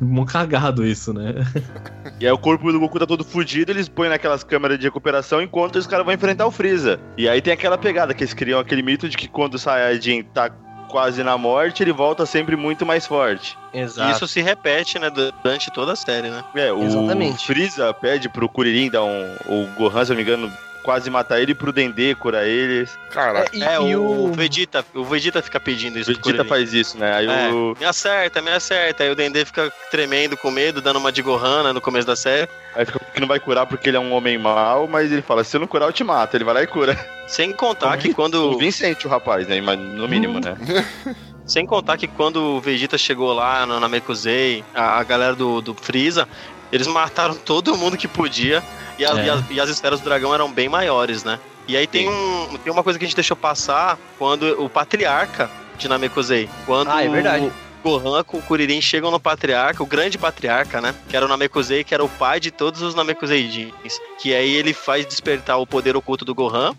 Mó 0.00 0.24
cagado 0.24 0.86
isso, 0.86 1.12
né? 1.12 1.34
E 2.18 2.24
aí 2.24 2.32
o 2.32 2.38
corpo 2.38 2.72
do 2.72 2.80
Goku 2.80 2.98
tá 2.98 3.06
todo 3.06 3.22
fudido, 3.22 3.72
eles 3.72 3.90
põem 3.90 4.08
naquelas 4.08 4.42
câmeras 4.42 4.78
de 4.78 4.86
recuperação 4.86 5.42
enquanto 5.42 5.76
os 5.76 5.86
caras 5.86 6.06
vão 6.06 6.14
enfrentar 6.14 6.46
o 6.46 6.50
Freeza. 6.50 6.98
E 7.14 7.28
aí 7.28 7.42
tem 7.42 7.52
aquela 7.52 7.76
pegada 7.76 8.14
que 8.14 8.24
eles 8.24 8.32
criam 8.32 8.58
aquele 8.58 8.82
mito 8.82 9.06
de 9.06 9.18
que 9.18 9.28
quando 9.28 9.54
o 9.54 9.58
Saiyajin 9.58 10.22
tá 10.22 10.50
quase 10.96 11.22
na 11.22 11.36
morte, 11.36 11.82
ele 11.82 11.92
volta 11.92 12.24
sempre 12.24 12.56
muito 12.56 12.86
mais 12.86 13.06
forte. 13.06 13.58
Exato. 13.70 14.12
Isso 14.12 14.26
se 14.26 14.40
repete, 14.40 14.98
né, 14.98 15.10
durante 15.10 15.70
toda 15.70 15.92
a 15.92 15.96
série, 15.96 16.30
né? 16.30 16.42
É, 16.54 16.72
o 16.72 16.82
Exatamente. 16.82 17.46
Freeza 17.46 17.92
pede 17.92 18.30
pro 18.30 18.48
Kuririn 18.48 18.88
dar 18.88 19.04
um. 19.04 19.36
O 19.44 19.66
Gohan, 19.76 20.06
se 20.06 20.12
eu 20.12 20.16
não 20.16 20.16
me 20.16 20.22
engano, 20.22 20.50
quase 20.86 21.10
matar 21.10 21.40
ele 21.40 21.52
pro 21.52 21.72
Dendê 21.72 22.14
curar 22.14 22.46
eles. 22.46 22.96
Caraca. 23.10 23.50
e, 23.52 23.60
É, 23.60 23.82
e 23.82 23.96
o, 23.96 24.26
o... 24.26 24.32
Vegeta, 24.32 24.86
o 24.94 25.04
Vegeta 25.04 25.42
fica 25.42 25.58
pedindo 25.58 25.96
O 25.96 25.98
isso 25.98 26.12
pro 26.14 26.22
Vegeta 26.22 26.44
faz 26.44 26.72
isso, 26.72 26.96
né? 26.96 27.12
Aí 27.12 27.26
É, 27.26 27.48
o. 27.52 27.76
me 27.78 27.84
acerta, 27.84 28.40
me 28.40 28.52
acerta. 28.52 29.02
Aí 29.02 29.10
o 29.10 29.16
Dendê 29.16 29.44
fica 29.44 29.72
tremendo 29.90 30.36
com 30.36 30.48
medo, 30.48 30.80
dando 30.80 31.00
uma 31.00 31.10
de 31.10 31.22
Gohan 31.22 31.64
né, 31.64 31.72
no 31.72 31.80
começo 31.80 32.06
da 32.06 32.14
série. 32.14 32.48
Aí 32.76 32.86
fica 32.86 33.00
que 33.00 33.20
não 33.20 33.26
vai 33.26 33.40
curar 33.40 33.66
porque 33.66 33.90
ele 33.90 33.96
é 33.96 34.00
um 34.00 34.12
homem 34.12 34.38
mau, 34.38 34.86
mas 34.86 35.10
ele 35.10 35.22
fala: 35.22 35.42
se 35.42 35.56
eu 35.56 35.60
não 35.60 35.66
curar, 35.66 35.86
eu 35.86 35.92
te 35.92 36.04
mato. 36.04 36.36
Ele 36.36 36.44
vai 36.44 36.54
lá 36.54 36.62
e 36.62 36.68
cura. 36.68 36.96
Sem 37.26 37.52
contar 37.52 37.96
que 37.96 38.10
O 38.10 38.14
quando. 38.14 38.56
Vincente, 38.56 39.08
o 39.08 39.10
rapaz, 39.10 39.48
né? 39.48 39.60
Mas 39.60 39.76
No 39.76 40.06
mínimo, 40.06 40.38
né? 40.38 40.56
Sem 41.46 41.64
contar 41.64 41.96
que 41.96 42.08
quando 42.08 42.42
o 42.42 42.60
Vegeta 42.60 42.98
chegou 42.98 43.32
lá 43.32 43.64
no 43.64 43.78
Namekusei, 43.78 44.64
a, 44.74 44.98
a 44.98 45.04
galera 45.04 45.34
do, 45.34 45.60
do 45.60 45.74
Freeza, 45.74 46.28
eles 46.72 46.86
mataram 46.86 47.34
todo 47.34 47.76
mundo 47.76 47.96
que 47.96 48.08
podia. 48.08 48.62
E, 48.98 49.04
a- 49.04 49.10
É. 49.20 49.26
e 49.26 49.30
as, 49.30 49.50
e 49.50 49.60
as 49.60 49.68
esferas 49.68 50.00
do 50.00 50.04
dragão 50.04 50.32
eram 50.34 50.50
bem 50.50 50.68
maiores, 50.68 51.22
né? 51.24 51.38
E 51.68 51.76
aí 51.76 51.86
tem, 51.86 52.08
um, 52.08 52.56
tem 52.62 52.72
uma 52.72 52.82
coisa 52.82 52.98
que 52.98 53.04
a 53.04 53.08
gente 53.08 53.16
deixou 53.16 53.36
passar 53.36 53.98
quando 54.18 54.62
o 54.62 54.68
patriarca 54.70 55.50
de 55.76 55.88
Namekusei. 55.88 56.48
Quando 56.64 56.90
Ah, 56.90 57.02
é 57.04 57.08
verdade. 57.08 57.44
o 57.46 57.52
Gohan 57.82 58.22
com 58.24 58.38
o 58.38 58.42
Kuririn 58.42 58.80
chegam 58.80 59.10
no 59.10 59.18
patriarca, 59.20 59.82
o 59.82 59.86
grande 59.86 60.16
patriarca, 60.16 60.80
né? 60.80 60.94
Que 61.08 61.16
era 61.16 61.26
o 61.26 61.28
Namekusei, 61.28 61.84
que 61.84 61.92
era 61.94 62.04
o 62.04 62.08
pai 62.08 62.40
de 62.40 62.50
todos 62.50 62.82
os 62.82 62.94
Namekuseidins. 62.94 63.72
Que 64.20 64.34
aí 64.34 64.54
ele 64.54 64.72
faz 64.72 65.04
despertar 65.06 65.58
o 65.58 65.66
poder 65.66 65.96
oculto 65.96 66.24
do 66.24 66.34
Gohan. 66.34 66.74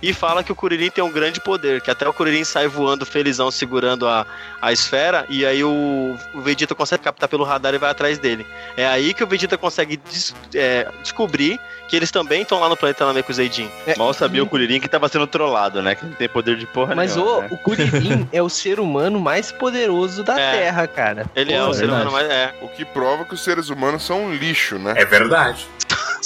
E 0.00 0.12
fala 0.12 0.42
que 0.42 0.50
o 0.52 0.54
Kuririn 0.54 0.90
tem 0.90 1.02
um 1.02 1.10
grande 1.10 1.40
poder, 1.40 1.80
que 1.80 1.90
até 1.90 2.08
o 2.08 2.12
Kuririn 2.12 2.44
sai 2.44 2.66
voando 2.68 3.06
felizão 3.06 3.50
segurando 3.50 4.06
a, 4.08 4.26
a 4.60 4.72
esfera, 4.72 5.24
e 5.28 5.46
aí 5.46 5.62
o, 5.62 6.16
o 6.34 6.40
Vegeta 6.40 6.74
consegue 6.74 7.04
captar 7.04 7.28
pelo 7.28 7.44
radar 7.44 7.72
e 7.74 7.78
vai 7.78 7.90
atrás 7.90 8.18
dele. 8.18 8.46
É 8.76 8.86
aí 8.86 9.14
que 9.14 9.22
o 9.22 9.26
Vegeta 9.26 9.56
consegue 9.56 9.96
des- 9.96 10.34
é, 10.54 10.88
descobrir 11.02 11.60
que 11.88 11.94
eles 11.96 12.10
também 12.10 12.42
estão 12.42 12.58
lá 12.58 12.68
no 12.68 12.76
planeta 12.76 13.04
Namekuseidin. 13.06 13.70
É, 13.86 13.96
Mal 13.96 14.12
sabia 14.14 14.42
o 14.42 14.46
Kuririn 14.46 14.80
que 14.80 14.88
tava 14.88 15.08
sendo 15.08 15.26
trollado, 15.26 15.82
né? 15.82 15.94
Que 15.94 16.04
não 16.06 16.12
tem 16.14 16.28
poder 16.28 16.56
de 16.56 16.66
porra 16.66 16.94
Mas 16.94 17.14
nenhuma. 17.14 17.36
o, 17.38 17.40
né? 17.42 17.48
o 17.50 17.58
Kuririn 17.58 18.28
é 18.32 18.42
o 18.42 18.48
ser 18.48 18.80
humano 18.80 19.20
mais 19.20 19.52
poderoso 19.52 20.22
da 20.22 20.38
É. 20.40 20.52
Terra, 20.58 20.86
cara. 20.86 21.26
Ele 21.36 21.52
é 21.52 21.62
o 21.62 21.72
ser 21.74 21.88
humano 21.88 22.10
mais. 22.10 22.28
É. 22.30 22.54
O 22.62 22.68
que 22.68 22.84
prova 22.84 23.24
que 23.24 23.34
os 23.34 23.44
seres 23.44 23.68
humanos 23.68 24.02
são 24.04 24.24
um 24.24 24.34
lixo, 24.34 24.78
né? 24.78 24.94
É 24.96 25.04
verdade. 25.04 25.66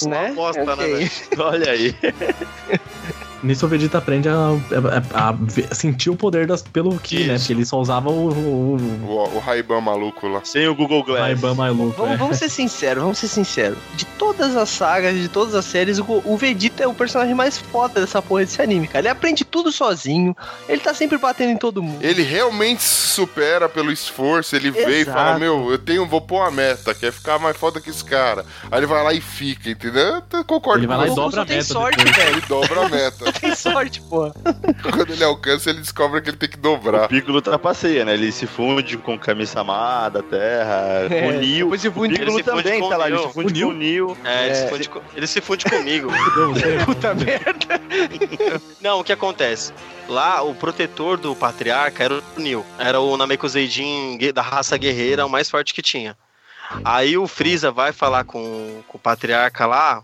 né? 0.07 0.32
Bosta, 0.34 0.64
né, 0.64 0.72
Ok. 0.72 0.94
velho? 0.94 1.11
Olha 1.38 1.70
aí. 1.72 1.94
Nisso 3.43 3.66
o 3.66 3.68
Vegeta 3.68 3.99
aprende 3.99 4.28
a, 4.28 4.32
a- 4.34 5.28
a 5.28 5.32
ver- 5.32 5.68
sentir 5.74 6.11
o 6.11 6.16
poder 6.16 6.47
das, 6.47 6.62
pelo 6.62 6.99
Ki, 6.99 7.24
né? 7.24 7.39
Porque 7.39 7.53
ele 7.53 7.64
só 7.64 7.78
usava 7.78 8.09
o, 8.11 8.28
o, 8.30 8.76
O, 9.07 9.37
o 9.37 9.39
Ray-Ban 9.39 9.80
maluco 9.80 10.26
lá. 10.26 10.41
Sem 10.45 10.66
o 10.68 10.74
Google 10.74 11.01
o 11.01 11.05
Glass. 11.05 11.20
Ray-Ban 11.22 11.55
maluco. 11.55 11.95
Vamos, 11.99 12.14
é. 12.14 12.16
vamos 12.16 12.37
ser 12.39 12.49
sinceros, 12.51 13.03
vamos 13.03 13.18
ser 13.18 13.28
sinceros. 13.28 13.78
De 13.95 14.05
todas 14.05 14.57
as 14.57 14.68
sagas, 14.68 15.14
de 15.14 15.28
todas 15.28 15.55
as 15.55 15.64
séries, 15.64 15.99
o, 15.99 16.22
o 16.24 16.37
Vegeta 16.37 16.82
é 16.82 16.87
o 16.87 16.95
personagem 16.95 17.34
mais 17.34 17.59
foda 17.59 18.01
dessa 18.01 18.20
porra 18.22 18.41
desse 18.45 18.61
anime, 18.62 18.87
cara. 18.87 19.01
Ele 19.01 19.09
aprende 19.09 19.45
tudo 19.45 19.70
sozinho, 19.70 20.34
ele 20.68 20.80
tá 20.80 20.95
sempre 20.95 21.18
batendo 21.18 21.51
em 21.53 21.57
todo 21.57 21.82
mundo. 21.82 22.03
Ele 22.03 22.22
realmente 22.22 22.82
se 22.82 23.07
supera 23.16 23.68
pelo 23.68 23.93
esforço. 23.93 24.57
Ele 24.57 24.70
vê 24.70 24.99
e 24.99 25.01
Exato. 25.03 25.16
fala: 25.18 25.39
Meu, 25.39 25.70
eu 25.70 25.78
tenho, 25.78 26.07
vou 26.07 26.20
pôr 26.20 26.41
uma 26.41 26.51
meta, 26.51 26.95
quer 26.95 27.12
ficar 27.12 27.39
mais 27.39 27.57
foda 27.57 27.80
que 27.80 27.91
esse 27.91 28.05
cara. 28.05 28.45
Aí 28.70 28.78
ele 28.78 28.87
vai 28.87 29.03
lá 29.05 29.12
e 29.12 29.20
fica, 29.20 29.70
entendeu? 29.70 30.22
Eu 30.32 30.45
concordo 30.45 30.80
Ele 30.80 30.87
vai 30.87 30.97
com 30.97 31.03
lá 31.03 31.07
e 31.07 31.11
você. 31.11 31.20
O 31.20 31.24
dobra 31.24 31.43
a 31.43 31.45
meta 31.45 31.62
sorte. 31.64 31.99
Ele 32.01 32.41
dobra 32.49 32.80
a 32.87 32.89
meta. 32.89 33.26
Tem 33.41 33.55
sorte, 33.55 34.01
pô. 34.03 34.31
Quando 34.93 35.12
ele 35.12 35.24
alcança, 35.24 35.70
ele 35.70 35.81
descobre 35.81 36.20
que 36.20 36.31
ele 36.31 36.37
tem 36.37 36.49
que 36.49 36.57
O 36.59 36.61
dobrar. 36.61 37.09
Piccolo 37.09 37.41
trapaceia, 37.43 38.05
né? 38.05 38.14
Ele 38.14 38.31
se 38.33 38.47
funde 38.47 38.97
com 38.99 39.18
Kami-sama 39.18 40.09
da 40.09 40.22
Terra, 40.22 41.07
É, 41.11 41.20
com 41.22 41.29
o 41.29 41.33
Neo. 41.33 41.66
O 41.72 41.79
funde- 41.79 41.91
Piccolo 41.91 42.07
ele 42.07 42.18
se 42.18 42.31
funde 42.31 42.43
também 42.62 42.81
tá 42.81 42.87
o 42.87 42.99
lá, 42.99 43.09
ele 43.09 43.18
se 43.18 43.33
funde 43.33 43.62
com 43.62 43.68
o 43.68 43.72
Neo. 43.72 44.16
É, 44.24 44.47
ele, 44.47 44.55
se 44.55 44.64
É. 44.64 44.68
funde, 44.68 44.89
co- 44.89 45.03
ele 45.14 45.27
se 45.27 45.41
funde 45.41 45.64
comigo. 45.64 46.09
Você. 46.55 46.85
Puta 46.85 47.14
merda. 47.16 47.81
Não, 48.81 49.01
o 49.01 49.05
que 49.05 49.12
acontece? 49.12 49.72
Lá, 50.09 50.43
o 50.43 50.55
protetor 50.55 51.16
do 51.16 51.35
patriarca 51.35 52.05
era 52.05 52.14
o 52.14 52.22
Neo. 52.41 52.64
Era 52.79 53.01
o 53.01 53.16
Namekuseidin 53.16 54.16
gue- 54.18 54.33
da 54.33 54.43
raça 54.43 54.77
guerreira, 54.77 55.27
o 55.27 55.31
mais 55.31 55.51
forte 55.51 55.74
que 55.74 55.83
tinha. 55.83 56.16
Aí 56.84 57.16
o 57.16 57.26
Freeza 57.26 57.70
vai 57.70 57.92
falar 57.92 58.24
com, 58.24 58.82
com 58.88 58.96
o 58.96 59.00
patriarca 59.00 59.66
lá, 59.66 60.02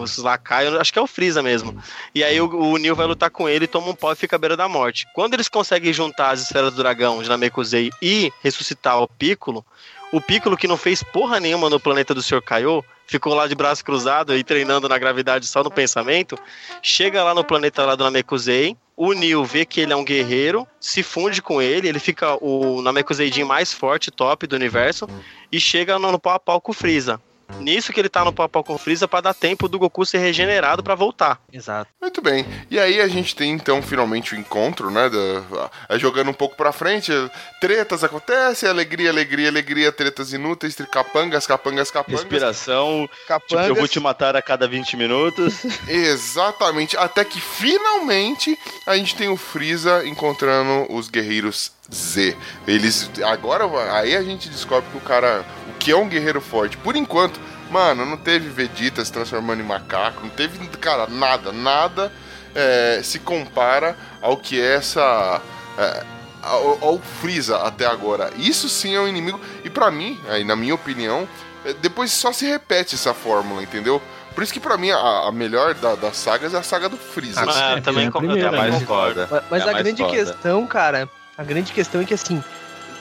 os 0.00 0.18
lacaios, 0.18 0.74
acho 0.74 0.92
que 0.92 0.98
é 0.98 1.02
o 1.02 1.06
Freeza 1.06 1.42
mesmo. 1.42 1.80
E 2.14 2.24
aí 2.24 2.40
o, 2.40 2.46
o 2.46 2.94
vai 2.94 3.06
lutar 3.06 3.30
com 3.30 3.48
ele, 3.48 3.66
toma 3.66 3.88
um 3.88 3.94
pau 3.94 4.12
e 4.12 4.16
fica 4.16 4.36
à 4.36 4.38
beira 4.38 4.56
da 4.56 4.68
morte. 4.68 5.06
Quando 5.14 5.34
eles 5.34 5.48
conseguem 5.48 5.92
juntar 5.92 6.30
as 6.30 6.40
esferas 6.40 6.72
do 6.72 6.82
dragão 6.82 7.22
Namekusei 7.22 7.90
e 8.02 8.32
ressuscitar 8.42 9.00
o 9.00 9.08
Piccolo, 9.08 9.64
o 10.12 10.20
Piccolo 10.20 10.56
que 10.56 10.66
não 10.66 10.76
fez 10.76 11.02
porra 11.02 11.38
nenhuma 11.38 11.70
no 11.70 11.78
planeta 11.78 12.14
do 12.14 12.22
Sr. 12.22 12.42
Kaiô, 12.42 12.84
ficou 13.06 13.34
lá 13.34 13.46
de 13.46 13.54
braço 13.54 13.84
cruzado 13.84 14.36
e 14.36 14.42
treinando 14.42 14.88
na 14.88 14.98
gravidade 14.98 15.46
só 15.46 15.62
no 15.62 15.70
pensamento, 15.70 16.38
chega 16.82 17.22
lá 17.22 17.34
no 17.34 17.44
planeta 17.44 17.84
lá 17.84 17.94
do 17.94 18.04
Namekusei, 18.04 18.76
o 19.02 19.14
Neo 19.14 19.42
vê 19.46 19.64
que 19.64 19.80
ele 19.80 19.94
é 19.94 19.96
um 19.96 20.04
guerreiro, 20.04 20.68
se 20.78 21.02
funde 21.02 21.40
com 21.40 21.62
ele, 21.62 21.88
ele 21.88 21.98
fica 21.98 22.36
o 22.44 22.82
Namekuseidin 22.82 23.44
mais 23.44 23.72
forte, 23.72 24.10
top 24.10 24.46
do 24.46 24.54
universo, 24.54 25.08
e 25.50 25.58
chega 25.58 25.98
no, 25.98 26.12
no 26.12 26.18
pau 26.18 26.34
a 26.34 26.38
pau 26.38 26.60
com 26.60 26.70
o 26.70 26.74
Freeza. 26.74 27.18
Nisso 27.58 27.92
que 27.92 28.00
ele 28.00 28.08
tá 28.08 28.24
no 28.24 28.32
papel 28.32 28.62
com 28.64 28.74
o 28.74 28.78
Freeza 28.78 29.06
pra 29.06 29.20
dar 29.20 29.34
tempo 29.34 29.68
do 29.68 29.78
Goku 29.78 30.04
ser 30.06 30.18
regenerado 30.18 30.82
pra 30.82 30.94
voltar. 30.94 31.40
Exato. 31.52 31.90
Muito 32.00 32.22
bem. 32.22 32.46
E 32.70 32.78
aí 32.78 33.00
a 33.00 33.08
gente 33.08 33.34
tem 33.36 33.50
então 33.52 33.82
finalmente 33.82 34.34
o 34.34 34.38
encontro, 34.38 34.90
né? 34.90 35.08
Da, 35.10 35.70
a- 35.88 35.98
jogando 35.98 36.30
um 36.30 36.34
pouco 36.34 36.56
pra 36.56 36.72
frente, 36.72 37.12
tretas 37.60 38.02
acontecem, 38.02 38.68
alegria, 38.68 39.10
alegria, 39.10 39.48
alegria, 39.48 39.92
tretas 39.92 40.32
inúteis, 40.32 40.74
capangas, 40.90 41.46
capangas, 41.46 41.90
capangas. 41.90 42.20
Respiração. 42.22 43.08
Tipo, 43.10 43.26
Capangas. 43.28 43.68
eu 43.68 43.74
vou 43.74 43.88
te 43.88 44.00
matar 44.00 44.34
a 44.36 44.42
cada 44.42 44.66
20 44.66 44.96
minutos. 44.96 45.64
Exatamente. 45.88 46.96
Até 46.96 47.24
que 47.24 47.40
finalmente 47.40 48.58
a 48.86 48.96
gente 48.96 49.14
tem 49.16 49.28
o 49.28 49.36
Freeza 49.36 50.06
encontrando 50.06 50.86
os 50.92 51.08
guerreiros 51.08 51.72
Z. 51.92 52.36
Eles. 52.66 53.10
Agora 53.24 53.64
aí 53.92 54.14
a 54.16 54.22
gente 54.22 54.48
descobre 54.48 54.88
que 54.90 54.96
o 54.96 55.00
cara. 55.00 55.44
O 55.68 55.72
que 55.78 55.90
é 55.90 55.96
um 55.96 56.08
guerreiro 56.08 56.40
forte. 56.40 56.76
Por 56.76 56.94
enquanto, 56.96 57.40
mano, 57.70 58.04
não 58.04 58.16
teve 58.16 58.48
Vegeta 58.48 59.04
se 59.04 59.12
transformando 59.12 59.60
em 59.60 59.64
macaco. 59.66 60.20
Não 60.22 60.30
teve, 60.30 60.58
cara, 60.78 61.06
nada. 61.08 61.52
Nada 61.52 62.12
é, 62.54 63.00
se 63.02 63.18
compara 63.18 63.96
ao 64.22 64.36
que 64.36 64.60
é 64.60 64.74
essa. 64.76 65.40
é, 65.78 66.04
ao, 66.42 66.78
ao 66.82 66.98
Freeza 66.98 67.56
até 67.58 67.86
agora. 67.86 68.30
Isso 68.36 68.68
sim 68.68 68.94
é 68.94 69.00
um 69.00 69.08
inimigo. 69.08 69.40
E 69.64 69.68
pra 69.70 69.90
mim, 69.90 70.18
aí, 70.28 70.42
na 70.44 70.56
minha 70.56 70.74
opinião, 70.74 71.28
é, 71.64 71.72
depois 71.74 72.12
só 72.12 72.32
se 72.32 72.46
repete 72.46 72.94
essa 72.94 73.12
fórmula, 73.12 73.62
entendeu? 73.62 74.00
Por 74.34 74.42
isso 74.44 74.52
que 74.52 74.60
pra 74.60 74.76
mim 74.78 74.90
a, 74.90 75.26
a 75.28 75.32
melhor 75.32 75.74
da- 75.74 75.96
das 75.96 76.16
sagas 76.16 76.54
é 76.54 76.58
a 76.58 76.62
saga 76.62 76.88
do 76.88 76.96
Freeza. 76.96 77.40
Ah, 77.46 77.74
eu 77.76 77.82
também, 77.82 78.06
é 78.06 78.10
também 78.10 78.50
mais 78.52 78.74
concordo. 78.78 79.26
foda. 79.26 79.28
Mas, 79.30 79.42
mas 79.50 79.60
É 79.60 79.64
a 79.64 79.72
mais 79.72 79.84
grande 79.84 80.02
foda. 80.02 80.16
questão, 80.16 80.66
cara, 80.66 81.08
a 81.40 81.44
grande 81.44 81.72
questão 81.72 82.02
é 82.02 82.04
que 82.04 82.12
assim, 82.12 82.44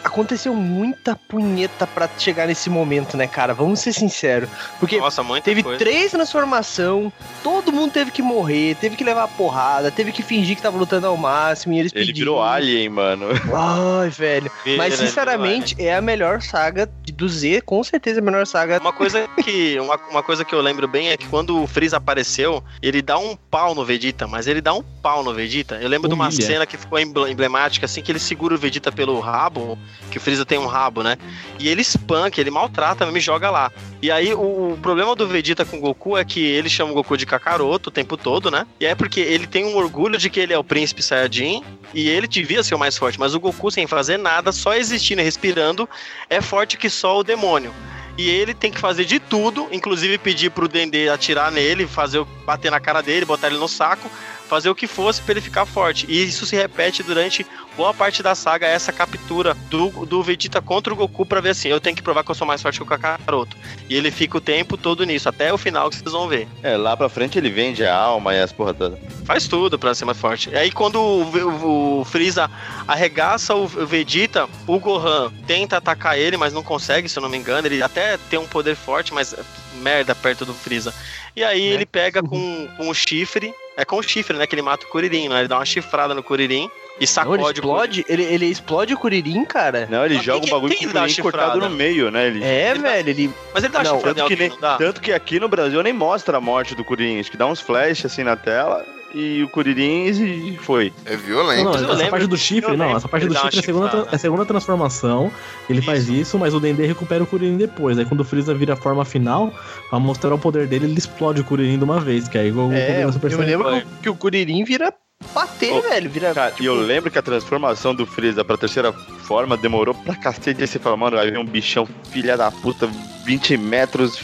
aconteceu 0.03 0.53
muita 0.53 1.15
punheta 1.15 1.85
pra 1.87 2.09
chegar 2.17 2.47
nesse 2.47 2.69
momento, 2.69 3.15
né, 3.17 3.27
cara? 3.27 3.53
Vamos 3.53 3.79
ser 3.79 3.93
sinceros. 3.93 4.49
Porque 4.79 4.97
Nossa, 4.97 5.21
muita 5.23 5.45
teve 5.45 5.63
coisa. 5.63 5.77
três 5.79 6.11
transformação, 6.11 7.11
todo 7.43 7.71
mundo 7.71 7.91
teve 7.91 8.11
que 8.11 8.21
morrer, 8.21 8.75
teve 8.75 8.95
que 8.95 9.03
levar 9.03 9.27
porrada, 9.29 9.91
teve 9.91 10.11
que 10.11 10.23
fingir 10.23 10.55
que 10.55 10.61
tava 10.61 10.77
lutando 10.77 11.07
ao 11.07 11.17
máximo 11.17 11.73
e 11.73 11.79
eles 11.79 11.91
Ele 11.93 12.05
pediram. 12.07 12.33
virou 12.33 12.43
alien, 12.43 12.89
mano. 12.89 13.27
Ai, 13.53 14.09
velho. 14.09 14.51
Mas 14.77 14.93
sinceramente, 14.95 15.75
é 15.79 15.95
a 15.95 16.01
melhor 16.01 16.41
saga 16.41 16.89
de- 17.03 17.11
do 17.11 17.27
Z, 17.27 17.61
com 17.61 17.83
certeza 17.83 18.19
é 18.19 18.21
a 18.21 18.25
melhor 18.25 18.45
saga. 18.47 18.79
Uma 18.79 18.93
coisa 18.93 19.27
que 19.43 19.79
uma, 19.79 19.95
uma 20.09 20.23
coisa 20.23 20.45
que 20.45 20.53
eu 20.55 20.61
lembro 20.61 20.87
bem 20.87 21.09
é 21.09 21.17
que 21.17 21.27
quando 21.27 21.61
o 21.61 21.67
Freeza 21.67 21.97
apareceu, 21.97 22.63
ele 22.81 23.01
dá 23.01 23.17
um 23.17 23.35
pau 23.35 23.75
no 23.75 23.83
Vegeta, 23.85 24.27
mas 24.27 24.47
ele 24.47 24.61
dá 24.61 24.73
um 24.73 24.81
pau 25.01 25.23
no 25.23 25.33
Vegeta. 25.33 25.75
Eu 25.81 25.89
lembro 25.89 26.07
de 26.07 26.13
uma 26.15 26.27
Humilha. 26.27 26.45
cena 26.45 26.65
que 26.65 26.77
ficou 26.77 26.99
emble- 26.99 27.29
emblemática, 27.31 27.85
assim, 27.85 28.01
que 28.01 28.11
ele 28.11 28.19
segura 28.19 28.55
o 28.55 28.57
Vegeta 28.57 28.91
pelo 28.91 29.19
rabo, 29.19 29.77
que 30.09 30.17
o 30.17 30.21
Freeza 30.21 30.45
tem 30.45 30.57
um 30.57 30.65
rabo, 30.65 31.03
né? 31.03 31.17
E 31.59 31.67
ele 31.67 31.81
espanca, 31.81 32.39
ele 32.39 32.49
maltrata, 32.49 33.05
mesmo 33.05 33.17
e 33.17 33.21
joga 33.21 33.49
lá. 33.49 33.71
E 34.01 34.11
aí 34.11 34.33
o, 34.33 34.73
o 34.73 34.79
problema 34.81 35.15
do 35.15 35.27
Vegeta 35.27 35.65
com 35.65 35.77
o 35.77 35.81
Goku 35.81 36.17
é 36.17 36.25
que 36.25 36.39
ele 36.39 36.69
chama 36.69 36.91
o 36.91 36.95
Goku 36.95 37.17
de 37.17 37.25
Kakaroto 37.25 37.89
o 37.89 37.91
tempo 37.91 38.17
todo, 38.17 38.49
né? 38.49 38.65
E 38.79 38.85
é 38.85 38.95
porque 38.95 39.19
ele 39.19 39.47
tem 39.47 39.65
um 39.65 39.75
orgulho 39.75 40.17
de 40.17 40.29
que 40.29 40.39
ele 40.39 40.53
é 40.53 40.57
o 40.57 40.63
príncipe 40.63 41.01
Saiyajin 41.01 41.63
e 41.93 42.09
ele 42.09 42.27
devia 42.27 42.63
ser 42.63 42.75
o 42.75 42.79
mais 42.79 42.97
forte, 42.97 43.19
mas 43.19 43.35
o 43.35 43.39
Goku 43.39 43.71
sem 43.71 43.87
fazer 43.87 44.17
nada, 44.17 44.51
só 44.51 44.73
existindo 44.73 45.21
e 45.21 45.23
respirando, 45.23 45.87
é 46.29 46.41
forte 46.41 46.77
que 46.77 46.89
só 46.89 47.19
o 47.19 47.23
demônio. 47.23 47.73
E 48.17 48.29
ele 48.29 48.53
tem 48.53 48.69
que 48.69 48.79
fazer 48.79 49.05
de 49.05 49.17
tudo, 49.17 49.69
inclusive 49.71 50.17
pedir 50.17 50.51
pro 50.51 50.67
Dendê 50.67 51.07
atirar 51.07 51.49
nele, 51.53 51.87
fazer 51.87 52.21
bater 52.45 52.69
na 52.69 52.77
cara 52.77 53.01
dele, 53.01 53.25
botar 53.25 53.47
ele 53.47 53.57
no 53.57 53.67
saco, 53.67 54.11
fazer 54.49 54.69
o 54.69 54.75
que 54.75 54.87
fosse 54.87 55.21
pra 55.21 55.33
ele 55.33 55.41
ficar 55.41 55.65
forte. 55.65 56.05
E 56.09 56.23
isso 56.23 56.45
se 56.45 56.55
repete 56.55 57.03
durante 57.03 57.45
boa 57.77 57.93
parte 57.93 58.21
da 58.21 58.35
saga, 58.35 58.67
essa 58.67 58.91
captura 58.91 59.53
do, 59.69 59.89
do 60.05 60.21
Vegeta 60.21 60.61
contra 60.61 60.91
o 60.91 60.95
Goku 60.95 61.25
pra 61.25 61.39
ver 61.39 61.51
assim, 61.51 61.69
eu 61.69 61.79
tenho 61.79 61.95
que 61.95 62.01
provar 62.01 62.23
que 62.23 62.31
eu 62.31 62.35
sou 62.35 62.45
mais 62.45 62.61
forte 62.61 62.77
que 62.79 62.83
o 62.83 62.85
Kakaroto. 62.85 63.55
E 63.87 63.95
ele 63.95 64.11
fica 64.11 64.37
o 64.37 64.41
tempo 64.41 64.75
todo 64.75 65.05
nisso, 65.05 65.29
até 65.29 65.53
o 65.53 65.57
final 65.57 65.89
que 65.89 65.95
vocês 65.95 66.11
vão 66.11 66.27
ver. 66.27 66.47
É, 66.63 66.75
lá 66.75 66.97
pra 66.97 67.07
frente 67.07 67.37
ele 67.37 67.49
vende 67.49 67.85
a 67.85 67.95
alma 67.95 68.33
e 68.33 68.41
as 68.41 68.51
porra 68.51 68.73
toda. 68.73 68.99
Faz 69.23 69.47
tudo 69.47 69.77
pra 69.79 69.93
ser 69.95 70.03
mais 70.05 70.17
forte. 70.17 70.49
E 70.49 70.57
aí 70.57 70.71
quando 70.71 70.99
o, 70.99 71.25
Ve- 71.31 71.43
o 71.43 72.03
Freeza 72.05 72.49
arregaça 72.87 73.55
o 73.55 73.59
o 73.69 73.85
Vegeta, 73.85 74.49
o 74.65 74.79
Gohan 74.79 75.31
tenta 75.45 75.77
atacar 75.77 76.17
ele, 76.17 76.35
mas 76.37 76.51
não 76.51 76.63
consegue, 76.63 77.07
se 77.07 77.17
eu 77.19 77.21
não 77.21 77.29
me 77.29 77.37
engano. 77.37 77.67
Ele 77.67 77.83
até 77.83 78.17
tem 78.29 78.39
um 78.39 78.47
poder 78.47 78.75
forte, 78.75 79.13
mas 79.13 79.35
merda 79.75 80.15
perto 80.15 80.43
do 80.43 80.53
Freeza. 80.53 80.93
E 81.35 81.43
aí 81.43 81.61
ele 81.61 81.85
pega 81.85 82.23
com, 82.23 82.67
com 82.75 82.89
o 82.89 82.93
chifre, 82.93 83.53
é 83.81 83.85
com 83.85 83.97
o 83.97 84.03
chifre, 84.03 84.37
né, 84.37 84.45
que 84.45 84.53
ele 84.55 84.61
mata 84.61 84.85
o 84.85 84.89
Kuririn, 84.89 85.29
né? 85.29 85.39
Ele 85.39 85.47
dá 85.47 85.57
uma 85.57 85.65
chifrada 85.65 86.13
no 86.13 86.21
Kuririn 86.21 86.55
e 86.55 86.59
Não, 86.65 86.69
ele 86.99 87.07
sacode 87.07 87.43
o 87.43 87.51
explode, 87.51 88.05
ele, 88.09 88.23
ele 88.23 88.45
explode 88.47 88.93
o 88.93 88.97
Kuririn, 88.97 89.45
cara. 89.45 89.87
Não, 89.89 90.05
ele 90.05 90.15
Mas 90.15 90.23
joga 90.25 90.45
um 90.45 90.49
bagulho 90.49 90.75
que- 90.75 90.83
com 90.85 90.89
o 90.91 90.93
dá 90.93 91.01
Kuririn 91.01 91.21
cortado 91.21 91.51
chifrada? 91.53 91.69
no 91.69 91.75
meio, 91.75 92.11
né? 92.11 92.27
Ele... 92.27 92.43
É, 92.43 92.69
Ele 92.71 92.79
dá- 92.79 92.89
velho, 92.89 93.09
ele. 93.09 93.33
Mas 93.53 93.63
ele 93.63 93.73
dá 93.73 93.83
Não, 93.83 93.95
chifrada 93.95 94.15
Tanto 94.15 94.27
que, 94.27 94.35
nem- 94.35 94.49
não 94.49 94.59
dá? 94.59 94.77
tanto 94.77 95.01
que 95.01 95.11
aqui 95.13 95.39
no 95.39 95.47
Brasil 95.47 95.81
nem 95.81 95.93
mostra 95.93 96.37
a 96.37 96.41
morte 96.41 96.75
do 96.75 96.83
Kuririn. 96.83 97.19
Acho 97.19 97.31
que 97.31 97.37
dá 97.37 97.45
uns 97.47 97.61
flash 97.61 98.05
assim 98.05 98.23
na 98.23 98.35
tela 98.35 98.85
e 99.13 99.43
o 99.43 99.49
Kuririn 99.49 100.05
e 100.09 100.57
foi. 100.61 100.93
É 101.05 101.15
violento. 101.15 101.63
Não, 101.63 101.73
eu 101.73 101.77
essa 101.83 101.93
lembro- 101.93 102.11
parte 102.11 102.27
do 102.27 102.37
chifre, 102.37 102.77
não, 102.77 102.95
essa 102.95 103.07
parte 103.07 103.27
do 103.27 103.33
chifre 103.33 103.57
é 103.57 103.59
a 103.59 103.63
segunda, 103.63 103.85
chifrada. 103.89 104.09
é 104.11 104.15
a 104.15 104.19
segunda 104.19 104.45
transformação. 104.45 105.31
Ele 105.69 105.81
faz 105.81 106.03
Isso. 106.03 106.13
isso, 106.13 106.39
mas 106.39 106.53
o 106.53 106.59
Dendê 106.59 106.85
recupera 106.85 107.23
o 107.23 107.27
Kuririn 107.27 107.57
depois. 107.57 107.97
Aí 107.97 108.05
quando 108.05 108.21
o 108.21 108.23
Freeza 108.25 108.53
vira 108.53 108.73
a 108.73 108.77
forma 108.77 109.03
final, 109.05 109.53
pra 109.89 109.99
mostrar 109.99 110.33
o 110.33 110.37
poder 110.39 110.67
dele, 110.67 110.85
ele 110.85 110.97
explode 110.97 111.41
o 111.41 111.43
Kuririn 111.43 111.77
de 111.77 111.83
uma 111.83 111.99
vez, 111.99 112.27
que 112.27 112.37
aí 112.37 112.51
o 112.51 112.71
É, 112.71 113.03
eu, 113.03 113.11
Super 113.13 113.31
eu 113.31 113.37
Saiyan- 113.37 113.57
lembro 113.57 113.69
que 113.69 113.77
o- 113.77 114.01
que 114.03 114.09
o 114.09 114.15
Kuririn 114.15 114.63
vira 114.63 114.93
bater, 115.33 115.73
Ô, 115.73 115.81
velho. 115.81 116.09
Vira. 116.09 116.33
Cara, 116.33 116.51
tipo, 116.51 116.63
e 116.63 116.65
eu 116.67 116.75
lembro 116.75 117.11
que 117.11 117.17
a 117.19 117.21
transformação 117.21 117.93
do 117.93 118.05
Freeza 118.05 118.43
pra 118.45 118.57
terceira 118.57 118.93
forma 118.93 119.57
demorou 119.57 119.93
pra 119.93 120.15
cacete. 120.15 120.61
Aí 120.61 120.67
você 120.67 120.79
fala, 120.79 120.95
mano, 120.95 121.17
vai 121.17 121.29
vir 121.29 121.37
um 121.37 121.45
bichão 121.45 121.87
filha 122.11 122.37
da 122.37 122.49
puta, 122.51 122.89
20 123.25 123.57
metros, 123.57 124.17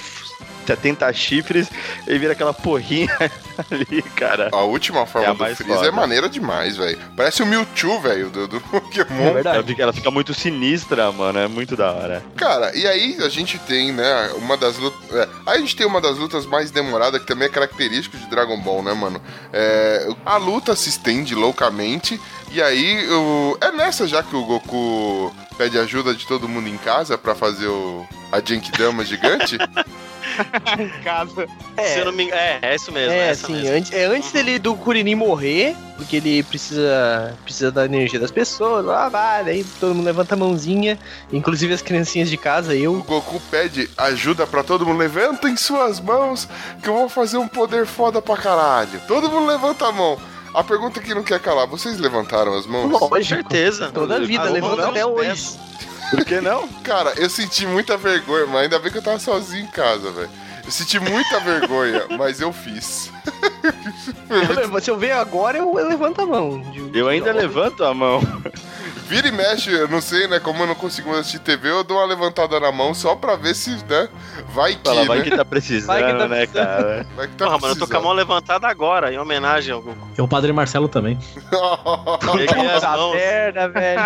70 0.66 1.11
chifres, 1.13 1.70
e 2.07 2.18
vira 2.18 2.34
aquela 2.34 2.53
porrinha 2.53 3.09
ali, 3.72 4.01
cara. 4.16 4.49
A 4.51 4.61
última 4.61 5.05
forma 5.05 5.28
É 5.28 5.30
a 5.30 5.34
do 5.34 5.39
mais 5.39 5.57
Freeza 5.57 5.76
foda. 5.76 5.88
é 5.88 5.91
maneira 5.91 6.28
demais, 6.30 6.78
velho. 6.78 6.97
Parece 7.16 7.43
o 7.43 7.45
Mewtwo, 7.45 7.99
velho, 8.01 8.30
do, 8.30 8.47
do 8.47 8.61
Pokémon. 8.72 9.28
É 9.30 9.34
verdade. 9.34 9.57
Ela 9.57 9.68
fica, 9.68 9.84
ela 9.84 9.93
fica 9.93 10.11
muito 10.11 10.34
sinistra, 10.34 11.11
mano, 11.11 11.39
é 11.39 11.47
muito 11.47 11.76
da 11.76 11.91
hora. 11.91 12.24
Cara, 12.36 12.76
e 12.76 12.86
aí 12.88 13.18
a 13.24 13.30
gente 13.30 13.57
tem, 13.59 13.91
né, 13.91 14.32
uma 14.38 14.57
das 14.57 14.78
lutas. 14.78 14.99
É, 15.16 15.28
aí 15.45 15.57
a 15.57 15.59
gente 15.59 15.76
tem 15.76 15.86
uma 15.86 16.01
das 16.01 16.18
lutas 16.18 16.45
mais 16.45 16.72
demoradas, 16.72 17.22
que 17.22 17.28
também 17.28 17.47
é 17.47 17.51
característico 17.51 18.18
de 18.18 18.26
Dragon 18.30 18.59
Ball, 18.59 18.82
né, 18.84 18.93
mano? 18.93 19.22
É, 19.53 20.07
a 20.26 20.38
luta 20.38 20.76
se 20.76 20.89
estende 20.89 21.36
loucamente, 21.36 22.20
e 22.52 22.62
aí 22.62 23.08
o, 23.10 23.58
é 23.62 23.72
nessa 23.72 24.08
já 24.08 24.24
que 24.24 24.36
o 24.36 24.46
Goku 24.46 25.34
pede 25.58 25.78
ajuda 25.78 26.14
de 26.14 26.26
todo 26.26 26.48
mundo 26.48 26.68
em 26.68 26.78
casa 26.78 27.18
pra 27.18 27.36
fazer 27.36 27.68
o, 27.68 28.06
a 28.32 28.39
Genkidama 28.39 29.04
gigante. 29.04 29.58
em 30.80 30.89
casa. 31.02 31.48
Se 31.78 32.00
eu 32.00 32.06
não 32.06 32.12
me 32.12 32.24
engano, 32.24 32.41
é, 32.41 32.60
é 32.62 32.76
isso 32.76 32.91
mesmo. 32.91 33.14
É, 33.14 33.30
essa 33.30 33.46
assim, 33.46 33.54
mesmo. 33.62 33.78
antes, 33.78 33.91
é 33.91 34.06
antes 34.06 34.32
dele 34.32 34.60
do 34.60 34.76
Kuririn 34.76 35.16
morrer, 35.16 35.76
porque 35.96 36.18
ele 36.18 36.43
precisa 36.43 37.38
precisa 37.43 37.72
da 37.72 37.86
energia 37.86 38.20
das 38.20 38.32
pessoas, 38.32 38.86
lá 38.86 39.08
vai, 39.10 39.43
daí 39.43 39.64
todo 39.80 39.93
mundo 39.93 40.06
levanta 40.06 40.36
a 40.36 40.38
mãozinha, 40.38 41.00
inclusive 41.32 41.74
as 41.74 41.82
criancinhas 41.82 42.30
de 42.30 42.38
casa, 42.38 42.74
o 42.74 42.76
eu. 42.76 43.04
Goku 43.04 43.39
pede 43.52 43.89
ajuda 43.98 44.46
pra 44.46 44.64
todo 44.64 44.86
mundo. 44.86 44.98
Levantem 44.98 45.56
suas 45.56 46.00
mãos, 46.00 46.48
que 46.82 46.89
eu 46.89 46.93
vou 46.93 47.10
fazer 47.10 47.38
um 47.38 47.48
poder 47.48 47.86
foda 47.86 48.22
pra 48.22 48.38
caralho. 48.38 49.00
Todo 49.08 49.30
mundo 49.30 49.48
levanta 49.48 49.88
a 49.88 49.91
mão. 49.91 50.18
A 50.56 50.64
pergunta 50.64 50.99
que 51.01 51.14
não 51.14 51.24
quer 51.24 51.39
calar, 51.39 51.68
vocês 51.68 51.99
levantaram 51.99 52.53
as 52.58 52.66
mãos? 52.66 52.91
Com 52.91 53.08
Lógico. 53.08 53.36
certeza. 53.41 53.91
Toda 53.91 54.16
a 54.16 54.20
vida, 54.20 54.43
levanta 54.45 54.76
vamos 54.78 54.89
até 54.91 55.06
hoje. 55.06 55.28
pés. 55.30 55.60
Por 56.12 56.24
que 56.26 56.39
não? 56.39 56.68
Cara, 56.84 57.14
eu 57.18 57.30
senti 57.30 57.66
muita 57.66 57.97
vergonha, 57.97 58.45
mas 58.47 58.62
ainda 58.64 58.80
bem 58.80 58.91
que 58.91 58.97
eu 58.97 59.01
tava 59.03 59.20
sozinho 59.20 59.64
em 59.64 59.68
casa, 59.68 60.12
velho. 60.12 60.30
Eu 60.64 60.72
senti 60.72 60.99
muita 60.99 61.39
vergonha, 61.39 62.06
mas 62.18 62.39
eu 62.41 62.53
fiz. 62.53 63.12
Se 64.82 64.89
eu 64.91 64.97
ver 64.97 65.12
agora, 65.12 65.58
eu, 65.58 65.78
eu 65.80 65.88
levanto 65.88 66.22
a 66.22 66.26
mão. 66.26 66.60
De- 66.72 66.97
Eu 66.97 67.08
ainda 67.08 67.32
levanto 67.32 67.84
a 67.84 67.93
mão. 67.93 68.22
Vira 69.08 69.28
e 69.28 69.32
mexe, 69.32 69.72
eu 69.72 69.88
não 69.88 70.01
sei, 70.01 70.28
né? 70.28 70.39
Como 70.39 70.64
eu 70.64 70.68
não 70.68 70.74
consigo 70.76 71.10
mais 71.10 71.22
assistir 71.22 71.39
TV, 71.39 71.70
eu 71.70 71.84
dou 71.84 71.97
uma 71.97 72.06
levantada 72.06 72.60
na 72.60 72.72
mão 72.72 72.93
só 72.93 73.16
pra 73.16 73.36
ver 73.36 73.53
se, 73.53 73.70
né? 73.88 74.10
Vai 74.53 74.74
que, 74.76 74.82
Fala, 74.84 75.06
vai 75.06 75.20
né? 75.20 75.24
que 75.24 75.36
tá 75.36 75.45
precisando, 75.45 75.88
Vai 75.88 76.03
que 76.12 76.18
tá 76.18 76.28
né, 76.28 76.38
precisando. 76.47 76.66
cara? 76.66 77.08
Vai 77.16 77.28
que 77.28 77.34
tá 77.36 77.45
Porra, 77.45 77.58
mano, 77.60 77.74
eu 77.74 77.80
tô 77.80 77.88
com 77.88 77.97
a 77.97 78.01
mão 78.01 78.14
levantada 78.14 78.68
agora, 78.68 79.14
em 79.14 79.20
homenagem 79.20 79.74
ao 79.74 79.82
Goku. 79.82 80.08
E 80.18 80.22
o 80.22 80.28
Padre 80.28 80.51
Marcelo 80.53 80.88
também. 80.88 81.18
Peguei 82.36 82.68
as 82.72 82.84
mãos. 82.84 83.14
merda, 83.16 83.70
velho. 83.70 84.01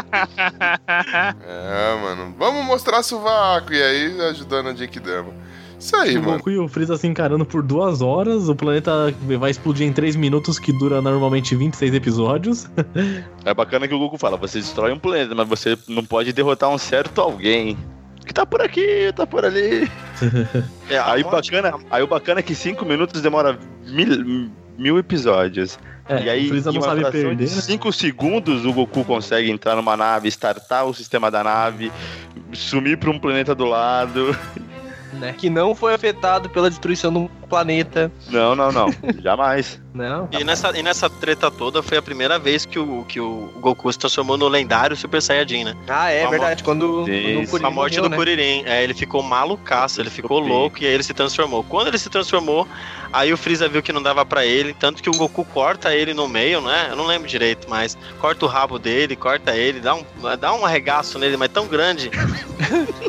é, 1.46 1.96
mano. 2.02 2.36
Vamos 2.38 2.66
mostrar 2.66 3.02
sovaco. 3.04 3.74
E 3.74 3.82
aí, 3.82 4.22
ajudando 4.30 4.70
a 4.70 4.74
Genkidama. 4.76 5.34
Isso 5.80 5.96
aí, 5.96 6.18
o 6.18 6.22
mano. 6.22 6.38
Goku 6.38 6.50
e 6.52 6.58
o 6.58 6.68
Freeza 6.68 6.98
se 6.98 7.08
encarando 7.08 7.46
por 7.46 7.64
duas 7.64 8.02
horas, 8.02 8.50
o 8.50 8.56
planeta 8.56 9.14
vai 9.40 9.50
explodir 9.50 9.88
em 9.88 9.94
três 9.94 10.16
minutos, 10.16 10.60
que 10.60 10.74
dura 10.78 11.02
normalmente 11.02 11.56
26 11.56 11.94
episódios. 11.94 12.68
É 13.46 13.54
bacana 13.54 13.88
que 13.88 13.94
o 13.94 14.00
Goku 14.00 14.18
fala, 14.18 14.36
você 14.38 14.60
destrói 14.60 14.92
um 14.92 15.00
planeta, 15.00 15.34
mas 15.34 15.48
você 15.48 15.78
não 15.88 16.04
pode 16.04 16.34
derrotar 16.34 16.70
um 16.70 16.78
certo 16.78 17.22
alguém. 17.22 17.78
Que 18.26 18.34
tá 18.34 18.46
por 18.46 18.62
aqui, 18.62 19.12
tá 19.16 19.26
por 19.26 19.44
ali. 19.46 19.90
É, 20.90 20.98
a 20.98 21.14
Aí, 21.14 21.24
morte- 21.24 21.50
bacana, 21.52 21.78
aí 21.90 22.04
o 22.04 22.08
bacana 22.08 22.42
é 22.42 22.44
que 22.44 22.54
5 22.54 22.84
minutos 22.86 23.22
demora 23.22 23.58
mil, 23.88 24.50
mil 24.78 25.00
episódios. 25.00 25.80
É, 26.08 26.24
e 26.24 26.30
aí, 26.30 26.46
o 26.46 26.50
Freeza 26.50 26.72
em 26.72 26.74
não 26.74 26.82
sabe 26.82 27.02
perder, 27.10 27.36
de 27.36 27.44
né? 27.44 27.48
5 27.48 27.94
segundos, 27.94 28.66
o 28.66 28.74
Goku 28.74 29.06
consegue 29.06 29.50
entrar 29.50 29.76
numa 29.76 29.96
nave, 29.96 30.28
startar 30.28 30.86
o 30.86 30.94
sistema 30.94 31.32
da 31.32 31.44
nave, 31.44 31.92
sumir 32.52 32.98
pra 32.98 33.10
um 33.10 33.18
planeta 33.20 33.56
do 33.56 33.64
lado. 33.66 34.36
né? 35.14 35.34
Que 35.38 35.50
não 35.50 35.74
foi 35.76 35.94
afetado 35.94 36.50
pela 36.50 36.70
destruição 36.70 37.12
do 37.12 37.30
planeta. 37.48 38.12
Não, 38.30 38.56
não, 38.56 38.72
não. 38.72 38.88
Jamais. 39.22 39.82
Não. 40.00 40.30
E 40.32 40.44
nessa, 40.44 40.78
e 40.78 40.82
nessa 40.82 41.10
treta 41.10 41.52
toda 41.52 41.84
foi 41.84 41.98
a 41.98 42.02
primeira 42.02 42.40
vez 42.40 42.66
que 42.66 42.80
o, 42.80 43.04
que 43.08 43.20
o 43.20 43.50
Goku 43.58 43.92
se 43.92 44.00
transformou 44.00 44.38
no 44.38 44.48
lendário 44.48 44.96
Super 44.96 45.22
Saiyajin, 45.22 45.66
né? 45.66 45.76
Ah, 45.88 46.10
é 46.10 46.20
Famo- 46.20 46.32
verdade. 46.32 46.64
Quando, 46.64 47.06
quando 47.50 47.66
a 47.66 47.70
morte 47.70 47.96
morreu, 47.98 48.04
do 48.04 48.10
né? 48.10 48.16
Kuririn. 48.18 48.64
É, 48.66 48.82
ele 48.84 48.94
ficou 48.94 49.22
malucaço, 49.22 50.00
ele 50.02 50.10
ficou 50.10 50.40
louco 50.40 50.82
e 50.82 50.86
aí 50.88 50.94
ele 50.94 51.04
se 51.04 51.14
transformou. 51.14 51.64
Quando 51.64 51.88
ele 51.90 51.98
se 51.98 52.10
transformou, 52.10 52.66
aí 53.12 53.34
o 53.34 53.38
Freeza 53.38 53.68
viu 53.68 53.82
que 53.84 53.92
não 53.92 54.02
dava 54.02 54.26
pra 54.26 54.46
ele, 54.46 54.74
tanto 54.74 55.04
que 55.04 55.10
o 55.10 55.14
Goku 55.14 55.44
corta 55.44 55.94
ele 55.94 56.14
no 56.14 56.28
meio, 56.28 56.62
né? 56.62 56.88
Eu 56.92 56.96
não 56.96 57.06
lembro 57.06 57.28
direito, 57.28 57.68
mas 57.70 57.98
corta 58.20 58.46
o 58.46 58.48
rabo 58.48 58.80
dele, 58.80 59.16
corta 59.16 59.56
ele, 59.56 59.80
dá 59.80 59.96
um, 59.96 60.04
dá 60.40 60.54
um 60.54 60.66
arregaço 60.66 61.20
nele, 61.20 61.36
mas 61.36 61.50
tão 61.52 61.68
grande. 61.68 62.10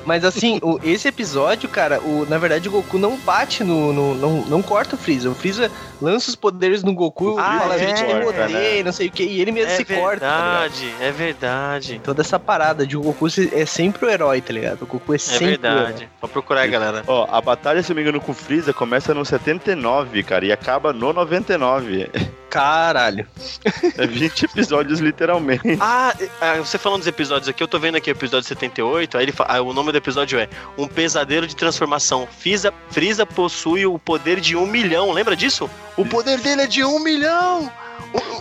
Mas 0.07 0.25
assim, 0.25 0.59
o- 0.63 0.79
esse 0.83 1.07
episódio, 1.09 1.69
cara, 1.69 2.01
o, 2.01 2.27
na 2.29 2.39
verdade 2.39 2.69
o 2.69 2.73
Goku 2.73 2.99
não 2.99 3.17
bate 3.19 3.63
no. 3.63 3.93
no- 3.93 4.15
não, 4.15 4.43
não 4.47 4.63
corta 4.63 4.95
o 4.97 4.99
Freeza. 4.99 5.31
O 5.31 5.35
Freeza 5.35 5.71
lança 6.01 6.31
os 6.31 6.35
poderes 6.37 6.80
no 6.83 6.95
Goku 6.95 7.37
Ah, 7.39 7.59
fala, 7.61 7.77
é, 7.81 7.91
eu 7.91 7.95
te 7.95 8.05
corta, 8.05 8.45
odeio, 8.45 8.85
não 8.85 8.93
sei 8.93 9.09
o 9.09 9.11
que, 9.11 9.23
e 9.23 9.41
ele 9.41 9.53
mesmo 9.53 9.73
É 9.73 9.77
se 9.77 9.85
corta. 9.85 10.21
tá 10.21 10.37
ligado? 10.37 10.73
verdade, 10.73 10.95
é 11.01 11.11
verdade. 11.13 12.01
Toda 12.05 12.23
essa 12.23 12.39
parada 12.39 12.87
de 12.87 12.97
o 12.97 13.01
Goku 13.03 13.27
é 13.53 13.65
sempre 13.67 14.07
o 14.07 14.11
herói, 14.11 14.41
tá 14.41 14.53
ligado? 14.53 14.83
O 14.83 14.87
Goku 14.87 15.13
é 15.13 15.17
É 15.17 15.19
sempre 15.19 15.47
o 15.47 15.49
herói. 15.67 15.75
verdade. 15.85 16.09
Vou 16.21 16.29
procurar 16.31 16.63
aí, 16.63 16.71
galera. 16.71 17.03
Ó, 17.07 17.27
a 17.31 17.41
batalha, 17.41 17.83
se 17.83 17.91
eu 17.93 17.95
não 17.95 18.03
me 18.03 18.09
engano, 18.09 18.21
com 18.25 18.33
o 18.33 18.35
Freeza 18.35 18.73
começa 18.73 19.13
no 19.15 19.25
79, 19.25 20.23
cara, 20.23 20.45
e 20.45 20.53
acaba 20.53 20.93
no 20.93 21.13
99. 21.13 22.11
Caralho. 22.51 23.27
É 23.97 24.07
20 24.07 24.45
episódios, 24.47 24.99
literalmente. 25.01 25.63
Ah, 25.81 26.13
é, 26.41 26.59
você 26.59 26.77
falando 26.77 26.99
dos 27.01 27.07
episódios 27.07 27.49
aqui, 27.49 27.63
eu 27.63 27.69
tô 27.69 27.79
vendo 27.79 27.95
aqui 27.97 28.11
o 28.11 28.13
episódio 28.13 28.47
78, 28.49 29.17
aí 29.17 29.25
ele 29.25 29.33
fa- 29.33 29.47
ah, 29.49 29.63
o 29.63 29.73
nome 29.73 29.93
do 29.93 29.99
episódio 29.99 30.39
é 30.39 30.49
Um 30.77 30.87
Pesadelo 30.89 31.47
de 31.47 31.55
Transformação. 31.57 32.27
Freeza, 32.39 32.75
Freeza 32.91 33.25
possui 33.25 33.87
o 33.87 33.99
poder 33.99 34.41
de 34.41 34.57
um 34.57 34.67
milhão, 34.67 35.13
lembra 35.13 35.37
disso? 35.37 35.71
O 35.97 36.05
poder 36.05 36.39
dele 36.41 36.63
é 36.63 36.67
de 36.67 36.85
um 36.85 36.99
milhão! 36.99 37.71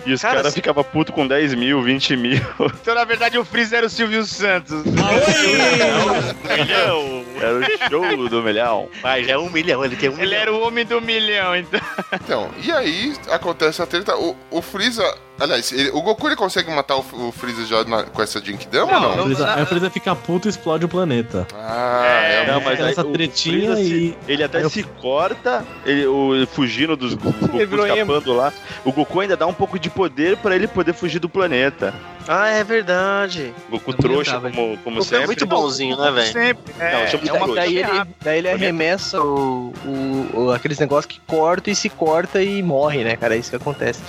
E 0.05 0.13
os 0.13 0.21
cara, 0.21 0.35
caras 0.35 0.53
se- 0.53 0.59
ficavam 0.59 0.83
putos 0.83 1.13
com 1.13 1.27
10 1.27 1.53
mil, 1.55 1.81
20 1.81 2.15
mil. 2.15 2.39
Então, 2.81 2.95
na 2.95 3.03
verdade, 3.03 3.37
o 3.37 3.43
Freeza 3.45 3.77
era 3.77 3.85
o 3.85 3.89
Silvio 3.89 4.23
Santos. 4.25 4.83
milhão! 4.85 7.25
Era 7.39 7.57
o 7.57 7.89
show 7.89 8.27
do 8.29 8.41
milhão. 8.43 8.89
Mas 9.01 9.27
é 9.29 9.37
um 9.37 9.49
milhão, 9.49 9.83
ele 9.85 9.95
tem 9.95 10.09
um 10.09 10.13
Ele 10.13 10.21
milhão. 10.23 10.41
era 10.41 10.53
o 10.53 10.59
homem 10.61 10.85
do 10.85 11.01
milhão, 11.01 11.55
então. 11.55 11.79
Então, 12.13 12.49
e 12.61 12.69
aí 12.71 13.13
acontece 13.29 13.81
a 13.81 13.85
treta. 13.85 14.15
O, 14.17 14.35
o 14.51 14.61
Freeza. 14.61 15.03
Aliás, 15.39 15.71
ele- 15.71 15.89
o 15.91 16.01
Goku 16.01 16.27
ele 16.27 16.35
consegue 16.35 16.69
matar 16.71 16.97
o, 16.97 17.05
o 17.27 17.31
Freeza 17.31 17.65
já 17.65 17.83
na- 17.83 18.03
com 18.03 18.21
essa 18.21 18.43
Jinkidama 18.43 18.91
ou 18.93 18.99
Não, 18.99 19.01
não? 19.01 19.15
não. 19.17 19.23
O 19.23 19.25
Freeza- 19.27 19.53
Aí 19.53 19.63
o 19.63 19.65
Freeza 19.65 19.89
fica 19.89 20.15
puto 20.15 20.47
e 20.47 20.49
explode 20.49 20.85
o 20.85 20.89
planeta. 20.89 21.47
Ah, 21.55 22.21
É, 22.23 22.43
é. 22.43 22.47
Não, 22.51 22.61
mas 22.61 22.79
aí 22.81 22.91
essa 22.91 23.01
o 23.05 23.11
tretinha 23.11 23.71
Freeza 23.73 23.75
se- 23.89 23.93
e- 23.95 24.17
Ele 24.27 24.43
até 24.43 24.63
eu- 24.63 24.69
se 24.69 24.83
corta, 24.83 25.65
ele, 25.85 26.05
o, 26.07 26.45
fugindo 26.47 26.95
dos 26.95 27.13
Go- 27.13 27.31
Goku 27.39 27.57
virou 27.57 27.87
escapando 27.87 28.33
lá. 28.33 28.51
O 28.83 28.91
Goku 28.91 29.19
ainda 29.19 29.37
dá 29.37 29.45
um 29.47 29.53
pouco 29.53 29.77
de 29.79 29.89
poder 29.89 30.37
pra 30.37 30.55
ele 30.55 30.67
poder 30.67 30.93
fugir 30.93 31.19
do 31.19 31.29
planeta. 31.29 31.93
Ah, 32.27 32.47
é 32.49 32.63
verdade. 32.63 33.53
Goku 33.71 33.91
Não 33.91 33.97
trouxa, 33.97 34.33
tava. 34.33 34.51
como, 34.51 34.77
como 34.79 34.97
Goku 34.97 34.99
é 34.99 35.03
sempre. 35.17 35.25
muito 35.27 35.45
bonzinho, 35.47 35.97
né, 35.97 36.11
velho? 36.11 36.31
Sempre. 36.31 36.73
Não, 36.77 36.85
É, 36.85 37.07
chama 37.07 37.23
de 37.23 37.29
é 37.29 37.33
uma. 37.33 37.55
Daí 37.55 37.77
ele, 37.77 38.01
daí 38.21 38.37
ele 38.37 38.49
arremessa 38.49 39.19
o, 39.19 39.73
o, 39.83 40.29
o- 40.41 40.51
aqueles 40.51 40.77
negócios 40.77 41.07
que 41.07 41.19
corta 41.25 41.71
e 41.71 41.75
se 41.75 41.89
corta 41.89 42.43
e 42.43 42.61
morre, 42.61 43.03
né, 43.03 43.15
cara? 43.15 43.35
É 43.35 43.39
isso 43.39 43.49
que 43.49 43.55
acontece. 43.55 44.01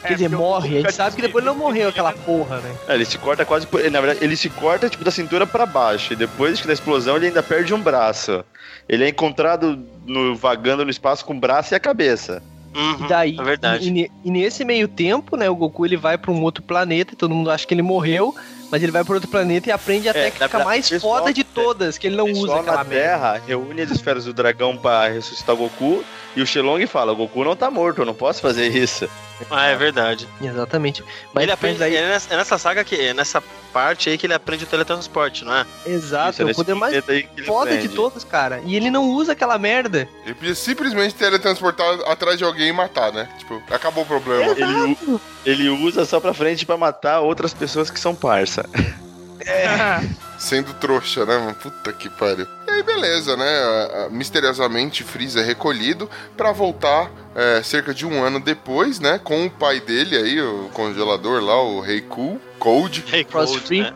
Quer 0.00 0.12
É, 0.12 0.14
dizer, 0.14 0.30
porque 0.30 0.42
o 0.42 0.46
morre. 0.46 0.75
A 0.78 0.82
gente 0.82 0.94
sabe 0.94 1.16
que 1.16 1.22
depois 1.22 1.44
ele 1.44 1.52
não 1.54 1.58
morreu 1.58 1.88
aquela 1.88 2.12
porra, 2.12 2.60
né? 2.60 2.74
É, 2.88 2.94
ele 2.94 3.04
se 3.04 3.18
corta 3.18 3.44
quase 3.44 3.66
por. 3.66 3.82
Na 3.90 4.00
verdade, 4.00 4.24
ele 4.24 4.36
se 4.36 4.48
corta 4.50 4.88
tipo 4.88 5.04
da 5.04 5.10
cintura 5.10 5.46
pra 5.46 5.66
baixo. 5.66 6.12
E 6.12 6.16
depois 6.16 6.60
que 6.60 6.66
da 6.66 6.72
explosão 6.72 7.16
ele 7.16 7.26
ainda 7.26 7.42
perde 7.42 7.72
um 7.74 7.80
braço. 7.80 8.44
Ele 8.88 9.04
é 9.04 9.08
encontrado 9.08 9.78
no, 10.06 10.36
vagando 10.36 10.84
no 10.84 10.90
espaço 10.90 11.24
com 11.24 11.34
o 11.34 11.40
braço 11.40 11.74
e 11.74 11.76
a 11.76 11.80
cabeça. 11.80 12.42
Uhum, 12.74 13.06
E 13.06 13.08
daí, 13.08 13.36
é 13.38 13.42
verdade. 13.42 13.90
E, 13.90 14.10
e 14.22 14.30
nesse 14.30 14.64
meio 14.64 14.86
tempo, 14.86 15.34
né, 15.36 15.48
o 15.48 15.56
Goku 15.56 15.86
ele 15.86 15.96
vai 15.96 16.18
pra 16.18 16.30
um 16.30 16.42
outro 16.42 16.62
planeta, 16.62 17.14
e 17.14 17.16
todo 17.16 17.34
mundo 17.34 17.50
acha 17.50 17.66
que 17.66 17.72
ele 17.72 17.80
morreu, 17.82 18.34
mas 18.70 18.82
ele 18.82 18.92
vai 18.92 19.04
pra 19.04 19.14
outro 19.14 19.28
planeta 19.30 19.68
e 19.68 19.72
aprende 19.72 20.08
a 20.08 20.12
É, 20.12 20.30
técnica 20.30 20.64
mais 20.64 20.88
pessoal- 20.88 21.18
foda 21.18 21.32
de 21.32 21.44
todas, 21.44 21.96
que 21.98 22.06
ele 22.06 22.16
não 22.16 22.26
o 22.26 22.32
usa 22.32 22.56
aquela 22.60 22.78
na. 22.78 22.84
Terra 22.84 23.40
reúne 23.46 23.82
as 23.82 23.90
esferas 23.90 24.24
do 24.24 24.32
dragão 24.32 24.76
pra 24.76 25.08
ressuscitar 25.08 25.54
o 25.54 25.58
Goku. 25.58 26.04
E 26.34 26.42
o 26.42 26.46
Shenlong 26.46 26.86
fala: 26.86 27.12
o 27.12 27.16
Goku 27.16 27.42
não 27.44 27.56
tá 27.56 27.70
morto, 27.70 28.02
eu 28.02 28.04
não 28.06 28.14
posso 28.14 28.40
fazer 28.42 28.68
isso. 28.68 29.08
Ah, 29.50 29.66
é 29.66 29.76
verdade. 29.76 30.26
Exatamente. 30.40 31.04
Mas 31.32 31.42
ele 31.42 31.52
aprende, 31.52 31.78
daí, 31.78 31.94
é, 31.96 32.08
nessa, 32.08 32.32
é 32.32 32.36
nessa 32.38 32.56
saga 32.58 32.82
que 32.84 32.94
é 32.94 33.12
nessa 33.14 33.42
parte 33.72 34.08
aí 34.08 34.16
que 34.16 34.26
ele 34.26 34.32
aprende 34.32 34.64
o 34.64 34.66
teletransporte, 34.66 35.44
não 35.44 35.54
é? 35.54 35.66
exato, 35.86 36.30
Isso, 36.30 36.40
é 36.42 36.44
o 36.44 36.48
nesse 36.48 36.56
poder 36.56 36.74
mais 36.74 36.92
planeta 36.92 37.12
aí 37.12 37.22
que 37.24 37.40
ele 37.40 37.46
foda 37.46 37.70
de 37.72 37.76
aprende. 37.76 37.94
todos, 37.94 38.24
cara. 38.24 38.62
E 38.64 38.74
ele 38.74 38.90
não 38.90 39.10
usa 39.10 39.32
aquela 39.32 39.58
merda. 39.58 40.08
Ele 40.24 40.34
podia 40.34 40.54
simplesmente 40.54 41.14
teletransportar 41.14 41.86
atrás 42.06 42.38
de 42.38 42.44
alguém 42.44 42.68
e 42.68 42.72
matar, 42.72 43.12
né? 43.12 43.28
Tipo, 43.38 43.62
acabou 43.70 44.04
o 44.04 44.06
problema. 44.06 44.54
Ele, 44.56 44.96
ele 45.44 45.68
usa 45.68 46.06
só 46.06 46.18
pra 46.18 46.32
frente 46.32 46.64
pra 46.64 46.78
matar 46.78 47.20
outras 47.20 47.52
pessoas 47.52 47.90
que 47.90 48.00
são 48.00 48.14
parça. 48.56 48.68
Sendo 50.38 50.74
trouxa, 50.74 51.24
né, 51.24 51.38
mano? 51.38 51.54
Puta 51.54 51.92
que 51.92 52.08
pariu. 52.10 52.46
E 52.66 52.70
aí, 52.70 52.82
beleza, 52.82 53.36
né? 53.36 54.08
Misteriosamente, 54.10 55.02
Freeza 55.04 55.40
é 55.40 55.44
recolhido 55.44 56.10
pra 56.36 56.52
voltar 56.52 57.10
é, 57.34 57.62
cerca 57.62 57.94
de 57.94 58.04
um 58.04 58.22
ano 58.22 58.40
depois, 58.40 58.98
né? 59.00 59.18
Com 59.22 59.46
o 59.46 59.50
pai 59.50 59.80
dele 59.80 60.16
aí, 60.16 60.40
o 60.40 60.68
congelador 60.72 61.42
lá, 61.42 61.60
o 61.62 61.80
Rei 61.80 62.00
Cool, 62.00 62.40
Cold, 62.58 63.04
Hey, 63.12 63.26
Frost 63.28 63.52
Cold, 63.52 63.66
Free. 63.66 63.80
né? 63.82 63.92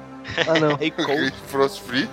Ah, 0.46 0.58
não. 0.58 0.76
Rei 0.76 0.92
Frost 1.48 1.82
Free. 1.82 2.08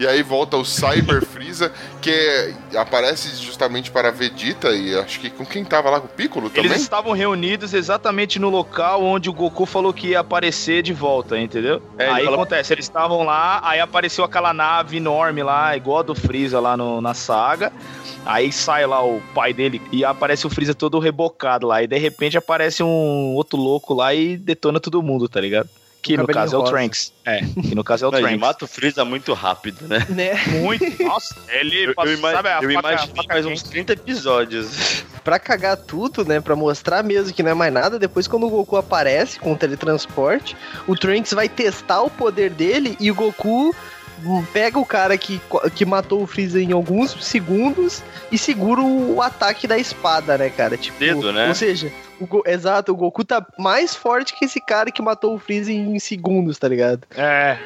E 0.00 0.06
aí 0.06 0.22
volta 0.22 0.56
o 0.56 0.64
Cyber 0.64 1.24
Freeza, 1.24 1.72
que 2.00 2.08
é- 2.10 2.54
aparece 2.78 3.34
justamente 3.42 3.90
para 3.90 4.08
a 4.08 4.10
Vegeta 4.12 4.70
e 4.70 4.94
acho 4.96 5.18
que 5.18 5.28
com 5.28 5.44
quem 5.44 5.64
tava 5.64 5.90
lá, 5.90 6.00
com 6.00 6.06
o 6.06 6.10
Piccolo 6.10 6.48
também? 6.48 6.70
Eles 6.70 6.82
estavam 6.82 7.12
reunidos 7.12 7.74
exatamente 7.74 8.38
no 8.38 8.48
local 8.48 9.02
onde 9.02 9.28
o 9.28 9.32
Goku 9.32 9.66
falou 9.66 9.92
que 9.92 10.08
ia 10.08 10.20
aparecer 10.20 10.82
de 10.82 10.92
volta, 10.92 11.38
entendeu? 11.38 11.82
É, 11.98 12.08
aí 12.08 12.26
acontece, 12.28 12.72
eles 12.72 12.84
estavam 12.84 13.24
lá, 13.24 13.60
aí 13.64 13.80
apareceu 13.80 14.22
aquela 14.24 14.52
nave 14.54 14.98
enorme 14.98 15.42
lá, 15.42 15.76
igual 15.76 15.98
a 15.98 16.02
do 16.02 16.14
Freeza 16.14 16.60
lá 16.60 16.76
no- 16.76 17.00
na 17.00 17.12
saga. 17.14 17.72
Aí 18.24 18.52
sai 18.52 18.86
lá 18.86 19.02
o 19.04 19.20
pai 19.34 19.52
dele 19.52 19.80
e 19.90 20.04
aparece 20.04 20.46
o 20.46 20.50
Freeza 20.50 20.74
todo 20.74 20.98
rebocado 20.98 21.66
lá. 21.66 21.82
E 21.82 21.86
de 21.86 21.98
repente 21.98 22.36
aparece 22.38 22.82
um 22.82 23.34
outro 23.34 23.58
louco 23.58 23.94
lá 23.94 24.14
e 24.14 24.36
detona 24.36 24.78
todo 24.78 25.02
mundo, 25.02 25.28
tá 25.28 25.40
ligado? 25.40 25.68
Que 26.00 26.16
no 26.16 26.26
caso 26.26 26.54
é 26.54 26.58
o 26.58 26.60
rosa. 26.62 26.72
Trunks. 26.72 27.12
É, 27.24 27.40
que 27.40 27.74
no 27.74 27.82
caso 27.84 28.04
é 28.04 28.08
o 28.08 28.10
Não, 28.12 28.18
ele 28.18 28.28
Trunks. 28.28 28.40
mata 28.46 28.64
o 28.64 28.68
Freeza 28.68 29.04
muito 29.04 29.32
rápido, 29.34 29.86
né? 29.88 30.06
né? 30.08 30.34
Muito. 30.60 30.84
Nossa, 31.02 31.34
ele 31.48 31.86
Eu, 31.90 31.94
passa- 31.94 32.08
eu, 32.10 32.18
sabe 32.18 32.48
eu 32.48 32.72
faca- 32.72 32.92
imagino 32.92 33.12
mais 33.28 33.44
uns 33.46 33.62
30 33.64 33.92
episódios. 33.94 35.04
Pra 35.24 35.38
cagar 35.38 35.76
tudo, 35.76 36.24
né? 36.24 36.40
Pra 36.40 36.54
mostrar 36.56 37.02
mesmo 37.02 37.34
que 37.34 37.42
não 37.42 37.50
é 37.50 37.54
mais 37.54 37.72
nada. 37.72 37.98
Depois, 37.98 38.26
quando 38.28 38.46
o 38.46 38.50
Goku 38.50 38.76
aparece 38.76 39.38
com 39.40 39.52
o 39.52 39.56
teletransporte, 39.56 40.56
o 40.86 40.96
Trunks 40.96 41.32
vai 41.32 41.48
testar 41.48 42.00
o 42.02 42.08
poder 42.10 42.50
dele 42.50 42.96
e 43.00 43.10
o 43.10 43.14
Goku 43.14 43.74
pega 44.52 44.78
o 44.78 44.84
cara 44.86 45.16
que, 45.16 45.40
que 45.74 45.84
matou 45.84 46.22
o 46.22 46.26
Freeza 46.26 46.60
em 46.60 46.72
alguns 46.72 47.12
segundos 47.24 48.02
e 48.32 48.38
segura 48.38 48.80
o 48.80 49.20
ataque 49.22 49.66
da 49.66 49.78
espada, 49.78 50.36
né, 50.38 50.50
cara? 50.50 50.76
Tipo, 50.76 50.98
Dedo, 50.98 51.32
né? 51.32 51.48
Ou 51.48 51.54
seja, 51.54 51.90
o 52.20 52.26
Go- 52.26 52.42
exato, 52.46 52.92
o 52.92 52.96
Goku 52.96 53.24
tá 53.24 53.44
mais 53.58 53.94
forte 53.94 54.34
que 54.34 54.44
esse 54.44 54.60
cara 54.60 54.90
que 54.90 55.00
matou 55.02 55.34
o 55.34 55.38
Freeza 55.38 55.72
em 55.72 55.98
segundos, 55.98 56.58
tá 56.58 56.68
ligado? 56.68 57.02
É, 57.16 57.58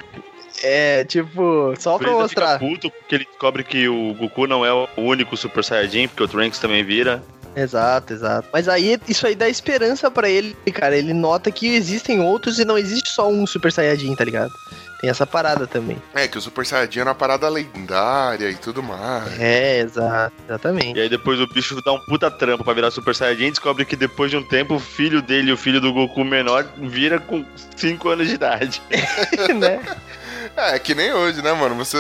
É, 0.63 1.05
tipo, 1.05 1.75
só 1.79 1.97
O 1.97 1.99
pra 1.99 2.09
Freeza 2.09 2.23
mostrar. 2.23 2.59
fica 2.59 2.71
puto 2.73 2.91
porque 2.91 3.15
ele 3.15 3.25
descobre 3.25 3.65
que 3.65 3.89
o 3.89 4.15
Goku 4.15 4.47
não 4.47 4.65
é 4.65 4.73
o 4.73 4.87
único 4.99 5.37
Super 5.37 5.65
Saiyajin, 5.65 6.09
porque 6.09 6.23
o 6.23 6.29
Trunks 6.29 6.59
também 6.59 6.85
vira. 6.85 7.23
Exato, 7.57 8.13
exato. 8.15 8.49
Mas 8.53 8.67
aí 8.69 8.99
isso 9.09 9.27
aí 9.27 9.35
dá 9.35 9.47
esperança 9.49 10.11
pra 10.11 10.29
ele, 10.29 10.55
cara. 10.73 10.97
Ele 10.97 11.13
nota 11.13 11.51
que 11.51 11.67
existem 11.75 12.19
outros 12.21 12.59
e 12.59 12.65
não 12.65 12.79
existe 12.79 13.11
só 13.11 13.29
um 13.29 13.47
Super 13.47 13.71
Saiyajin, 13.73 14.15
tá 14.15 14.25
ligado? 14.25 14.53
Tem 15.03 15.11
essa 15.11 15.27
parada 15.27 15.67
também. 15.67 16.01
É, 16.15 16.29
que 16.29 16.39
o 16.39 16.41
Super 16.41 16.65
Saiyajin 16.65 17.01
era 17.01 17.09
uma 17.09 17.15
parada 17.17 17.49
lendária 17.49 18.49
e 18.49 18.55
tudo 18.55 18.85
mais. 18.85 19.37
É, 19.41 19.81
exato, 19.81 20.33
exatamente. 20.49 20.97
E 20.97 21.03
aí 21.03 21.09
depois 21.09 21.41
o 21.41 21.47
bicho 21.49 21.77
dá 21.85 21.93
um 21.93 21.99
puta 22.07 22.31
trampo 22.31 22.63
pra 22.63 22.73
virar 22.73 22.93
Super 22.93 23.13
Saiyajin 23.13 23.47
e 23.47 23.51
descobre 23.51 23.85
que 23.85 23.97
depois 23.97 24.31
de 24.31 24.37
um 24.37 24.45
tempo 24.45 24.77
o 24.77 24.79
filho 24.79 25.21
dele 25.21 25.51
e 25.51 25.53
o 25.53 25.57
filho 25.57 25.81
do 25.81 25.93
Goku 25.93 26.25
menor 26.25 26.65
vira 26.79 27.19
com 27.19 27.45
5 27.77 28.09
anos 28.11 28.29
de 28.29 28.35
idade. 28.35 28.81
né? 29.59 29.81
É, 30.57 30.79
que 30.79 30.95
nem 30.95 31.13
hoje, 31.13 31.43
né, 31.43 31.53
mano? 31.53 31.75
Você, 31.75 31.97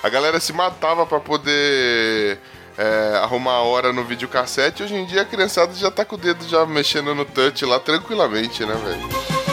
a 0.00 0.08
galera 0.08 0.38
se 0.38 0.52
matava 0.52 1.04
pra 1.04 1.18
poder 1.18 2.38
é, 2.78 3.18
arrumar 3.20 3.54
a 3.54 3.62
hora 3.62 3.92
no 3.92 4.04
videocassete. 4.04 4.84
Hoje 4.84 4.94
em 4.94 5.06
dia 5.06 5.22
a 5.22 5.24
criançada 5.24 5.74
já 5.74 5.90
tá 5.90 6.04
com 6.04 6.14
o 6.14 6.18
dedo 6.18 6.46
já 6.46 6.64
mexendo 6.64 7.16
no 7.16 7.24
touch 7.24 7.64
lá 7.64 7.80
tranquilamente, 7.80 8.64
né, 8.64 8.76
velho? 8.76 9.43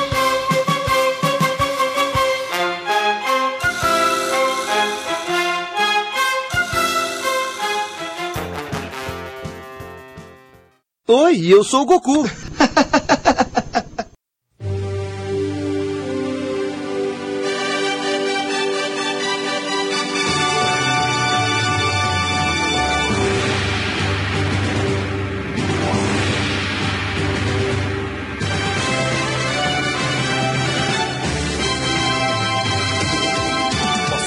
Oi, 11.07 11.47
eu 11.47 11.63
sou 11.63 11.81
o 11.81 11.85
Goku. 11.85 12.23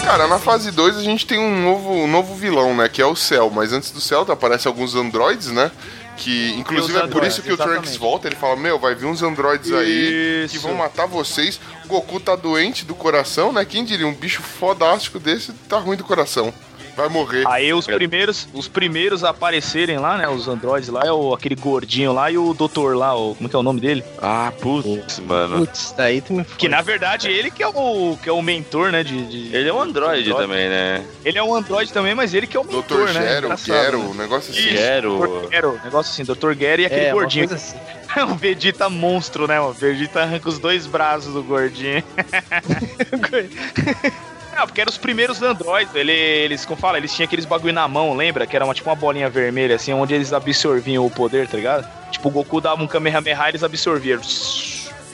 Cara, 0.04 0.28
na 0.28 0.38
fase 0.38 0.70
2 0.70 0.96
a 0.96 1.02
gente 1.02 1.26
tem 1.26 1.40
um 1.40 1.60
novo, 1.60 1.90
um 1.90 2.06
novo 2.06 2.36
vilão, 2.36 2.72
né? 2.72 2.88
Que 2.88 3.02
é 3.02 3.06
o 3.06 3.16
Cell. 3.16 3.50
Mas 3.50 3.72
antes 3.72 3.90
do 3.90 4.00
Cell 4.00 4.20
aparece 4.28 4.68
alguns 4.68 4.94
androides, 4.94 5.48
né? 5.48 5.72
Que 6.16 6.52
inclusive 6.52 6.98
é 6.98 7.06
por 7.06 7.24
isso 7.24 7.42
que 7.42 7.52
o 7.52 7.56
Trunks 7.56 7.72
exatamente. 7.72 7.98
volta. 7.98 8.28
Ele 8.28 8.36
fala: 8.36 8.56
Meu, 8.56 8.78
vai 8.78 8.94
vir 8.94 9.06
uns 9.06 9.22
androides 9.22 9.72
aí 9.72 10.46
que 10.48 10.58
vão 10.58 10.74
matar 10.74 11.06
vocês. 11.06 11.60
O 11.84 11.88
Goku 11.88 12.20
tá 12.20 12.36
doente 12.36 12.84
do 12.84 12.94
coração, 12.94 13.52
né? 13.52 13.64
Quem 13.64 13.84
diria? 13.84 14.06
Um 14.06 14.14
bicho 14.14 14.42
fodástico 14.42 15.18
desse 15.18 15.52
tá 15.68 15.78
ruim 15.78 15.96
do 15.96 16.04
coração. 16.04 16.52
Vai 16.96 17.08
morrer. 17.08 17.44
Aí 17.48 17.72
os 17.74 17.86
primeiros, 17.86 18.48
os 18.54 18.68
primeiros 18.68 19.24
a 19.24 19.30
aparecerem 19.30 19.98
lá, 19.98 20.16
né? 20.16 20.28
Os 20.28 20.46
androides 20.48 20.88
lá, 20.88 21.02
é 21.04 21.12
o, 21.12 21.34
aquele 21.34 21.56
gordinho 21.56 22.12
lá 22.12 22.30
e 22.30 22.38
o 22.38 22.54
doutor 22.54 22.96
lá, 22.96 23.14
o, 23.16 23.34
como 23.34 23.48
que 23.48 23.56
é 23.56 23.58
o 23.58 23.62
nome 23.62 23.80
dele? 23.80 24.02
Ah, 24.22 24.52
putz, 24.60 25.18
mano. 25.18 25.58
Putz, 25.58 25.92
daí 25.96 26.20
tu 26.20 26.32
me 26.32 26.44
Que 26.44 26.68
na 26.68 26.80
verdade 26.80 27.28
ele 27.28 27.50
que 27.50 27.62
é 27.62 27.68
o, 27.68 28.16
que 28.22 28.28
é 28.28 28.32
o 28.32 28.40
mentor, 28.40 28.92
né? 28.92 29.02
De, 29.02 29.24
de- 29.26 29.54
Ele 29.56 29.68
é 29.68 29.72
um 29.74 29.80
androide 29.80 30.32
também, 30.32 30.68
né? 30.68 31.04
Ele 31.24 31.38
é 31.38 31.42
um 31.42 31.54
androide 31.54 31.92
também, 31.92 32.14
mas 32.14 32.32
ele 32.32 32.46
que 32.46 32.56
é 32.56 32.60
o 32.60 32.64
mentor, 32.64 32.82
Doutor 32.86 33.12
né? 33.14 33.20
Gero, 33.22 33.46
Engraçado, 33.46 33.66
Gero, 33.66 33.98
né? 33.98 34.04
um 34.04 34.14
negócio 34.14 34.52
assim. 34.52 34.68
Quero. 34.68 35.18
Dr. 35.18 35.50
Gero, 35.50 35.80
negócio 35.84 36.12
assim, 36.12 36.24
Dr. 36.24 36.52
Gero 36.58 36.82
e 36.82 36.86
aquele 36.86 37.00
É, 37.06 37.12
uma 37.12 37.20
gordinho. 37.20 37.48
coisa 37.48 37.62
assim. 37.62 37.76
o 38.30 38.34
Vegeta 38.36 38.88
monstro, 38.88 39.48
né? 39.48 39.60
O 39.60 39.72
Vegeta 39.72 40.22
arranca 40.22 40.48
os 40.48 40.58
dois 40.60 40.86
braços 40.86 41.34
do 41.34 41.42
gordinho. 41.42 42.02
Não, 44.54 44.66
porque 44.66 44.80
eram 44.80 44.90
os 44.90 44.98
primeiros 44.98 45.42
androids. 45.42 45.94
Ele, 45.94 46.12
eles, 46.12 46.64
como 46.64 46.80
fala, 46.80 46.98
eles 46.98 47.12
tinham 47.12 47.26
aqueles 47.26 47.44
bagulho 47.44 47.72
na 47.72 47.86
mão, 47.88 48.14
lembra? 48.14 48.46
Que 48.46 48.56
era 48.56 48.64
uma, 48.64 48.74
tipo 48.74 48.88
uma 48.88 48.96
bolinha 48.96 49.28
vermelha, 49.28 49.76
assim, 49.76 49.92
onde 49.92 50.14
eles 50.14 50.32
absorviam 50.32 51.04
o 51.04 51.10
poder, 51.10 51.48
tá 51.48 51.56
ligado? 51.56 51.88
Tipo, 52.10 52.28
o 52.28 52.32
Goku 52.32 52.60
dava 52.60 52.82
um 52.82 52.86
Kamehameha 52.86 53.44
e 53.46 53.48
eles 53.50 53.62
absorviam. 53.62 54.20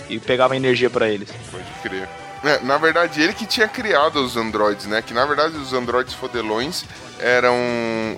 E 0.09 0.18
pegava 0.18 0.57
energia 0.57 0.91
pra 0.91 1.09
eles. 1.09 1.30
Pode 1.51 1.64
crer. 1.82 2.09
É, 2.43 2.59
na 2.61 2.78
verdade, 2.78 3.20
ele 3.20 3.34
que 3.34 3.45
tinha 3.47 3.68
criado 3.68 4.16
os 4.16 4.36
androides, 4.36 4.86
né? 4.86 5.03
Que 5.03 5.12
na 5.12 5.26
verdade 5.26 5.57
os 5.57 5.72
androides 5.72 6.14
fodelões 6.14 6.84
eram 7.18 7.55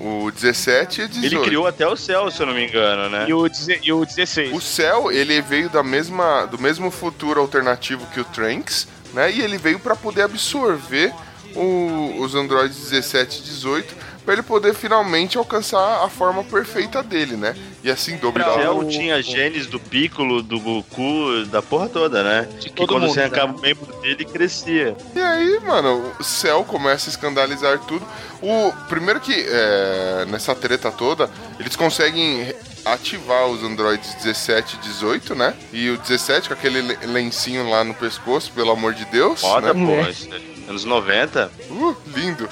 o 0.01 0.31
17 0.31 1.01
e 1.01 1.05
o 1.05 1.09
18. 1.09 1.27
Ele 1.27 1.45
criou 1.45 1.67
até 1.67 1.87
o 1.87 1.97
céu, 1.97 2.31
se 2.31 2.41
eu 2.41 2.47
não 2.47 2.55
me 2.55 2.65
engano, 2.67 3.11
né? 3.11 3.27
E 3.29 3.35
o, 3.35 3.47
e 3.83 3.93
o 3.93 4.05
16. 4.07 4.53
O 4.53 4.61
Cell, 4.61 5.11
ele 5.11 5.43
veio 5.43 5.69
da 5.69 5.83
mesma, 5.83 6.47
do 6.47 6.57
mesmo 6.57 6.91
futuro 6.91 7.41
alternativo 7.41 8.07
que 8.15 8.21
o 8.21 8.25
Trunks, 8.25 8.87
né? 9.13 9.33
E 9.33 9.41
ele 9.41 9.59
veio 9.59 9.79
para 9.79 9.95
poder 9.97 10.23
absorver 10.23 11.13
o- 11.55 12.21
os 12.21 12.35
androides 12.35 12.77
17 12.91 13.41
e 13.41 13.43
18 13.43 13.95
para 14.25 14.35
ele 14.35 14.43
poder 14.43 14.75
finalmente 14.75 15.37
alcançar 15.37 16.05
a 16.05 16.09
forma 16.09 16.45
perfeita 16.45 17.03
dele, 17.03 17.37
né? 17.37 17.57
E 17.83 17.91
assim 17.91 18.15
O 18.17 18.19
dominar 18.21 18.55
céu 18.55 18.79
o... 18.79 18.89
tinha 18.89 19.21
genes 19.23 19.67
do 19.67 19.81
Piccolo, 19.81 20.43
do 20.43 20.61
Goku, 20.61 21.45
da 21.51 21.61
porra 21.61 21.89
toda, 21.89 22.23
né? 22.23 22.49
De 22.61 22.69
Que 22.69 22.75
todo 22.77 22.89
quando 22.89 23.03
mundo, 23.03 23.15
você 23.15 23.21
né? 23.21 23.27
arrancava 23.27 23.57
o 23.57 23.61
membro 23.61 23.87
dele, 24.01 24.25
crescia. 24.25 24.97
E 25.15 25.21
aí, 25.21 25.59
mano, 25.61 26.13
o 26.19 26.23
Cell 26.25 26.65
começa 26.65 27.09
a 27.09 27.11
escandalizar 27.11 27.79
tudo. 27.81 28.07
O 28.41 28.73
primeiro 28.89 29.21
que 29.21 29.35
é, 29.49 30.25
nessa 30.29 30.55
treta 30.55 30.91
toda, 30.91 31.29
eles 31.59 31.75
conseguem 31.77 32.53
ativar 32.85 33.47
os 33.47 33.63
androides 33.63 34.15
17 34.23 34.77
e 34.77 34.79
18, 34.81 35.35
né? 35.35 35.55
E 35.73 35.91
o 35.91 35.99
17 35.99 36.49
com 36.49 36.55
aquele 36.55 36.81
le- 36.83 36.99
lencinho 37.07 37.69
lá 37.71 37.85
no 37.85 37.95
pescoço, 37.95 38.51
pelo 38.53 38.71
amor 38.73 38.93
de 38.95 39.05
Deus, 39.07 39.41
Foda, 39.41 39.73
né? 39.73 39.87
pô. 39.87 40.03
Né? 40.03 40.15
é 40.67 40.71
Anos 40.71 40.85
90. 40.85 41.51
Uh, 41.71 41.97
lindo. 42.15 42.49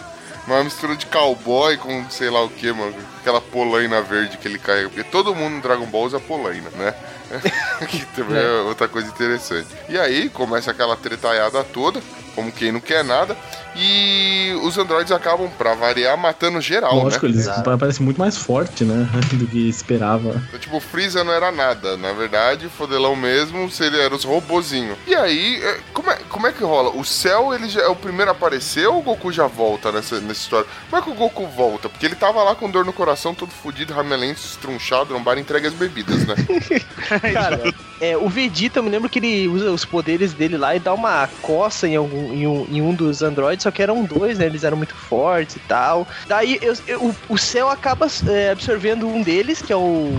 Uma 0.47 0.65
mistura 0.65 0.97
de 0.97 1.07
cowboy 1.07 1.77
com 1.77 2.09
sei 2.11 2.31
lá 2.31 2.43
o 2.43 2.49
que, 2.49 2.73
mano. 2.73 2.95
Aquela 3.21 3.41
polaina 3.41 4.01
verde 4.01 4.39
que 4.39 4.49
ele 4.49 4.59
carrega. 4.59 4.89
Porque 4.89 5.05
todo 5.05 5.35
mundo 5.35 5.57
no 5.57 5.63
Dragon 5.63 5.87
Ball 5.87 6.05
usa 6.05 6.19
polaina, 6.19 6.71
né? 6.71 6.95
que 7.89 8.05
também 8.07 8.39
é 8.39 8.61
outra 8.63 8.89
coisa 8.89 9.09
interessante. 9.09 9.69
E 9.89 9.99
aí 9.99 10.29
começa 10.29 10.71
aquela 10.71 10.97
tretaiada 10.97 11.63
toda, 11.63 12.03
como 12.41 12.51
quem 12.51 12.73
não 12.73 12.81
quer 12.81 13.05
nada. 13.05 13.37
E 13.77 14.53
os 14.65 14.77
androides 14.77 15.13
acabam, 15.13 15.49
pra 15.57 15.75
variar, 15.75 16.17
matando 16.19 16.61
geral, 16.61 16.97
Lógico, 16.97 17.27
né? 17.27 17.33
eles 17.33 17.49
parecem 17.79 18.05
muito 18.05 18.19
mais 18.19 18.37
forte, 18.37 18.85
né? 18.85 19.09
Do 19.33 19.47
que 19.47 19.69
esperava. 19.69 20.43
Então, 20.49 20.59
tipo, 20.59 20.77
o 20.77 20.81
Freeza 20.81 21.23
não 21.23 21.33
era 21.33 21.53
nada. 21.53 21.97
Na 21.97 22.13
verdade, 22.13 22.67
o 22.67 22.71
Fodelão 22.71 23.15
mesmo, 23.15 23.71
se 23.71 23.85
ele 23.85 23.99
era 24.01 24.15
os 24.15 24.25
robozinhos. 24.25 24.99
E 25.07 25.15
aí, 25.15 25.63
é, 25.63 25.79
como 25.93 26.11
é, 26.11 26.17
como 26.29 26.47
é 26.47 26.53
que 26.53 26.65
rola? 26.65 26.91
O 26.91 27.05
Cell, 27.05 27.55
ele 27.55 27.69
já 27.69 27.83
é 27.83 27.87
o 27.87 27.95
primeiro 27.95 28.31
a 28.31 28.35
aparecer 28.35 28.89
ou 28.89 28.99
o 28.99 29.03
Goku 29.03 29.31
já 29.31 29.47
volta 29.47 29.93
nessa, 29.93 30.21
nessa 30.21 30.41
história? 30.41 30.67
Como 30.89 31.01
é 31.01 31.05
que 31.05 31.11
o 31.11 31.15
Goku 31.15 31.47
volta? 31.47 31.89
Porque 31.89 32.07
ele 32.07 32.17
tava 32.17 32.43
lá 32.43 32.55
com 32.55 32.71
dor 32.71 32.85
no 32.85 32.93
coração, 32.93 33.35
todo 33.35 33.51
fudido, 33.51 33.93
ramelento, 33.93 34.41
estrunchado, 34.41 35.15
no 35.15 35.21
bar 35.21 35.39
entregue 35.39 35.69
as 35.69 35.75
bebidas, 35.75 36.27
né? 36.27 36.35
Cara, 37.33 37.73
é, 38.01 38.17
o 38.17 38.29
Vegeta, 38.29 38.79
eu 38.79 38.83
me 38.83 38.91
lembro 38.91 39.09
que 39.09 39.19
ele 39.19 39.47
usa 39.49 39.71
os 39.71 39.85
poderes 39.85 40.33
dele 40.33 40.57
lá 40.57 40.75
e 40.75 40.81
dá 40.81 40.93
uma 40.93 41.29
coça 41.43 41.87
em, 41.87 41.97
algum, 41.97 42.30
em, 42.33 42.47
um, 42.47 42.67
em 42.69 42.81
um 42.83 42.95
dos 42.95 43.23
androides, 43.23 43.63
só 43.63 43.71
que 43.71 43.83
eram 43.83 44.05
dois, 44.05 44.39
né? 44.39 44.47
Eles 44.47 44.65
eram 44.65 44.77
muito 44.77 44.95
fortes 44.95 45.57
e 45.57 45.61
tal. 45.61 46.07
Daí 46.27 46.59
eu- 46.63 46.75
eu- 46.87 47.05
o, 47.29 47.35
o 47.35 47.39
céu 47.39 47.69
acaba 47.71 48.07
é, 48.29 48.51
absorvendo 48.51 49.09
um 49.09 49.23
deles, 49.23 49.61
que 49.63 49.73
é 49.73 49.77
o. 49.77 50.11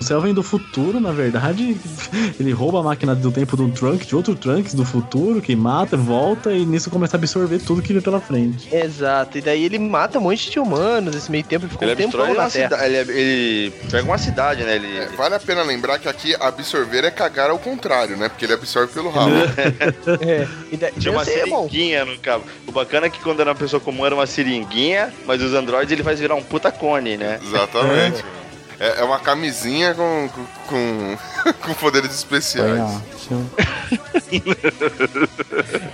O 0.00 0.04
Cell 0.04 0.20
vem 0.20 0.32
do 0.34 0.42
futuro, 0.42 1.00
na 1.00 1.10
verdade. 1.12 1.76
Ele 2.38 2.52
rouba 2.52 2.80
a 2.80 2.82
máquina 2.82 3.14
do 3.14 3.30
tempo 3.32 3.56
de 3.56 3.62
um 3.62 3.70
Trunks, 3.70 4.06
de 4.06 4.14
outro 4.16 4.34
Trunks 4.34 4.74
do 4.74 4.84
futuro, 4.84 5.40
que 5.42 5.54
mata, 5.56 5.96
volta 5.96 6.52
e 6.52 6.64
nisso 6.64 6.88
começa 6.90 7.16
a 7.16 7.18
absorver 7.18 7.58
tudo 7.58 7.82
que 7.82 7.92
vem 7.92 8.00
pela 8.02 8.20
frente. 8.20 8.68
Exato, 8.74 9.38
e 9.38 9.40
daí 9.40 9.64
ele 9.64 9.78
mata 9.78 10.18
um 10.18 10.22
monte 10.22 10.50
de 10.50 10.58
humanos 10.60 11.14
nesse 11.14 11.30
meio 11.30 11.44
tempo, 11.44 11.64
ele 11.64 11.72
ficou 11.72 11.86
Ele 11.88 11.94
um 11.94 12.10
tempo 12.10 12.16
na 12.16 12.26
Terra. 12.26 12.50
cidade. 12.50 12.84
Ele, 12.84 12.96
ele 13.12 13.70
pega 13.90 14.04
uma 14.04 14.18
cidade, 14.18 14.62
né? 14.64 14.76
Ele. 14.76 14.98
É, 14.98 15.06
vale 15.16 15.34
a 15.34 15.40
pena 15.40 15.62
lembrar 15.62 15.98
que 15.98 16.08
aqui 16.08 16.34
absorver 16.38 17.04
é 17.04 17.10
cagar 17.10 17.50
ao 17.50 17.58
contrário, 17.58 18.16
né? 18.16 18.28
Porque 18.28 18.44
ele 18.44 18.54
absorve 18.54 18.92
pelo 18.92 19.10
rabo. 19.10 19.30
É, 20.20 20.46
e 20.72 20.76
daí, 20.76 20.92
Tinha 20.98 21.12
uma 21.12 21.24
sei, 21.24 21.40
é 21.40 21.46
bom. 21.46 21.68
seringuinha 21.68 22.04
no 22.04 22.18
cabo. 22.18 22.44
O 22.66 22.72
bacana 22.72 23.06
é 23.06 23.10
que 23.10 23.20
quando 23.20 23.40
era 23.40 23.50
uma 23.50 23.56
pessoa 23.56 23.78
comum 23.80 24.04
era 24.06 24.14
uma 24.14 24.26
seringuinha, 24.26 25.12
mas 25.26 25.40
os 25.42 25.52
androides 25.54 25.92
ele 25.92 26.02
faz 26.02 26.18
virar 26.18 26.34
um 26.34 26.42
puta 26.42 26.70
cone, 26.70 27.16
né? 27.16 27.38
Exatamente. 27.42 28.24
É, 28.47 28.47
é 28.78 29.02
uma 29.02 29.18
camisinha 29.18 29.94
com, 29.94 30.28
com, 30.28 30.46
com, 30.68 31.52
com 31.66 31.74
poderes 31.74 32.14
especiais. 32.14 32.80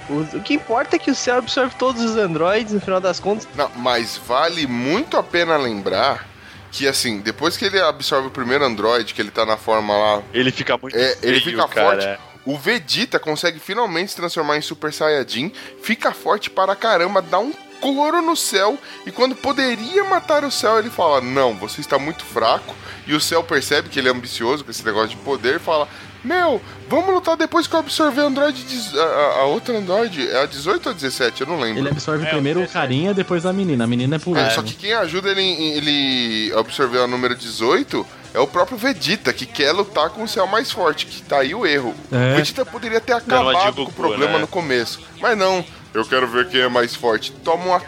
O, 0.08 0.36
o 0.38 0.42
que 0.42 0.54
importa 0.54 0.96
é 0.96 0.98
que 0.98 1.10
o 1.10 1.14
céu 1.14 1.38
absorve 1.38 1.74
todos 1.76 2.02
os 2.02 2.16
androides, 2.16 2.72
no 2.72 2.80
final 2.80 3.00
das 3.00 3.18
contas. 3.18 3.48
Não, 3.54 3.70
mas 3.76 4.20
vale 4.26 4.66
muito 4.66 5.16
a 5.16 5.22
pena 5.22 5.56
lembrar 5.56 6.26
que, 6.70 6.88
assim, 6.88 7.20
depois 7.20 7.56
que 7.56 7.64
ele 7.64 7.80
absorve 7.80 8.28
o 8.28 8.30
primeiro 8.30 8.64
Android, 8.64 9.14
que 9.14 9.22
ele 9.22 9.30
tá 9.30 9.46
na 9.46 9.56
forma 9.56 9.96
lá, 9.96 10.22
Ele 10.32 10.50
fica 10.50 10.76
muito 10.76 10.96
é, 10.96 11.16
ele 11.22 11.40
feio, 11.40 11.56
fica 11.56 11.68
cara. 11.68 12.02
forte. 12.02 12.34
O 12.44 12.58
Vegeta 12.58 13.18
consegue 13.18 13.58
finalmente 13.58 14.10
se 14.10 14.16
transformar 14.16 14.58
em 14.58 14.60
Super 14.60 14.92
Saiyajin, 14.92 15.50
fica 15.82 16.12
forte 16.12 16.50
para 16.50 16.76
caramba, 16.76 17.22
dá 17.22 17.38
um 17.38 17.52
couro 17.80 18.22
no 18.22 18.36
céu, 18.36 18.78
e 19.06 19.10
quando 19.10 19.34
poderia 19.34 20.04
matar 20.04 20.44
o 20.44 20.50
céu, 20.50 20.78
ele 20.78 20.90
fala: 20.90 21.20
Não, 21.20 21.54
você 21.54 21.80
está 21.80 21.98
muito 21.98 22.24
fraco. 22.24 22.74
E 23.06 23.14
o 23.14 23.20
céu 23.20 23.42
percebe 23.44 23.88
que 23.90 23.98
ele 23.98 24.08
é 24.08 24.10
ambicioso 24.12 24.64
com 24.64 24.70
esse 24.70 24.84
negócio 24.84 25.10
de 25.10 25.16
poder 25.16 25.56
e 25.56 25.58
fala: 25.58 25.86
Meu, 26.24 26.60
vamos 26.88 27.12
lutar 27.12 27.36
depois 27.36 27.66
que 27.66 27.74
eu 27.74 27.80
absorver 27.80 28.22
o 28.22 28.26
Android. 28.26 28.64
A, 28.98 29.02
a- 29.02 29.40
a 29.40 29.44
outra 29.44 29.76
Android 29.76 30.26
é 30.26 30.42
a 30.42 30.46
18 30.46 30.86
ou 30.86 30.92
a 30.92 30.94
17? 30.94 31.42
Eu 31.42 31.46
não 31.48 31.60
lembro. 31.60 31.80
Ele 31.82 31.90
absorve 31.90 32.24
É, 32.26 32.30
primeiro 32.30 32.62
o 32.62 32.68
carinha, 32.68 33.12
depois 33.12 33.44
a 33.44 33.52
menina. 33.52 33.84
A 33.84 33.86
menina 33.86 34.16
é 34.16 34.18
por 34.18 34.36
É, 34.38 34.48
só 34.50 34.62
que 34.62 34.72
quem 34.74 34.94
ajuda 34.94 35.30
ele, 35.30 35.42
ele 35.42 36.52
a 36.54 36.60
absorver 36.60 36.98
o 36.98 37.06
número 37.06 37.34
18 37.36 38.06
é 38.32 38.40
o 38.40 38.46
próprio 38.46 38.76
Vegeta, 38.78 39.32
que 39.34 39.44
quer 39.46 39.70
lutar 39.72 40.08
com 40.10 40.22
o 40.24 40.28
céu 40.28 40.46
mais 40.46 40.70
forte, 40.72 41.04
que 41.06 41.20
tá 41.22 41.40
aí 41.40 41.54
o 41.54 41.66
erro. 41.66 41.94
É. 42.10 42.32
O 42.32 42.36
Vegeta 42.36 42.64
poderia 42.64 43.00
ter 43.02 43.12
acabado 43.12 43.74
com 43.76 43.82
o 43.90 43.92
problema 43.92 44.32
né? 44.32 44.38
no 44.38 44.46
começo. 44.48 45.00
Mas 45.20 45.36
não, 45.36 45.62
eu 45.94 46.04
quero 46.04 46.26
ver 46.26 46.48
quem 46.48 46.60
é 46.60 46.68
mais 46.68 46.94
forte. 46.94 47.32
Toma 47.44 47.64
uma 47.64 47.80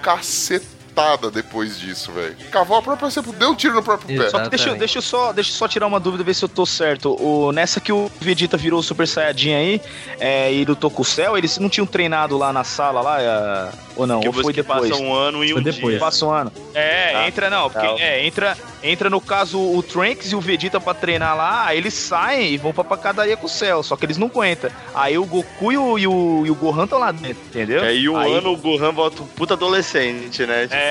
cacetada 0.97 1.30
depois 1.30 1.78
disso, 1.78 2.11
velho. 2.12 2.34
Cavou 2.51 2.78
a 2.78 2.82
própria 2.82 3.11
cepa, 3.11 3.30
deu 3.32 3.51
um 3.51 3.55
tiro 3.55 3.74
no 3.74 3.82
próprio 3.82 4.16
pé. 4.18 4.26
Exato. 4.26 4.49
Deixa, 4.51 4.74
deixa, 4.74 4.99
eu 4.99 5.03
só, 5.03 5.32
deixa 5.32 5.51
eu 5.51 5.55
só 5.55 5.68
tirar 5.68 5.86
uma 5.86 6.01
dúvida, 6.01 6.24
ver 6.24 6.34
se 6.34 6.44
eu 6.44 6.49
tô 6.49 6.64
certo. 6.64 7.14
O, 7.22 7.53
nessa 7.53 7.80
que 7.80 7.92
o 7.92 8.11
Vegeta 8.20 8.57
virou 8.57 8.80
o 8.80 8.82
Super 8.82 9.07
Saiyajin 9.07 9.55
aí 9.55 9.80
é, 10.18 10.53
e 10.53 10.64
lutou 10.64 10.90
com 10.90 11.03
o 11.03 11.05
Cell, 11.05 11.36
eles 11.36 11.59
não 11.59 11.68
tinham 11.68 11.86
treinado 11.86 12.36
lá 12.38 12.53
na 12.53 12.64
sala 12.64 13.01
lá? 13.03 13.20
é, 13.20 13.68
ou 13.97 14.07
não? 14.07 14.20
Que 14.20 14.28
ou 14.28 14.32
foi 14.32 14.53
depois? 14.53 14.90
passa 14.90 15.03
um 15.03 15.14
ano 15.14 15.44
e 15.44 15.51
Foi 15.53 15.61
um 15.61 15.64
depois. 15.64 15.90
dia. 15.92 15.99
Passa 16.01 16.26
um 16.26 16.30
ano. 16.30 16.53
É, 16.74 17.12
Tá. 17.12 17.28
entra 17.28 17.51
não, 17.51 17.70
porque 17.70 17.86
Tá. 17.86 17.94
é, 18.01 18.26
entra, 18.26 18.57
entra 18.82 19.09
no 19.11 19.20
caso 19.20 19.59
o 19.59 19.82
Trunks 19.82 20.32
e 20.32 20.36
o 20.36 20.40
Vegeta 20.40 20.80
pra 20.80 20.92
treinar 20.94 21.36
lá, 21.36 21.66
aí 21.66 21.78
eles 21.78 21.94
saem 21.94 22.53
e 22.53 22.57
vão 22.59 22.72
pra 22.72 22.84
pacadaria 22.84 23.36
com 23.36 23.47
o 23.47 23.49
Cell, 23.49 23.82
só 23.82 23.97
que 23.97 24.05
eles 24.05 24.16
não 24.18 24.26
aguentam. 24.28 24.70
Aí 24.94 25.16
o 25.18 25.24
Goku 25.24 25.72
e 25.72 25.78
o, 25.78 25.99
e 25.99 26.07
o, 26.07 26.42
e 26.47 26.51
o 26.51 26.55
Gohan 26.55 26.84
estão 26.84 26.99
lá 26.99 27.11
dentro, 27.12 27.42
entendeu? 27.49 27.82
É, 27.84 27.94
e 27.94 28.09
um 28.09 28.16
Aí- 28.16 28.34
ano 28.34 28.53
o 28.53 28.57
Gohan 28.57 28.92
volta 28.92 29.22
um 29.22 29.26
puta 29.26 29.55
adolescente, 29.55 30.44
né? 30.47 30.62
Tipo, 30.64 30.74
É, 30.74 30.86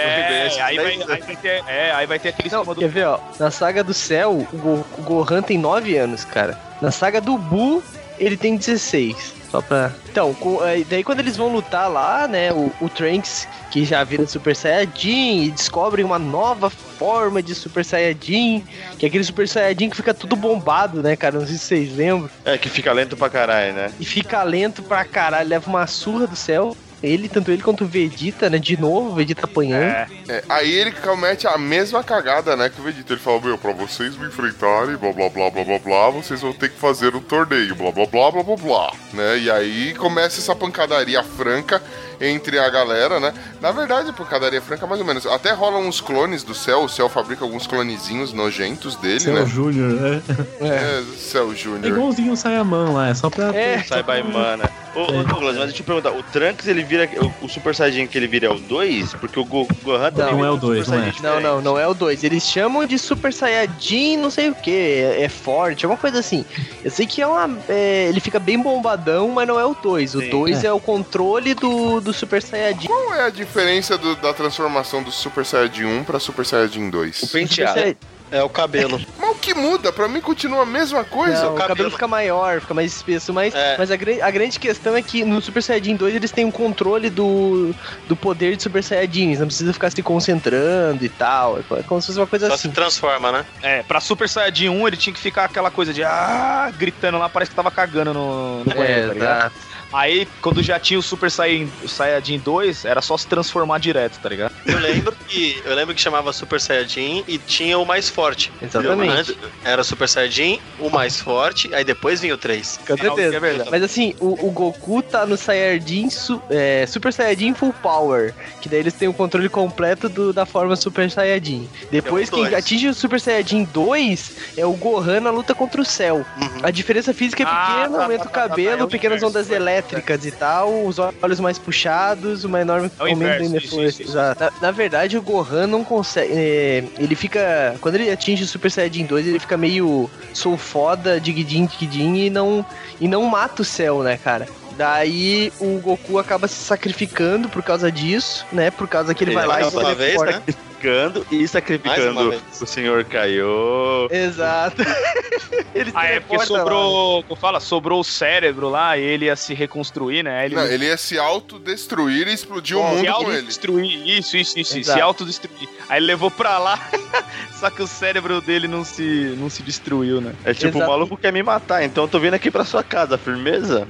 esse 0.47 0.59
aí 0.61 0.75
vai, 0.77 0.85
daí- 0.97 1.01
aí 1.09 1.21
vai 1.21 1.35
ter, 1.35 1.63
é, 1.67 1.91
aí 1.91 2.05
vai 2.07 2.19
ter 2.19 2.29
aquele 2.29 2.49
Não, 2.49 2.63
do 2.63 2.75
quer 2.75 2.89
ver, 2.89 3.05
ó? 3.07 3.19
Na 3.39 3.51
saga 3.51 3.83
do 3.83 3.93
céu, 3.93 4.47
o, 4.51 4.57
Go- 4.57 4.85
o 4.97 5.01
Gohan 5.01 5.41
tem 5.41 5.57
9 5.57 5.97
anos, 5.97 6.23
cara. 6.25 6.57
Na 6.81 6.91
saga 6.91 7.19
do 7.21 7.37
Buu, 7.37 7.81
ele 8.19 8.37
tem 8.37 8.55
16. 8.57 9.33
Só 9.51 9.61
pra. 9.61 9.91
Então, 10.09 10.33
co- 10.33 10.65
é, 10.65 10.83
daí 10.89 11.03
quando 11.03 11.19
eles 11.19 11.37
vão 11.37 11.47
lutar 11.49 11.89
lá, 11.89 12.27
né? 12.27 12.51
O, 12.51 12.71
o 12.81 12.89
Trunks, 12.89 13.47
que 13.71 13.85
já 13.85 14.03
vira 14.03 14.25
Super 14.27 14.55
Saiyajin, 14.55 15.43
e 15.43 15.51
descobrem 15.51 16.03
uma 16.03 16.19
nova 16.19 16.69
forma 16.69 17.41
de 17.41 17.53
Super 17.55 17.85
Saiyajin, 17.85 18.65
que 18.97 19.05
é 19.05 19.07
aquele 19.09 19.23
Super 19.23 19.47
Saiyajin 19.47 19.89
que 19.89 19.95
fica 19.95 20.13
tudo 20.13 20.35
bombado, 20.35 21.01
né, 21.01 21.15
cara? 21.15 21.39
Não 21.39 21.47
sei 21.47 21.57
se 21.57 21.63
vocês 21.65 21.95
lembram. 21.95 22.29
É, 22.43 22.57
que 22.57 22.67
fica 22.69 22.91
lento 22.91 23.15
pra 23.15 23.29
caralho, 23.29 23.73
né? 23.73 23.91
E 23.99 24.03
fica 24.05 24.41
lento 24.43 24.81
pra 24.83 25.05
caralho, 25.05 25.47
leva 25.47 25.69
uma 25.69 25.87
surra 25.87 26.27
do 26.27 26.35
céu. 26.35 26.75
Ele, 27.03 27.29
tanto 27.29 27.51
ele 27.51 27.61
quanto 27.61 27.83
o 27.83 27.87
Vegeta, 27.87 28.49
né? 28.49 28.57
De 28.57 28.79
novo, 28.79 29.11
o 29.11 29.15
Vegeta 29.15 29.45
apanhando. 29.45 29.83
É, 29.83 30.07
É, 30.27 30.43
aí 30.49 30.71
ele 30.71 30.91
comete 30.91 31.45
a 31.47 31.57
mesma 31.57 32.03
cagada, 32.03 32.55
né, 32.55 32.69
que 32.69 32.79
o 32.81 32.83
Vegeta. 32.83 33.13
Ele 33.13 33.21
fala, 33.21 33.39
meu, 33.41 33.57
pra 33.57 33.73
vocês 33.73 34.17
me 34.17 34.27
enfrentarem, 34.27 34.95
blá 34.97 35.11
blá 35.13 35.29
blá 35.29 35.49
blá 35.51 35.63
blá 35.63 35.79
blá, 35.79 36.09
vocês 36.09 36.41
vão 36.41 36.53
ter 36.53 36.69
que 36.69 36.79
fazer 36.79 37.15
um 37.15 37.21
torneio, 37.21 37.75
blá 37.75 37.91
blá 37.91 38.05
blá 38.05 38.31
blá 38.31 38.43
blá 38.43 38.55
blá, 38.55 38.93
né? 39.13 39.37
E 39.39 39.51
aí 39.51 39.93
começa 39.95 40.39
essa 40.39 40.55
pancadaria 40.55 41.21
franca 41.23 41.81
entre 42.19 42.57
a 42.57 42.69
galera, 42.69 43.19
né? 43.19 43.33
Na 43.61 43.71
verdade, 43.71 44.09
a 44.09 44.13
pancadaria 44.13 44.61
franca, 44.61 44.87
mais 44.87 45.01
ou 45.01 45.05
menos. 45.07 45.25
Até 45.27 45.51
rolam 45.51 45.85
uns 45.85 45.99
clones 46.01 46.43
do 46.43 46.55
Cell, 46.55 46.83
o 46.83 46.89
Cell 46.89 47.09
fabrica 47.09 47.43
alguns 47.43 47.67
clonezinhos 47.67 48.31
nojentos 48.33 48.95
dele, 48.95 49.31
né? 49.31 49.45
Júnior, 49.45 49.89
né? 49.91 50.21
É, 50.61 51.03
Cell 51.17 51.51
É 51.51 51.55
Júnior. 51.55 51.85
igualzinho 51.85 52.31
o 52.31 52.37
Saiyaman 52.37 52.91
lá, 52.91 53.09
é 53.09 53.13
só 53.13 53.29
pra. 53.29 53.53
É. 53.55 53.83
Saiba 53.83 54.23
mana. 54.23 54.69
Ô, 54.95 55.05
Douglas, 55.23 55.57
mas 55.57 55.65
deixa 55.67 55.81
eu 55.81 55.85
perguntar, 55.85 56.11
o 56.11 56.23
Trunks 56.23 56.67
ele 56.67 56.81
vira. 56.85 57.09
O, 57.41 57.45
o 57.45 57.49
Super 57.49 57.75
Saiyajin 57.75 58.07
que 58.07 58.17
ele 58.17 58.27
vira 58.27 58.47
é 58.47 58.49
o 58.49 58.57
2? 58.59 59.13
Porque 59.15 59.39
o 59.39 59.43
Go- 59.45 59.67
Gohan 59.83 60.11
também 60.11 60.31
Não, 60.33 60.35
vira 60.37 60.47
é 60.47 60.51
o 60.51 60.53
um 60.53 60.59
Super 60.59 60.85
dois, 60.85 61.21
não 61.21 61.33
é. 61.37 61.39
Não, 61.39 61.39
não, 61.41 61.61
não 61.61 61.79
é 61.79 61.87
o 61.87 61.93
2. 61.93 62.23
Eles 62.23 62.43
chamam 62.43 62.85
de 62.85 62.97
Super 62.99 63.33
Saiyajin, 63.33 64.17
não 64.17 64.29
sei 64.29 64.49
o 64.49 64.55
que, 64.55 64.71
é, 64.71 65.23
é 65.23 65.29
forte, 65.29 65.85
alguma 65.85 65.99
coisa 65.99 66.19
assim. 66.19 66.45
Eu 66.83 66.91
sei 66.91 67.05
que 67.05 67.21
é 67.21 67.27
uma. 67.27 67.57
é, 67.67 68.07
ele 68.09 68.19
fica 68.19 68.39
bem 68.39 68.59
bombadão, 68.59 69.29
mas 69.29 69.47
não 69.47 69.59
é 69.59 69.65
o 69.65 69.73
2. 69.75 70.15
O 70.15 70.21
Sim. 70.21 70.29
2 70.29 70.63
É. 70.63 70.67
é. 70.67 70.73
o 70.73 70.79
controle 70.79 71.53
do, 71.53 71.99
do 72.01 72.13
Super 72.13 72.41
Saiyajin. 72.41 72.87
Qual 72.87 73.13
é 73.13 73.23
a 73.25 73.29
diferença 73.29 73.97
do- 73.97 74.15
da 74.15 74.33
transformação 74.33 75.01
do 75.03 75.11
Super 75.11 75.45
Saiyajin 75.45 75.85
1 75.85 76.03
pra 76.03 76.19
Super 76.19 76.45
Saiyajin 76.45 76.89
2? 76.89 77.23
O 77.23 77.27
penteado. 77.29 77.95
É 78.31 78.41
o 78.43 78.49
cabelo. 78.49 78.99
Mas 79.19 79.29
o 79.31 79.35
que 79.35 79.53
muda? 79.53 79.93
Pra 79.93 80.07
mim 80.07 80.19
continua 80.21 80.63
a 80.63 80.65
mesma 80.65 81.03
coisa. 81.03 81.43
Não, 81.45 81.53
o 81.53 81.55
cabelo. 81.55 81.67
cabelo. 81.67 81.91
fica 81.91 82.07
maior, 82.07 82.59
fica 82.61 82.73
mais 82.73 82.93
espesso, 82.95 83.31
mas, 83.31 83.53
É. 83.53 83.75
mas 83.77 83.91
a, 83.91 83.93
a 83.93 84.31
grande 84.31 84.59
questão 84.59 84.95
é 84.95 85.01
que 85.01 85.23
no 85.23 85.39
Super 85.41 85.61
Saiyajin 85.61 85.95
2 85.95 86.15
eles 86.15 86.31
têm 86.31 86.43
um 86.45 86.49
controle 86.51 87.09
do, 87.11 87.73
do 88.07 88.15
poder 88.15 88.55
de 88.55 88.63
Super 88.63 88.83
Saiyajins, 88.83 89.39
não 89.39 89.45
precisa 89.45 89.71
ficar 89.71 89.91
se 89.91 90.01
concentrando 90.01 91.05
e 91.05 91.09
tal. 91.09 91.59
É 91.59 91.83
como 91.83 92.01
se 92.01 92.07
fosse 92.07 92.19
uma 92.19 92.25
coisa 92.27 92.47
Só 92.47 92.55
assim. 92.55 92.69
se 92.69 92.73
transforma, 92.75 93.31
né? 93.31 93.45
é, 93.61 93.83
pra 93.83 93.99
Super 93.99 94.27
Saiyajin 94.27 94.69
1 94.69 94.87
ele 94.87 94.97
tinha 94.97 95.13
que 95.13 95.19
ficar 95.19 95.45
aquela 95.45 95.69
coisa 95.69 95.93
de 95.93 96.03
ah, 96.03 96.71
gritando 96.75 97.17
lá, 97.19 97.29
parece 97.29 97.51
que 97.51 97.55
tava 97.55 97.69
cagando 97.69 98.13
no, 98.13 98.63
no 98.63 98.73
banheiro, 98.73 99.09
tá 99.09 99.13
ligado? 99.13 99.37
exato. 99.37 99.55
Aí, 99.95 100.27
quando 100.41 100.61
já 100.61 100.79
tinha 100.79 100.99
o 100.99 101.01
Super 101.03 101.31
Saiyan, 101.31 101.67
Saiyajin 101.87 102.39
2, 102.39 102.85
era 102.85 103.01
só 103.01 103.17
se 103.17 103.25
transformar 103.27 103.79
direto, 103.79 104.19
tá 104.19 104.27
ligado? 104.29 104.53
Eu 104.65 104.77
lembro 104.79 105.15
que 105.27 105.61
eu 105.63 105.73
lembro 105.75 105.95
que 105.95 106.01
chamava 106.01 106.33
Super 106.33 106.59
Saiyajin 106.59 107.23
e 107.27 107.37
tinha 107.37 107.77
o 107.79 107.85
mais 107.85 108.09
forte. 108.09 108.51
Exatamente. 108.61 109.37
Era 109.63 109.83
Super 109.83 110.07
Saiyajin, 110.09 110.59
o 110.79 110.89
mais 110.89 111.19
forte, 111.19 111.73
aí 111.73 111.83
depois 111.83 112.19
vinha 112.21 112.33
o 112.33 112.37
3. 112.37 112.79
Com 112.85 112.97
certeza. 112.97 113.35
É 113.35 113.39
verdade. 113.39 113.69
Mas 113.71 113.83
assim, 113.83 114.13
o, 114.19 114.47
o 114.47 114.51
Goku 114.51 115.01
tá 115.01 115.25
no 115.25 115.37
Saiyajin 115.37 116.09
su- 116.09 116.41
é, 116.49 116.85
Super 116.87 117.13
Saiyajin 117.13 117.53
Full 117.53 117.73
Power. 117.81 118.33
Que 118.61 118.67
daí 118.69 118.79
eles 118.79 118.93
têm 118.93 119.07
o 119.07 119.13
controle 119.13 119.47
completo 119.49 120.09
do- 120.09 120.33
da 120.33 120.45
forma 120.45 120.75
Super 120.75 121.09
Saiyajin. 121.09 121.69
Depois, 121.89 122.27
É 122.29 122.31
quem 122.31 122.53
atinge 122.55 122.87
o 122.89 122.93
Super 122.93 123.19
Saiyajin 123.21 123.63
2 123.65 124.31
é 124.57 124.65
o 124.65 124.73
Gohan 124.73 125.21
na 125.21 125.29
luta 125.29 125.55
contra 125.55 125.79
o 125.81 125.85
Cell. 125.85 126.17
Uhum. 126.41 126.59
A 126.63 126.71
diferença 126.71 127.13
física 127.13 127.43
é 127.43 127.45
Ah, 127.45 127.65
pequena, 127.67 127.97
tá, 127.97 128.03
aumenta 128.03 128.23
tá, 128.23 128.29
o 128.29 128.33
tá, 128.33 128.41
tá, 128.41 128.49
cabelo, 128.49 128.77
tá, 128.77 128.81
é 128.81 128.83
o 128.83 128.87
pequenas 128.89 129.17
inverso, 129.17 129.37
ondas 129.37 129.51
é. 129.51 129.55
Elétricas 129.85 130.25
e 130.25 130.31
tal, 130.31 130.85
os 130.85 130.97
olhos 130.99 131.39
mais 131.39 131.57
puxados, 131.57 132.43
uma 132.43 132.61
enorme 132.61 132.91
É 132.99 133.03
o 133.03 133.07
aumento 133.07 133.43
inverso, 133.43 133.65
isso, 133.65 133.75
força. 133.75 133.89
isso, 133.89 134.01
isso. 134.03 134.11
Exato. 134.11 134.43
Na, 134.43 134.51
na 134.61 134.71
verdade, 134.71 135.17
o 135.17 135.21
Gohan 135.21 135.67
não 135.67 135.83
consegue. 135.83 136.33
é, 136.33 136.83
ele 136.97 137.15
fica. 137.15 137.75
Quando 137.81 137.95
ele 137.95 138.09
atinge 138.09 138.43
o 138.43 138.47
Super 138.47 138.71
Saiyajin 138.71 139.05
2, 139.05 139.27
ele 139.27 139.39
fica 139.39 139.57
meio. 139.57 140.09
Sou 140.33 140.57
foda, 140.57 141.19
digidin, 141.19 141.65
digidin, 141.65 142.15
e 142.25 142.29
não, 142.29 142.65
e 142.99 143.07
não 143.07 143.23
mata 143.23 143.61
o 143.61 143.65
céu, 143.65 144.03
né, 144.03 144.17
cara? 144.17 144.47
Daí 144.77 145.53
o 145.59 145.79
Goku 145.79 146.19
acaba 146.19 146.47
se 146.49 146.55
sacrificando 146.55 147.47
por 147.47 147.63
causa 147.63 147.89
disso, 147.89 148.45
né? 148.51 148.69
Por 148.69 148.87
causa 148.87 149.13
que 149.13 149.23
ele 149.23 149.33
vai 149.33 149.45
lá 149.45 149.61
e 149.61 149.63
uma 149.65 149.95
vez, 149.95 150.21
né? 150.21 150.41
Sacrificando 150.85 151.25
e 151.31 151.47
sacrificando 151.47 152.41
o 152.61 152.65
senhor 152.65 153.03
Kaiô. 153.05 154.07
Exato. 154.11 154.81
ele 155.73 155.91
se 155.91 155.97
Ah, 155.97 156.05
é 156.05 156.19
porque 156.19 156.45
sobrou, 156.45 157.23
como 157.23 157.39
fala, 157.39 157.59
sobrou 157.59 157.99
o 157.99 158.03
cérebro 158.03 158.69
lá 158.69 158.97
e 158.97 159.01
ele 159.01 159.25
ia 159.25 159.35
se 159.35 159.53
reconstruir, 159.53 160.23
né? 160.23 160.45
Ele, 160.45 160.55
Não, 160.55 160.65
ele 160.65 160.85
ia 160.85 160.97
se 160.97 161.17
autodestruir 161.17 162.27
e 162.27 162.33
explodir 162.33 162.77
o 162.77 162.81
se 162.81 162.85
mundo 162.87 162.97
com 162.97 163.01
ele. 163.01 163.09
autodestruir, 163.37 164.07
isso, 164.07 164.37
isso, 164.37 164.59
isso, 164.59 164.77
Exato. 164.77 164.97
se 164.97 165.01
autodestruir. 165.01 165.69
Aí 165.89 165.97
ele 165.99 166.05
levou 166.07 166.29
pra 166.31 166.57
lá, 166.57 166.79
só 167.59 167.69
que 167.69 167.81
o 167.81 167.87
cérebro 167.87 168.41
dele 168.41 168.67
não 168.67 168.83
se, 168.83 169.35
não 169.37 169.49
se 169.49 169.63
destruiu, 169.63 170.21
né? 170.21 170.33
É 170.43 170.53
tipo, 170.53 170.77
Exato. 170.77 170.85
o 170.85 170.87
maluco 170.89 171.17
quer 171.17 171.31
me 171.33 171.41
matar, 171.43 171.83
então 171.83 172.03
eu 172.03 172.07
tô 172.07 172.19
vindo 172.19 172.33
aqui 172.35 172.49
pra 172.51 172.63
sua 172.65 172.83
casa, 172.83 173.17
firmeza? 173.17 173.87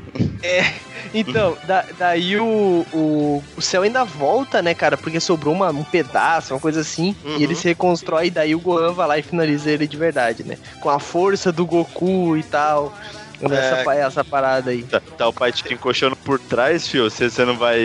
Então, 1.13 1.57
da- 1.65 1.85
daí 1.97 2.37
o, 2.37 2.85
o, 2.91 3.43
o 3.55 3.61
céu 3.61 3.83
ainda 3.83 4.03
volta, 4.03 4.61
né, 4.61 4.73
cara? 4.73 4.97
Porque 4.97 5.19
sobrou 5.19 5.53
uma- 5.53 5.69
um 5.69 5.83
pedaço, 5.83 6.53
uma 6.53 6.59
coisa 6.59 6.83
assim. 6.86 7.15
Uhum. 7.25 7.38
E 7.38 7.43
ele 7.43 7.55
se 7.55 7.67
reconstrói, 7.67 8.27
e 8.27 8.31
daí 8.31 8.55
o 8.55 8.59
Gohan 8.59 8.93
vai 8.93 9.07
lá 9.07 9.17
e 9.19 9.21
finaliza 9.23 9.69
ele 9.71 9.88
de 9.88 9.97
verdade, 9.97 10.43
né? 10.43 10.57
Com 10.81 10.89
a 10.89 10.99
força 10.99 11.51
do 11.51 11.65
Goku 11.65 12.38
e 12.38 12.43
tal. 12.43 12.93
Essa, 13.41 13.53
É. 13.53 13.83
pa- 13.83 13.95
essa 13.95 14.23
parada 14.23 14.71
aí. 14.71 14.83
Tá, 14.83 15.01
tá 15.17 15.27
o 15.27 15.33
pai 15.33 15.51
te 15.51 15.71
encoxando 15.73 16.15
por 16.15 16.39
trás, 16.39 16.88
fio, 16.88 17.09
você, 17.09 17.29
você 17.29 17.43
não 17.43 17.57
vai... 17.57 17.79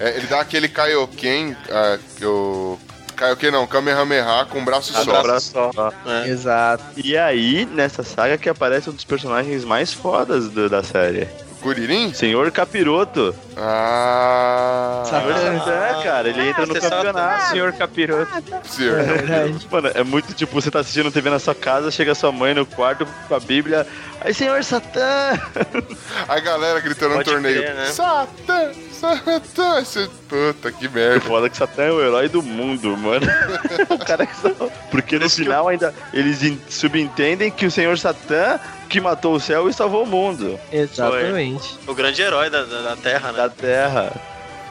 É, 0.00 0.16
ele 0.18 0.26
dá 0.26 0.40
aquele 0.40 0.68
Kaioken, 0.68 1.56
ah, 1.70 1.96
que 2.16 2.24
o... 2.24 2.76
Kaioken 3.14 3.50
não, 3.50 3.66
Kamehameha 3.66 4.44
com 4.50 4.58
um 4.58 4.64
braço 4.64 4.92
só. 4.92 5.16
Abraço 5.16 5.52
só. 5.52 5.92
É. 6.04 6.28
Exato. 6.28 6.84
E 7.02 7.16
aí, 7.16 7.64
nessa 7.72 8.02
saga 8.02 8.36
que 8.36 8.48
aparece 8.48 8.90
um 8.90 8.92
dos 8.92 9.04
personagens 9.04 9.64
mais 9.64 9.90
fodas 9.92 10.50
do- 10.50 10.68
da 10.68 10.82
série. 10.82 11.26
Kuririn? 11.60 12.12
Senhor 12.14 12.50
Capiroto. 12.50 13.34
Ah... 13.56 15.02
Sabe? 15.06 15.30
É, 15.30 16.02
cara, 16.02 16.28
ele 16.28 16.48
entra 16.48 16.66
no 16.66 16.74
sabe- 16.74 16.88
campeonato. 16.90 17.50
Senhor 17.50 17.72
Capiroto. 17.72 18.30
Senhor. 18.64 18.98
É. 19.00 19.52
Mano, 19.70 19.90
é 19.94 20.02
muito 20.02 20.32
tipo, 20.34 20.52
você 20.52 20.70
tá 20.70 20.80
assistindo 20.80 21.10
TV 21.10 21.30
na 21.30 21.38
sua 21.38 21.54
casa, 21.54 21.90
chega 21.90 22.14
sua 22.14 22.30
mãe 22.32 22.54
no 22.54 22.66
quarto 22.66 23.06
com 23.28 23.34
a 23.34 23.40
Bíblia. 23.40 23.86
Aí, 24.20 24.32
Senhor 24.34 24.62
Satã! 24.64 25.38
A 26.28 26.40
galera 26.40 26.80
gritando 26.80 27.10
no 27.10 27.16
Pode 27.16 27.30
torneio. 27.30 27.60
crer, 27.62 27.74
né? 27.74 27.86
Satã! 27.86 28.70
Satã! 28.92 29.80
Esse- 29.80 30.10
Puta, 30.28 30.72
que 30.72 30.88
merda. 30.88 31.20
Foda 31.20 31.48
que 31.48 31.56
Satã 31.56 31.82
é 31.84 31.92
o 31.92 32.00
herói 32.00 32.28
do 32.28 32.42
mundo, 32.42 32.96
mano. 32.96 33.26
o 33.90 33.98
cara 33.98 34.26
que 34.26 34.34
só... 34.36 34.50
Porque 34.90 35.18
no 35.18 35.28
final 35.30 35.68
ainda 35.68 35.94
eles 36.12 36.40
subentendem 36.68 37.50
que 37.50 37.66
o 37.66 37.70
Senhor 37.70 37.96
Satã 37.98 38.58
que 38.88 39.00
matou 39.00 39.34
o 39.34 39.40
céu 39.40 39.68
e 39.68 39.72
salvou 39.72 40.04
o 40.04 40.06
mundo 40.06 40.58
Exatamente. 40.72 41.78
O 41.86 41.94
grande 41.94 42.22
herói 42.22 42.48
da, 42.50 42.64
da, 42.64 42.82
da 42.82 42.96
Terra, 42.96 43.32
né? 43.32 43.38
da 43.38 43.48
Terra. 43.48 44.12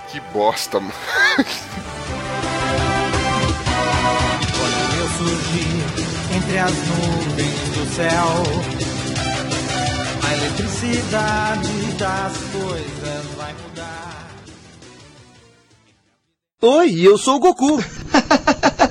Que 0.09 0.19
bosta, 0.31 0.79
mano. 0.79 0.93
Quando 4.57 4.97
eu 4.99 5.09
surgir 5.17 6.05
entre 6.35 6.57
as 6.57 6.71
nuvens 6.71 7.69
do 7.69 7.85
céu, 7.95 8.43
a 10.23 10.33
eletricidade 10.33 11.91
das 11.97 12.37
coisas 12.51 13.25
vai 13.37 13.53
mudar. 13.53 14.27
Oi, 16.61 17.01
eu 17.01 17.17
sou 17.17 17.35
o 17.35 17.39
Goku. 17.39 17.83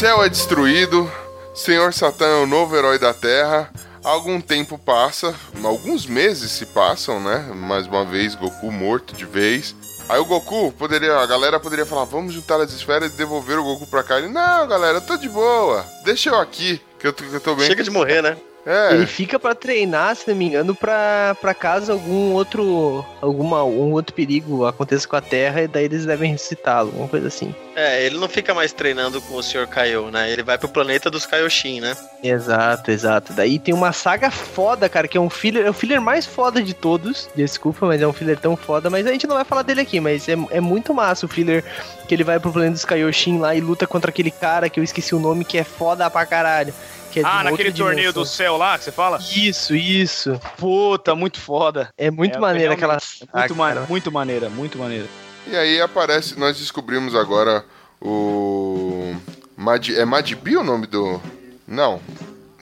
Céu 0.00 0.24
é 0.24 0.30
destruído, 0.30 1.12
Senhor 1.54 1.92
Satã 1.92 2.24
é 2.24 2.42
o 2.42 2.46
novo 2.46 2.74
herói 2.74 2.98
da 2.98 3.12
Terra. 3.12 3.70
Algum 4.02 4.40
tempo 4.40 4.78
passa, 4.78 5.34
alguns 5.62 6.06
meses 6.06 6.52
se 6.52 6.64
passam, 6.64 7.20
né? 7.20 7.52
Mais 7.54 7.86
uma 7.86 8.02
vez, 8.02 8.34
Goku 8.34 8.72
morto 8.72 9.14
de 9.14 9.26
vez. 9.26 9.76
Aí 10.08 10.18
o 10.18 10.24
Goku 10.24 10.72
poderia, 10.72 11.18
a 11.18 11.26
galera 11.26 11.60
poderia 11.60 11.84
falar: 11.84 12.04
vamos 12.04 12.32
juntar 12.32 12.58
as 12.62 12.72
esferas 12.72 13.12
e 13.12 13.16
devolver 13.16 13.58
o 13.58 13.62
Goku 13.62 13.86
pra 13.86 14.02
cá. 14.02 14.16
Ele, 14.16 14.28
não, 14.28 14.66
galera, 14.66 14.96
eu 14.96 15.02
tô 15.02 15.18
de 15.18 15.28
boa, 15.28 15.84
deixa 16.02 16.30
eu 16.30 16.40
aqui, 16.40 16.80
que 16.98 17.06
eu 17.06 17.12
tô, 17.12 17.22
que 17.22 17.34
eu 17.34 17.40
tô 17.40 17.54
bem. 17.54 17.66
Chega 17.66 17.84
de 17.84 17.90
morrer, 17.90 18.22
né? 18.22 18.38
É, 18.66 18.94
Ele 18.94 19.06
fica 19.06 19.38
pra 19.38 19.54
treinar, 19.54 20.14
se 20.14 20.28
não 20.28 20.36
me 20.36 20.46
engano, 20.46 20.74
pra, 20.74 21.36
pra 21.40 21.54
caso 21.54 21.92
algum 21.92 22.32
outro. 22.32 23.04
alguma 23.20 23.64
um 23.64 23.92
outro 23.92 24.14
perigo 24.14 24.66
aconteça 24.66 25.08
com 25.08 25.16
a 25.16 25.20
Terra 25.20 25.62
e 25.62 25.68
daí 25.68 25.84
eles 25.84 26.04
devem 26.04 26.32
ressuscitá-lo, 26.32 26.88
alguma 26.88 27.08
coisa 27.08 27.28
assim. 27.28 27.54
É, 27.74 28.04
ele 28.04 28.18
não 28.18 28.28
fica 28.28 28.52
mais 28.52 28.72
treinando 28.72 29.22
com 29.22 29.36
o 29.36 29.42
Sr. 29.42 29.66
Kaio, 29.66 30.10
né? 30.10 30.30
Ele 30.30 30.42
vai 30.42 30.58
pro 30.58 30.68
planeta 30.68 31.10
dos 31.10 31.24
Kaioshin, 31.24 31.80
né? 31.80 31.96
Exato, 32.22 32.90
exato. 32.90 33.32
Daí 33.32 33.58
tem 33.58 33.72
uma 33.72 33.92
saga 33.92 34.30
foda, 34.30 34.88
cara, 34.88 35.08
que 35.08 35.16
é 35.16 35.20
um 35.20 35.30
filler, 35.30 35.64
é 35.64 35.70
o 35.70 35.74
filler 35.74 36.00
mais 36.00 36.26
foda 36.26 36.62
de 36.62 36.74
todos. 36.74 37.28
Desculpa, 37.34 37.86
mas 37.86 38.02
é 38.02 38.06
um 38.06 38.12
filler 38.12 38.38
tão 38.38 38.56
foda, 38.56 38.90
mas 38.90 39.06
a 39.06 39.12
gente 39.12 39.26
não 39.26 39.36
vai 39.36 39.44
falar 39.44 39.62
dele 39.62 39.80
aqui, 39.80 40.00
mas 40.00 40.28
é, 40.28 40.36
é 40.50 40.60
muito 40.60 40.92
massa 40.92 41.24
o 41.24 41.28
filler 41.28 41.64
que 42.06 42.14
ele 42.14 42.24
vai 42.24 42.38
pro 42.38 42.52
planeta 42.52 42.72
dos 42.74 42.84
Kaioshin 42.84 43.38
lá 43.38 43.54
e 43.54 43.60
luta 43.60 43.86
contra 43.86 44.10
aquele 44.10 44.30
cara 44.30 44.68
que 44.68 44.78
eu 44.78 44.84
esqueci 44.84 45.14
o 45.14 45.20
nome, 45.20 45.44
que 45.44 45.56
é 45.56 45.64
foda 45.64 46.10
pra 46.10 46.26
caralho. 46.26 46.74
Que 47.12 47.20
é 47.20 47.22
Ah, 47.24 47.42
naquele 47.44 47.72
torneio 47.72 48.12
do 48.12 48.24
céu 48.24 48.56
lá 48.56 48.78
que 48.78 48.84
você 48.84 48.92
fala? 48.92 49.18
Isso, 49.34 49.74
isso. 49.74 50.40
Puta, 50.56 51.14
muito 51.14 51.40
foda. 51.40 51.90
É 51.98 52.10
muito 52.10 52.36
É, 52.36 52.40
maneira 52.40 52.74
aquela 52.74 52.94
É 52.94 52.96
muito, 52.96 53.32
saga, 53.32 53.54
ma 53.54 53.68
cara. 53.68 53.86
muito 53.88 54.12
maneira, 54.12 54.48
muito 54.48 54.78
maneira. 54.78 55.06
e 55.46 55.56
aí 55.56 55.80
aparece, 55.80 56.38
nós 56.38 56.56
descobrimos 56.58 57.14
agora 57.14 57.64
o. 58.00 59.14
Mad, 59.56 59.88
é 59.90 60.04
Madbi 60.04 60.56
o 60.56 60.64
nome 60.64 60.86
do. 60.86 61.20
Não. 61.66 62.00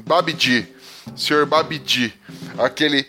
Babidi. 0.04 0.66
Senhor 1.16 1.46
Babidi. 1.46 2.12
Aquele. 2.58 3.06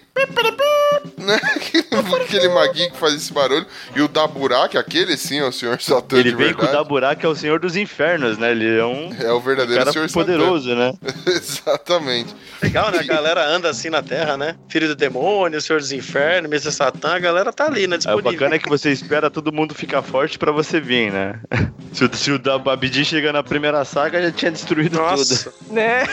Né? 1.18 1.40
aquele 2.22 2.50
maguinho 2.50 2.92
que 2.92 2.98
faz 2.98 3.14
esse 3.14 3.32
barulho. 3.32 3.66
E 3.96 4.02
o 4.02 4.08
Daburak, 4.08 4.78
aquele 4.78 5.18
sim 5.18 5.40
é 5.40 5.46
o 5.46 5.52
Senhor 5.52 5.80
Satã 5.82 6.18
Ele 6.18 6.32
de 6.32 6.36
vem 6.36 6.54
com 6.54 6.64
o 6.66 7.16
que 7.16 7.26
é 7.26 7.30
o 7.30 7.36
senhor 7.36 7.60
dos 7.60 7.76
infernos, 7.76 8.38
né? 8.38 8.52
Ele 8.52 8.78
é 8.78 8.86
um 8.86 9.14
É 9.20 9.32
o 9.32 9.40
verdadeiro 9.40 9.80
cara 9.80 9.92
Senhor 9.92 10.10
poderoso, 10.12 10.76
né? 10.76 10.94
Satã. 11.02 11.32
Exatamente. 11.32 12.36
Legal, 12.62 12.92
né? 12.92 13.00
A 13.00 13.04
galera 13.04 13.48
anda 13.48 13.70
assim 13.70 13.90
na 13.90 14.02
Terra, 14.02 14.38
né? 14.38 14.56
Filho 14.68 14.88
do 14.88 14.96
demônio, 14.96 15.60
Senhor 15.62 15.80
dos 15.80 15.92
Infernos, 15.92 16.52
Mr. 16.52 16.72
Satã, 16.72 17.16
a 17.16 17.20
galera 17.20 17.54
tá 17.54 17.66
ali, 17.66 17.88
né? 17.88 17.96
Aí 17.96 17.98
o 17.98 17.98
Disponível. 17.98 18.32
bacana 18.32 18.56
é 18.56 18.60
que 18.60 18.70
você 18.70 18.92
espera 18.92 19.30
todo 19.30 19.52
mundo 19.52 19.74
ficar 19.74 20.02
forte 20.02 20.38
pra 20.38 20.52
você 20.52 20.80
vir, 20.80 21.12
né? 21.12 21.40
Se 21.92 22.06
o, 22.06 22.16
se 22.16 22.32
o 22.32 22.38
da 22.38 22.56
Babidi 22.60 23.04
chega 23.04 23.34
na 23.34 23.42
primeira 23.42 23.84
saga, 23.84 24.22
já 24.22 24.32
tinha 24.32 24.52
destruído 24.52 24.92
tudo. 24.92 25.02
Nossa, 25.02 25.52
Né? 25.72 26.06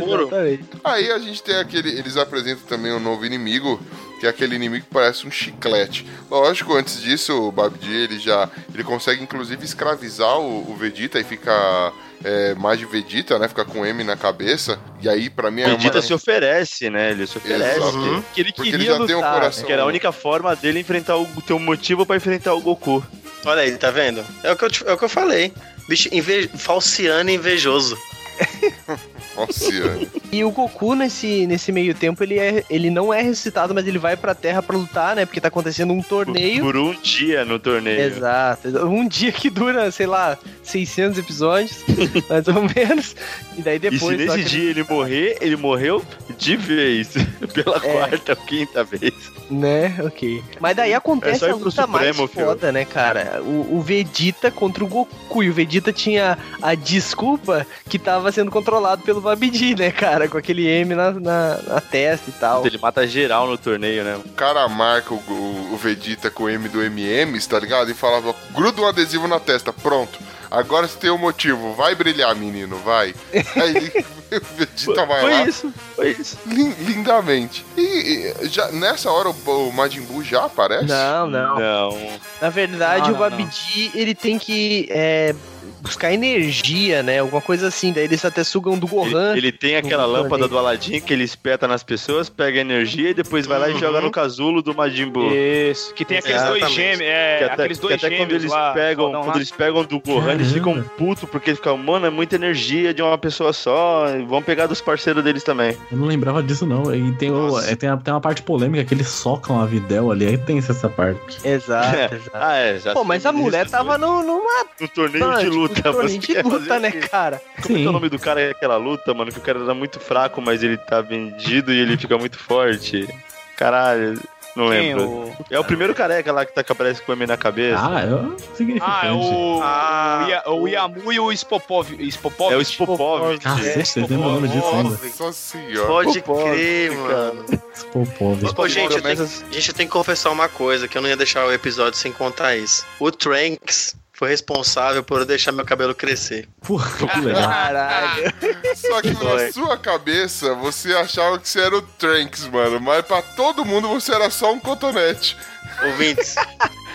Puro. 0.00 0.24
Exatamente. 0.24 0.64
Aí 1.08 1.12
a 1.12 1.18
gente 1.18 1.42
tem 1.42 1.56
aquele. 1.56 1.90
Eles 1.98 2.16
apresentam 2.16 2.64
também 2.66 2.92
um 2.92 3.00
novo 3.00 3.24
inimigo, 3.24 3.80
que 4.20 4.26
é 4.26 4.28
aquele 4.28 4.54
inimigo 4.56 4.84
que 4.84 4.92
parece 4.92 5.26
um 5.26 5.30
chiclete. 5.30 6.06
Lógico, 6.30 6.74
antes 6.74 7.00
disso, 7.00 7.32
o 7.48 7.50
Babidi 7.52 7.92
ele 7.94 8.18
já. 8.18 8.48
Ele 8.74 8.84
consegue 8.84 9.22
inclusive 9.22 9.64
escravizar 9.64 10.38
o, 10.38 10.70
o 10.70 10.76
Vegeta 10.76 11.18
e 11.18 11.24
fica. 11.24 11.92
É, 12.24 12.52
mais 12.56 12.80
de 12.80 12.84
Vegeta, 12.84 13.38
né? 13.38 13.46
Fica 13.46 13.64
com 13.64 13.86
M 13.86 14.02
na 14.02 14.16
cabeça. 14.16 14.78
E 15.00 15.08
aí, 15.08 15.30
pra 15.30 15.52
mim, 15.52 15.62
é 15.62 15.68
Vegeta 15.76 15.98
uma. 15.98 16.02
se 16.02 16.12
oferece, 16.12 16.90
né? 16.90 17.12
Ele 17.12 17.26
se 17.28 17.38
oferece. 17.38 17.78
Exato. 17.78 18.24
Que 18.34 18.40
ele 18.40 18.52
Porque 18.52 18.68
ele 18.70 18.78
queria 18.78 18.96
já 18.98 19.06
tem 19.06 19.14
um 19.14 19.18
lutar, 19.20 19.34
coração. 19.34 19.64
Que 19.64 19.72
era 19.72 19.82
a 19.82 19.86
única 19.86 20.10
forma 20.10 20.54
dele 20.56 20.80
enfrentar 20.80 21.16
o 21.16 21.26
ter 21.42 21.52
um 21.52 21.60
motivo 21.60 22.04
pra 22.04 22.16
enfrentar 22.16 22.54
o 22.54 22.60
Goku. 22.60 23.04
olha 23.46 23.62
aí, 23.62 23.76
tá 23.78 23.90
vendo? 23.92 24.24
É 24.42 24.50
o 24.52 24.56
que 24.56 24.64
eu, 24.64 24.70
te- 24.70 24.84
é 24.84 24.92
o 24.92 24.98
que 24.98 25.04
eu 25.04 25.08
falei. 25.08 25.52
Bicho 25.88 26.08
inve... 26.12 26.48
falciano 26.48 27.30
e 27.30 27.34
invejoso. 27.34 27.96
Oceano. 29.36 30.06
E 30.32 30.44
o 30.44 30.50
Goku, 30.50 30.94
nesse, 30.94 31.46
nesse 31.46 31.72
meio 31.72 31.94
tempo, 31.94 32.22
ele, 32.22 32.38
é, 32.38 32.64
ele 32.68 32.90
não 32.90 33.12
é 33.12 33.22
ressuscitado, 33.22 33.74
mas 33.74 33.86
ele 33.86 33.98
vai 33.98 34.16
pra 34.16 34.34
Terra 34.34 34.62
pra 34.62 34.76
lutar, 34.76 35.16
né? 35.16 35.24
Porque 35.24 35.40
tá 35.40 35.48
acontecendo 35.48 35.92
um 35.92 36.02
torneio. 36.02 36.62
Por 36.62 36.76
um 36.76 36.92
dia 37.00 37.44
no 37.44 37.58
torneio. 37.58 38.00
Exato. 38.00 38.68
Um 38.86 39.06
dia 39.08 39.32
que 39.32 39.48
dura, 39.50 39.90
sei 39.90 40.06
lá, 40.06 40.36
600 40.62 41.18
episódios, 41.18 41.84
mais 42.28 42.46
ou 42.48 42.62
menos. 42.74 43.16
E 43.56 43.62
daí 43.62 43.76
E 43.76 43.80
se 43.80 43.90
depois. 43.90 44.18
nesse 44.18 44.38
que- 44.38 44.44
dia 44.44 44.70
ele 44.70 44.82
morrer, 44.84 45.38
ele 45.40 45.56
morreu 45.56 46.04
de 46.36 46.56
vez. 46.56 47.08
Pela 47.54 47.76
É. 47.76 47.80
quarta 47.80 48.32
ou 48.32 48.36
quinta 48.46 48.84
vez. 48.84 49.12
Né, 49.50 49.96
ok. 50.04 50.42
Mas 50.60 50.76
daí 50.76 50.92
É 50.92 50.94
acontece 50.94 51.44
ir 51.44 51.50
a 51.50 51.54
luta 51.54 51.86
mais 51.86 52.08
Supremo, 52.08 52.28
filho. 52.28 52.46
foda, 52.46 52.70
né, 52.70 52.84
cara? 52.84 53.40
O, 53.42 53.76
o 53.78 53.80
Vegeta 53.80 54.50
contra 54.50 54.84
o 54.84 54.86
Goku. 54.86 55.42
E 55.42 55.48
o 55.48 55.52
Vegeta 55.54 55.90
tinha 55.92 56.36
a 56.60 56.74
desculpa 56.74 57.66
que 57.88 57.98
tava 57.98 58.30
sendo 58.30 58.50
controlado 58.50 59.02
pelo 59.08 59.22
Babidi, 59.22 59.74
né, 59.74 59.90
cara? 59.90 60.28
Com 60.28 60.36
aquele 60.36 60.66
M 60.66 60.94
na, 60.94 61.12
na, 61.12 61.58
na 61.66 61.80
testa 61.80 62.28
e 62.28 62.32
tal. 62.34 62.66
Ele 62.66 62.76
mata 62.76 63.06
geral 63.06 63.46
no 63.46 63.56
torneio, 63.56 64.04
né? 64.04 64.20
O 64.22 64.28
cara 64.34 64.68
marca 64.68 65.14
o, 65.14 65.16
o, 65.16 65.70
o 65.72 65.76
Vegeta 65.78 66.30
com 66.30 66.42
o 66.42 66.48
M 66.50 66.68
do 66.68 66.82
MM, 66.82 67.40
tá 67.46 67.58
ligado? 67.58 67.90
E 67.90 67.94
falava, 67.94 68.34
gruda 68.50 68.82
um 68.82 68.86
adesivo 68.86 69.26
na 69.26 69.40
testa, 69.40 69.72
pronto. 69.72 70.18
Agora 70.50 70.86
você 70.86 70.98
tem 70.98 71.08
o 71.10 71.16
motivo, 71.16 71.72
vai 71.74 71.94
brilhar, 71.94 72.34
menino, 72.36 72.76
vai. 72.84 73.14
Aí 73.56 73.76
ele- 73.76 74.04
o 74.30 74.56
Vegeta 74.58 75.06
vai 75.06 75.20
Foi 75.22 75.30
lá. 75.32 75.44
isso, 75.46 75.72
foi 75.96 76.10
isso. 76.10 76.36
Lin- 76.46 76.74
lindamente. 76.80 77.64
E, 77.78 78.34
e 78.42 78.48
já, 78.48 78.70
nessa 78.72 79.10
hora 79.10 79.30
o, 79.30 79.68
o 79.68 79.72
Majin 79.72 80.02
Buu 80.02 80.22
já 80.22 80.44
aparece? 80.44 80.84
Não, 80.84 81.26
não. 81.26 81.58
Não. 81.58 81.98
Na 82.42 82.50
verdade, 82.50 83.04
Não, 83.04 83.08
o 83.08 83.12
não, 83.12 83.18
Babidi, 83.20 83.90
ele 83.94 84.14
tem 84.14 84.38
que 84.38 84.86
é, 84.90 85.34
buscar 85.80 86.12
energia, 86.12 87.02
né? 87.02 87.18
Alguma 87.18 87.40
coisa 87.40 87.68
assim. 87.68 87.92
Daí 87.92 88.04
eles 88.04 88.24
até 88.24 88.42
sugam 88.44 88.78
do 88.78 88.86
Gohan. 88.86 89.30
Ele, 89.32 89.38
ele 89.48 89.52
tem 89.52 89.76
aquela 89.76 90.06
lâmpada 90.06 90.46
do 90.48 90.58
Aladdin 90.58 91.00
que 91.00 91.12
ele 91.12 91.24
espeta 91.24 91.66
nas 91.68 91.82
pessoas, 91.82 92.28
pega 92.28 92.60
energia 92.60 93.10
e 93.10 93.14
depois 93.14 93.46
vai 93.46 93.58
lá 93.58 93.68
e 93.70 93.78
joga 93.78 94.00
no 94.00 94.10
casulo 94.10 94.62
do 94.62 94.74
Majin 94.74 95.06
Buu. 95.08 95.30
Isso. 95.34 95.92
Que 95.94 96.04
tem 96.04 96.18
aqueles 96.18 96.42
dois 96.42 96.56
Exatamente. 96.62 96.76
gêmeos. 96.76 97.00
É, 97.02 97.38
Que 97.38 97.44
até, 97.44 97.52
aqueles 97.54 97.78
que 97.78 97.82
dois 97.86 97.94
até 97.94 98.08
gêmeos 98.08 98.24
quando 98.26 98.32
eles 98.32 98.50
lá, 98.52 98.72
pegam, 98.72 99.10
quando 99.12 99.26
lá. 99.28 99.36
eles 99.36 99.50
pegam 99.50 99.84
do 99.84 100.00
Gohan, 100.00 100.32
eles 100.34 100.52
ficam 100.52 100.82
putos 100.96 101.28
porque 101.28 101.50
eles 101.50 101.58
ficam, 101.58 101.76
mano, 101.76 102.06
é 102.06 102.10
muita 102.10 102.36
energia 102.36 102.92
de 102.92 103.02
uma 103.02 103.16
pessoa 103.18 103.52
só, 103.52 104.06
vão 104.26 104.42
pegar 104.42 104.66
dos 104.66 104.80
parceiros 104.80 105.22
deles 105.22 105.42
também. 105.44 105.76
Eu 105.90 105.98
não 105.98 106.06
lembrava 106.06 106.42
disso, 106.42 106.66
não. 106.66 106.94
E 106.94 107.12
tem, 107.12 107.30
o, 107.30 107.58
é, 107.60 107.74
tem, 107.76 107.88
a- 107.88 107.96
tem 107.96 108.12
uma 108.12 108.20
parte 108.20 108.42
polêmica 108.42 108.84
que 108.84 108.94
eles 108.94 109.08
socam 109.08 109.60
a 109.60 109.66
Videl 109.66 110.10
ali. 110.10 110.26
Aí 110.26 110.38
tem 110.38 110.58
essa 110.58 110.88
parte. 110.88 111.38
Exato, 111.44 111.88
É. 111.96 112.04
exato. 112.14 112.30
Ah, 112.32 112.56
é, 112.56 112.78
já 112.78 112.92
Pô, 112.92 113.04
mas 113.04 113.24
a 113.26 113.32
mulher 113.32 113.68
tava 113.68 113.96
no, 113.98 114.22
numa 114.22 114.64
no 114.80 114.88
torneio 114.88 115.24
Ah, 115.28 115.36
de 115.36 115.44
tipo, 115.44 115.67
luta. 115.68 115.82
torneio 115.92 116.18
de 116.18 116.42
luta, 116.42 116.78
né, 116.80 116.88
o 116.88 116.92
quê? 116.92 117.00
cara? 117.00 117.42
Como 117.62 117.76
é 117.76 117.80
que 117.80 117.86
é 117.86 117.88
o 117.88 117.92
nome 117.92 118.08
do 118.08 118.18
cara 118.18 118.50
aquela 118.50 118.76
luta, 118.76 119.12
mano? 119.14 119.30
Que 119.32 119.38
o 119.38 119.42
cara 119.42 119.60
era 119.60 119.74
muito 119.74 120.00
fraco, 120.00 120.40
mas 120.40 120.62
ele 120.62 120.76
tá 120.76 121.00
vendido 121.00 121.72
e 121.72 121.78
ele 121.78 121.96
fica 121.96 122.16
muito 122.18 122.38
forte. 122.38 123.08
Caralho, 123.56 124.20
não 124.54 124.68
Quem? 124.70 124.94
lembro. 124.94 125.04
O... 125.04 125.36
É 125.50 125.58
o 125.58 125.64
primeiro 125.64 125.94
careca 125.94 126.32
lá 126.32 126.44
que, 126.44 126.52
tá, 126.54 126.62
que 126.62 126.70
aparece 126.72 127.02
com 127.02 127.10
o 127.12 127.14
M 127.14 127.26
na 127.26 127.36
cabeça. 127.36 127.78
Ah, 127.80 128.00
é 128.02 128.56
significante. 128.56 128.92
Ah, 129.02 129.06
é 129.08 129.12
o, 129.12 129.60
Ah, 129.62 130.24
o, 130.24 130.28
Ia- 130.28 130.42
o 130.50 130.68
Yamu 130.68 131.12
e 131.12 131.20
o 131.20 131.32
Spopov. 131.36 131.88
Spopov. 132.10 132.52
é 132.52 132.56
o 132.56 132.60
Spopovich. 132.62 133.42
Cacete, 133.42 133.86
vocês 133.86 134.08
lembram 134.08 134.28
o 134.28 134.32
nome 134.34 134.48
disso 134.48 134.66
ainda? 134.68 134.90
Nossa 134.90 135.32
senhora. 135.32 135.86
Pode 135.88 136.22
crer, 136.22 136.92
mano. 136.96 137.44
Spopov. 137.74 138.44
Ô, 138.56 138.68
gente, 138.68 138.94
eu 138.96 139.02
tenho, 139.02 139.26
gente 139.50 139.72
tem 139.72 139.86
que 139.86 139.92
confessar 139.92 140.30
uma 140.30 140.48
coisa, 140.48 140.86
que 140.88 140.96
eu 140.96 141.02
não 141.02 141.08
ia 141.08 141.16
deixar 141.16 141.44
o 141.46 141.52
episódio 141.52 141.98
sem 141.98 142.12
contar 142.12 142.56
isso. 142.56 142.84
O 143.00 143.10
Tranks 143.10 143.96
foi 144.18 144.30
responsável 144.30 145.00
por 145.04 145.20
eu 145.20 145.24
deixar 145.24 145.52
meu 145.52 145.64
cabelo 145.64 145.94
crescer. 145.94 146.48
Porra, 146.60 146.90
que 146.90 147.20
legal. 147.20 147.48
Caralho. 147.48 148.34
Só 148.74 149.00
que 149.00 149.10
na 149.12 149.52
sua 149.52 149.78
cabeça 149.78 150.54
você 150.54 150.92
achava 150.92 151.38
que 151.38 151.48
você 151.48 151.60
era 151.60 151.76
o 151.76 151.82
Trunks, 151.82 152.48
mano. 152.48 152.80
Mas 152.80 153.06
pra 153.06 153.22
todo 153.22 153.64
mundo 153.64 153.86
você 153.86 154.12
era 154.12 154.28
só 154.28 154.52
um 154.52 154.58
cotonete. 154.58 155.36
Ouvintes, 155.84 156.34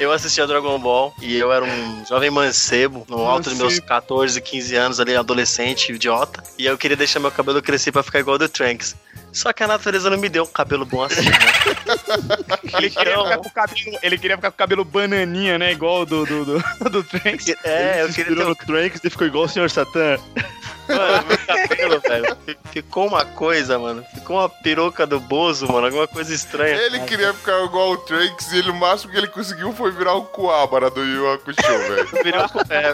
eu 0.02 0.12
assistia 0.12 0.46
Dragon 0.46 0.78
Ball 0.78 1.14
e 1.22 1.38
eu 1.38 1.54
era 1.54 1.64
um 1.64 2.06
jovem 2.06 2.30
mancebo, 2.30 3.06
no 3.08 3.26
alto 3.26 3.50
dos 3.50 3.58
meus 3.58 3.80
14, 3.80 4.42
15 4.42 4.76
anos 4.76 5.00
ali, 5.00 5.16
adolescente, 5.16 5.94
idiota. 5.94 6.44
E 6.58 6.66
eu 6.66 6.78
queria 6.78 6.98
deixar 6.98 7.22
meu 7.22 7.32
cabelo 7.32 7.62
crescer 7.62 7.94
pra 7.94 8.04
ficar 8.04 8.20
igual 8.20 8.34
ao 8.34 8.40
do 8.40 8.50
Tranks. 8.50 8.98
Só 9.34 9.52
que 9.52 9.64
a 9.64 9.68
natureza 9.68 10.10
não 10.10 10.18
me 10.18 10.30
deu 10.30 10.44
um 10.44 10.48
cabelo 10.48 10.86
bom 10.86 11.04
assim, 11.04 11.24
né? 11.26 11.32
Ele 12.78 12.90
queria, 12.90 13.12
Então- 13.14 13.24
ficar 13.26 13.38
com 13.40 13.48
o 13.48 13.52
cabelo, 13.52 14.00
ele 14.04 14.18
queria 14.18 14.36
ficar 14.38 14.52
com 14.52 14.56
o 14.56 14.58
cabelo 14.58 14.86
bananinha, 14.86 15.58
né? 15.58 15.72
Igual 15.72 16.06
do, 16.06 16.26
do, 16.26 16.46
do, 16.46 16.64
do 16.90 17.04
Trunks. 17.04 17.50
É, 17.64 18.02
eu 18.02 18.06
Ele 18.06 18.14
se 18.14 18.24
queria 18.24 18.36
ter 18.38 18.46
no 18.48 18.56
Trunks 18.56 19.02
e 19.04 19.10
ficou 19.10 19.28
igual 19.28 19.46
o 19.46 19.50
Sr. 19.50 19.70
Satã. 19.70 20.18
Mano, 20.88 21.26
meu 21.28 21.38
cabelo, 21.38 22.00
velho. 22.02 22.38
Ficou 22.72 23.08
uma 23.08 23.24
coisa, 23.26 23.78
mano. 23.80 24.04
Ficou 24.14 24.38
uma 24.38 24.50
peruca 24.50 25.06
do 25.06 25.20
Bozo, 25.20 25.68
mano. 25.72 25.86
Alguma 25.88 26.08
coisa 26.08 26.34
estranha. 26.34 26.76
Ele 26.76 27.00
queria 27.02 27.34
ficar 27.34 27.64
igual 27.64 27.92
o 27.92 27.98
Trunks 27.98 28.52
e 28.52 28.58
ele, 28.58 28.70
o 28.72 28.76
máximo 28.76 29.12
que 29.12 29.18
ele 29.18 29.28
conseguiu 29.28 29.72
foi 29.74 29.92
virar 29.92 30.14
o 30.14 30.24
Kuwabara 30.26 30.90
do 30.90 31.04
Yu 31.04 31.32
Hakusho, 31.32 31.56
velho. 31.62 32.10
Virou 32.24 32.44
é, 32.70 32.94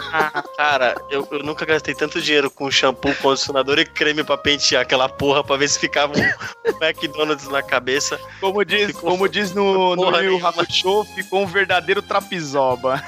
cara, 0.56 0.94
eu, 1.10 1.26
eu 1.30 1.42
nunca 1.42 1.64
gastei 1.64 1.94
tanto 1.94 2.20
dinheiro 2.20 2.50
com 2.50 2.70
shampoo, 2.70 3.14
condicionador 3.16 3.78
e 3.78 3.84
creme 3.84 4.22
pra 4.22 4.36
pentear 4.36 4.82
aquela 4.82 5.08
porra 5.08 5.42
pra 5.42 5.56
ver 5.56 5.68
se 5.68 5.78
ficava 5.78 6.12
um 6.16 6.84
McDonald's 6.84 7.48
na 7.48 7.62
cabeça. 7.62 8.18
Como 8.40 8.64
diz, 8.64 8.88
Ficou- 8.88 9.10
como 9.10 9.28
diz 9.28 9.52
no, 9.52 9.96
no 9.96 10.20
Yu. 10.20 10.46
Hakusho, 10.46 11.04
ficou 11.14 11.42
um 11.42 11.46
verdadeiro 11.46 12.02
trapizoba. 12.02 13.02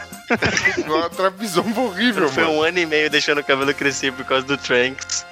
Uma 0.86 1.10
trapisão 1.10 1.64
horrível, 1.76 2.28
Foi 2.28 2.42
mano. 2.44 2.56
um 2.56 2.62
ano 2.62 2.78
e 2.78 2.86
meio 2.86 3.10
deixando 3.10 3.38
o 3.38 3.44
cabelo 3.44 3.74
crescer 3.74 4.12
por 4.12 4.24
causa 4.24 4.46
do 4.46 4.56
Tranks. 4.56 4.71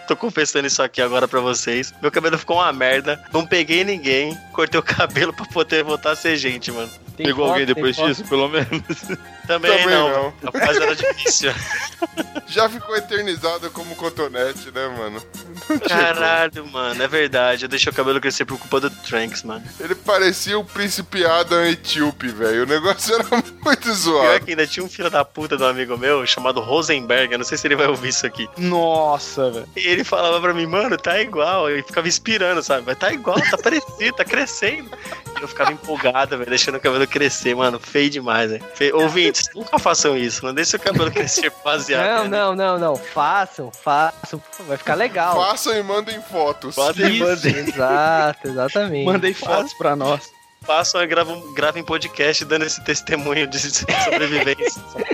Tô 0.07 0.17
confessando 0.17 0.67
isso 0.67 0.83
aqui 0.83 1.01
agora 1.01 1.29
pra 1.29 1.41
vocês. 1.41 1.95
Meu 2.03 2.11
cabelo 2.11 2.39
ficou 2.39 2.57
uma 2.57 2.73
merda. 2.73 3.23
Não 3.33 3.47
peguei 3.47 3.85
ninguém. 3.85 4.37
Cortei 4.53 4.79
o 4.79 4.83
cabelo 4.85 5.33
pra 5.33 5.47
poder 5.47 5.85
voltar 5.85 6.13
a 6.13 6.17
ser 6.17 6.37
gente, 6.37 6.71
mano. 6.73 6.91
Tem 7.21 7.27
Pegou 7.27 7.45
foto, 7.47 7.53
alguém 7.53 7.67
tem 7.67 7.75
depois 7.75 7.97
foto. 7.97 8.09
disso, 8.09 8.25
pelo 8.25 8.49
menos. 8.49 8.69
Também, 9.47 9.71
Também 9.71 9.87
não. 9.95 10.09
não. 10.11 10.35
Rapaz, 10.45 10.77
era 10.77 10.95
difícil. 10.97 11.53
Já 12.47 12.69
ficou 12.69 12.97
eternizado 12.97 13.71
como 13.71 13.95
cotonete, 13.95 14.71
né, 14.73 14.89
mano? 14.97 15.23
Caralho, 15.87 16.67
mano, 16.67 17.03
é 17.03 17.09
verdade. 17.09 17.65
Eu 17.65 17.69
deixei 17.69 17.93
o 17.93 17.95
cabelo 17.95 18.21
crescer 18.21 18.45
por 18.45 18.59
culpa 18.59 18.81
do 18.81 18.91
Trunks, 18.91 19.43
mano. 19.43 19.63
Ele 19.79 19.95
parecia 19.95 20.59
o 20.59 20.65
príncipe 20.65 21.25
Adam 21.25 21.65
etíope, 21.67 22.29
velho. 22.29 22.63
O 22.63 22.67
negócio 22.67 23.15
era 23.15 23.25
muito 23.31 23.53
Pior 23.61 23.95
zoado. 23.95 24.45
que 24.45 24.51
ainda 24.53 24.67
tinha 24.67 24.85
um 24.85 24.89
filho 24.89 25.11
da 25.11 25.25
puta 25.25 25.57
de 25.57 25.63
um 25.63 25.67
amigo 25.67 25.97
meu 25.99 26.27
chamado 26.27 26.61
Rosenberg. 26.61 27.33
Eu 27.33 27.39
não 27.39 27.45
sei 27.45 27.59
se 27.59 27.67
ele 27.67 27.77
vai 27.77 27.87
ouvir 27.87 28.09
isso 28.09 28.27
aqui. 28.27 28.49
Nossa, 28.57 29.51
velho. 29.51 29.69
E 29.77 29.81
ele 29.87 30.05
falava 30.05 30.41
pra 30.41 30.55
mim, 30.55 30.67
mano, 30.67 30.97
tá 30.97 31.21
igual. 31.21 31.69
Ele 31.69 31.83
ficava 31.83 32.09
inspirando, 32.09 32.63
sabe? 32.63 32.85
Mas 32.87 32.99
tá 32.99 33.13
igual, 33.13 33.37
tá 33.51 33.59
parecido, 33.59 34.17
tá 34.17 34.25
crescendo. 34.25 34.91
E 35.39 35.43
eu 35.43 35.49
ficava 35.49 35.73
empolgado, 35.73 36.37
velho, 36.39 36.49
deixando 36.51 36.77
o 36.77 36.81
cabelo 36.81 37.07
crescer, 37.11 37.55
mano. 37.55 37.79
Feio 37.79 38.09
demais. 38.09 38.51
Feio. 38.75 38.97
Ouvintes, 38.97 39.49
nunca 39.55 39.79
façam 39.79 40.17
isso. 40.17 40.45
Não 40.45 40.55
deixe 40.55 40.77
o 40.77 40.81
cabelo 40.81 41.11
crescer 41.11 41.53
baseado. 41.65 42.29
Não, 42.29 42.55
não, 42.55 42.57
não, 42.57 42.79
não. 42.79 42.97
Façam, 42.97 43.71
façam. 43.71 44.43
Vai 44.67 44.77
ficar 44.77 44.95
legal. 44.95 45.35
Façam 45.37 45.77
e 45.77 45.83
mandem 45.83 46.21
fotos. 46.23 46.75
Fazem 46.75 47.17
e 47.17 47.19
mandem. 47.19 47.57
Exato, 47.57 48.49
exatamente. 48.49 49.05
Mandei 49.05 49.35
fotos 49.35 49.75
pra 49.75 49.95
nós. 49.95 50.31
Façam 50.63 51.03
e 51.03 51.07
gravam, 51.07 51.55
gravem 51.55 51.83
podcast 51.83 52.45
dando 52.45 52.67
esse 52.67 52.85
testemunho 52.85 53.47
de 53.47 53.59
sobrevivência. 53.59 54.83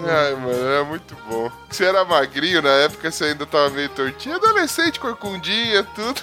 Ai, 0.00 0.34
mano, 0.36 0.52
era 0.52 0.84
muito 0.84 1.16
bom. 1.28 1.50
Você 1.68 1.84
era 1.84 2.04
magrinho 2.04 2.62
na 2.62 2.70
época, 2.70 3.10
você 3.10 3.24
ainda 3.24 3.44
tava 3.44 3.70
meio 3.70 3.88
tortinho. 3.88 4.36
Adolescente, 4.36 5.00
corcundinha, 5.00 5.82
tudo. 5.94 6.20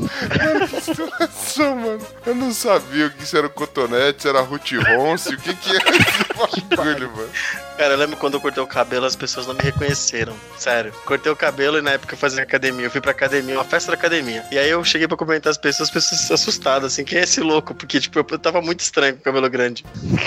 Mano, 0.00 0.68
que 0.68 0.80
situação, 0.80 1.76
mano. 1.76 2.06
Eu 2.26 2.34
não 2.34 2.52
sabia 2.52 3.06
o 3.06 3.10
que 3.10 3.22
isso 3.24 3.36
era 3.36 3.46
o 3.46 3.50
cotonete, 3.50 4.22
se 4.22 4.28
era 4.28 4.40
Ruth 4.40 4.70
Ronce, 4.72 5.34
o 5.34 5.38
que 5.38 5.54
que 5.54 5.76
era 5.76 5.90
esse 5.90 6.60
bagulho, 6.76 7.10
mano. 7.14 7.28
Cara, 7.76 7.94
eu 7.94 7.98
lembro 7.98 8.16
quando 8.16 8.34
eu 8.34 8.40
cortei 8.40 8.62
o 8.62 8.66
cabelo, 8.66 9.06
as 9.06 9.16
pessoas 9.16 9.46
não 9.46 9.54
me 9.54 9.60
reconheceram. 9.62 10.34
Sério. 10.58 10.92
Cortei 11.06 11.30
o 11.32 11.36
cabelo 11.36 11.78
e 11.78 11.82
na 11.82 11.92
época 11.92 12.14
eu 12.14 12.18
fazia 12.18 12.42
academia. 12.42 12.86
Eu 12.86 12.90
fui 12.90 13.00
pra 13.00 13.10
academia, 13.12 13.54
uma 13.54 13.64
festa 13.64 13.90
da 13.92 13.96
academia. 13.96 14.44
E 14.50 14.58
aí 14.58 14.68
eu 14.68 14.84
cheguei 14.84 15.08
pra 15.08 15.16
comentar 15.16 15.50
as 15.50 15.56
pessoas, 15.58 15.88
as 15.88 15.92
pessoas 15.94 16.20
se 16.20 16.32
assustadas, 16.32 16.92
assim, 16.92 17.04
quem 17.04 17.18
é 17.18 17.22
esse 17.22 17.40
louco? 17.40 17.74
Porque, 17.74 17.98
tipo, 17.98 18.18
eu 18.18 18.38
tava 18.38 18.60
muito 18.60 18.80
estranho 18.80 19.14
com 19.14 19.20
o 19.20 19.22
cabelo 19.24 19.48
grande. 19.48 19.84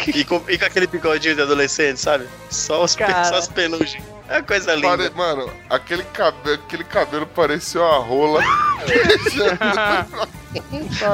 E 0.08 0.24
com, 0.26 0.44
e 0.50 0.58
com 0.58 0.66
aquele 0.66 0.88
bigodinho 0.88 1.36
de 1.36 1.42
adolescente, 1.42 2.00
sabe? 2.00 2.28
Só, 2.50 2.84
os, 2.84 2.96
pe- 2.96 3.06
Cara. 3.06 3.26
só 3.26 3.36
as 3.36 3.48
penugens. 3.48 4.04
É 4.34 4.38
uma 4.38 4.44
coisa 4.44 4.74
linda. 4.76 4.88
Pare- 4.98 5.10
Mano, 5.16 5.54
aquele 5.70 6.04
cabelo, 6.06 6.56
aquele 6.66 6.84
cabelo 6.84 7.28
parecia 7.28 7.80
uma 7.82 8.00
rola. 8.00 8.42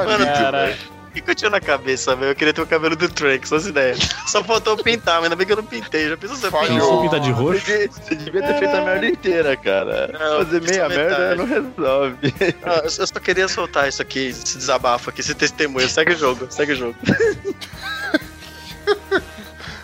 Mano, 0.08 0.26
Caralho. 0.26 0.76
O 1.10 1.12
que 1.12 1.22
que 1.22 1.32
eu 1.32 1.36
tinha 1.36 1.50
na 1.50 1.60
cabeça, 1.60 2.16
velho? 2.16 2.32
Eu 2.32 2.36
queria 2.36 2.54
ter 2.54 2.62
o 2.62 2.68
cabelo 2.68 2.96
do 2.96 3.10
Trunks, 3.10 3.50
só 3.50 3.56
essa 3.58 3.68
ideia. 3.70 3.96
Só 4.28 4.44
faltou 4.44 4.78
pintar, 4.78 5.16
mas 5.16 5.24
ainda 5.24 5.36
bem 5.36 5.46
que 5.48 5.52
eu 5.52 5.58
não 5.58 5.64
pintei. 5.64 6.08
Já 6.08 6.16
pensou 6.16 6.38
se 6.38 6.46
eu 6.46 6.52
Falhou. 6.52 7.02
pintar? 7.02 7.20
De 7.20 7.32
roxo? 7.32 7.66
Você 7.66 8.16
devia 8.16 8.42
ter 8.44 8.60
feito 8.60 8.76
a 8.76 8.82
merda 8.86 9.08
inteira, 9.08 9.58
cara. 9.58 10.08
Não, 10.14 10.38
Fazer 10.46 10.62
fiz 10.62 10.72
meia 10.72 10.88
merda 10.88 11.36
não 11.36 11.46
resolve. 11.46 12.34
Ah, 12.64 12.82
eu 12.84 12.92
eu 13.00 13.08
só 13.08 13.20
queria 13.20 13.48
soltar 13.48 13.90
isso 13.90 14.02
aqui, 14.04 14.28
esse 14.28 14.56
desabafo 14.58 15.10
aqui, 15.10 15.22
esse 15.22 15.34
testemunho. 15.34 15.90
Segue 15.90 16.14
o 16.14 16.18
jogo, 16.18 16.46
segue 16.52 16.74
o 16.74 16.76
jogo. 16.76 16.96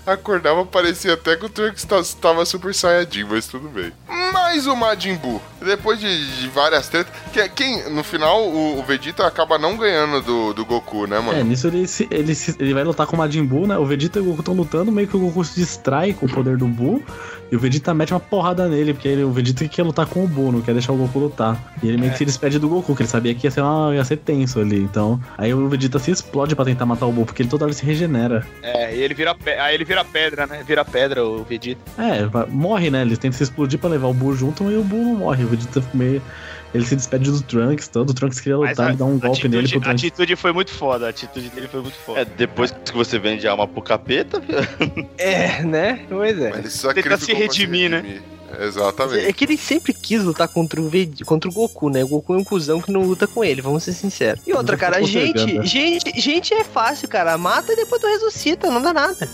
Acordava, 0.05 0.65
parecia 0.65 1.13
até 1.13 1.35
que 1.35 1.45
o 1.45 1.49
Trunks 1.49 1.83
ta- 1.85 1.99
estava 1.99 2.45
super 2.45 2.73
saiyajin, 2.73 3.23
mas 3.23 3.47
tudo 3.47 3.67
bem. 3.69 3.91
Mais 4.31 4.67
o 4.67 4.75
Majin 4.75 5.15
Buu. 5.15 5.41
Depois 5.63 5.99
de, 5.99 6.41
de 6.41 6.47
várias 6.49 6.87
tretas. 6.87 7.11
que- 7.33 7.49
Quem, 7.49 7.89
no 7.89 8.03
final, 8.03 8.43
o, 8.47 8.79
o 8.79 8.83
Vegeta 8.83 9.25
acaba 9.25 9.57
não 9.57 9.77
ganhando 9.77 10.21
do, 10.21 10.53
do 10.53 10.65
Goku, 10.65 11.07
né, 11.07 11.19
mano? 11.19 11.39
É, 11.39 11.43
nisso 11.43 11.67
ele, 11.67 11.87
se- 11.87 12.07
ele, 12.11 12.35
se- 12.35 12.55
ele 12.59 12.73
vai 12.73 12.83
lutar 12.83 13.07
com 13.07 13.15
o 13.15 13.19
Majin 13.19 13.43
Buu, 13.45 13.65
né? 13.65 13.77
O 13.77 13.85
Vegeta 13.85 14.19
e 14.19 14.21
o 14.21 14.25
Goku 14.25 14.41
estão 14.41 14.53
lutando, 14.53 14.91
meio 14.91 15.07
que 15.07 15.15
o 15.17 15.19
Goku 15.19 15.43
se 15.43 15.55
distrai 15.59 16.13
com 16.13 16.25
o 16.25 16.29
poder 16.29 16.57
do 16.57 16.67
Buu. 16.67 17.03
E 17.51 17.55
o 17.55 17.59
Vegeta 17.59 17.93
mete 17.93 18.11
uma 18.11 18.19
porrada 18.19 18.67
nele, 18.67 18.93
porque 18.93 19.07
ele- 19.07 19.23
o 19.23 19.31
Vegeta 19.31 19.67
quer 19.67 19.83
lutar 19.83 20.05
com 20.07 20.23
o 20.23 20.27
Buu, 20.27 20.51
não 20.51 20.61
quer 20.61 20.73
deixar 20.73 20.91
o 20.93 20.97
Goku 20.97 21.17
lutar. 21.19 21.75
E 21.81 21.87
ele 21.87 21.97
meio 21.97 22.11
que 22.11 22.17
se 22.17 22.25
despede 22.25 22.59
do 22.59 22.67
Goku, 22.69 22.95
que 22.95 23.01
ele 23.03 23.09
sabia 23.09 23.33
que 23.33 23.47
ia 23.47 23.51
ser, 23.51 23.61
uma- 23.61 23.93
ia 23.95 24.03
ser 24.03 24.17
tenso 24.17 24.59
ali. 24.59 24.77
Então, 24.79 25.19
aí 25.37 25.53
o 25.53 25.67
Vegeta 25.69 25.97
se 25.99 26.11
explode 26.11 26.55
pra 26.55 26.65
tentar 26.65 26.85
matar 26.85 27.05
o 27.07 27.11
Buu, 27.11 27.25
porque 27.25 27.41
ele 27.41 27.49
toda 27.49 27.65
hora 27.65 27.73
se 27.73 27.85
regenera. 27.85 28.45
É, 28.61 28.95
e 28.95 29.01
ele 29.01 29.13
vira 29.13 29.35
aí 29.59 29.73
ele 29.75 29.85
vira 29.85 29.94
pedra, 30.03 30.45
né? 30.47 30.63
Vira 30.67 30.83
pedra 30.83 31.23
o 31.25 31.43
Vegeta. 31.43 31.79
É, 31.97 32.27
morre, 32.49 32.89
né? 32.89 33.01
Eles 33.03 33.17
tentam 33.17 33.37
se 33.37 33.43
explodir 33.43 33.79
pra 33.79 33.89
levar 33.89 34.07
o 34.07 34.13
Buu 34.13 34.35
junto, 34.35 34.69
e 34.71 34.75
o 34.77 34.83
Buu 34.83 35.03
não 35.03 35.15
morre. 35.15 35.43
O 35.43 35.47
Vegeta 35.47 35.81
fica 35.81 35.97
meio. 35.97 36.21
Ele 36.73 36.85
se 36.85 36.93
despede 36.95 37.31
do 37.31 37.41
Trunks, 37.41 37.87
todo. 37.87 38.09
O 38.09 38.13
Trunks 38.13 38.39
queria 38.41 38.57
Mas 38.57 38.71
lutar, 38.71 38.87
a- 38.87 38.89
ele 38.89 38.97
dá 38.97 39.05
um 39.05 39.11
golpe 39.17 39.27
atitude, 39.27 39.55
nele 39.55 39.69
pro 39.69 39.77
a 39.77 39.81
Trunks. 39.83 40.03
atitude 40.03 40.35
foi 40.35 40.51
muito 40.51 40.71
foda, 40.71 41.05
a 41.05 41.09
atitude 41.09 41.49
dele 41.49 41.69
foi 41.69 41.81
muito 41.81 41.95
foda. 41.99 42.19
É, 42.19 42.25
depois 42.25 42.71
que 42.71 42.91
você 42.93 43.17
vende 43.17 43.47
alma 43.47 43.65
pro 43.65 43.81
capeta, 43.81 44.41
É, 45.17 45.63
né? 45.63 46.05
Pois 46.09 46.37
é. 46.37 46.49
Mas 46.49 46.59
ele 46.59 46.69
sacrificou 46.69 47.17
se 47.17 47.33
redimir, 47.33 47.89
né? 47.89 47.97
redimir. 48.01 48.21
Exatamente. 48.59 49.25
É 49.25 49.33
que 49.33 49.43
ele 49.45 49.57
sempre 49.57 49.93
quis 49.93 50.21
lutar 50.23 50.47
contra 50.47 50.79
o, 50.81 50.87
Veg... 50.89 51.23
contra 51.25 51.49
o 51.49 51.53
Goku, 51.53 51.89
né? 51.89 52.03
O 52.03 52.07
Goku 52.07 52.33
é 52.35 52.37
um 52.37 52.43
cuzão 52.43 52.79
que 52.81 52.91
não 52.91 53.01
luta 53.03 53.27
com 53.27 53.43
ele, 53.43 53.61
vamos 53.61 53.83
ser 53.83 53.91
sinceros. 53.93 54.41
E 54.45 54.53
outra, 54.53 54.77
cara, 54.77 54.95
ficou 54.95 55.09
gente, 55.09 55.65
gente, 55.65 56.19
gente 56.21 56.53
é 56.53 56.63
fácil, 56.63 57.07
cara. 57.07 57.37
Mata 57.37 57.73
e 57.73 57.75
depois 57.75 58.01
tu 58.01 58.07
ressuscita, 58.07 58.69
não 58.69 58.81
dá 58.81 58.93
nada. 58.93 59.27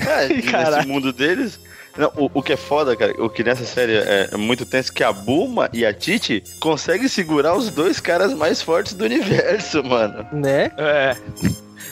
É, 0.00 0.28
nesse 0.74 0.86
mundo 0.86 1.12
deles. 1.12 1.58
Não, 1.96 2.12
o, 2.14 2.30
o 2.34 2.42
que 2.42 2.52
é 2.52 2.56
foda, 2.58 2.94
cara, 2.94 3.14
o 3.18 3.30
que 3.30 3.42
nessa 3.42 3.64
série 3.64 3.94
é, 3.96 4.28
é 4.30 4.36
muito 4.36 4.66
tenso 4.66 4.92
que 4.92 5.02
a 5.02 5.10
Bulma 5.12 5.70
e 5.72 5.84
a 5.86 5.94
Titi 5.94 6.42
conseguem 6.60 7.08
segurar 7.08 7.56
os 7.56 7.70
dois 7.70 8.00
caras 8.00 8.34
mais 8.34 8.60
fortes 8.60 8.92
do 8.92 9.04
universo, 9.06 9.82
mano. 9.82 10.26
Né? 10.30 10.70
É. 10.76 11.16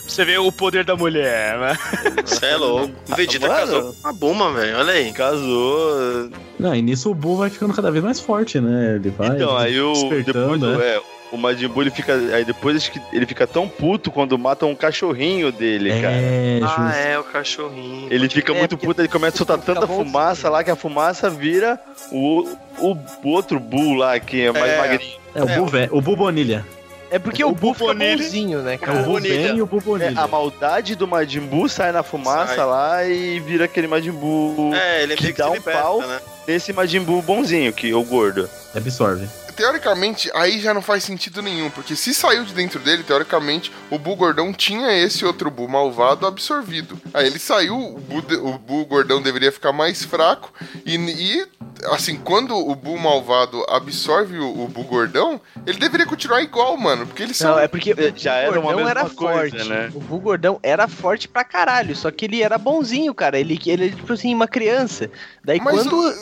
Você 0.06 0.22
vê 0.26 0.36
o 0.36 0.52
poder 0.52 0.84
da 0.84 0.94
mulher, 0.94 1.58
né? 1.58 1.78
Você 2.22 2.44
é 2.44 2.56
louco. 2.56 2.92
O 3.10 3.16
Vegeta 3.16 3.48
Mano. 3.48 3.60
casou 3.60 3.94
com 4.02 4.08
a 4.08 4.12
Buma, 4.12 4.52
velho. 4.52 4.76
Olha 4.76 4.92
aí. 4.92 5.10
Casou. 5.14 6.30
Não, 6.58 6.74
e 6.74 6.82
nisso 6.82 7.10
o 7.10 7.14
Buu 7.14 7.38
vai 7.38 7.48
ficando 7.48 7.72
cada 7.72 7.90
vez 7.90 8.04
mais 8.04 8.20
forte, 8.20 8.60
né? 8.60 8.96
Ele 8.96 9.08
vai. 9.08 9.28
então, 9.36 9.56
aí 9.56 9.80
o. 9.80 9.92
Depois, 9.94 10.24
despertando, 10.24 10.66
o- 10.66 10.82
é. 10.82 10.96
é, 10.96 11.02
o 11.32 11.36
Majin 11.36 11.68
Buu, 11.68 11.82
ele 11.82 11.90
fica. 11.90 12.14
Aí 12.14 12.44
depois 12.44 12.88
que 12.88 13.00
ele 13.12 13.26
fica 13.26 13.46
tão 13.46 13.68
puto 13.68 14.10
quando 14.10 14.38
matam 14.38 14.70
um 14.70 14.74
cachorrinho 14.74 15.50
dele, 15.50 15.90
cara. 16.00 16.14
É, 16.14 16.60
Ah, 16.62 16.66
justo. 16.66 16.98
é, 17.08 17.18
o 17.18 17.24
cachorrinho. 17.24 18.08
Ele 18.12 18.28
fica 18.28 18.52
É, 18.52 18.58
muito 18.58 18.76
puto, 18.78 19.00
ele 19.00 19.08
começa 19.08 19.34
a 19.34 19.38
soltar 19.38 19.58
tanta 19.58 19.86
fumaça 19.86 20.48
lá 20.48 20.62
que 20.62 20.70
a 20.70 20.76
fumaça 20.76 21.28
vira 21.28 21.78
o, 22.12 22.48
o, 22.78 22.96
outro 23.24 23.58
Bull 23.58 23.94
lá, 23.94 24.18
que 24.20 24.42
é 24.46 24.52
mais 24.52 24.70
É. 24.72 24.78
magrinho. 24.78 25.16
É 25.34 25.42
o 25.42 25.46
Buu, 25.46 25.66
velho. 25.66 25.88
O 25.96 26.00
Buu 26.00 26.16
Bonilha. 26.16 26.64
É 27.10 27.18
porque 27.18 27.44
o, 27.44 27.48
O 27.50 27.54
Buu 27.54 27.74
fica 27.74 27.86
Bonilha. 27.86 28.16
bonzinho, 28.16 28.62
né, 28.62 28.74
É 28.74 28.78
cara? 28.78 29.00
o 29.00 29.04
Buu 29.04 29.20
e 29.20 29.62
o 29.62 29.66
Buu 29.66 29.78
É, 29.78 29.82
Bonilha. 29.82 30.20
a 30.20 30.26
maldade 30.26 30.94
do 30.96 31.06
Majin 31.06 31.40
Buu 31.40 31.68
sai 31.68 31.92
na 31.92 32.02
fumaça 32.02 32.56
Sai. 32.56 32.64
lá 32.66 33.04
e 33.06 33.38
vira 33.40 33.66
aquele 33.66 33.86
Majin 33.86 34.10
Buu. 34.12 34.72
É, 34.74 35.02
ele 35.02 35.14
que 35.16 35.22
meio 35.24 35.34
que 35.34 35.40
dá 35.40 35.50
um 35.50 35.54
liberta, 35.54 35.80
pau. 35.82 36.00
né? 36.00 36.18
Nesse 36.46 36.72
Majin 36.72 37.00
Buu 37.00 37.22
bonzinho, 37.22 37.72
que 37.72 37.90
é 37.90 37.94
o 37.94 38.02
gordo. 38.04 38.48
Absorve. 38.74 39.26
Teoricamente, 39.56 40.28
aí 40.34 40.58
já 40.58 40.74
não 40.74 40.82
faz 40.82 41.04
sentido 41.04 41.40
nenhum, 41.40 41.70
porque 41.70 41.94
se 41.94 42.12
saiu 42.12 42.44
de 42.44 42.52
dentro 42.52 42.80
dele, 42.80 43.04
teoricamente, 43.04 43.70
o 43.88 43.96
Buu 44.00 44.16
Gordão 44.16 44.52
tinha 44.52 44.92
esse 44.98 45.24
outro 45.24 45.48
Buu 45.48 45.68
malvado 45.68 46.26
absorvido. 46.26 47.00
Aí 47.14 47.28
ele 47.28 47.38
saiu, 47.38 47.76
o 47.78 48.00
Buu, 48.00 48.20
de- 48.20 48.34
o 48.34 48.58
Buu 48.58 48.84
Gordão 48.84 49.22
deveria 49.22 49.52
ficar 49.52 49.72
mais 49.72 50.02
fraco, 50.04 50.52
e, 50.84 50.96
e, 50.96 51.46
assim, 51.92 52.16
quando 52.16 52.56
o 52.56 52.74
Buu 52.74 52.98
malvado 52.98 53.64
absorve 53.68 54.36
o, 54.40 54.64
o 54.64 54.66
Buu 54.66 54.82
Gordão, 54.82 55.40
ele 55.64 55.78
deveria 55.78 56.04
continuar 56.04 56.42
igual, 56.42 56.76
mano, 56.76 57.06
porque 57.06 57.22
eles 57.22 57.36
são... 57.36 57.52
Não, 57.52 57.60
é 57.60 57.68
porque 57.68 57.92
o 57.92 58.12
Já 58.16 58.34
era 58.34 58.58
uma 58.58 58.72
Gordão 58.72 58.76
mesma 58.86 58.90
era 58.90 59.08
coisa, 59.10 59.50
forte. 59.56 59.68
né? 59.68 59.90
O 59.94 60.00
Buu 60.00 60.18
Gordão 60.18 60.58
era 60.64 60.88
forte 60.88 61.28
pra 61.28 61.44
caralho, 61.44 61.94
só 61.94 62.10
que 62.10 62.24
ele 62.24 62.42
era 62.42 62.58
bonzinho, 62.58 63.14
cara. 63.14 63.38
Ele, 63.38 63.56
ele 63.66 63.90
tipo 63.92 64.12
assim, 64.12 64.34
uma 64.34 64.48
criança. 64.48 65.08
Daí 65.44 65.60
Mas 65.60 65.74
quando... 65.76 65.96
o- 65.96 66.14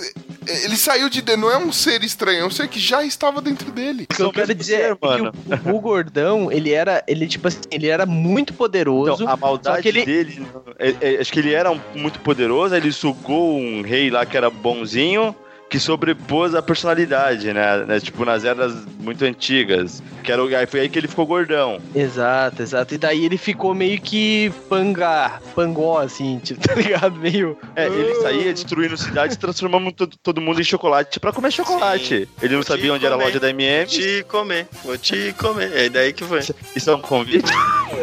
ele 0.47 0.77
saiu 0.77 1.09
de 1.09 1.23
dentro, 1.23 1.43
não 1.43 1.51
é 1.51 1.57
um 1.57 1.71
ser 1.73 2.03
estranho, 2.03 2.41
é 2.41 2.47
um 2.47 2.51
ser 2.51 2.69
que 2.69 2.79
já 2.81 3.03
estava 3.05 3.41
dentro 3.41 3.71
dele. 3.71 4.07
O 4.11 4.15
que 4.15 4.23
eu 4.23 4.33
quero 4.33 4.55
dizer 4.55 4.81
é 4.93 4.95
que 4.97 5.07
mano. 5.07 5.33
o, 5.67 5.71
o 5.77 5.81
Gordão, 5.81 6.51
ele 6.51 6.73
era, 6.73 7.03
ele 7.07 7.27
tipo 7.27 7.49
assim, 7.49 7.61
ele 7.71 7.87
era 7.89 8.05
muito 8.07 8.53
poderoso. 8.55 9.23
Então, 9.23 9.29
a 9.33 9.37
maldade 9.37 9.77
só 9.77 9.83
que 9.83 9.89
ele- 9.89 10.05
dele. 10.05 10.47
é- 10.79 10.95
é- 11.01 11.21
acho 11.21 11.33
que 11.33 11.39
ele 11.39 11.53
era 11.53 11.71
um- 11.71 11.81
muito 11.95 12.21
poderoso, 12.21 12.75
ele 12.75 12.93
sugou 12.93 13.57
um 13.59 13.83
rei 13.83 14.11
lá 14.11 14.27
que 14.27 14.37
era 14.37 14.51
bonzinho. 14.51 15.35
Que 15.73 15.81
sobrepôs 15.81 16.55
a 16.55 16.61
personalidade, 16.61 17.51
né? 17.51 17.79
né, 17.87 17.99
Tipo, 17.99 18.27
nas 18.27 18.45
eras 18.45 18.75
muito 19.01 19.25
antigas. 19.25 20.03
Que 20.23 20.31
era, 20.31 20.45
o- 20.45 20.55
aí 20.55 20.67
foi 20.67 20.81
aí 20.81 20.89
que 20.91 20.99
ele 20.99 21.09
ficou 21.09 21.25
gordão. 21.25 21.81
Exato, 21.95 22.61
exato. 22.63 22.95
E 22.95 22.99
daí 22.99 23.25
ele 23.25 23.39
ficou 23.39 23.75
meio 23.75 23.99
que 23.99 24.53
pangá, 24.69 25.41
pangó, 25.55 25.99
assim, 25.99 26.39
tipo, 26.45 26.61
tá 26.69 26.75
ligado? 26.75 27.19
Meio. 27.19 27.57
É, 27.75 27.87
ele 27.87 28.15
saía 28.17 28.53
destruindo 28.53 28.99
cidades, 28.99 29.35
transformando 29.39 29.91
todo, 29.93 30.15
todo 30.23 30.41
mundo 30.43 30.61
em 30.61 30.65
chocolate 30.65 31.19
pra 31.19 31.33
comer 31.33 31.51
chocolate. 31.51 32.29
Ele 32.43 32.55
não 32.55 32.63
Vou 32.63 32.65
sabia 32.65 32.93
onde 32.93 33.07
era 33.07 33.15
a 33.15 33.19
comer. 33.19 33.29
loja 33.31 33.41
da 33.41 33.49
MM. 33.49 33.87
Te 33.89 34.25
comer, 34.29 34.69
vou 34.85 34.99
te 34.99 35.33
comer. 35.39 35.73
É 35.75 35.89
daí 35.89 36.13
que 36.13 36.23
foi. 36.23 36.41
Isso 36.77 36.91
é 36.91 36.95
um 36.95 37.01
convite? 37.01 37.51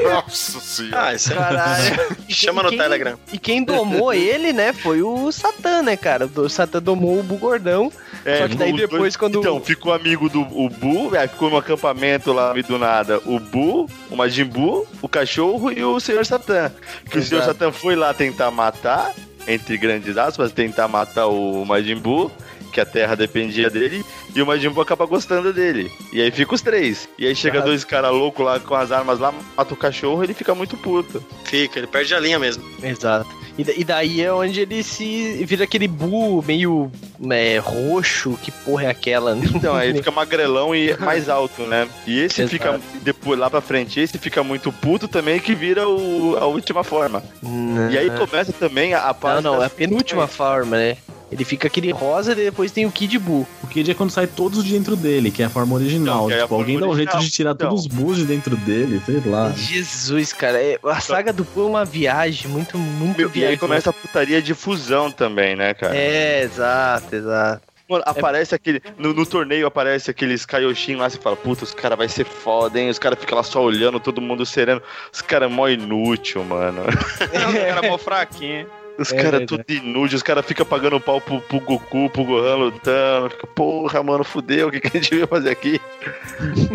Nossa 0.04 0.60
senhora. 0.60 1.06
Ah, 1.08 1.14
isso 1.14 1.32
é. 1.32 1.36
Caralho. 1.36 2.16
Chama 2.30 2.64
no 2.64 2.70
quem- 2.70 2.78
Telegram. 2.78 3.20
E 3.32 3.38
quem 3.40 3.64
domou 3.64 4.14
ele, 4.14 4.54
né, 4.54 4.74
foi 4.74 5.02
o 5.02 5.32
Satã, 5.32 5.82
né, 5.82 5.96
cara? 5.98 6.30
O 6.34 6.50
Satã 6.50 6.82
domou 6.82 7.20
o 7.20 7.24
Bugordão. 7.24 7.92
É, 8.26 8.40
Só 8.40 8.48
que 8.50 8.56
daí 8.56 8.74
depois, 8.74 9.16
quando- 9.16 9.40
Então, 9.40 9.60
ficou 9.62 9.94
amigo 9.94 10.30
do 10.30 10.42
o 10.42 10.70
Bu, 10.70 11.16
aí 11.16 11.28
ficou 11.28 11.50
no 11.50 11.58
acampamento 11.58 12.34
lá 12.34 12.50
no 12.50 12.54
meio 12.54 12.66
do 12.66 12.78
nada. 12.78 13.20
O 13.26 13.40
Bu, 13.40 13.90
o 14.10 14.16
Majin 14.16 14.46
Buu, 14.46 14.86
o 15.02 15.08
cachorro 15.08 15.72
e 15.72 15.84
o 15.84 16.00
Senhor 16.00 16.26
Satã. 16.26 16.72
Que 17.10 17.18
o 17.18 17.24
Senhor 17.24 17.42
Exato. 17.44 17.60
Satã 17.60 17.72
foi 17.72 17.96
lá 17.96 18.14
tentar 18.14 18.52
matar, 18.52 19.14
entre 19.48 19.78
grandes 19.78 20.18
aspas, 20.18 20.52
tentar 20.52 20.88
matar 20.88 21.28
o 21.28 21.64
Majin 21.66 21.96
Buu. 21.96 22.32
Que 22.72 22.80
a 22.80 22.86
Terra 22.86 23.16
dependia 23.16 23.70
dele, 23.70 24.04
e 24.36 24.42
o 24.42 24.46
Majin 24.46 24.70
Buu 24.70 24.82
acaba 24.84 25.06
gostando 25.06 25.52
dele. 25.54 25.92
E 26.14 26.22
aí 26.22 26.32
fica 26.32 26.54
os 26.56 26.62
três. 26.62 27.08
E 27.18 27.26
aí 27.28 27.36
chega 27.36 27.60
Ah. 27.60 27.64
dois 27.64 27.84
caras 27.84 28.12
loucos 28.12 28.46
lá 28.46 28.60
com 28.60 28.76
as 28.76 28.92
armas 28.92 29.20
lá, 29.20 29.34
mata 29.58 29.74
o 29.74 29.78
cachorro, 29.78 30.24
ele 30.24 30.34
fica 30.34 30.54
muito 30.56 30.78
puto. 30.78 31.24
Fica, 31.46 31.80
ele 31.80 31.88
perde 31.88 32.14
a 32.14 32.20
linha 32.20 32.40
mesmo. 32.40 32.64
Exato. 32.82 33.40
E, 33.58 33.64
da- 33.64 33.74
daí 33.96 34.22
é 34.22 34.32
onde 34.32 34.62
ele 34.62 34.82
se 34.84 35.44
vira 35.44 35.66
aquele 35.66 35.86
bu 35.88 36.42
meio 36.48 36.90
é, 37.30 37.58
roxo, 37.58 38.40
que 38.42 38.52
porra 38.52 38.84
é 38.86 38.88
aquela? 38.90 39.36
Então, 39.60 39.76
aí 39.76 39.94
fica 39.94 40.12
magrelão 40.12 40.74
e 40.74 40.96
mais 40.98 41.28
alto, 41.28 41.64
né? 41.64 41.88
E 42.08 42.20
esse 42.20 42.42
Exato. 42.42 42.50
fica, 42.52 42.80
depois 43.02 43.38
lá 43.38 43.50
pra 43.50 43.60
frente, 43.60 44.00
esse 44.00 44.18
fica 44.18 44.42
muito 44.44 44.72
puto 44.72 45.08
também, 45.10 45.40
que 45.40 45.54
vira 45.54 45.86
o, 45.90 46.38
a 46.40 46.46
última 46.46 46.84
forma. 46.86 47.22
E 47.92 47.98
aí 47.98 48.10
começa 48.12 48.54
também 48.54 48.94
a, 48.94 49.02
a 49.02 49.08
Não, 49.08 49.14
parte. 49.16 49.44
não, 49.44 49.62
é 49.62 49.66
a 49.66 49.70
penúltima 49.70 50.26
forma, 50.28 50.78
né? 50.78 50.98
Ele 51.32 51.44
fica 51.46 51.68
aquele 51.68 51.92
rosa 51.92 52.32
e 52.34 52.50
depois 52.60 52.72
tem 52.74 52.86
o 52.86 52.92
Kid 52.92 53.18
Buu. 53.20 53.48
O 53.64 53.68
Kid 53.68 53.90
é 53.90 53.94
quando 53.94 54.10
sai 54.10 54.28
todos 54.28 54.66
de 54.66 54.74
dentro 54.74 54.98
dele, 54.98 55.32
que 55.32 55.42
é 55.42 55.46
a 55.46 55.50
forma 55.50 55.76
original. 55.76 56.26
Então, 56.26 56.32
é 56.32 56.40
a 56.40 56.44
tipo, 56.44 56.56
alguém 56.56 56.76
forma 56.78 56.88
dá 56.88 56.92
um 56.94 56.96
jeito 56.98 57.10
original. 57.10 57.24
de 57.24 57.32
tirar 57.32 57.52
Então. 57.52 57.70
todos 57.70 57.86
os 57.86 57.88
bulls 57.88 58.18
de 58.18 58.26
dentro 58.26 58.58
dele, 58.58 59.02
sei 59.06 59.22
lá. 59.26 59.52
Jesus, 59.52 60.34
cara, 60.34 60.62
é- 60.62 60.78
a 60.84 61.00
saga 61.00 61.32
do 61.32 61.46
Buu 61.46 61.64
é 61.68 61.70
uma 61.70 61.86
viagem, 61.86 62.52
muito, 62.52 62.78
muito 62.78 63.22
E 63.22 63.24
aí 63.24 63.30
viagem. 63.30 63.58
começa 63.58 63.92
a 63.92 63.94
putaria 63.94 64.42
de 64.42 64.54
fusão 64.54 65.10
também, 65.10 65.56
né, 65.56 65.74
cara? 65.74 65.96
É, 65.96 66.44
exato, 66.44 67.16
exato. 67.16 67.62
Mano, 67.90 68.04
aparece 68.06 68.54
aquele. 68.54 68.82
No, 69.00 69.14
no 69.14 69.26
torneio 69.26 69.66
aparece 69.66 70.12
aqueles 70.12 70.46
Kaioshin 70.46 70.98
lá, 70.98 71.10
você 71.10 71.18
fala, 71.18 71.36
puta, 71.38 71.64
os 71.64 71.74
caras 71.74 71.98
vai 71.98 72.08
ser 72.10 72.24
foda, 72.26 72.78
hein? 72.80 72.90
Os 72.90 73.00
caras 73.00 73.18
ficam 73.18 73.36
lá 73.38 73.44
só 73.44 73.64
olhando, 73.64 74.00
todo 74.00 74.22
mundo 74.22 74.46
sereno. 74.46 74.80
Os 75.12 75.22
caras 75.22 75.50
é 75.50 75.54
mó 75.54 75.68
inútil, 75.68 76.44
mano. 76.44 76.82
Não, 77.34 77.50
o 77.50 77.54
cara 77.54 77.88
é 77.88 77.90
mó 77.90 77.98
fraquinho. 77.98 78.68
Os 79.00 79.12
É 79.14 79.16
caras 79.16 79.40
verdade. 79.40 79.64
tudo 79.64 79.64
inútil, 79.72 80.18
os 80.18 80.24
caras 80.24 80.46
ficam 80.46 80.66
pagando 80.66 81.00
pau 81.00 81.22
pro, 81.22 81.40
pro 81.42 81.60
Goku, 81.62 82.10
pro 82.10 82.24
Gohan 82.26 82.56
lutando. 82.56 83.30
Fica, 83.30 83.48
porra, 83.48 84.04
mano, 84.04 84.24
fudeu, 84.24 84.68
o 84.68 84.72
que, 84.72 84.80
que 84.82 84.88
a 84.88 85.00
gente 85.02 85.16
veio 85.16 85.28
fazer 85.28 85.50
aqui? 85.52 85.80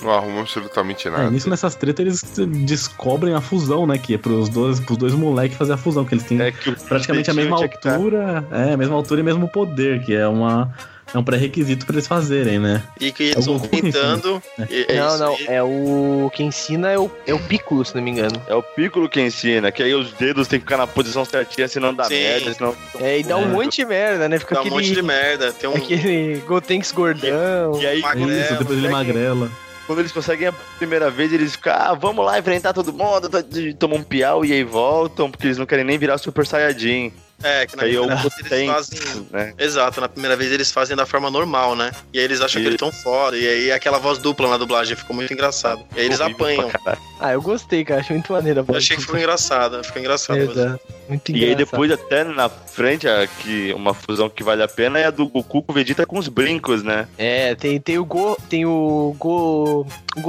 Não 0.00 0.12
arruma 0.12 0.42
absolutamente 0.42 1.08
É, 1.08 1.10
nada. 1.10 1.28
nisso 1.28 1.50
nessas 1.50 1.74
tretas 1.74 2.06
eles 2.38 2.48
descobrem 2.64 3.34
a 3.34 3.40
fusão, 3.40 3.84
né? 3.84 3.98
Que 3.98 4.14
é 4.14 4.18
pros 4.18 4.48
dois, 4.48 4.78
pros 4.78 4.96
dois 4.96 5.12
moleques 5.12 5.58
fazer 5.58 5.72
a 5.72 5.76
fusão, 5.76 6.04
que 6.04 6.14
eles 6.14 6.22
têm 6.24 6.40
É 6.40 6.52
que 6.52 6.70
praticamente 6.86 7.28
a 7.30 7.34
mesma 7.34 7.68
que 7.68 7.80
tá- 7.80 7.96
altura. 7.96 8.44
É, 8.52 8.74
a 8.74 8.76
mesma 8.76 8.94
altura 8.94 9.20
e 9.20 9.24
mesmo 9.24 9.48
poder, 9.48 10.04
que 10.04 10.14
é 10.14 10.28
uma. 10.28 10.72
É 11.14 11.18
um 11.18 11.24
pré-requisito 11.24 11.86
pra 11.86 11.94
eles 11.94 12.06
fazerem, 12.06 12.58
né? 12.58 12.82
E 13.00 13.10
que 13.10 13.24
É 13.24 13.32
eles 13.32 13.46
o 13.46 13.58
vão 13.58 13.60
que 13.68 13.80
tentando. 13.80 14.42
e- 14.68 14.86
é 14.88 14.96
não, 15.00 15.18
não, 15.18 15.36
é 15.48 15.62
o. 15.62 16.30
Quem 16.34 16.48
ensina 16.48 16.90
é 16.90 16.98
o, 16.98 17.10
é 17.26 17.32
o 17.34 17.38
Piccolo, 17.38 17.84
se 17.84 17.94
não 17.94 18.02
me 18.02 18.10
engano. 18.10 18.40
É 18.46 18.54
o 18.54 18.62
Piccolo 18.62 19.08
que 19.08 19.20
ensina, 19.20 19.72
que 19.72 19.82
aí 19.82 19.94
os 19.94 20.12
dedos 20.12 20.46
tem 20.48 20.58
que 20.58 20.64
ficar 20.66 20.76
na 20.76 20.86
posição 20.86 21.24
certinha, 21.24 21.66
senão 21.66 21.94
dá 21.94 22.04
Sim. 22.04 22.14
merda, 22.14 22.52
senão. 22.54 22.76
É, 23.00 23.18
e 23.20 23.22
dá 23.22 23.36
um 23.38 23.44
É. 23.44 23.46
monte 23.46 23.76
de 23.76 23.84
merda, 23.86 24.28
né? 24.28 24.38
Fica 24.38 24.54
Dá 24.56 24.60
um 24.60 24.64
aquele. 24.66 24.74
monte 24.76 24.92
de 24.94 25.02
merda. 25.02 25.52
Tem 25.52 25.68
um. 25.70 25.74
Aquele 25.76 26.42
Gotenks 26.46 26.92
gordão. 26.92 27.80
E 27.80 27.86
aí, 27.86 28.00
Magrelo, 28.00 28.30
Isso, 28.30 28.54
depois 28.56 28.78
ele 28.78 28.88
consegue- 28.88 28.92
magrela. 28.92 29.50
quando 29.86 29.98
eles 30.00 30.12
conseguem 30.12 30.48
a 30.48 30.52
primeira 30.78 31.10
vez, 31.10 31.32
eles 31.32 31.52
ficam, 31.52 31.72
ah, 31.74 31.94
vamos 31.94 32.22
lá 32.24 32.38
enfrentar 32.38 32.74
todo 32.74 32.92
mundo, 32.92 33.28
t- 33.42 33.72
tomam 33.74 33.98
um 33.98 34.02
piau 34.02 34.44
e 34.44 34.52
aí 34.52 34.62
voltam, 34.62 35.30
porque 35.30 35.46
eles 35.46 35.56
não 35.56 35.64
querem 35.64 35.84
nem 35.86 35.96
virar 35.96 36.18
Super 36.18 36.46
Saiyajin. 36.46 37.10
É, 37.42 37.66
que 37.66 37.76
na 37.76 37.84
Aí 37.84 37.90
primeira 37.96 38.16
vez 38.16 38.24
eles 38.24 38.42
potente, 38.48 38.72
fazem. 38.72 39.26
né? 39.30 39.54
Exato, 39.58 40.00
na 40.00 40.08
primeira 40.08 40.36
vez 40.36 40.50
eles 40.50 40.72
fazem 40.72 40.96
da 40.96 41.06
forma 41.06 41.30
normal, 41.30 41.76
né? 41.76 41.92
E 42.12 42.18
aí 42.18 42.24
eles 42.24 42.40
acham 42.40 42.60
E- 42.60 42.64
que 42.64 42.68
eles 42.68 42.74
estão 42.74 42.90
fora. 42.90 43.36
E 43.36 43.46
aí 43.46 43.70
aquela 43.72 43.98
voz 43.98 44.18
dupla 44.18 44.48
na 44.48 44.56
dublagem 44.56 44.96
ficou 44.96 45.14
muito 45.14 45.32
engraçado. 45.32 45.82
E 45.96 46.00
aí 46.00 46.06
eles 46.06 46.18
Horrível 46.20 46.36
apanham. 46.44 46.70
Ah, 47.20 47.32
eu 47.32 47.40
gostei, 47.42 47.84
cara. 47.84 48.00
Achei 48.00 48.16
muito 48.16 48.32
maneiro 48.32 48.60
a 48.60 48.62
Eu 48.62 48.64
voz. 48.64 48.78
achei 48.78 48.96
que 48.96 49.02
ficou 49.02 49.18
engraçado, 49.18 49.82
ficou 49.84 50.00
engraçado. 50.00 50.38
Exato. 50.38 50.80
Muito 51.08 51.28
E 51.30 51.32
engraçado. 51.36 51.48
aí 51.50 51.54
depois, 51.56 51.90
até 51.92 52.24
na 52.24 52.48
frente, 52.48 53.08
a, 53.08 53.26
que 53.26 53.72
uma 53.72 53.94
fusão 53.94 54.28
que 54.28 54.42
vale 54.42 54.62
a 54.62 54.68
pena 54.68 54.98
é 54.98 55.06
a 55.06 55.10
do 55.10 55.26
Goku 55.28 55.62
com 55.62 55.72
o 55.72 55.74
Vegeta 55.74 56.04
com 56.04 56.18
os 56.18 56.28
brincos, 56.28 56.82
né? 56.82 57.06
É, 57.16 57.54
tem, 57.54 57.80
tem 57.80 57.98
o 57.98 58.04
Go. 58.04 58.36
Tem 58.48 58.66
o 58.66 59.14
Go. 59.18 59.86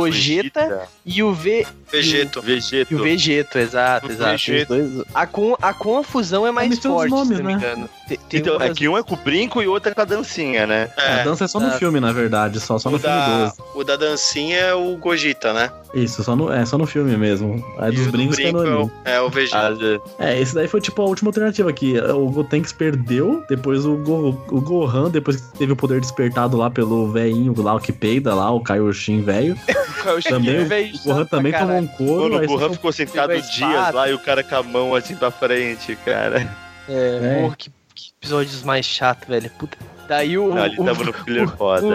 Gogeta 0.09 0.87
e 1.05 1.23
o 1.23 1.33
V. 1.33 1.65
Vegeto. 1.91 2.41
Vegeto. 2.41 2.93
E 2.93 2.95
o 2.95 3.01
Vegeto, 3.03 3.57
exato, 3.57 4.11
exato. 4.11 4.35
Os 4.35 4.45
Vegeto. 4.45 4.67
dois- 4.75 5.03
a, 5.13 5.25
com, 5.25 5.57
a 5.59 5.73
com 5.73 5.97
a 5.97 6.03
fusão 6.03 6.45
é 6.45 6.51
mais 6.51 6.71
os 6.71 6.79
forte, 6.99 7.09
nomes, 7.11 7.37
se 7.37 7.43
não 7.43 7.49
me 7.51 7.55
né? 7.55 7.59
engano. 7.59 7.89
Tem, 8.07 8.17
tem 8.29 8.39
Então, 8.39 8.53
é 8.55 8.65
umas- 8.67 8.77
que 8.77 8.87
um 8.87 8.97
é 8.97 9.03
com 9.03 9.13
o 9.15 9.17
brinco 9.17 9.61
e 9.61 9.67
o 9.67 9.71
outro 9.71 9.91
é 9.91 9.93
com 9.95 10.01
a 10.01 10.05
dancinha, 10.05 10.65
né? 10.67 10.89
a 10.97 11.01
É. 11.19 11.23
dança 11.23 11.45
é 11.45 11.47
só 11.47 11.59
no 11.59 11.67
ah. 11.67 11.71
filme, 11.71 11.99
na 11.99 12.11
verdade, 12.11 12.59
só, 12.59 12.77
só 12.79 12.89
O 12.89 12.93
no 12.93 12.99
filme 12.99 13.15
da, 13.15 13.37
12. 13.45 13.53
o 13.75 13.83
da 13.83 13.95
dancinha 13.95 14.57
é 14.57 14.73
o 14.73 14.95
Gogeta, 14.97 15.53
né? 15.53 15.71
Isso, 15.93 16.23
só 16.23 16.35
no, 16.35 16.51
é 16.51 16.65
só 16.65 16.77
no 16.77 16.85
filme 16.85 17.17
mesmo. 17.17 17.63
A 17.79 17.89
E 17.89 17.93
dos 17.93 18.03
o 18.03 18.05
do 18.05 18.11
brincos 18.11 18.35
que 18.35 18.43
é 18.43 18.51
no 18.51 18.59
brinco 18.59 18.69
é 18.69 18.75
anime. 18.77 18.91
o- 19.05 19.09
é 19.09 19.21
o 19.21 19.29
Vegeta. 19.29 20.01
Ah, 20.19 20.25
É, 20.29 20.39
esse 20.39 20.53
daí 20.53 20.67
foi 20.67 20.79
tipo 20.81 21.01
a 21.01 21.05
última 21.05 21.29
alternativa 21.29 21.69
aqui. 21.69 21.97
O 21.99 22.29
Gotenks 22.29 22.71
perdeu, 22.71 23.43
depois 23.49 23.85
o, 23.85 23.95
Go, 23.97 24.39
o 24.49 24.61
Gohan, 24.61 25.09
depois 25.09 25.37
que 25.37 25.57
teve 25.57 25.71
o 25.73 25.75
poder 25.75 25.99
despertado 25.99 26.55
lá 26.57 26.69
pelo 26.69 27.11
velhinho 27.11 27.53
lá, 27.61 27.73
o 27.75 27.79
que 27.79 27.91
peida 27.91 28.35
lá, 28.35 28.51
o 28.51 28.59
Kaioshin 28.61 29.21
velho. 29.21 29.55
Também 30.29 30.61
o 30.95 31.03
Gohan 31.03 31.25
também 31.25 31.51
tomou 31.51 31.77
um 31.77 31.87
couro. 31.87 32.33
Mano, 32.35 32.43
o 32.45 32.47
Gohan 32.47 32.73
ficou 32.73 32.91
sentado 32.91 33.31
a 33.31 33.37
dias 33.37 33.93
lá 33.93 34.09
e 34.09 34.13
o 34.13 34.19
cara 34.19 34.43
com 34.43 34.55
a 34.55 34.63
mão 34.63 34.95
assim 34.95 35.15
pra 35.15 35.29
frente, 35.31 35.95
cara. 36.05 36.47
É, 36.89 37.19
É. 37.21 37.41
porra, 37.41 37.55
que, 37.55 37.69
que 37.95 38.11
episódios 38.19 38.63
mais 38.63 38.85
chato, 38.85 39.27
velho. 39.27 39.49
Puta. 39.51 39.77
Daí 40.07 40.39
o. 40.39 40.51
Não, 40.55 40.65
ele 40.65 40.75
o, 40.79 40.85
tava 40.85 41.03
no 41.03 41.13
filler 41.23 41.43
o, 41.45 41.47
foda. 41.55 41.85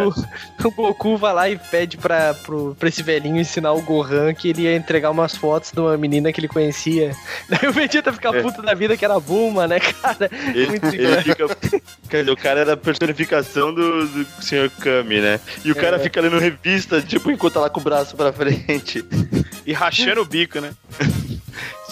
o 0.64 0.70
Goku 0.70 1.16
vai 1.16 1.32
lá 1.34 1.50
e 1.50 1.58
pede 1.58 1.96
pra, 1.96 2.32
pro, 2.32 2.76
pra 2.78 2.88
esse 2.88 3.02
velhinho 3.02 3.40
ensinar 3.40 3.72
o 3.72 3.82
Gohan 3.82 4.32
que 4.32 4.50
ele 4.50 4.62
ia 4.62 4.76
entregar 4.76 5.10
umas 5.10 5.36
fotos 5.36 5.72
de 5.72 5.80
uma 5.80 5.96
menina 5.96 6.32
que 6.32 6.38
ele 6.38 6.46
conhecia. 6.46 7.10
Daí 7.50 7.68
o 7.68 7.72
Vegeta 7.72 8.12
fica 8.12 8.28
É. 8.28 8.40
puto 8.40 8.62
da 8.62 8.72
vida 8.72 8.96
que 8.96 9.04
era 9.04 9.18
Bulma, 9.18 9.66
né, 9.66 9.80
cara? 9.80 10.30
Ele, 10.54 10.68
Muito 10.68 10.86
ele 10.94 11.22
fica. 11.22 11.46
Dizer, 12.08 12.30
o 12.30 12.36
cara 12.36 12.60
era 12.60 12.74
a 12.74 12.76
personificação 12.76 13.74
do, 13.74 14.06
do 14.06 14.24
Sr. 14.40 14.70
Kami, 14.78 15.20
né? 15.20 15.40
E 15.64 15.72
o 15.72 15.74
cara 15.74 15.96
É. 15.96 15.98
fica 15.98 16.20
lendo 16.20 16.38
revista, 16.38 17.02
tipo, 17.02 17.32
enquanto 17.32 17.54
tá 17.54 17.60
lá 17.62 17.68
com 17.70 17.80
o 17.80 17.82
braço 17.82 18.14
pra 18.16 18.32
frente. 18.32 19.04
E 19.66 19.72
rachando 19.72 20.20
o 20.20 20.26
bico, 20.26 20.60
né? 20.60 20.74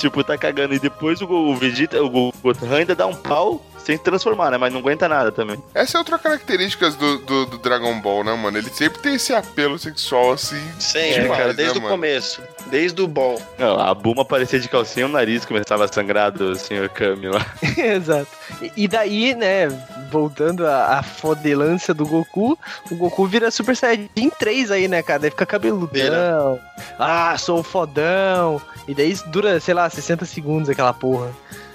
Tipo, 0.02 0.22
tá 0.22 0.36
cagando. 0.36 0.74
E 0.74 0.78
depois 0.78 1.20
o, 1.20 1.26
o 1.26 1.56
Vegeta, 1.56 2.02
o 2.02 2.08
Go- 2.10 2.34
Gohan 2.42 2.76
ainda 2.78 2.94
dá 2.94 3.06
um 3.06 3.14
pau 3.14 3.64
sem 3.78 3.96
se 3.96 4.02
transformar, 4.02 4.50
né? 4.52 4.58
Mas 4.58 4.72
não 4.72 4.78
aguenta 4.78 5.08
nada 5.08 5.32
também. 5.32 5.60
Essa 5.74 5.96
é 5.96 5.98
outra 5.98 6.16
característica 6.18 6.88
do, 6.90 7.18
do, 7.18 7.46
do 7.46 7.58
Dragon 7.58 7.98
Ball, 8.00 8.22
né, 8.22 8.32
mano? 8.34 8.56
Ele 8.58 8.70
sempre 8.70 9.00
tem 9.00 9.14
esse 9.16 9.34
apelo 9.34 9.76
sexual, 9.78 10.32
assim. 10.32 10.62
Sempre, 10.78 11.22
demais, 11.22 11.40
cara, 11.40 11.54
desde 11.54 11.74
né, 11.74 11.80
o 11.80 11.82
mano? 11.82 11.94
começo. 11.96 12.40
Desde 12.66 13.02
o 13.02 13.08
ball. 13.08 13.42
Não, 13.58 13.78
a 13.80 13.92
Buma 13.92 14.22
aparecia 14.22 14.60
de 14.60 14.68
calcinha, 14.68 15.06
o 15.06 15.08
nariz 15.08 15.44
começava 15.44 15.84
a 15.84 15.88
sangrar 15.92 16.30
do 16.30 16.54
Sr. 16.54 16.88
Kami 16.94 17.26
lá. 17.28 17.44
Exato. 17.76 18.28
E, 18.62 18.84
e 18.84 18.88
daí, 18.88 19.34
né, 19.34 19.68
voltando 20.12 20.64
à, 20.66 20.98
à 20.98 21.02
fodelância 21.02 21.92
do 21.92 22.06
Goku, 22.06 22.56
o 22.90 22.94
Goku 22.94 23.26
vira 23.26 23.50
Super 23.50 23.76
Saiyajin 23.76 24.30
3 24.38 24.70
aí, 24.70 24.86
né, 24.88 25.02
cara? 25.02 25.18
Daí 25.18 25.30
fica 25.30 25.44
cabeludão. 25.44 25.88
Vira. 25.92 26.60
Ah, 26.98 27.36
sou 27.36 27.58
um 27.58 27.62
fodão. 27.64 28.62
E 28.88 28.94
daí 28.94 29.14
dura, 29.26 29.60
sei 29.60 29.74
lá, 29.74 29.88
60 29.92 30.24
segundos 30.24 30.68
aquela 30.68 30.92
porra. 30.92 31.30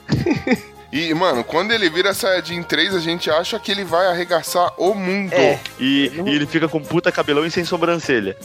E, 0.89 1.14
mano, 1.14 1.44
quando 1.44 1.73
ele 1.73 1.89
vira 1.89 2.14
Saiyajin 2.14 2.64
3, 2.64 2.95
a 2.95 2.99
gente 2.99 3.30
acha 3.30 3.60
que 3.60 3.72
ele 3.72 3.84
vai 3.84 4.07
arregaçar 4.07 4.72
o 4.77 4.94
mundo. 4.94 5.34
É. 5.34 5.60
E, 5.77 6.10
e 6.26 6.30
ele 6.30 6.48
fica 6.48 6.68
com 6.69 6.81
puta 6.81 7.11
cabelão 7.11 7.45
e 7.45 7.52
sem 7.52 7.65
sobrancelha. 7.65 8.38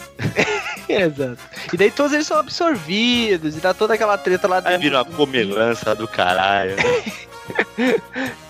Exato. 0.88 1.38
E 1.72 1.76
daí 1.76 1.90
todos 1.90 2.12
eles 2.12 2.26
são 2.26 2.36
absorvidos, 2.36 3.56
e 3.56 3.60
dá 3.60 3.72
toda 3.72 3.94
aquela 3.94 4.18
treta 4.18 4.48
lá 4.48 4.56
Aí 4.56 4.62
dentro. 4.64 4.80
vira 4.80 5.02
uma 5.02 5.04
comilança 5.04 5.94
do 5.94 6.08
caralho. 6.08 6.74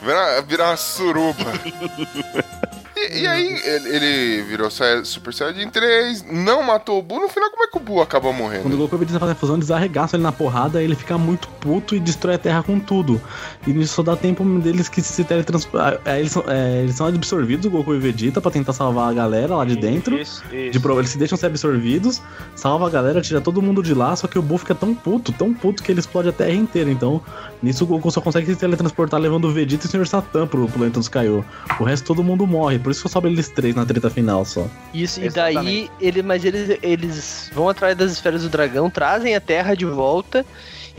Vira, 0.02 0.42
vira 0.48 0.64
uma 0.64 0.76
suruba. 0.76 1.44
e, 3.10 3.20
e 3.20 3.26
aí, 3.26 3.60
ele, 3.64 3.88
ele 3.96 4.42
virou 4.42 4.68
Super 5.04 5.32
Saiyajin 5.32 5.68
3, 5.70 6.24
não 6.30 6.62
matou 6.62 6.98
o 6.98 7.02
Buu. 7.02 7.20
No 7.20 7.28
final, 7.28 7.50
como 7.50 7.64
é 7.64 7.66
que 7.68 7.76
o 7.76 7.80
Buu 7.80 8.02
acabou 8.02 8.32
Quando 8.32 8.40
o 8.40 8.42
morrendo? 8.42 8.76
Goku 8.76 8.96
Vegeta 8.96 9.18
fazem 9.18 9.32
a 9.32 9.36
fusão, 9.36 9.56
eles 9.56 9.70
arregaçam 9.70 10.18
ele 10.18 10.24
na 10.24 10.32
porrada, 10.32 10.82
ele 10.82 10.94
fica 10.94 11.16
muito 11.18 11.48
puto 11.60 11.94
e 11.94 12.00
destrói 12.00 12.34
a 12.34 12.38
Terra 12.38 12.62
com 12.62 12.78
tudo. 12.78 13.20
E 13.66 13.72
nisso 13.72 13.94
só 13.94 14.02
dá 14.02 14.16
tempo 14.16 14.44
deles 14.58 14.88
que 14.88 15.00
se 15.00 15.22
teletransportam. 15.22 16.00
Eles, 16.16 16.32
são- 16.32 16.44
é, 16.48 16.82
eles 16.82 16.96
são 16.96 17.06
absorvidos, 17.06 17.64
o 17.66 17.70
Goku 17.70 17.94
e 17.94 17.96
o 17.96 18.00
Vegeta, 18.00 18.40
pra 18.40 18.50
tentar 18.50 18.72
salvar 18.72 19.08
a 19.10 19.12
galera 19.12 19.54
lá 19.54 19.64
de 19.64 19.76
dentro. 19.76 20.18
Isso, 20.18 20.42
isso. 20.52 20.78
De 20.80 20.88
eles 20.98 21.10
se 21.10 21.16
deixam 21.18 21.38
ser 21.38 21.46
absorvidos, 21.46 22.20
salva 22.56 22.88
a 22.88 22.90
galera, 22.90 23.20
tira 23.20 23.40
todo 23.40 23.62
mundo 23.62 23.80
de 23.82 23.94
lá, 23.94 24.16
só 24.16 24.26
que 24.26 24.36
o 24.38 24.42
Buu 24.42 24.58
fica 24.58 24.74
tão 24.74 24.92
puto, 24.94 25.30
tão 25.32 25.54
puto 25.54 25.80
que 25.82 25.92
ele 25.92 26.00
explode 26.00 26.28
a 26.28 26.32
Terra 26.32 26.52
inteira. 26.52 26.90
Então, 26.90 27.20
nisso 27.62 27.84
o 27.84 27.86
Goku 27.86 28.10
só 28.10 28.20
consegue 28.20 28.46
se 28.46 28.56
teletransportar 28.56 29.20
levando 29.20 29.44
o 29.44 29.52
Vegeta 29.52 29.86
e 29.86 29.88
o 29.88 29.90
Sr. 29.90 30.06
Satan 30.08 30.46
pro 30.48 30.66
planeta 30.68 30.98
dos 30.98 31.08
Kaiô. 31.08 31.44
O 31.78 31.84
resto 31.84 32.04
todo 32.06 32.24
mundo 32.24 32.44
morre, 32.46 32.80
por 32.80 32.90
isso 32.90 33.02
que 33.04 33.08
só 33.08 33.12
sobe 33.12 33.28
eles 33.28 33.48
três 33.48 33.76
na 33.76 33.86
treta 33.86 34.10
final 34.10 34.44
só. 34.44 34.66
Isso, 34.92 35.20
e 35.20 35.28
daí, 35.30 35.54
Exatamente. 35.54 35.90
ele, 36.00 36.22
mas 36.22 36.44
eles, 36.44 36.78
eles 36.82 37.50
vão 37.54 37.68
atrás 37.68 37.96
das 37.96 38.10
esferas 38.10 38.42
do 38.42 38.48
dragão, 38.48 38.90
trazem 38.90 39.36
a 39.36 39.40
Terra 39.40 39.74
de 39.76 39.84
volta. 39.86 40.44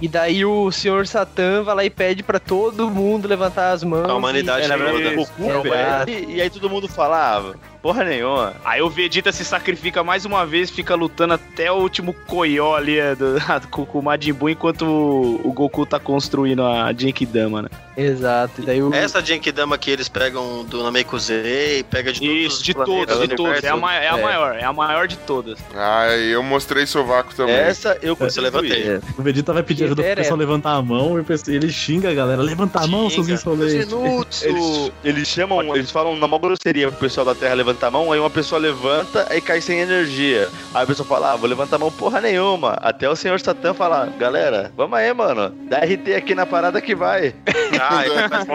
E 0.04 0.08
daí 0.10 0.44
o 0.44 0.70
Senhor 0.70 1.08
Satã 1.08 1.64
vai 1.64 1.76
lá 1.76 1.86
e 1.86 1.90
pede 1.90 2.24
pra 2.24 2.38
todo 2.38 2.92
mundo 2.92 3.26
levantar 3.26 3.72
as 3.72 3.86
mãos. 3.86 4.10
A 4.10 4.14
humanidade 4.14 4.66
e... 4.66 4.70
toda. 4.70 5.02
É, 5.02 5.16
Goku 5.16 5.74
é, 5.74 6.06
pede, 6.06 6.26
e 6.30 6.42
aí 6.42 6.50
todo 6.50 6.70
mundo 6.70 6.90
fala, 6.90 7.38
ah, 7.38 7.54
porra 7.84 8.04
nenhuma. 8.06 8.54
Aí 8.64 8.82
o 8.82 8.90
Vegeta 8.90 9.32
se 9.32 9.44
sacrifica 9.46 10.04
mais 10.04 10.24
uma 10.26 10.46
vez, 10.46 10.70
fica 10.72 10.96
lutando 10.96 11.34
até 11.34 11.70
o 11.72 11.76
último 11.76 12.14
coió 12.26 12.76
ali 12.76 12.98
é, 12.98 13.14
do, 13.14 13.36
com, 13.70 13.86
com 13.86 14.00
o 14.00 14.04
Majin 14.04 14.34
Buu, 14.34 14.50
enquanto 14.50 14.84
o, 14.86 15.42
o 15.48 15.52
Goku 15.52 15.86
tá 15.86 16.00
construindo 16.00 16.64
a 16.64 16.92
Genkidama, 16.94 17.62
né? 17.64 17.70
Exato. 17.96 18.62
E 18.62 18.66
daí 18.66 18.82
o. 18.82 18.92
Essa 18.94 19.24
Genkidama 19.24 19.78
que 19.78 19.92
eles 19.92 20.08
pegam 20.10 20.64
do 20.66 20.82
Namekusei, 20.82 21.84
pega 21.84 22.12
de 22.12 22.22
todos 22.22 22.36
Isso, 22.36 22.56
os 22.58 22.64
de 22.64 22.74
do 22.74 23.28
de 23.28 23.36
todas. 23.36 23.64
É 23.64 23.68
a, 23.70 23.78
ma- 23.78 23.94
é 23.94 24.10
a 24.10 24.18
É. 24.18 24.22
maior, 24.24 24.56
é 24.56 24.64
a 24.64 24.74
maior 24.74 25.08
de 25.08 25.16
todas. 25.18 25.60
Ah, 25.76 26.08
eu 26.16 26.42
mostrei 26.42 26.88
sovaco 26.88 27.36
também. 27.36 27.54
Essa 27.54 27.98
eu 28.02 28.16
Você 28.16 28.24
consigo 28.24 28.44
levantei. 28.46 28.84
ir. 28.96 29.02
O 29.18 29.22
Vegeta 29.22 29.54
vai 29.54 29.62
pedir 29.62 29.84
ajuda 29.84 30.02
pro 30.02 30.16
pessoal 30.16 30.38
levantar 30.40 30.72
a 30.72 30.82
mão 30.82 31.18
e 31.18 31.22
o 31.22 31.24
pessoal- 31.24 31.56
ele 31.56 31.70
xinga 31.72 32.10
a 32.10 32.14
galera. 32.16 32.42
Levanta 32.42 32.80
a 32.80 32.88
mão, 32.88 33.10
seus 33.12 33.28
insolentes. 33.30 34.42
Eles, 34.42 34.92
eles 35.04 35.28
chamam, 35.28 35.76
eles 35.76 35.92
falam 35.92 36.16
na 36.16 36.28
maior 36.28 36.40
grosseria 36.40 36.88
pro 36.90 37.00
pessoal 37.00 37.26
da 37.26 37.36
Terra 37.36 37.54
levantar 37.54 37.73
a 37.82 37.92
mão, 37.92 38.12
aí 38.12 38.20
uma 38.20 38.30
pessoa 38.30 38.60
levanta 38.60 39.28
e 39.36 39.42
cai 39.42 39.62
sem 39.62 39.80
energia. 39.80 40.50
Aí 40.74 40.84
a 40.84 40.88
pessoa 40.88 41.08
fala, 41.08 41.34
ah, 41.34 41.36
vou 41.36 41.50
levantar 41.50 41.76
a 41.78 41.80
mão 41.80 41.92
porra 41.92 42.22
nenhuma. 42.22 42.74
Até 42.82 43.10
o 43.10 43.16
senhor 43.16 43.40
Satã 43.40 43.74
falar, 43.74 44.08
galera, 44.18 44.72
vamos 44.76 44.98
aí, 44.98 45.14
mano. 45.14 45.50
Dá 45.70 45.80
RT 45.80 46.14
aqui 46.16 46.36
na 46.36 46.46
parada 46.46 46.82
que 46.82 46.94
vai. 46.96 47.34
Ah, 47.82 48.06
ele 48.08 48.30
faz, 48.30 48.48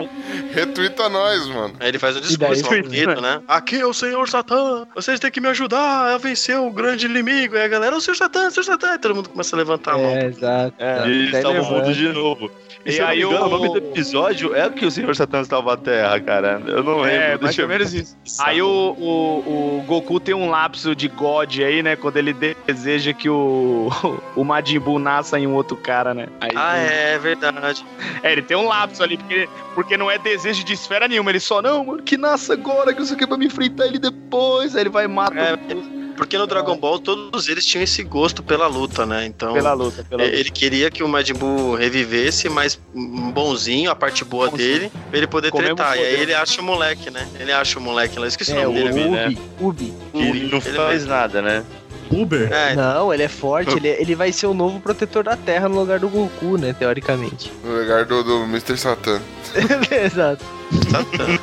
Retuita 0.52 1.08
nós, 1.08 1.46
mano. 1.48 1.74
aí 1.80 1.88
ele 1.88 1.98
faz 1.98 2.16
um 2.16 2.20
E 2.20 2.36
daí- 2.36 2.52
discurso 2.54 2.82
bonito, 2.82 3.20
né? 3.20 3.40
Aqui 3.48 3.80
é 3.80 3.86
o 3.86 3.92
Senhor 3.92 4.28
Satã, 4.28 4.86
vocês 4.94 5.18
têm 5.20 5.30
que 5.30 5.40
me 5.40 5.48
ajudar 5.48 6.14
a 6.14 6.18
vencer 6.18 6.58
o 6.58 6.70
grande 6.70 7.06
inimigo. 7.06 7.56
Aí 7.56 7.62
a 7.62 7.68
galera, 7.68 7.96
o 7.96 8.00
Senhor 8.00 8.16
Satã, 8.16 8.48
o 8.48 8.50
Senhor 8.50 8.64
Satã. 8.64 8.94
E 8.94 8.98
todo 8.98 9.14
mundo 9.14 9.28
começa 9.28 9.54
a 9.54 9.58
levantar 9.58 9.94
a 9.94 9.98
mão. 9.98 10.10
É, 10.10 10.26
exato. 10.26 10.74
É, 10.78 11.06
e 11.06 11.10
eles 11.10 11.30
salvam 11.42 11.50
o 11.52 11.54
levanta. 11.54 11.74
mundo 11.86 11.94
de 11.94 12.08
novo. 12.08 12.50
E, 12.86 12.92
E 12.96 13.00
aí 13.00 13.22
engano, 13.22 13.44
o- 13.44 13.46
o 13.46 13.50
nome 13.50 13.68
do 13.68 13.78
episódio 13.78 14.54
é 14.54 14.68
que 14.70 14.86
o 14.86 14.90
senhor 14.90 15.14
Satã 15.14 15.42
salva 15.44 15.74
a 15.74 15.76
Terra, 15.76 16.18
cara. 16.20 16.62
Eu 16.66 16.82
não 16.82 16.98
lembro. 17.00 17.10
É, 17.10 17.28
mais 17.30 17.40
deixa 17.40 17.62
ou 17.62 17.64
eu 17.64 17.68
menos 17.68 17.92
isso. 17.92 18.16
Aí 18.40 18.62
o, 18.62 18.66
o, 18.68 19.78
o 19.80 19.84
Goku 19.86 20.18
tem 20.20 20.34
um 20.34 20.48
lapso 20.48 20.94
de 20.94 21.08
God 21.08 21.58
aí, 21.60 21.82
né? 21.82 21.96
Quando 21.96 22.16
ele 22.16 22.32
deseja 22.66 23.12
que 23.12 23.28
o, 23.28 23.88
o 24.36 24.44
Majin 24.44 24.78
Buu 24.78 24.98
nasça 24.98 25.38
em 25.38 25.46
um 25.46 25.54
outro 25.54 25.76
cara, 25.76 26.14
né? 26.14 26.28
Aí, 26.40 26.52
Ah, 26.54 26.76
é 26.76 27.18
verdade. 27.18 27.84
É, 28.22 28.32
ele 28.32 28.42
tem 28.42 28.56
um 28.56 28.68
lapso 28.68 29.02
ali, 29.02 29.16
porque, 29.18 29.48
porque 29.74 29.96
não 29.96 30.10
é 30.10 30.16
desejo 30.18 30.64
de 30.64 30.72
esfera 30.72 31.08
nenhuma. 31.08 31.30
Ele 31.30 31.40
só, 31.40 31.60
não, 31.60 31.84
mano, 31.84 32.02
que 32.02 32.16
nasça 32.16 32.52
agora, 32.54 32.94
que 32.94 33.00
eu 33.02 33.06
sei 33.06 33.16
que 33.16 33.26
vai 33.26 33.38
me 33.38 33.46
enfrentar 33.46 33.86
ele 33.86 33.98
depois. 33.98 34.74
Aí 34.74 34.82
ele 34.82 34.90
vai 34.90 35.04
e 35.04 35.08
mata 35.08 35.34
É, 35.38 35.54
o- 35.54 35.97
Porque 36.18 36.36
no 36.36 36.46
Dragon 36.46 36.76
Ball 36.76 36.98
todos 36.98 37.48
eles 37.48 37.64
tinham 37.64 37.82
esse 37.82 38.02
gosto 38.02 38.42
pela 38.42 38.66
luta, 38.66 39.06
né? 39.06 39.24
Então 39.24 39.54
pela 39.54 39.72
luta. 39.72 40.04
Pela 40.04 40.24
luta. 40.24 40.36
ele 40.36 40.50
queria 40.50 40.90
que 40.90 41.02
o 41.02 41.08
Majin 41.08 41.32
Buu 41.34 41.74
revivesse, 41.76 42.48
mas 42.48 42.78
bonzinho, 43.32 43.90
a 43.90 43.94
parte 43.94 44.24
boa 44.24 44.50
Bonzinho. 44.50 44.68
dele, 44.68 44.92
pra 45.08 45.16
ele 45.18 45.26
poder 45.26 45.50
Com 45.50 45.58
tretar. 45.58 45.96
E 45.96 46.00
aí 46.00 46.20
ele 46.20 46.34
acha 46.34 46.60
o 46.60 46.64
moleque, 46.64 47.10
né? 47.10 47.26
Ele 47.38 47.52
acha 47.52 47.78
o 47.78 47.82
moleque 47.82 48.18
lá, 48.18 48.26
esqueci 48.26 48.52
É, 48.52 48.66
o 48.66 48.70
o 48.70 48.74
nome 48.74 48.92
dele. 48.92 49.08
né? 49.08 49.26
Ubi. 49.28 49.40
Ubi. 49.60 49.94
Que 50.12 50.18
ele 50.18 50.50
não 50.50 50.58
Ele 50.58 50.76
faz 50.76 51.06
vai- 51.06 51.18
nada, 51.20 51.40
né? 51.40 51.64
Uber? 52.10 52.50
É, 52.50 52.74
Não, 52.74 53.12
ele 53.12 53.22
é 53.22 53.28
forte, 53.28 53.76
ele, 53.76 53.86
ele 53.88 54.14
vai 54.14 54.32
ser 54.32 54.46
o 54.46 54.54
novo 54.54 54.80
protetor 54.80 55.22
da 55.24 55.36
Terra 55.36 55.68
no 55.68 55.78
lugar 55.78 55.98
do 55.98 56.08
Goku, 56.08 56.56
né? 56.56 56.72
Teoricamente. 56.72 57.52
No 57.62 57.78
lugar 57.78 58.06
do, 58.06 58.24
do 58.24 58.44
Mr. 58.44 58.78
Satan. 58.78 59.20
Exato. 60.04 60.44
Satã. 60.90 61.38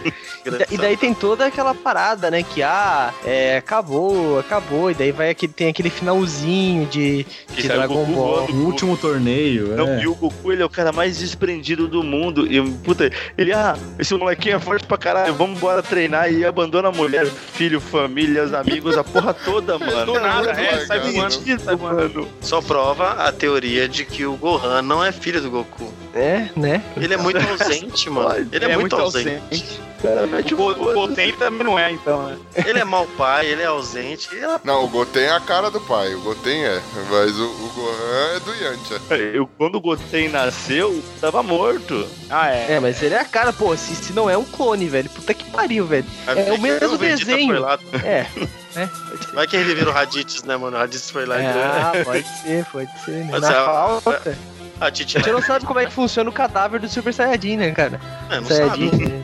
E 0.45 0.77
da- 0.77 0.83
daí 0.83 0.95
tem 0.95 1.11
toda 1.13 1.47
aquela 1.47 1.73
parada, 1.73 2.29
né? 2.29 2.43
Que 2.43 2.61
ah, 2.61 3.11
é, 3.25 3.57
acabou, 3.57 4.37
acabou. 4.39 4.91
E 4.91 4.93
daí 4.93 5.11
vai 5.11 5.31
aquele, 5.31 5.51
tem 5.51 5.69
aquele 5.69 5.89
finalzinho 5.89 6.85
de, 6.85 7.25
Que 7.55 7.63
de 7.63 7.67
Dragon 7.67 8.05
Goku 8.05 8.11
Ball. 8.13 8.47
O 8.51 8.65
último 8.65 8.95
torneio, 8.95 9.75
Não, 9.75 9.87
é. 9.89 10.01
e 10.03 10.07
o 10.07 10.13
Goku, 10.13 10.51
ele 10.51 10.61
é 10.61 10.65
o 10.65 10.69
cara 10.69 10.91
mais 10.91 11.17
desprendido 11.17 11.87
do 11.87 12.03
mundo. 12.03 12.45
E, 12.51 12.61
puta, 12.83 13.09
ele, 13.35 13.51
ah, 13.51 13.75
esse 13.97 14.13
molequinho 14.13 14.57
é 14.57 14.59
forte 14.59 14.85
pra 14.85 14.97
caralho, 14.97 15.33
vamos 15.33 15.57
embora 15.57 15.81
treinar. 15.81 16.31
E 16.31 16.45
abandona 16.45 16.89
a 16.89 16.91
mulher, 16.91 17.25
filho, 17.25 17.81
família, 17.81 18.43
os 18.43 18.53
amigos, 18.53 18.95
a 18.97 19.03
porra 19.03 19.33
toda, 19.33 19.77
mano. 19.79 20.05
Do 20.05 20.19
nada, 20.19 20.51
é, 20.51 20.85
sai 20.85 20.99
voando, 20.99 21.77
voando. 21.79 22.27
Só 22.41 22.61
prova 22.61 23.11
a 23.13 23.31
teoria 23.31 23.89
de 23.89 24.05
que 24.05 24.23
o 24.25 24.35
Gohan 24.35 24.83
não 24.83 25.03
é 25.03 25.11
filho 25.11 25.41
do 25.41 25.49
Goku. 25.49 25.91
É, 26.13 26.47
né? 26.55 26.81
Ele 26.95 27.13
é 27.13 27.17
muito 27.17 27.39
ausente, 27.49 27.94
mano. 28.09 28.49
Ele 28.51 28.65
é, 28.65 28.77
muito, 28.77 28.95
ausente. 28.95 29.79
Cara, 30.01 30.27
mete 30.27 30.53
O 30.53 30.57
o 30.69 30.75
Go- 30.75 30.89
o 30.91 30.93
Goten 30.93 31.33
também 31.33 31.63
não 31.65 31.79
é, 31.79 31.91
então, 31.91 32.27
né? 32.27 32.37
Ele 32.65 32.79
é 32.79 32.83
mau 32.83 33.07
pai, 33.17 33.47
ele 33.47 33.61
é 33.61 33.65
ausente. 33.65 34.29
Ele 34.31 34.45
é... 34.45 34.59
Não, 34.63 34.83
o 34.83 34.87
Goten 34.87 35.23
é 35.23 35.31
a 35.31 35.39
cara 35.39 35.71
do 35.71 35.79
pai. 35.81 36.13
O 36.13 36.21
Goten 36.21 36.63
é. 36.65 36.81
Mas 37.09 37.39
o, 37.39 37.45
o 37.45 37.69
Gohan 37.75 38.35
é 38.35 38.39
do 38.39 38.53
Yantia. 38.53 39.01
Eu, 39.33 39.47
quando 39.57 39.75
o 39.75 39.81
Goten 39.81 40.29
nasceu, 40.29 41.01
tava 41.19 41.41
morto. 41.41 42.05
Ah, 42.29 42.49
é. 42.51 42.73
É, 42.73 42.79
mas 42.79 43.01
ele 43.01 43.15
é 43.15 43.19
a 43.19 43.25
cara, 43.25 43.51
pô, 43.51 43.75
se, 43.75 43.95
se 43.95 44.13
não 44.13 44.29
é 44.29 44.37
um 44.37 44.43
clone, 44.45 44.87
velho. 44.87 45.09
Puta 45.09 45.33
que 45.33 45.49
pariu, 45.49 45.85
velho. 45.87 46.05
É 46.27 46.51
o 46.53 46.61
mesmo 46.61 46.97
desenho. 46.97 47.55
É. 48.03 48.27
né? 48.35 48.49
Ser. 48.75 48.89
Vai 49.33 49.47
que 49.47 49.55
reviveram 49.55 49.89
o 49.89 49.93
Raditz, 49.93 50.43
né, 50.43 50.57
mano? 50.57 50.75
O 50.75 50.79
Raditz 50.79 51.09
foi 51.09 51.25
lá 51.25 51.39
e 51.41 51.45
Ah, 51.45 51.93
pode 52.03 52.27
ser, 52.41 52.65
pode 52.65 52.89
ser. 53.05 53.11
Né? 53.11 53.27
Pode 53.31 53.41
Na 53.41 53.47
ser, 53.47 53.53
falta. 53.53 54.37
A 54.79 54.91
Titi 54.91 55.17
não 55.31 55.41
sabe 55.41 55.65
como 55.65 55.79
é 55.79 55.85
que 55.85 55.91
funciona 55.93 56.29
o 56.29 56.33
cadáver 56.33 56.79
do 56.79 56.87
Super 56.89 57.13
Saiyajin, 57.13 57.57
né, 57.57 57.71
cara? 57.71 57.99
é, 58.29 58.35
não 58.39 58.45
Saiyajin. 58.45 58.89
sabe. 58.91 59.05
né? 59.07 59.21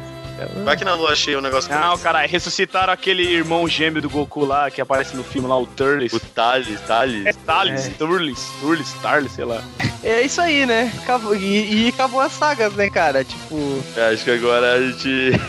Vai 0.63 0.75
que 0.75 0.83
na 0.83 0.95
lua 0.95 1.15
cheia 1.15 1.37
o 1.37 1.41
negócio 1.41 1.69
Não, 1.71 1.95
cara, 1.99 2.25
ressuscitaram 2.25 2.91
aquele 2.91 3.21
irmão 3.21 3.67
gêmeo 3.67 4.01
do 4.01 4.09
Goku 4.09 4.43
lá, 4.43 4.71
que 4.71 4.81
aparece 4.81 5.15
no 5.15 5.23
filme 5.23 5.47
lá, 5.47 5.55
o 5.55 5.67
Turles. 5.67 6.11
O 6.13 6.19
Thales, 6.19 6.81
Thales. 6.81 7.27
É 7.27 7.33
Thales, 7.33 7.85
É. 7.85 7.89
Turles, 7.91 8.39
Turles, 8.59 8.91
Tarles, 9.03 9.31
sei 9.33 9.45
lá. 9.45 9.61
É 10.03 10.21
isso 10.23 10.41
aí, 10.41 10.65
né? 10.65 10.91
Acabou, 11.03 11.35
e, 11.35 11.85
e 11.85 11.89
acabou 11.89 12.19
as 12.21 12.31
sagas, 12.31 12.73
né, 12.73 12.89
cara? 12.89 13.23
Tipo, 13.23 13.83
É, 13.95 14.13
Acho 14.13 14.23
que 14.23 14.31
agora 14.31 14.73
a 14.73 14.81
gente 14.81 15.39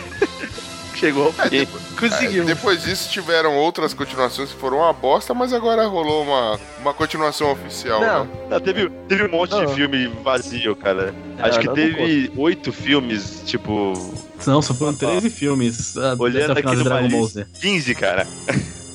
chegou 0.99 1.25
ao 1.25 1.33
fim. 1.33 1.67
conseguiu. 1.99 2.45
Depois 2.45 2.83
disso 2.83 3.09
tiveram 3.09 3.55
outras 3.55 3.93
continuações 3.93 4.51
que 4.51 4.59
foram 4.59 4.77
uma 4.77 4.93
bosta, 4.93 5.33
mas 5.33 5.53
agora 5.53 5.85
rolou 5.87 6.23
uma, 6.23 6.59
uma 6.79 6.93
continuação 6.93 7.51
oficial, 7.51 8.01
Não. 8.01 8.25
né? 8.25 8.31
Não, 8.49 8.59
teve, 8.59 8.89
teve 9.07 9.23
um 9.25 9.29
monte 9.31 9.51
Não. 9.51 9.65
de 9.65 9.73
filme 9.73 10.07
vazio, 10.23 10.75
cara. 10.75 11.13
Não, 11.37 11.45
Acho 11.45 11.59
que 11.59 11.69
teve 11.69 12.31
oito 12.37 12.71
filmes, 12.71 13.41
tipo, 13.45 13.93
Não, 14.45 14.61
só 14.61 14.73
foram 14.73 14.93
13 14.93 15.29
filmes 15.29 15.97
ah, 15.97 16.15
Olhando 16.17 16.51
aqui 16.51 16.63
numa 16.63 16.83
Dragon 16.83 17.09
Ball. 17.09 17.27
Z. 17.27 17.45
15, 17.59 17.95
cara. 17.95 18.27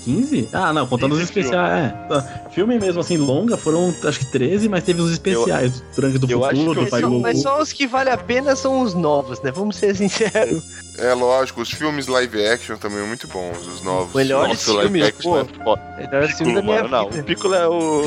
15? 0.04 0.48
Ah, 0.52 0.72
não, 0.72 0.86
contando 0.86 1.12
os 1.12 1.18
15 1.18 1.30
especiais. 1.30 1.84
É. 1.84 1.88
Tá. 2.08 2.22
Filme 2.50 2.78
mesmo 2.78 3.00
assim, 3.00 3.18
longa, 3.18 3.56
foram 3.56 3.94
acho 4.04 4.20
que 4.20 4.26
13, 4.26 4.68
mas 4.68 4.82
teve 4.82 5.02
os 5.02 5.10
especiais. 5.12 5.80
do 5.80 5.86
Tranque 5.94 6.18
do 6.18 6.30
eu 6.30 6.40
Futuro, 6.40 6.80
eu 6.80 6.84
do 6.84 6.90
Pai 6.90 7.02
do 7.02 7.20
mas 7.20 7.42
só 7.42 7.60
os 7.60 7.72
que 7.72 7.86
valem 7.86 8.12
a 8.12 8.16
pena 8.16 8.56
são 8.56 8.80
os 8.80 8.94
novos, 8.94 9.40
né? 9.42 9.50
Vamos 9.50 9.76
ser 9.76 9.94
sinceros. 9.94 10.62
É 10.98 11.14
lógico, 11.14 11.60
os 11.60 11.70
filmes 11.70 12.06
live 12.06 12.46
action 12.46 12.76
também 12.76 13.02
muito 13.06 13.26
bons, 13.28 13.66
os 13.66 13.80
novos. 13.82 14.14
Melhores 14.14 14.48
Nossa, 14.50 14.70
o 14.72 14.74
live 14.76 14.92
filmes, 14.92 15.08
action 15.08 15.30
pô. 15.30 15.38
é 15.38 15.64
foda. 15.64 15.82
Melhor 15.96 16.28
filme 16.28 16.54
da 16.54 16.60
Piccolo, 16.60 16.62
minha 16.62 16.82
mano. 16.82 16.88
Não, 16.88 17.20
o 17.20 17.24
Piccolo 17.24 17.54
é 17.54 17.68
o... 17.68 18.02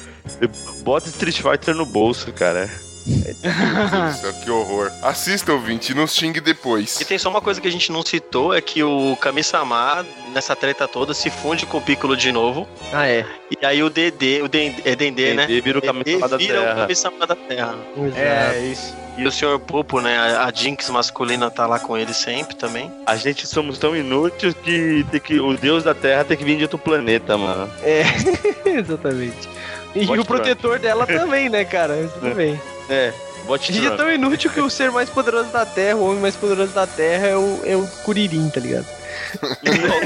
Bota 0.82 1.08
Street 1.08 1.40
Fighter 1.40 1.74
no 1.74 1.86
bolso, 1.86 2.32
cara. 2.32 2.68
Isso, 3.06 4.40
que 4.42 4.50
horror. 4.50 4.90
Assista, 5.00 5.52
ouvinte, 5.52 5.92
e 5.92 5.94
nos 5.94 6.12
xingue 6.14 6.40
depois. 6.40 7.00
E 7.00 7.04
tem 7.04 7.16
só 7.16 7.28
uma 7.30 7.40
coisa 7.40 7.60
que 7.60 7.68
a 7.68 7.70
gente 7.70 7.92
não 7.92 8.04
citou, 8.04 8.52
é 8.52 8.60
que 8.60 8.82
o 8.82 9.16
Kami-sama, 9.20 10.04
nessa 10.34 10.56
treta 10.56 10.88
toda, 10.88 11.14
se 11.14 11.30
funde 11.30 11.64
com 11.66 11.78
o 11.78 11.80
Piccolo 11.80 12.16
de 12.16 12.32
novo. 12.32 12.66
Ah, 12.92 13.06
é. 13.06 13.24
E 13.50 13.64
aí 13.64 13.80
o 13.82 13.88
Dedê, 13.88 14.42
o 14.42 14.48
Den- 14.48 14.74
é 14.84 14.96
Dendê, 14.96 15.34
né? 15.34 15.44
Ele 15.48 15.60
vira 15.60 15.78
o 15.78 15.80
Dendê 15.80 16.02
caminho 16.04 16.28
da 16.28 16.36
vira 16.36 16.60
o 16.60 16.64
Terra. 16.64 16.74
Kami-sama 16.80 17.26
da 17.26 17.36
Terra. 17.36 17.76
É, 18.16 18.58
isso. 18.66 18.92
E 19.16 19.26
o 19.26 19.32
Sr. 19.32 19.58
Popo, 19.58 20.00
né? 20.00 20.16
A 20.18 20.46
a 20.46 20.52
Jinx 20.52 20.88
masculina 20.90 21.50
tá 21.50 21.66
lá 21.66 21.78
com 21.78 21.96
ele 21.96 22.14
sempre 22.14 22.54
também. 22.54 22.90
A 23.04 23.16
gente 23.16 23.46
somos 23.46 23.78
tão 23.78 23.96
inúteis 23.96 24.54
que, 24.54 25.04
tem 25.10 25.20
que 25.20 25.40
o 25.40 25.56
deus 25.56 25.82
da 25.82 25.94
Terra 25.94 26.24
tem 26.24 26.36
que 26.36 26.44
vir 26.44 26.56
de 26.56 26.62
outro 26.62 26.78
planeta, 26.78 27.36
mano. 27.36 27.70
É, 27.82 28.02
exatamente. 28.64 29.48
E 29.94 30.06
Pode 30.06 30.20
o 30.20 30.24
protetor 30.24 30.78
dela 30.78 31.06
também, 31.06 31.48
né, 31.48 31.64
cara? 31.64 31.96
Isso 32.00 32.14
também. 32.20 32.60
É, 32.88 33.12
bote 33.46 33.72
A 33.72 33.74
gente 33.74 33.86
é 33.86 33.96
tão 33.96 34.10
inútil 34.10 34.50
que 34.50 34.60
o 34.60 34.70
ser 34.70 34.90
mais 34.90 35.08
poderoso 35.08 35.50
da 35.50 35.64
Terra, 35.66 35.96
o 35.96 36.06
homem 36.06 36.20
mais 36.20 36.36
poderoso 36.36 36.72
da 36.72 36.86
Terra 36.86 37.26
é 37.26 37.36
o, 37.36 37.60
é 37.64 37.76
o 37.76 37.86
Kuririn, 38.04 38.48
tá 38.50 38.60
ligado? 38.60 38.86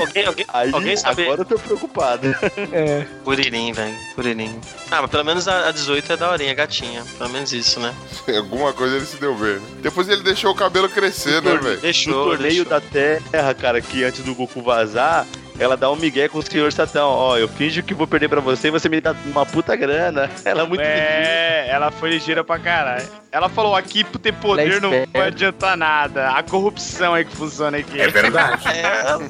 Alguém, 0.00 0.26
alguém, 0.26 0.46
Aí, 0.52 0.70
alguém 0.72 0.96
sabe. 0.96 1.22
agora 1.24 1.40
eu 1.42 1.44
tô 1.44 1.58
preocupado. 1.58 2.28
É. 2.72 3.06
Kuririn, 3.24 3.72
velho. 3.72 3.94
Kuririn. 4.14 4.58
Ah, 4.90 5.02
mas 5.02 5.10
pelo 5.10 5.24
menos 5.24 5.46
a, 5.48 5.68
a 5.68 5.72
18 5.72 6.12
é 6.12 6.16
daorinha, 6.16 6.54
gatinha. 6.54 7.04
Pelo 7.18 7.30
menos 7.30 7.52
isso, 7.52 7.80
né? 7.80 7.94
Alguma 8.36 8.72
coisa 8.72 8.96
ele 8.96 9.06
se 9.06 9.16
deu 9.16 9.34
bem? 9.34 9.60
Depois 9.82 10.08
ele 10.08 10.22
deixou 10.22 10.52
o 10.52 10.54
cabelo 10.54 10.88
crescer, 10.88 11.42
né, 11.42 11.56
velho? 11.56 11.76
No 11.76 11.80
Deixou, 11.80 12.24
torneio 12.30 12.64
deixou. 12.64 12.66
da 12.66 12.80
Terra, 12.80 13.54
cara, 13.54 13.80
que 13.80 14.04
antes 14.04 14.22
do 14.22 14.34
Goku 14.34 14.62
vazar, 14.62 15.26
ela 15.58 15.76
dá 15.76 15.90
um 15.90 15.96
migué 15.96 16.28
com 16.28 16.38
o 16.38 16.42
senhor 16.42 16.72
Satã. 16.72 17.04
Ó, 17.04 17.36
eu 17.36 17.48
finjo 17.48 17.82
que 17.82 17.94
vou 17.94 18.06
perder 18.06 18.28
pra 18.28 18.40
você 18.40 18.68
e 18.68 18.70
você 18.70 18.88
me 18.88 19.00
dá 19.00 19.14
uma 19.26 19.44
puta 19.46 19.74
grana. 19.76 20.30
Ela 20.44 20.62
é 20.62 20.66
muito 20.66 20.80
É, 20.80 21.68
ela 21.70 21.90
foi 21.90 22.10
ligeira 22.10 22.42
pra 22.42 22.58
caralho. 22.58 23.06
Ela 23.32 23.48
falou 23.48 23.76
aqui 23.76 24.02
por 24.02 24.18
ter 24.18 24.32
poder 24.32 24.68
Ela 24.68 24.80
não 24.80 24.92
é 24.92 25.06
vai 25.06 25.28
adiantar 25.28 25.76
nada. 25.76 26.30
A 26.30 26.42
corrupção 26.42 27.14
aí 27.14 27.24
que 27.24 27.36
funciona 27.36 27.78
aqui. 27.78 28.00
É 28.00 28.08
verdade. 28.08 28.66
É, 28.68 28.82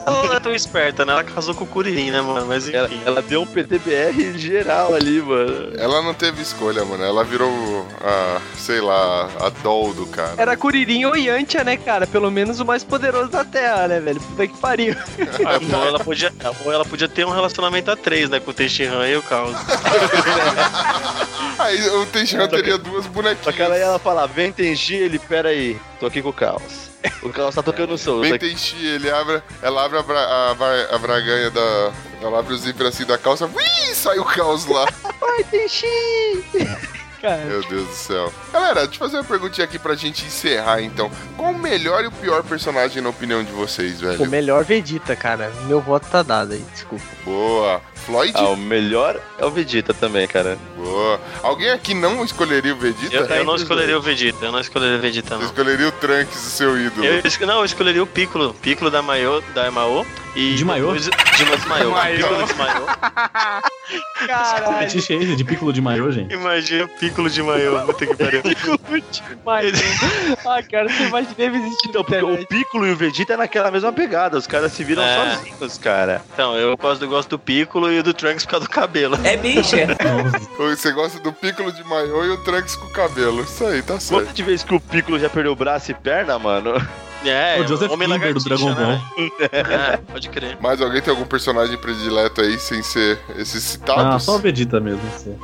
ela 0.07 0.37
é 0.37 0.41
tão 0.41 0.55
esperta, 0.55 1.05
né? 1.05 1.13
Ela 1.13 1.25
casou 1.25 1.55
com 1.55 1.65
o 1.65 1.67
Kuririn, 1.67 2.11
né, 2.11 2.21
mano? 2.21 2.47
Mas 2.47 2.69
Ela, 2.69 2.87
enfim. 2.87 3.03
ela 3.05 3.21
deu 3.21 3.43
um 3.43 3.47
PTBR 3.47 4.39
geral 4.39 4.95
ali, 4.95 5.21
mano. 5.21 5.73
Ela 5.77 6.01
não 6.03 6.15
teve 6.15 6.41
escolha, 6.41 6.85
mano. 6.85 7.05
Ela 7.05 7.25
virou 7.25 7.87
a, 8.01 8.41
sei 8.57 8.81
lá, 8.81 9.29
a 9.39 9.51
doll 9.63 9.93
do 9.93 10.07
cara. 10.07 10.35
Era 10.39 10.57
Kuririn 10.57 11.05
ou 11.05 11.17
Yantia, 11.17 11.63
né, 11.63 11.77
cara? 11.77 12.07
Pelo 12.07 12.31
menos 12.31 12.59
o 12.59 12.65
mais 12.65 12.83
poderoso 12.83 13.29
da 13.29 13.45
Terra, 13.45 13.89
né, 13.89 14.01
velho? 14.01 14.21
Puta 14.21 14.47
que 14.47 14.57
pariu. 14.57 14.97
Ou 15.81 15.87
ela, 15.87 15.99
podia, 15.99 16.33
ou 16.65 16.73
ela 16.73 16.85
podia 16.85 17.09
ter 17.09 17.25
um 17.27 17.31
relacionamento 17.31 17.91
a 17.91 17.97
três, 17.97 18.29
né? 18.29 18.41
Com 18.41 18.51
o 18.51 18.55
Tenshinhan 18.55 19.07
e 19.09 19.17
o 19.17 19.23
Caos. 19.23 19.55
Aí 21.59 21.89
o 21.91 22.07
Tenshinhan 22.07 22.49
teria 22.49 22.79
duas 22.79 23.05
Só 23.05 23.11
bonequinhas. 23.11 23.55
que 23.55 23.63
ela 23.63 23.77
ia 23.77 23.90
falar, 23.99 24.27
vem 24.27 24.53
Tenchi, 24.53 24.95
ele, 24.95 25.19
pera 25.19 25.49
aí, 25.51 25.77
tô 25.99 26.07
aqui 26.07 26.23
com 26.23 26.29
o 26.29 26.33
Caos. 26.33 26.91
O 27.23 27.31
Caos 27.31 27.55
tá 27.55 27.63
tocando 27.63 27.97
som. 27.97 28.21
Bem 28.21 28.33
tá- 28.33 28.39
Tenchi, 28.39 28.77
ele 28.87 29.11
abre, 29.11 29.43
ela 29.63 29.85
abre 29.85 29.99
a, 29.99 30.03
bra- 30.03 30.21
a, 30.21 30.95
a 30.95 30.99
braganha 30.99 31.51
da. 31.51 31.93
Ela 32.23 32.39
abre 32.41 32.53
o 32.55 32.59
zíper 32.59 32.87
assim 32.87 33.05
da 33.05 33.17
calça, 33.17 33.47
ui, 33.47 33.95
sai 33.95 34.19
o 34.19 34.25
caos 34.25 34.67
lá. 34.67 34.87
Ai, 35.23 35.45
Tenchi! 35.45 35.87
Cara, 37.21 37.45
Meu 37.45 37.63
Deus 37.63 37.87
do 37.87 37.95
céu. 37.95 38.33
Galera, 38.53 38.87
deixa 38.87 38.95
eu 38.95 38.99
fazer 38.99 39.17
uma 39.19 39.25
perguntinha 39.25 39.65
aqui 39.65 39.79
pra 39.79 39.95
gente 39.95 40.25
encerrar 40.25 40.81
então. 40.81 41.11
Qual 41.37 41.53
o 41.53 41.59
melhor 41.59 42.03
e 42.03 42.07
o 42.07 42.13
pior 42.13 42.43
personagem 42.43 43.03
na 43.03 43.11
opinião 43.11 43.45
de 43.45 43.53
vocês, 43.53 44.03
o 44.03 44.07
velho? 44.07 44.27
melhor 44.31 44.65
Vegeta, 44.65 45.15
cara. 45.15 45.53
Meu 45.67 45.81
voto 45.81 46.07
tá 46.11 46.23
dado 46.23 46.53
aí, 46.53 46.65
desculpa. 46.73 47.05
Boa. 47.25 47.81
Floyd? 48.07 48.33
Ah, 48.35 48.49
o 48.49 48.57
melhor 48.57 49.21
é 49.39 49.45
o 49.45 49.51
Vegeta 49.51 49.93
também, 49.93 50.27
cara. 50.27 50.57
Boa. 50.77 51.21
Alguém 51.43 51.71
aqui 51.71 51.93
não 51.93 52.25
escolheria 52.25 52.73
o 52.75 52.79
Vegeta? 52.79 53.15
Eu, 53.15 53.27
eu 53.27 53.45
não 53.45 53.57
escolheria 53.57 53.99
o 53.99 54.03
Vegeta, 54.03 54.47
eu 54.47 54.53
não 54.53 54.61
escolheria 54.61 54.97
o 54.97 55.01
Vegeta, 55.01 55.29
Você 55.29 55.35
não. 55.35 55.45
escolheria 55.45 55.89
o 55.89 55.93
Trunks, 55.93 56.37
o 56.47 56.51
seu 56.51 56.81
ídolo. 56.81 57.05
Eu, 57.07 57.47
não, 57.47 57.59
eu 57.59 57.65
escolheria 57.65 58.03
o 58.03 58.07
Piccolo. 58.07 58.55
Piccolo 58.55 58.91
da 58.91 59.03
Mayo, 59.03 59.45
da 59.55 59.71
Mao. 59.71 60.07
E 60.35 60.55
De 60.55 60.65
Maiô? 60.65 60.93
depois- 60.93 61.05
De 61.07 61.69
Mayo. 61.69 61.91
Maiô. 61.91 62.17
Piccolo 62.29 62.47
de 62.47 62.55
Maiô. 62.55 62.87
Caralho. 64.27 64.79
Fetiche 64.79 65.13
é 65.15 65.17
esse 65.17 65.35
de 65.37 65.43
piccolo 65.45 65.73
de 65.73 65.81
maiô, 65.81 66.11
gente? 66.13 66.33
Imagina 66.33 66.85
o 66.85 66.89
Piccolo 66.89 67.29
de 67.29 67.43
Maiô. 67.43 67.81
Puta 67.87 68.07
que 68.07 68.15
pariu. 68.15 68.43
Mas, 69.45 69.73
ah, 70.47 70.63
cara, 70.63 70.89
você 70.89 71.05
imagina 71.05 71.35
deve 71.37 71.59
existir 71.59 71.89
Então, 71.89 72.05
porque 72.05 72.23
o 72.23 72.47
Piccolo 72.47 72.87
e 72.87 72.93
o 72.93 72.97
Vegeta 72.97 73.33
é 73.33 73.37
naquela 73.37 73.71
mesma 73.71 73.93
pegada, 73.93 74.37
os 74.39 74.47
caras 74.47 74.73
se 74.73 74.85
viram 74.85 75.03
É. 75.03 75.35
sozinhos, 75.35 75.79
cara. 75.79 76.23
Então, 76.33 76.55
eu 76.57 76.77
gosto, 76.77 77.03
eu 77.05 77.09
gosto 77.09 77.31
do 77.31 77.39
Piccolo 77.39 77.91
e 77.93 78.01
do 78.03 78.15
Trunks 78.15 78.45
por 78.45 78.51
causa 78.53 78.67
do 78.67 78.71
cabelo. 78.71 79.19
É 79.25 79.37
bicha. 79.37 79.77
Você 80.59 80.93
gosta 80.93 81.19
do 81.21 81.33
Piccolo 81.33 81.73
de 81.73 81.83
maiô 81.85 82.25
e 82.25 82.31
o 82.31 82.37
Trunks 82.45 82.77
com 82.77 82.87
cabelo. 82.91 83.43
Isso 83.43 83.65
aí, 83.65 83.83
tá 83.83 83.99
certo. 83.99 84.25
Quantas 84.27 84.47
vezes 84.47 84.63
que 84.63 84.75
o 84.75 84.81
Piccolo 84.81 85.19
já 85.19 85.29
perdeu 85.29 85.57
braço 85.57 85.91
e 85.91 85.95
perna, 85.95 86.39
mano? 86.39 86.75
É, 87.25 87.61
o 87.61 87.67
Joseph 87.69 87.91
Homem 87.91 88.09
Kimber 88.09 88.35
do 88.35 88.41
Dragon 88.41 88.71
né? 88.75 89.01
Ball. 89.17 89.31
É, 89.53 89.97
pode 89.99 90.29
crer. 90.31 90.57
Mais 90.61 90.81
alguém 90.81 91.01
tem 91.03 91.11
algum 91.13 91.25
personagem 91.27 91.77
predileto 91.77 92.41
aí, 92.41 92.59
sem 92.59 92.83
ser 92.83 93.19
esses 93.37 93.57
Ah, 93.65 93.71
citados? 93.73 94.23
só 94.25 94.37
o 94.37 94.39
Vegeta 94.39 94.81
mesmo. 94.81 95.01
assim. 95.15 95.37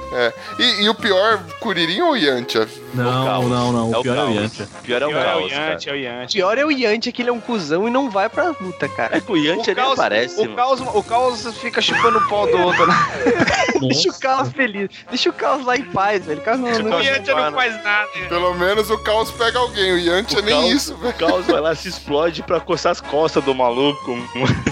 E, 0.58 0.84
e 0.84 0.88
o 0.88 0.94
pior, 0.94 1.38
Kuririn 1.60 2.00
ou 2.02 2.16
Yantia? 2.16 2.66
Não, 2.94 3.26
Caos. 3.26 3.46
não, 3.46 3.72
não. 3.72 3.92
É 3.92 3.96
O 3.96 4.00
o 4.00 4.02
pior 4.02 4.16
é 4.16 4.22
o 4.22 4.26
Caos. 4.26 4.34
Yantia. 4.36 4.64
O 4.64 4.82
pior 4.82 5.02
é 5.02 5.06
o 5.06 5.08
Pior 5.10 5.18
é 5.18 5.22
o 5.22 5.24
Caos, 5.40 5.52
cara. 5.52 5.78
É 5.86 5.92
o 5.92 5.96
Yanti. 5.96 6.32
pior 6.36 6.58
é 6.58 6.64
o 6.64 6.70
Yantia, 6.70 7.12
que 7.12 7.22
ele 7.22 7.30
é 7.30 7.32
um 7.32 7.40
cuzão 7.40 7.86
e 7.86 7.90
não 7.90 8.10
vai 8.10 8.28
pra 8.28 8.54
luta, 8.60 8.88
cara. 8.88 9.16
É 9.16 9.20
que 9.20 9.30
o 9.32 9.36
Yantia 9.36 9.74
nem 9.74 9.92
aparece, 9.92 10.40
o, 10.40 10.44
mano. 10.44 10.56
caos, 10.56 10.80
o 10.80 11.02
caos 11.02 11.46
fica 11.58 11.80
chupando 11.82 12.18
o 12.18 12.28
pau 12.28 12.46
do 12.46 12.58
outro, 12.58 12.86
né? 12.86 12.94
Deixa 13.80 14.08
o 14.08 14.18
Caos 14.18 14.48
feliz. 14.52 14.88
Deixa 15.10 15.28
o 15.28 15.32
Caos 15.34 15.64
lá 15.66 15.76
em 15.76 15.82
paz, 15.84 16.24
velho. 16.24 16.40
O 16.40 16.42
Caos 16.42 16.58
não, 16.58 16.68
o 16.70 16.78
não... 16.78 16.86
O 16.86 16.90
Caos 16.92 17.06
Yanti 17.06 17.30
não 17.30 17.52
faz 17.52 17.84
nada. 17.84 18.08
Pelo 18.28 18.54
menos 18.54 18.90
o 18.90 18.96
Caos 18.98 19.30
pega 19.32 19.58
alguém, 19.58 19.92
o 19.92 19.98
Yantia 19.98 20.38
O 20.38 20.42
nem 20.42 20.54
Caos- 20.62 20.72
isso, 20.72 20.96
velho. 20.96 21.10
O 21.10 21.18
Caos 21.18 21.46
vai 21.46 21.60
lá, 21.60 21.65
se 21.74 21.88
explode 21.88 22.43
pra 22.43 22.60
coçar 22.60 22.93
as 22.93 23.01
costas 23.01 23.43
do 23.44 23.55
maluco. 23.55 24.16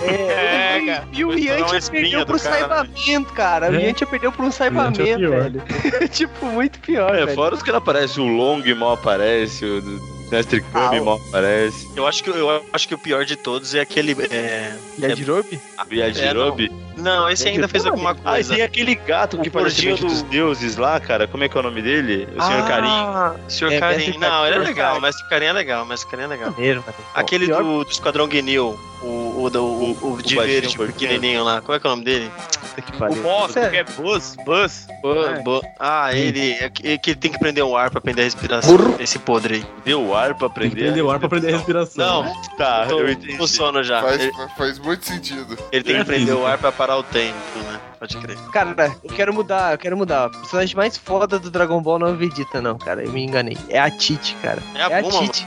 É, 0.03 0.77
É, 0.79 0.81
cara. 0.87 1.09
E 1.13 1.25
o 1.25 1.33
Yantia 1.39 1.81
perdeu 1.91 2.27
pro 2.27 2.39
cara. 2.41 2.59
saibamento, 2.59 3.33
cara. 3.33 3.71
O 3.71 3.75
É. 3.75 3.87
Yantia 3.87 4.07
perdeu 4.07 4.31
pro 4.33 4.47
é 4.47 4.51
saibamento, 4.51 4.99
velho. 5.31 5.63
tipo, 6.11 6.47
muito 6.47 6.79
pior, 6.81 7.15
É, 7.15 7.25
velho. 7.25 7.35
fora 7.35 7.55
os 7.55 7.63
que 7.63 7.71
não 7.71 7.79
aparecem, 7.79 8.23
o 8.23 8.29
Long 8.37 8.63
mal 8.77 8.93
aparece, 8.93 9.65
o 9.65 10.14
Mestre 10.31 10.61
Kami 10.73 10.99
Ah, 10.99 11.03
o- 11.03 11.05
mal 11.05 11.21
aparece, 11.29 11.89
Eu 11.97 12.07
acho 12.07 12.25
que, 12.25 12.31
eu 12.31 12.65
acho 12.73 12.89
que 12.89 12.95
o 12.95 12.99
pior 12.99 13.25
de 13.25 13.37
todos 13.37 13.75
é 13.75 13.81
aquele. 13.81 14.13
É... 14.31 14.75
Yajirobe? 14.99 15.61
o 15.91 15.95
Yajirobe. 15.95 16.73
Não, 16.97 17.29
esse 17.29 17.49
ainda 17.49 17.67
fez 17.67 17.85
alguma 17.85 18.11
Ah, 18.25 18.33
coisa. 18.35 18.55
tem 18.55 18.63
aquele 18.63 18.95
gato 18.95 19.37
que 19.39 19.49
O 19.49 19.53
parece 19.53 19.75
gordinho 19.85 19.93
mente 19.95 20.05
dos 20.07 20.23
do- 20.23 20.29
deuses 20.31 20.77
lá, 20.77 20.99
cara. 21.01 21.27
Como 21.27 21.43
é 21.43 21.49
que 21.49 21.57
é 21.57 21.61
o 21.61 21.63
nome 21.63 21.83
dele? 21.83 22.29
O 22.37 22.43
Senhor 22.43 22.67
Karim. 22.69 22.87
Ah, 22.89 23.35
Sr. 23.49 23.73
É, 23.73 23.81
Karim. 23.81 23.97
Mestre 23.99 24.19
Não, 24.19 24.47
ele 24.47 24.55
é 24.55 24.59
Karim. 24.59 24.65
legal, 24.69 25.01
Mestre 25.01 25.29
Karim 25.29 25.45
é 25.47 25.53
legal, 25.53 25.85
Mestre 25.87 26.11
Karim 26.11 26.23
é 26.23 26.27
legal. 26.29 26.51
Maneiro. 26.53 26.85
Aquele 27.15 27.47
pior- 27.47 27.63
do, 27.63 27.85
do 27.85 27.91
Esquadrão 27.91 28.29
Guinil, 28.29 28.79
o, 29.03 29.43
o, 29.45 29.51
do- 29.51 29.65
o, 29.65 30.13
o 30.15 30.23
de 30.23 30.37
verde, 30.37 30.77
pequenininho 30.79 31.43
lá. 31.43 31.61
Qual 31.61 31.75
é 31.77 31.81
que 31.81 31.87
é 31.87 31.89
o 31.89 31.93
nome 31.93 32.05
dele? 32.05 32.31
Que 32.77 33.03
O 33.05 33.15
boss, 33.23 33.53
Sério? 33.53 33.71
que 33.71 33.77
é 33.77 33.85
Buzz, 33.85 34.37
Buzz. 34.45 34.87
Bo- 35.03 35.25
É. 35.27 35.43
bo- 35.43 35.63
Ah, 35.79 36.13
ele. 36.15 36.53
É 36.55 36.69
que, 36.71 36.89
é 36.89 36.99
que 36.99 37.11
ele 37.11 37.17
tem 37.21 37.31
que 37.31 37.39
prender 37.39 37.63
o 37.65 37.77
ar 37.77 37.89
pra 37.91 38.01
prender 38.01 38.23
a 38.23 38.25
respiração. 38.25 38.97
Esse 38.99 39.19
podre 39.19 39.55
aí. 39.57 39.67
Deu 39.85 40.14
ar 40.17 40.35
pra 40.35 40.49
Tem 40.49 40.49
que 40.49 40.67
aprender. 40.69 40.85
prender 40.87 41.05
o 41.05 41.11
ar 41.11 41.19
pra 41.19 41.29
prender 41.29 41.55
a 41.55 41.57
respiração. 41.57 42.23
Não, 42.25 42.43
Tá, 42.57 42.87
tô 42.87 43.01
eu 43.01 43.11
entendi. 43.11 43.37
com 43.37 43.47
sono 43.47 43.83
já. 43.83 44.01
Faz, 44.03 44.21
Ele, 44.21 44.33
faz 44.57 44.79
muito 44.79 45.05
sentido. 45.05 45.57
ele 45.73 45.83
tem 45.85 45.95
que 45.95 46.01
É 46.01 46.05
prender 46.05 46.35
o 46.35 46.47
ar 46.47 46.59
pra 46.59 46.71
parar 46.73 46.97
o 46.99 47.03
tempo, 47.03 47.37
né? 47.71 47.81
Pode 47.99 48.17
crer. 48.19 48.37
Cara, 48.53 48.95
eu 49.03 49.11
quero 49.11 49.33
mudar, 49.33 49.73
eu 49.73 49.79
quero 49.79 49.97
mudar. 49.97 50.27
O 50.27 50.31
personagem 50.31 50.77
mais 50.77 50.97
foda 50.97 51.39
do 51.39 51.51
Dragon 51.51 51.81
Ball 51.81 51.99
não 51.99 52.09
é 52.09 52.11
o 52.11 52.17
Vegeta, 52.17 52.61
não, 52.61 52.77
cara. 52.77 53.03
Eu 53.03 53.11
me 53.13 53.25
enganei. 53.25 53.57
É 53.69 53.79
a 53.81 53.91
Tite, 53.91 54.37
cara. 54.43 54.63
É 54.75 54.79
a 54.79 54.83
É 54.83 54.85
a 54.99 55.03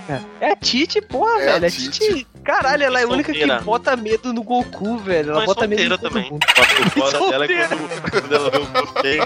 cara. 0.07 0.23
É 0.41 0.51
a 0.51 0.55
Tite, 0.55 1.01
porra, 1.01 1.39
É 1.41 1.49
a 1.49 1.59
velho. 1.59 1.65
É 1.65 1.67
a 1.67 1.71
Tite. 1.71 2.27
Tite. 2.37 2.43
Caralho, 2.43 2.83
ela 2.83 2.99
é 2.99 3.03
a 3.03 3.07
única 3.07 3.31
Solteira. 3.31 3.57
que 3.59 3.63
bota 3.63 3.95
medo 3.95 4.33
no 4.33 4.43
Goku, 4.43 4.97
velho. 4.97 5.29
Ela 5.29 5.39
Mas 5.39 5.45
bota 5.45 5.67
medo 5.67 5.97
todo 5.97 6.09
também. 6.09 6.31
mundo. 6.31 6.45
O 6.45 6.89
foda 6.91 7.29
dela 7.29 7.45
é 7.45 7.67
quando, 7.67 8.11
quando 8.11 8.33
ela 8.33 8.49
vê 8.49 8.57
o 8.57 8.65
Goten, 8.65 9.19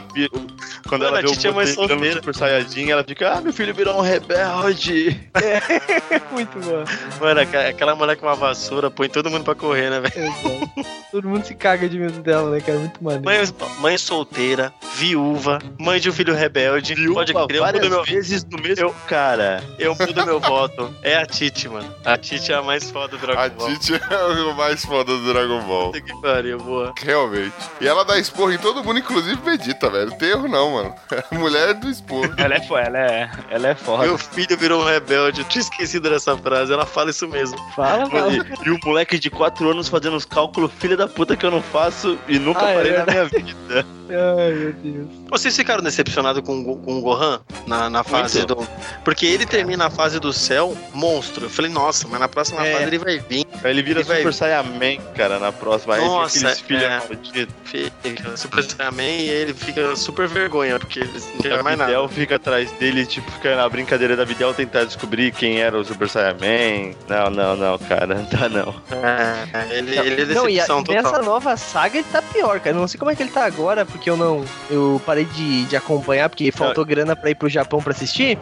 quando 0.88 1.06
ela 1.06 1.22
vê 1.22 1.28
o 1.28 1.32
é 1.32 1.74
Goten 1.74 1.98
virando. 2.00 2.14
Super 2.14 2.36
Saiyajin, 2.36 2.92
ela 2.92 3.04
fica, 3.04 3.34
ah, 3.34 3.42
meu 3.42 3.54
filho 3.54 3.74
virou 3.74 3.98
um 3.98 4.02
rebelde. 4.02 5.20
Muito 6.32 6.60
bom. 6.60 6.84
Mano, 7.20 7.42
aquela 7.42 7.96
mulher 7.96 8.16
com 8.18 8.26
uma 8.26 8.36
vassoura 8.36 8.90
põe 8.90 9.10
todo 9.10 9.30
mundo 9.30 9.44
pra 9.44 9.56
correr, 9.56 9.90
né, 9.90 10.00
velho? 10.00 10.28
Exato. 10.28 11.02
Todo 11.12 11.28
mundo 11.28 11.46
se 11.46 11.54
caga 11.56 11.90
de 11.90 12.00
medo 12.00 12.22
dela, 12.22 12.50
né, 12.52 12.62
cara? 12.62 12.80
Muito 12.80 13.04
maneiro. 13.04 13.26
Mãe, 13.26 13.38
mãe 13.80 13.98
solteira, 13.98 14.74
viúva, 14.96 15.60
mãe 15.78 16.00
de 16.00 16.10
um 16.10 16.14
filho 16.14 16.34
rebelde. 16.34 16.96
Pode 16.96 17.34
Viúva 17.34 17.48
crer, 17.48 17.58
eu 17.58 17.64
várias 17.64 17.84
mudo 17.84 17.96
meu 17.96 18.04
vezes 18.04 18.46
no 18.46 18.58
mesmo 18.58 18.94
cara. 19.08 19.64
Eu 19.78 19.96
mudo 19.96 20.26
meu 20.26 20.40
voto. 20.40 20.94
É 21.04 21.18
a 21.18 21.26
Titi, 21.26 21.68
mano. 21.68 21.94
A 22.06 22.18
Titi 22.18 22.52
é 22.52 22.56
a 22.56 22.62
mais 22.62 22.90
foda 22.90 23.11
do 23.12 23.18
Dragon 23.18 23.42
A 23.42 23.50
Ball. 23.50 23.68
Tite 23.68 23.94
é 24.10 24.24
o 24.44 24.56
mais 24.56 24.84
foda 24.86 25.12
do 25.18 25.34
Dragon 25.34 25.62
Ball. 25.62 25.92
Puta 25.92 26.02
que 26.02 26.22
pariu, 26.22 26.58
boa. 26.58 26.94
Realmente. 27.00 27.54
E 27.80 27.88
ela 27.88 28.04
dá 28.04 28.18
esporro 28.18 28.52
em 28.52 28.58
todo 28.58 28.84
mundo, 28.84 29.00
inclusive 29.00 29.36
Vegeta, 29.42 29.90
velho. 29.90 30.10
Não 30.12 30.18
tem 30.18 30.30
erro 30.30 30.48
não, 30.48 30.72
mano. 30.72 30.96
É 31.12 31.36
a 31.36 31.38
mulher 31.38 31.74
do 31.76 31.90
esporro. 31.90 32.34
Ela 32.38 32.56
é, 32.56 32.62
ela 32.86 32.98
é, 32.98 33.30
ela 33.50 33.68
é 33.68 33.76
foda. 33.76 34.04
Meu 34.04 34.18
filho 34.18 34.58
virou 34.58 34.82
um 34.82 34.86
rebelde. 34.86 35.42
Eu 35.42 35.46
tinha 35.46 35.62
esquecido 35.62 36.10
dessa 36.10 36.36
frase. 36.38 36.72
Ela 36.74 36.86
fala 36.86 37.10
isso 37.10 37.28
mesmo. 37.28 37.58
Fala, 37.76 38.10
fala. 38.10 38.32
E, 38.34 38.42
e 38.66 38.72
o 38.72 38.80
moleque 38.84 39.20
de 39.20 39.30
4 39.30 39.70
anos 39.70 39.88
fazendo 39.90 40.16
os 40.16 40.26
cálculos, 40.26 40.72
filha 40.80 40.96
da 40.98 41.08
puta 41.08 41.36
que 41.36 41.46
eu 41.46 41.52
não 41.52 41.62
faço 41.62 42.18
e 42.28 42.40
nunca 42.40 42.66
Ah, 42.66 42.70
é 42.72 42.76
parei 42.76 42.98
na 42.98 43.06
minha 43.06 43.26
vida. 43.26 43.86
Ai, 44.12 44.52
meu 44.54 44.74
Deus. 44.74 45.08
Vocês 45.30 45.56
ficaram 45.56 45.82
decepcionados 45.82 46.42
com, 46.42 46.76
com 46.78 46.98
o 46.98 47.02
Gohan 47.02 47.40
na, 47.66 47.90
na 47.90 48.04
fase 48.04 48.40
Muito. 48.40 48.56
do. 48.56 48.68
Porque 49.06 49.26
ele 49.26 49.46
termina 49.46 49.86
a 49.86 49.90
fase 49.90 50.20
do 50.20 50.34
céu 50.34 50.76
monstro. 50.94 51.46
Eu 51.46 51.50
falei, 51.50 51.72
nossa, 51.72 52.08
mas 52.10 52.20
na 52.20 52.28
próxima 52.28 52.66
É. 52.66 52.74
fase 52.74 52.86
ele 52.92 53.04
vai 53.04 53.20
vir. 53.20 53.46
Ele 53.64 53.82
vira 53.84 54.00
Ele 54.00 54.08
vai- 54.08 54.18
Super 54.18 54.34
Saiyaman, 54.34 54.98
cara, 55.16 55.40
na 55.40 55.52
próxima. 55.52 55.96
Aí 55.96 56.02
Nossa, 56.02 56.38
fica 56.38 56.50
aqueles 56.50 56.62
filhos 56.68 56.84
é. 56.84 56.90
malditos. 57.00 57.56
Fica 58.04 58.38
Super 58.38 58.64
Saiyaman 58.64 59.04
e 59.04 59.30
ele 59.30 59.54
fica 59.54 59.96
super 59.96 60.28
vergonha, 60.28 60.80
porque 60.80 61.00
ele 61.00 61.12
não 61.14 61.38
quer 61.42 61.60
a 61.60 61.64
mais 61.64 61.78
nada. 61.78 61.90
Videl 61.92 62.10
fica 62.10 62.36
atrás 62.36 62.72
dele, 62.74 63.06
tipo, 63.06 63.30
fica 63.32 63.56
na 63.56 63.68
brincadeira 63.70 64.16
da 64.16 64.26
Videl 64.26 64.54
tentar 64.54 64.84
descobrir 64.86 65.32
quem 65.32 65.60
era 65.62 65.78
o 65.78 65.84
Super 65.86 66.10
Saiyaman. 66.10 66.94
Não, 67.08 67.30
não, 67.30 67.56
não, 67.56 67.78
cara, 67.80 68.08
não 68.16 68.26
dá 68.26 68.50
não. 68.50 68.76
É, 68.92 69.78
ele, 69.78 69.98
ele 69.98 70.22
é 70.22 70.26
Não, 70.36 70.48
e 70.50 70.60
a- 70.60 70.64
decepção 70.64 70.84
total. 70.84 71.04
nessa 71.04 71.22
nova 71.22 71.56
saga 71.58 71.98
ele 71.98 72.08
tá 72.12 72.22
pior, 72.22 72.60
cara. 72.60 72.76
Eu 72.76 72.80
não 72.80 72.88
sei 72.88 72.98
como 73.00 73.12
é 73.12 73.16
que 73.16 73.24
ele 73.24 73.32
tá 73.32 73.46
agora, 73.46 73.86
porque 73.86 74.10
eu 74.10 74.18
não. 74.18 74.44
Eu 74.70 75.02
parei 75.06 75.26
de, 75.26 75.66
de 75.66 75.76
acompanhar, 75.76 76.30
porque 76.30 76.52
faltou 76.52 76.84
grana 76.86 77.16
pra 77.16 77.30
ir 77.30 77.36
pro 77.36 77.48
Japão 77.50 77.82
pra 77.82 77.92
assistir. 77.94 78.38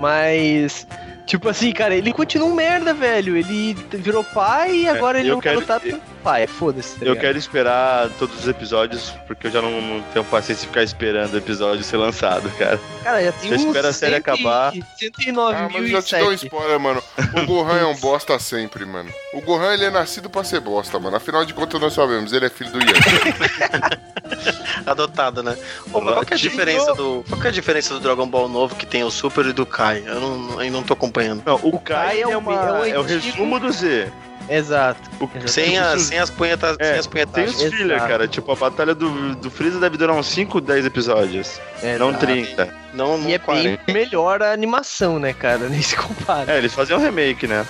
Mas. 0.00 0.86
Tipo 1.28 1.48
assim, 1.50 1.70
cara, 1.72 1.94
ele 1.94 2.10
continua 2.12 2.48
um 2.48 2.54
merda, 2.54 2.94
velho. 2.94 3.36
Ele 3.36 3.74
virou 3.92 4.24
pai 4.24 4.74
e 4.74 4.88
agora 4.88 5.20
ele 5.20 5.28
eu 5.28 5.34
não 5.34 5.40
quero- 5.42 5.60
quer 5.60 5.74
lutar. 5.74 6.00
Pai, 6.18 6.46
foda-se. 6.46 6.98
tá 6.98 7.06
Eu 7.06 7.16
quero 7.16 7.38
esperar 7.38 8.08
todos 8.18 8.38
os 8.40 8.48
episódios, 8.48 9.10
porque 9.26 9.46
eu 9.46 9.50
já 9.50 9.62
não, 9.62 9.70
não 9.80 10.02
tenho 10.12 10.24
paciência 10.24 10.62
de 10.62 10.68
ficar 10.68 10.82
esperando 10.82 11.34
o 11.34 11.38
episódio 11.38 11.82
ser 11.84 11.96
lançado, 11.96 12.48
cara. 12.58 12.78
Cara, 13.02 13.24
já 13.24 13.32
tem 13.32 13.48
Você 13.50 13.56
uns 13.56 13.64
espera 13.64 13.88
a 13.88 13.92
série 13.92 14.12
100 14.12 14.18
acabar. 14.20 14.72
109 14.98 15.56
Ah, 15.56 15.68
mil 15.68 15.80
mas 15.82 15.90
já 15.90 16.02
te 16.02 16.16
dou 16.18 16.28
um 16.30 16.32
spoiler, 16.32 16.78
mano. 16.80 17.02
O 17.34 17.46
Gohan 17.46 17.78
é 17.78 17.86
um 17.86 17.94
bosta 18.00 18.38
sempre, 18.38 18.84
mano. 18.84 19.10
O 19.32 19.40
Gohan, 19.40 19.72
ele 19.74 19.84
é 19.86 19.90
nascido 19.90 20.28
pra 20.28 20.44
ser 20.44 20.60
bosta, 20.60 20.98
mano. 20.98 21.16
Afinal 21.16 21.44
de 21.44 21.54
contas, 21.54 21.80
nós 21.80 21.92
sabemos, 21.94 22.32
ele 22.32 22.46
é 22.46 22.50
filho 22.50 22.70
do 22.70 22.78
Yankee. 22.80 24.08
Adotado, 24.86 25.42
né? 25.42 25.56
Ô, 25.92 26.00
mas 26.00 26.14
qual 26.14 26.24
que 26.24 26.34
é 26.34 26.36
a 26.36 26.40
diferença 26.40 26.94
do. 26.94 27.24
Qual 27.28 27.40
que 27.40 27.46
é 27.46 27.50
a 27.50 27.52
diferença 27.52 27.92
do 27.94 28.00
Dragon 28.00 28.26
Ball 28.26 28.48
novo 28.48 28.74
que 28.74 28.86
tem 28.86 29.04
o 29.04 29.10
Super 29.10 29.46
e 29.46 29.52
do 29.52 29.66
Kai? 29.66 30.02
Eu 30.06 30.20
não, 30.20 30.58
ainda 30.58 30.76
não 30.78 30.84
tô 30.84 30.92
acompanhando. 30.94 31.42
Não, 31.44 31.56
o, 31.56 31.78
Kai 31.78 32.06
Kai 32.06 32.16
é 32.18 32.20
é, 32.22 32.36
o- 32.36 32.38
uma, 32.38 32.52
é 32.54 32.72
o 32.72 32.84
é 32.94 32.98
o 32.98 33.02
resumo 33.02 33.58
do 33.60 33.70
Z. 33.70 34.10
Exato. 34.48 35.00
O, 35.20 35.28
Sem, 35.48 35.78
a, 35.78 35.98
sem 35.98 36.18
as 36.18 36.30
punhetas. 36.30 36.76
É, 36.80 36.84
sem 36.90 36.98
as 36.98 37.06
tem 37.06 37.10
punhetagens. 37.26 37.62
os 37.62 37.74
filler, 37.74 37.96
Exato. 37.96 38.10
cara. 38.10 38.28
Tipo, 38.28 38.52
a 38.52 38.56
batalha 38.56 38.94
do, 38.94 39.34
do 39.36 39.50
Freeza 39.50 39.78
deve 39.78 39.96
durar 39.96 40.16
uns 40.16 40.26
5, 40.28 40.60
10 40.60 40.86
episódios. 40.86 41.60
Não 41.98 42.08
Exato. 42.10 42.26
30. 42.26 42.74
Não, 42.94 43.18
não 43.18 43.28
E 43.28 43.34
é 43.34 43.38
40. 43.38 43.82
bem 43.86 43.94
melhor 43.94 44.42
a 44.42 44.52
animação, 44.52 45.18
né, 45.18 45.32
cara? 45.32 45.68
Nem 45.70 45.82
se 45.82 45.96
compara. 45.96 46.52
É, 46.52 46.58
eles 46.58 46.72
fazem 46.72 46.96
um 46.96 47.00
remake, 47.00 47.46
né? 47.46 47.66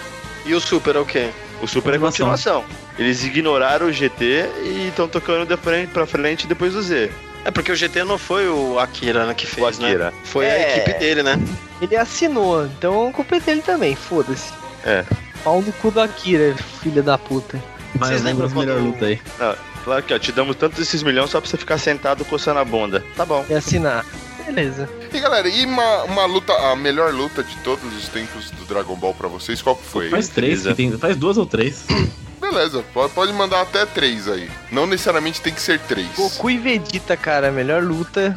E 0.47 0.55
o 0.55 0.61
Super 0.61 0.97
é 0.97 0.99
o 1.01 1.05
quê? 1.05 1.31
O 1.61 1.67
Super 1.67 1.95
é 1.95 1.99
Continuação. 1.99 2.63
continuação. 2.63 2.65
Eles 2.99 3.25
ignoraram 3.25 3.87
o 3.87 3.93
GT 3.93 4.49
e 4.65 4.89
estão 4.89 5.09
tocando 5.09 5.45
de 5.47 5.57
frente 5.57 5.91
pra 5.93 6.07
frente 6.07 6.47
depois 6.47 6.73
do 6.75 6.83
Z. 6.83 7.11
É 7.45 7.51
porque 7.51 7.73
o 7.73 7.77
GT 7.77 8.05
não 8.05 8.17
foi 8.19 8.49
o 8.49 8.79
Akira 8.79 9.27
né, 9.27 9.35
que 9.35 9.47
fez, 9.47 9.65
O 9.65 9.67
Akira. 9.85 10.07
né? 10.11 10.13
Foi 10.25 10.47
a 10.47 10.49
É. 10.55 10.77
equipe 10.79 10.99
dele, 10.99 11.23
né? 11.23 11.37
Ele 11.81 11.97
assinou, 11.97 12.65
então 12.67 13.09
a 13.09 13.13
culpa 13.13 13.37
é 13.37 13.41
dele 13.41 13.63
também, 13.63 13.95
foda-se. 13.97 14.53
É. 14.85 15.05
Pau 15.45 15.63
no 15.63 15.73
cu 15.75 15.91
do 15.91 16.01
Akira, 16.01 16.55
filha 16.83 17.03
da 17.03 17.17
puta. 17.17 17.63
Vai, 17.95 18.11
Vocês 18.11 18.23
lembram 18.23 18.47
lembra 18.49 18.63
a 18.63 18.67
melhor 18.67 18.79
quando- 18.81 18.93
luta 18.95 19.07
aí. 19.07 19.21
Claro 19.85 20.03
que, 20.03 20.13
ó, 20.13 20.19
te 20.19 20.33
damos 20.33 20.57
tantos 20.57 20.79
esses 20.81 21.03
milhões 21.03 21.31
só 21.31 21.41
pra 21.41 21.49
você 21.49 21.57
ficar 21.57 21.79
sentado 21.79 22.25
coçando 22.25 22.59
a 22.61 22.65
bunda. 22.65 23.03
Tá 23.17 23.25
bom. 23.25 23.45
E 23.49 23.55
assinar. 23.55 24.05
Beleza. 24.45 24.89
E 25.13 25.21
galera, 25.21 25.49
e 25.49 25.65
uma, 25.65 26.03
uma 26.05 26.25
luta, 26.27 26.53
a 26.53 26.77
melhor 26.77 27.13
luta 27.13 27.43
de 27.43 27.57
todos 27.59 27.95
os 27.97 28.09
tempos 28.09 28.51
do 28.51 28.65
Dragon 28.67 28.95
Ball 28.97 29.15
pra 29.15 29.29
vocês, 29.29 29.63
qual 29.63 29.77
que 29.77 29.85
foi? 29.85 30.11
Faz 30.11 30.29
três, 30.29 30.65
tem, 30.75 30.93
faz 30.99 31.17
duas 31.17 31.39
ou 31.39 31.47
três. 31.47 31.85
Beleza, 32.41 32.85
pode, 32.95 33.13
pode 33.13 33.33
mandar 33.33 33.61
até 33.63 33.85
três 33.85 34.29
aí. 34.29 34.49
Não 34.71 34.87
necessariamente 34.87 35.41
tem 35.41 35.53
que 35.53 35.61
ser 35.61 35.79
três. 35.81 36.07
Goku 36.17 36.51
e 36.51 36.59
Vegeta, 36.59 37.17
cara, 37.17 37.49
a 37.49 37.51
melhor 37.53 37.83
luta 37.83 38.37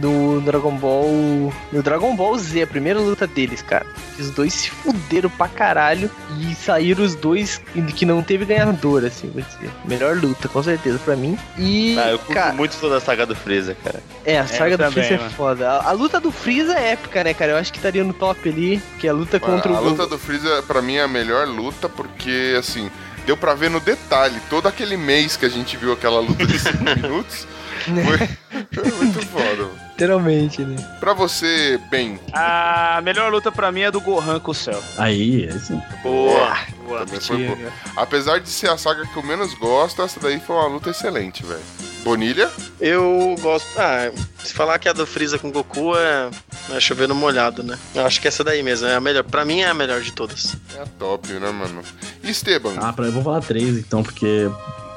do 0.00 0.40
Dragon 0.40 0.74
Ball. 0.76 1.52
Do 1.70 1.82
Dragon 1.82 2.14
Ball 2.16 2.38
Z, 2.38 2.62
a 2.62 2.66
primeira 2.66 2.98
luta 3.00 3.26
deles, 3.26 3.62
cara. 3.62 3.86
Os 4.18 4.30
dois 4.30 4.52
se 4.54 4.70
fuderam 4.70 5.28
pra 5.30 5.48
caralho 5.48 6.10
e 6.40 6.54
saíram 6.54 7.04
os 7.04 7.14
dois 7.14 7.60
que 7.96 8.06
não 8.06 8.22
teve 8.22 8.44
ganhador, 8.44 9.04
assim, 9.04 9.30
vou 9.30 9.42
dizer. 9.42 9.70
Melhor 9.84 10.16
luta, 10.16 10.48
com 10.48 10.62
certeza, 10.62 10.98
pra 10.98 11.16
mim. 11.16 11.38
E. 11.58 11.96
Ah, 11.98 12.10
eu 12.10 12.18
curto 12.18 12.34
cara, 12.34 12.52
muito 12.52 12.76
toda 12.78 12.96
a 12.96 13.00
saga 13.00 13.26
do 13.26 13.34
Freeza, 13.34 13.76
cara. 13.82 14.02
É, 14.24 14.38
a 14.38 14.46
saga 14.46 14.72
eu 14.74 14.78
do 14.78 14.84
também, 14.84 14.92
Freeza 15.04 15.14
é 15.14 15.18
mano. 15.18 15.30
foda. 15.30 15.70
A, 15.70 15.88
a 15.90 15.92
luta 15.92 16.20
do 16.20 16.30
Freeza 16.32 16.74
é 16.78 16.92
épica, 16.92 17.22
né, 17.24 17.34
cara? 17.34 17.52
Eu 17.52 17.56
acho 17.58 17.72
que 17.72 17.78
estaria 17.78 18.04
no 18.04 18.12
top 18.14 18.48
ali, 18.48 18.80
que 18.98 19.06
é 19.06 19.10
a 19.10 19.12
luta 19.14 19.38
contra 19.40 19.72
a 19.72 19.80
o. 19.80 19.84
luta 19.84 20.06
do 20.06 20.18
Freeza, 20.18 20.62
pra 20.62 20.80
mim, 20.80 20.96
é 20.96 21.02
a 21.02 21.08
melhor 21.08 21.46
luta, 21.48 21.88
porque, 21.88 22.54
assim, 22.58 22.90
deu 23.26 23.36
pra 23.36 23.54
ver 23.54 23.70
no 23.70 23.80
detalhe. 23.80 24.40
Todo 24.50 24.66
aquele 24.68 24.96
mês 24.96 25.36
que 25.36 25.46
a 25.46 25.48
gente 25.48 25.76
viu 25.76 25.92
aquela 25.92 26.20
luta 26.20 26.46
de 26.46 26.58
5 26.58 26.78
minutos, 26.96 27.46
foi, 27.84 28.90
muito 28.92 29.26
foda. 29.26 29.68
Literalmente, 29.90 30.62
né? 30.62 30.76
Pra 30.98 31.12
você, 31.12 31.78
bem, 31.90 32.18
A 32.32 33.00
melhor 33.04 33.30
luta 33.30 33.52
pra 33.52 33.70
mim 33.70 33.82
é 33.82 33.90
do 33.90 34.00
Gohan 34.00 34.40
com 34.40 34.50
o 34.50 34.54
Cell. 34.54 34.82
Aí, 34.98 35.48
aí 35.50 35.58
sim. 35.58 35.80
boa. 36.02 36.56
Boa, 36.86 37.06
Também 37.06 37.20
foi 37.20 37.46
boa. 37.46 37.72
Apesar 37.96 38.40
de 38.40 38.48
ser 38.48 38.68
a 38.70 38.76
saga 38.76 39.06
que 39.06 39.16
eu 39.16 39.22
menos 39.22 39.54
gosto, 39.54 40.02
essa 40.02 40.18
daí 40.18 40.40
foi 40.40 40.56
uma 40.56 40.66
luta 40.66 40.90
excelente, 40.90 41.44
velho. 41.44 41.60
Bonilha? 42.02 42.50
Eu 42.80 43.36
gosto. 43.40 43.68
Ah, 43.78 44.10
se 44.42 44.52
falar 44.52 44.78
que 44.78 44.88
a 44.88 44.92
do 44.92 45.06
Freeza 45.06 45.38
com 45.38 45.52
Goku 45.52 45.96
é, 45.96 46.30
é 46.72 46.80
chover 46.80 47.06
no 47.06 47.14
molhado, 47.14 47.62
né? 47.62 47.78
Eu 47.94 48.04
acho 48.04 48.20
que 48.20 48.26
essa 48.26 48.42
daí 48.42 48.60
mesmo 48.62 48.88
é 48.88 48.96
a 48.96 49.00
melhor. 49.00 49.22
Pra 49.22 49.44
mim 49.44 49.60
é 49.60 49.68
a 49.68 49.74
melhor 49.74 50.00
de 50.00 50.12
todas. 50.12 50.56
É 50.76 50.82
a 50.82 50.86
top, 50.86 51.28
né, 51.32 51.50
mano? 51.50 51.82
E 52.24 52.30
Esteban? 52.30 52.74
Ah, 52.78 52.92
pra, 52.92 53.06
eu 53.06 53.12
vou 53.12 53.22
falar 53.22 53.40
três 53.40 53.78
então, 53.78 54.02
porque 54.02 54.50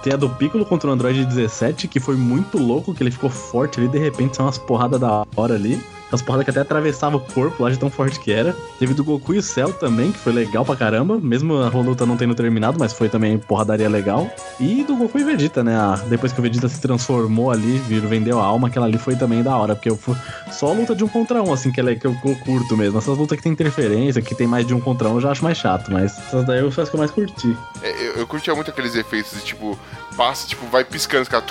tem 0.06 0.14
a 0.14 0.18
do 0.18 0.30
Piccolo 0.30 0.64
contra 0.64 0.88
o 0.88 0.94
Android 0.94 1.26
17, 1.26 1.88
que 1.88 2.00
foi 2.00 2.16
muito 2.16 2.60
louco, 2.60 2.94
que 2.94 3.02
ele 3.02 3.10
ficou 3.10 3.28
forte 3.28 3.80
ali, 3.80 3.90
de 3.90 3.98
repente 3.98 4.36
são 4.36 4.46
umas 4.46 4.56
porradas 4.60 5.00
da 5.00 5.26
hora 5.36 5.56
ali. 5.56 5.82
Umas 6.16 6.22
porradas 6.22 6.46
que 6.46 6.52
até 6.52 6.62
atravessavam 6.62 7.20
o 7.20 7.34
corpo 7.34 7.62
lá 7.62 7.70
de 7.70 7.78
tão 7.78 7.90
forte 7.90 8.18
que 8.22 8.32
era. 8.32 8.56
Teve 8.80 8.94
do 8.94 9.04
Goku 9.04 9.34
e 9.34 9.38
o 9.40 9.42
Cell 9.42 9.74
também, 9.74 10.14
que 10.14 10.18
foi 10.18 10.32
legal 10.32 10.64
pra 10.64 10.74
caramba. 10.74 11.20
Mesmo 11.22 11.56
a 11.58 11.68
luta 11.68 12.06
não 12.06 12.16
tendo 12.16 12.34
terminado, 12.34 12.78
mas 12.80 12.94
foi 12.94 13.10
também 13.10 13.38
porradaria 13.38 13.90
legal. 13.90 14.30
E 14.58 14.82
do 14.86 14.96
Goku 14.96 15.20
e 15.20 15.26
Vegeta, 15.26 15.62
né? 15.62 15.76
Ah, 15.76 16.00
Depois 16.08 16.32
que 16.32 16.40
o 16.40 16.42
Vegeta 16.42 16.70
se 16.70 16.80
transformou 16.80 17.52
ali, 17.52 17.80
virou, 17.80 18.10
vendeu 18.10 18.40
a 18.40 18.46
alma, 18.46 18.70
aquela 18.70 18.86
ali 18.86 18.98
foi 18.98 19.18
também 19.18 19.44
da 19.44 19.58
hora. 19.58 19.76
Porque 19.76 19.90
eu 19.90 19.98
fui 19.98 20.16
só 20.52 20.70
a 20.70 20.74
luta 20.74 20.96
de 20.96 21.04
um 21.04 21.08
contra 21.10 21.44
um, 21.44 21.52
assim, 21.52 21.70
que, 21.70 21.82
é, 21.82 21.96
que 21.96 22.08
eu, 22.08 22.16
eu 22.24 22.36
curto 22.46 22.78
mesmo. 22.78 22.98
Essas 22.98 23.18
lutas 23.18 23.36
que 23.36 23.44
tem 23.44 23.52
interferência, 23.52 24.22
que 24.22 24.34
tem 24.34 24.48
mais 24.48 24.66
de 24.66 24.74
um 24.74 24.80
contra 24.80 25.10
um, 25.10 25.16
eu 25.16 25.22
já 25.22 25.32
acho 25.32 25.44
mais 25.44 25.58
chato. 25.58 25.92
Mas 25.92 26.18
essas 26.18 26.46
daí 26.46 26.60
eu 26.62 26.70
as 26.70 26.88
que 26.90 26.96
eu 26.96 27.00
mais 27.00 27.12
curti. 27.12 27.58
É, 27.84 27.92
eu, 28.08 28.14
eu 28.14 28.28
curtia 28.28 28.56
muito 28.56 28.72
aqueles 28.72 28.96
efeitos 28.96 29.34
de 29.34 29.44
tipo, 29.44 29.78
passa, 30.16 30.48
tipo, 30.48 30.66
vai 30.68 30.86
piscando, 30.86 31.24
os 31.24 31.28
caras. 31.28 31.46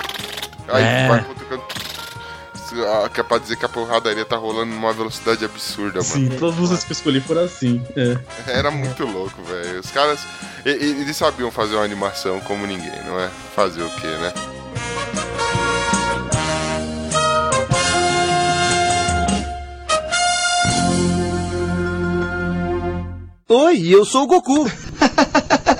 Aí 0.67 0.83
É. 0.83 1.07
vai 1.07 1.23
cutucando. 1.23 1.61
Que 3.13 3.19
é 3.21 3.23
pra 3.23 3.37
dizer 3.37 3.55
que 3.55 3.65
a 3.65 3.69
porradaria 3.69 4.25
tá 4.25 4.35
rolando 4.35 4.73
numa 4.73 4.91
velocidade 4.93 5.43
absurda, 5.45 6.01
Sim, 6.01 6.25
mano. 6.25 6.39
todas 6.39 6.55
as 6.55 6.59
músicas 6.61 6.83
que 6.83 6.91
eu 6.91 6.95
escolhi 6.95 7.21
foram 7.21 7.41
assim. 7.43 7.81
É. 7.95 8.17
Era 8.51 8.71
muito 8.71 9.05
louco, 9.05 9.41
velho. 9.43 9.79
Os 9.79 9.91
caras. 9.91 10.19
Eles 10.65 11.15
sabiam 11.15 11.51
fazer 11.51 11.75
uma 11.75 11.83
animação 11.83 12.39
como 12.41 12.65
ninguém, 12.65 13.03
não 13.05 13.19
é? 13.19 13.29
Fazer 13.55 13.83
o 13.83 13.89
quê, 13.95 14.07
né? 14.07 14.33
Oi, 23.47 23.87
eu 23.87 24.05
sou 24.05 24.23
o 24.23 24.27
Goku. 24.27 24.65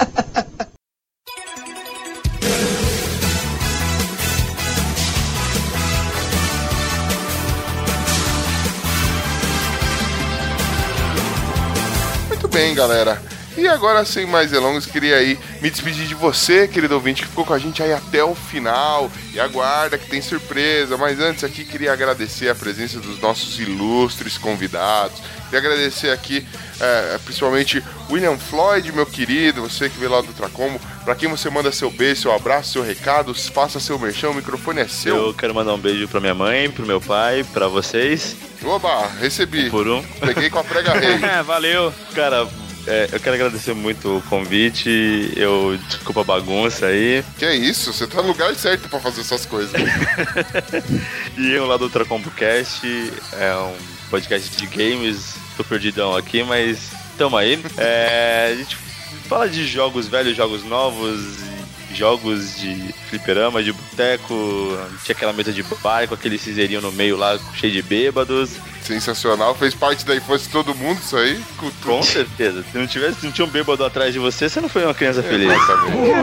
bem, 12.56 12.74
galera. 12.74 13.22
E 13.58 13.68
agora, 13.68 14.06
sem 14.06 14.26
mais 14.26 14.52
delongas, 14.52 14.86
queria 14.86 15.18
aí 15.18 15.38
me 15.62 15.70
despedir 15.70 16.08
de 16.08 16.16
você, 16.16 16.70
querido 16.70 16.94
ouvinte, 16.96 17.22
que 17.22 17.28
ficou 17.28 17.44
com 17.44 17.54
a 17.54 17.60
gente 17.60 17.84
aí 17.84 17.92
até 17.92 18.24
o 18.24 18.34
final. 18.34 19.12
E 19.34 19.40
aguarda 19.42 19.98
que 19.98 20.10
tem 20.10 20.22
surpresa. 20.22 20.96
Mas 20.96 21.20
antes 21.20 21.44
aqui, 21.44 21.66
queria 21.66 21.92
agradecer 21.92 22.48
a 22.48 22.56
presença 22.56 22.98
dos 23.02 23.20
nossos 23.20 23.60
ilustres 23.60 24.38
convidados. 24.38 25.18
Queria 25.50 25.60
agradecer 25.60 26.12
aqui, 26.12 26.48
é, 26.80 27.20
principalmente 27.26 27.84
William 28.10 28.38
Floyd, 28.38 28.90
meu 28.94 29.06
querido, 29.06 29.62
você 29.62 29.90
que 29.90 30.00
veio 30.00 30.12
lá 30.12 30.22
do 30.22 30.32
Tracombo. 30.32 30.80
Pra 31.06 31.14
quem 31.14 31.30
você 31.30 31.52
manda 31.52 31.72
seu 31.72 31.92
beijo, 31.92 32.24
seu 32.24 32.34
abraço, 32.34 32.72
seu 32.74 32.82
recado, 32.82 33.32
faça 33.36 33.80
seu 33.80 34.00
merchão, 34.00 34.32
o 34.32 34.34
microfone 34.34 34.82
é 34.82 34.88
seu. 34.88 35.28
Eu 35.28 35.34
quero 35.36 35.54
mandar 35.54 35.76
um 35.76 35.78
beijo 35.78 36.08
pra 36.08 36.20
minha 36.20 36.34
mãe, 36.34 36.68
pro 36.68 36.84
meu 36.84 37.00
pai, 37.00 37.46
pra 37.54 37.68
vocês. 37.68 38.36
Oba, 38.64 39.08
recebi. 39.20 39.70
Por 39.70 39.88
um. 39.88 40.02
Peguei 40.20 40.50
com 40.50 40.58
a 40.58 40.64
prega 40.64 40.94
rei. 40.94 41.20
Valeu. 41.46 41.94
Cara, 42.16 42.48
é, 42.88 43.08
eu 43.12 43.20
quero 43.20 43.36
agradecer 43.36 43.76
muito 43.76 44.18
o 44.18 44.22
convite. 44.24 45.32
Eu 45.36 45.78
desculpa 45.88 46.22
a 46.22 46.24
bagunça 46.24 46.88
aí. 46.88 47.24
Que 47.38 47.46
é 47.46 47.56
isso? 47.56 47.94
Você 47.94 48.08
tá 48.08 48.24
no 48.24 48.30
lugar 48.30 48.56
certo 48.56 48.90
pra 48.90 49.00
fazer 49.00 49.22
essas 49.22 49.46
coisas. 49.46 49.74
E 51.38 51.52
eu 51.52 51.68
lá 51.68 51.76
do 51.78 51.84
Ultracombo 51.84 52.32
Cast, 52.32 52.82
é 53.34 53.54
um 53.56 53.76
podcast 54.10 54.56
de 54.56 54.66
games. 54.68 55.36
Tô 55.58 55.64
perdidão 55.64 56.16
aqui, 56.16 56.44
mas 56.44 56.90
tamo 57.18 57.36
aí. 57.38 57.62
É, 57.78 58.52
a 58.54 58.56
gente 58.56 58.78
fala 59.26 59.50
de 59.50 59.66
jogos 59.68 60.08
velhos, 60.08 60.36
jogos 60.36 60.64
novos, 60.64 61.38
jogos 61.94 62.58
de 62.58 62.94
fliperama, 63.10 63.64
de 63.64 63.72
boteco. 63.72 64.78
Tinha 65.04 65.16
aquela 65.16 65.34
mesa 65.34 65.52
de 65.52 65.64
bar 65.82 66.08
com 66.08 66.14
aquele 66.14 66.38
cinzeirinho 66.38 66.82
no 66.82 66.92
meio 66.92 67.18
lá, 67.18 67.38
cheio 67.56 67.74
de 67.74 67.82
bêbados. 67.82 68.52
Sensacional, 68.82 69.56
fez 69.56 69.74
parte 69.74 70.06
da 70.06 70.16
infância 70.16 70.46
de 70.46 70.52
todo 70.54 70.76
mundo 70.76 71.00
isso 71.00 71.18
aí. 71.18 71.42
Cultura. 71.58 71.96
Com 71.96 72.04
certeza. 72.04 72.64
Se 72.72 72.78
não 72.78 72.86
tivesse, 72.86 73.22
se 73.22 73.26
não 73.26 73.34
tinha 73.34 73.46
um 73.46 73.50
bêbado 73.50 73.84
atrás 73.84 74.14
de 74.14 74.20
você, 74.20 74.48
você 74.48 74.62
não 74.62 74.70
foi 74.70 74.84
uma 74.84 74.94
criança 74.94 75.24
feliz. 75.24 75.52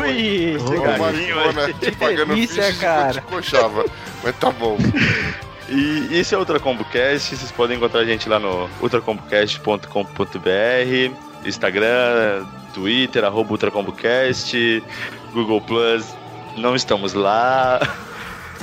Ui! 0.01 0.57
Uma 0.77 0.99
maricona 0.99 1.73
te 1.73 1.91
pagando 1.93 2.35
Delícia, 2.35 2.63
ficha 2.63 2.79
cara. 2.79 3.15
te 3.15 3.21
coxava. 3.23 3.85
Mas 4.23 4.37
tá 4.37 4.51
bom. 4.51 4.79
E 5.69 6.21
isso 6.21 6.35
é 6.35 6.39
Ultra 6.39 6.61
Combo 6.61 6.85
Cast. 6.85 7.35
Vocês 7.35 7.51
podem 7.51 7.79
encontrar 7.79 8.01
a 8.01 8.05
gente 8.05 8.29
lá 8.29 8.39
no 8.39 8.69
ultracombocast.com.br, 8.81 11.17
Instagram, 11.45 12.47
Twitter, 12.73 13.25
arroba 13.25 13.53
UltraComboCast, 13.53 14.83
Google 15.33 15.61
Plus. 15.61 16.05
Não 16.57 16.75
estamos 16.77 17.15
lá. 17.15 17.81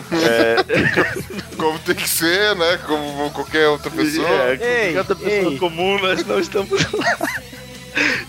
Como 1.57 1.77
tem 1.79 1.95
que 1.95 2.07
ser, 2.07 2.55
né? 2.55 2.77
Como 2.85 3.29
qualquer 3.31 3.67
outra 3.67 3.91
pessoa. 3.91 4.27
É, 4.27 4.87
Ei, 4.87 4.93
cada 4.93 5.15
pessoa 5.15 5.51
ei. 5.53 5.57
comum, 5.57 5.99
nós 5.99 6.25
não 6.25 6.39
estamos 6.39 6.91
lá. 6.93 7.17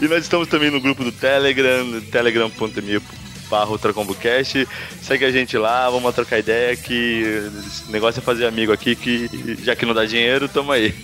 E 0.01 0.09
nós 0.09 0.23
estamos 0.23 0.49
também 0.49 0.71
no 0.71 0.81
grupo 0.81 1.05
do 1.05 1.13
Telegram, 1.13 2.01
telegram.me 2.11 3.01
barra 3.51 3.71
UltraComboCast. 3.71 4.67
Segue 5.03 5.25
a 5.25 5.31
gente 5.31 5.59
lá, 5.59 5.91
vamos 5.91 6.15
trocar 6.15 6.39
ideia 6.39 6.77
que 6.77 7.51
o 7.89 7.91
negócio 7.91 8.21
é 8.21 8.23
fazer 8.23 8.47
amigo 8.47 8.73
aqui, 8.73 8.95
que 8.95 9.29
já 9.63 9.75
que 9.75 9.85
não 9.85 9.93
dá 9.93 10.05
dinheiro, 10.05 10.49
tamo 10.49 10.73
aí. 10.73 10.95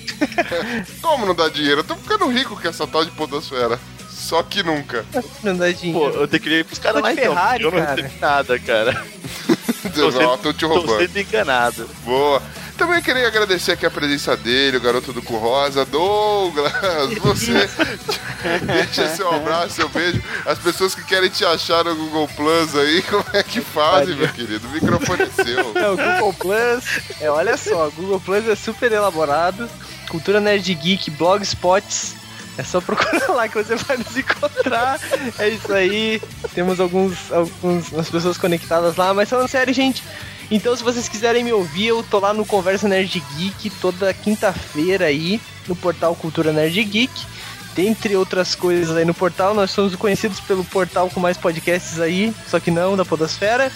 Como 1.02 1.26
não 1.26 1.34
dá 1.34 1.48
dinheiro? 1.48 1.80
Eu 1.80 1.84
tô 1.84 1.96
ficando 1.96 2.28
rico 2.28 2.58
com 2.60 2.68
essa 2.68 2.86
tal 2.86 3.04
de 3.04 3.10
podosfera. 3.10 3.78
Só 4.16 4.43
que 4.43 4.62
nunca. 4.62 5.05
Não 5.43 5.55
dá 5.56 5.66
Pô, 5.93 6.09
eu 6.09 6.26
tenho 6.26 6.43
que 6.43 6.48
ir 6.48 6.64
pros 6.64 6.78
caras 6.78 6.97
Tô 7.01 7.06
lá 7.06 7.12
então, 7.12 7.34
Ferrari, 7.34 7.64
eu 7.64 7.70
não 7.70 7.78
cara. 7.78 7.94
recebi 8.02 8.18
nada, 8.18 8.59
cara. 8.59 9.05
Tô 9.94 10.10
Não, 10.10 10.36
tô 10.38 10.52
te 10.52 10.60
Tô 10.60 10.68
roubando. 10.68 10.98
sendo 11.01 11.18
enganado. 11.18 11.88
Boa. 12.05 12.43
Também 12.76 13.01
queria 13.01 13.26
agradecer 13.26 13.72
aqui 13.72 13.86
a 13.86 13.90
presença 13.90 14.36
dele, 14.36 14.76
o 14.76 14.80
garoto 14.80 15.12
do 15.12 15.22
Cu 15.22 15.36
Rosa, 15.36 15.84
Douglas. 15.86 16.72
Você 17.22 17.52
deixa 18.66 19.09
seu 19.14 19.30
abraço, 19.32 19.74
seu 19.76 19.88
beijo. 19.88 20.22
As 20.44 20.59
pessoas 20.59 20.94
que 20.94 21.02
querem 21.05 21.30
te 21.30 21.44
achar 21.44 21.84
no 21.84 21.94
Google 21.94 22.28
Plus 22.36 22.74
aí, 22.74 23.01
como 23.02 23.24
é 23.32 23.43
que 23.43 23.60
fazem, 23.60 24.16
meu 24.16 24.28
querido? 24.28 24.66
O 24.66 24.70
microfone 24.72 25.22
é 25.22 25.44
seu. 25.44 25.72
É, 25.74 25.88
o 25.90 25.97
Google 25.97 26.34
Plus, 26.34 26.84
é, 27.20 27.30
olha 27.30 27.56
só, 27.56 27.88
o 27.88 27.93
Google 27.93 28.20
Plus 28.20 28.47
é 28.48 28.55
super 28.55 28.93
elaborado. 28.93 29.68
Cultura 30.10 30.40
Nerd 30.40 30.74
Geek, 30.74 31.10
Blogspots. 31.12 32.14
É 32.58 32.62
só 32.62 32.80
procurar 32.80 33.28
lá 33.28 33.48
que 33.48 33.62
você 33.62 33.76
vai 33.76 33.96
nos 33.98 34.16
encontrar. 34.16 34.98
É 35.38 35.48
isso 35.48 35.72
aí. 35.72 36.20
Temos 36.54 36.80
alguns, 36.80 37.30
algumas 37.30 38.08
pessoas 38.10 38.38
conectadas 38.38 38.96
lá, 38.96 39.12
mas 39.12 39.28
falando 39.28 39.48
sério, 39.48 39.74
gente. 39.74 40.02
Então, 40.50 40.74
se 40.76 40.82
vocês 40.82 41.08
quiserem 41.08 41.42
me 41.42 41.52
ouvir, 41.52 41.88
eu 41.88 42.02
tô 42.02 42.18
lá 42.18 42.32
no 42.32 42.46
Conversa 42.46 42.86
Nerd 42.86 43.22
Geek 43.36 43.68
toda 43.80 44.14
quinta-feira 44.14 45.06
aí, 45.06 45.40
no 45.66 45.74
portal 45.74 46.14
Cultura 46.14 46.52
Nerd 46.52 46.82
Geek. 46.84 47.26
Dentre 47.74 48.16
outras 48.16 48.54
coisas 48.54 48.96
aí 48.96 49.04
no 49.04 49.12
portal, 49.12 49.52
nós 49.52 49.70
somos 49.70 49.94
conhecidos 49.96 50.40
pelo 50.40 50.64
portal 50.64 51.10
com 51.10 51.20
mais 51.20 51.36
podcasts 51.36 52.00
aí, 52.00 52.32
só 52.48 52.58
que 52.58 52.70
não 52.70 52.96
da 52.96 53.04
Podosfera. 53.04 53.70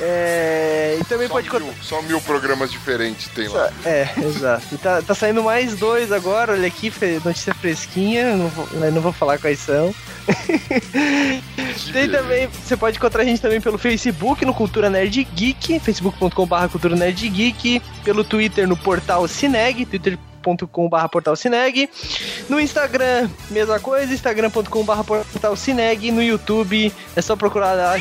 É, 0.00 0.96
e 0.98 1.04
também 1.04 1.28
Só 1.28 1.34
pode 1.34 1.50
mil, 1.50 1.74
só 1.82 2.02
mil 2.02 2.20
programas 2.22 2.70
diferentes 2.70 3.28
tem 3.28 3.48
lá. 3.48 3.70
é, 3.84 4.08
exato. 4.18 4.66
E 4.72 4.78
tá, 4.78 5.02
tá 5.02 5.14
saindo 5.14 5.42
mais 5.42 5.76
dois 5.76 6.10
agora, 6.10 6.52
olha 6.52 6.66
aqui, 6.66 6.92
notícia 7.24 7.52
fresquinha, 7.54 8.34
não 8.34 8.48
vou, 8.48 8.68
eu 8.72 8.92
não 8.92 9.02
vou 9.02 9.12
falar 9.12 9.38
quais 9.38 9.58
são. 9.58 9.94
Tem 11.92 12.08
também, 12.08 12.48
você 12.48 12.76
pode 12.76 12.96
encontrar 12.96 13.22
a 13.22 13.24
gente 13.24 13.40
também 13.40 13.60
pelo 13.60 13.76
Facebook, 13.76 14.44
no 14.44 14.54
Cultura 14.54 14.88
Nerd 14.88 15.24
Geek, 15.34 15.80
facebook.com.br 15.80 16.68
Cultura 16.70 16.96
Nerd 16.96 17.28
Geek, 17.28 17.82
pelo 18.04 18.24
Twitter 18.24 18.66
no 18.66 18.76
portal 18.76 19.26
Cineg, 19.28 19.84
twitter.com.br 19.84 20.29
portal 21.10 21.36
Cineg, 21.36 21.88
no 22.48 22.60
Instagram, 22.60 23.28
mesma 23.50 23.78
coisa, 23.78 24.12
instagram.com.br 24.12 25.02
portal 25.04 25.56
Cineg, 25.56 26.10
no 26.10 26.22
YouTube, 26.22 26.92
é 27.14 27.22
só 27.22 27.36
procurar 27.36 27.74
lá, 27.74 27.96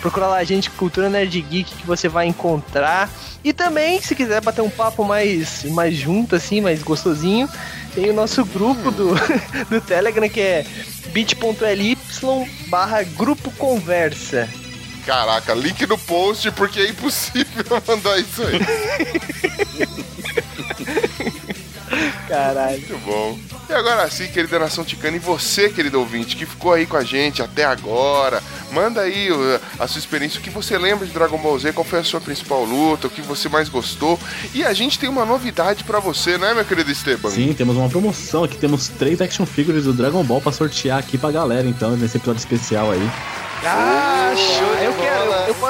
procurar 0.00 0.28
lá 0.28 0.36
a 0.36 0.44
gente, 0.44 0.70
Cultura 0.70 1.08
Nerd 1.08 1.40
Geek, 1.40 1.74
que 1.76 1.86
você 1.86 2.08
vai 2.08 2.26
encontrar. 2.26 3.10
E 3.42 3.52
também, 3.52 4.00
se 4.00 4.14
quiser 4.14 4.40
bater 4.40 4.62
um 4.62 4.70
papo 4.70 5.04
mais, 5.04 5.64
mais 5.64 5.94
junto, 5.94 6.36
assim, 6.36 6.60
mais 6.60 6.82
gostosinho, 6.82 7.48
tem 7.94 8.10
o 8.10 8.14
nosso 8.14 8.44
grupo 8.44 8.90
do, 8.90 9.14
do 9.68 9.80
Telegram, 9.80 10.28
que 10.28 10.40
é 10.40 10.66
bit.ly 11.12 11.98
barra 12.68 13.02
grupo 13.02 13.50
conversa. 13.52 14.48
Caraca, 15.06 15.52
link 15.52 15.86
no 15.86 15.98
post, 15.98 16.50
porque 16.52 16.80
é 16.80 16.88
impossível 16.88 17.64
mandar 17.86 18.18
isso 18.18 18.42
aí. 18.42 18.58
Caralho. 22.28 22.78
Muito 22.78 22.98
bom. 23.04 23.38
E 23.68 23.72
agora 23.72 24.08
sim, 24.10 24.26
querida 24.26 24.58
Nação 24.58 24.84
Ticana, 24.84 25.16
e 25.16 25.20
você, 25.20 25.70
querido 25.70 25.98
ouvinte, 25.98 26.36
que 26.36 26.44
ficou 26.44 26.72
aí 26.72 26.84
com 26.84 26.96
a 26.96 27.04
gente 27.04 27.42
até 27.42 27.64
agora, 27.64 28.42
manda 28.72 29.00
aí 29.00 29.28
a 29.78 29.88
sua 29.88 29.98
experiência, 29.98 30.38
o 30.38 30.42
que 30.42 30.50
você 30.50 30.76
lembra 30.76 31.06
de 31.06 31.12
Dragon 31.12 31.38
Ball 31.38 31.58
Z, 31.58 31.72
qual 31.72 31.84
foi 31.84 32.00
a 32.00 32.04
sua 32.04 32.20
principal 32.20 32.62
luta, 32.64 33.06
o 33.06 33.10
que 33.10 33.22
você 33.22 33.48
mais 33.48 33.70
gostou. 33.70 34.18
E 34.52 34.62
a 34.64 34.72
gente 34.74 34.98
tem 34.98 35.08
uma 35.08 35.24
novidade 35.24 35.82
pra 35.84 35.98
você, 35.98 36.36
né, 36.36 36.52
meu 36.52 36.64
querido 36.64 36.90
Esteban? 36.90 37.30
Sim, 37.30 37.54
temos 37.54 37.76
uma 37.76 37.88
promoção 37.88 38.44
aqui, 38.44 38.58
temos 38.58 38.88
três 38.88 39.20
action 39.22 39.46
figures 39.46 39.84
do 39.84 39.92
Dragon 39.94 40.22
Ball 40.22 40.40
pra 40.40 40.52
sortear 40.52 40.98
aqui 40.98 41.16
pra 41.16 41.30
galera, 41.30 41.66
então, 41.66 41.96
nesse 41.96 42.18
episódio 42.18 42.40
especial 42.40 42.90
aí. 42.90 43.10
Ah, 43.64 44.34
show! 44.36 44.74
Eu 44.84 44.92